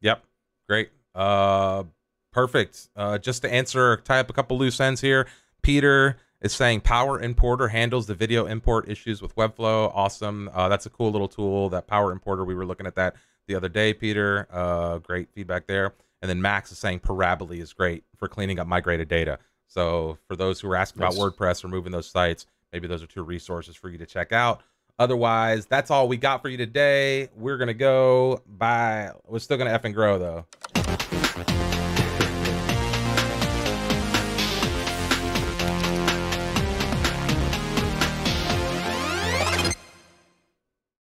Yep. 0.00 0.24
Great. 0.68 0.90
Uh, 1.14 1.84
perfect. 2.32 2.88
Uh, 2.96 3.18
just 3.18 3.42
to 3.42 3.52
answer, 3.52 3.98
tie 3.98 4.20
up 4.20 4.30
a 4.30 4.32
couple 4.32 4.58
loose 4.58 4.80
ends 4.80 5.00
here. 5.00 5.26
Peter 5.62 6.16
is 6.40 6.52
saying 6.52 6.80
Power 6.80 7.20
Importer 7.20 7.68
handles 7.68 8.06
the 8.06 8.14
video 8.14 8.46
import 8.46 8.88
issues 8.88 9.22
with 9.22 9.34
Webflow. 9.36 9.90
Awesome. 9.94 10.50
Uh, 10.52 10.68
that's 10.68 10.86
a 10.86 10.90
cool 10.90 11.10
little 11.10 11.28
tool. 11.28 11.68
That 11.68 11.86
Power 11.86 12.12
Importer, 12.12 12.44
we 12.44 12.54
were 12.54 12.66
looking 12.66 12.86
at 12.86 12.94
that 12.96 13.14
the 13.46 13.54
other 13.54 13.68
day, 13.68 13.94
Peter. 13.94 14.46
Uh, 14.50 14.98
great 14.98 15.28
feedback 15.32 15.66
there. 15.66 15.94
And 16.22 16.28
then 16.28 16.40
Max 16.40 16.72
is 16.72 16.78
saying 16.78 17.00
Parabola 17.00 17.54
is 17.54 17.72
great 17.72 18.04
for 18.16 18.28
cleaning 18.28 18.58
up 18.58 18.66
migrated 18.66 19.08
data. 19.08 19.38
So 19.74 20.18
for 20.28 20.36
those 20.36 20.60
who 20.60 20.70
are 20.70 20.76
asking 20.76 21.00
nice. 21.00 21.16
about 21.16 21.34
WordPress 21.36 21.64
or 21.64 21.68
moving 21.68 21.90
those 21.90 22.08
sites, 22.08 22.46
maybe 22.72 22.86
those 22.86 23.02
are 23.02 23.08
two 23.08 23.24
resources 23.24 23.74
for 23.74 23.90
you 23.90 23.98
to 23.98 24.06
check 24.06 24.32
out. 24.32 24.62
Otherwise, 25.00 25.66
that's 25.66 25.90
all 25.90 26.06
we 26.06 26.16
got 26.16 26.40
for 26.40 26.48
you 26.48 26.56
today. 26.56 27.28
We're 27.34 27.58
gonna 27.58 27.74
go. 27.74 28.40
Bye. 28.46 29.10
We're 29.26 29.40
still 29.40 29.58
gonna 29.58 29.76
F'in 29.76 29.92
grow 29.92 30.18
though. 30.18 31.72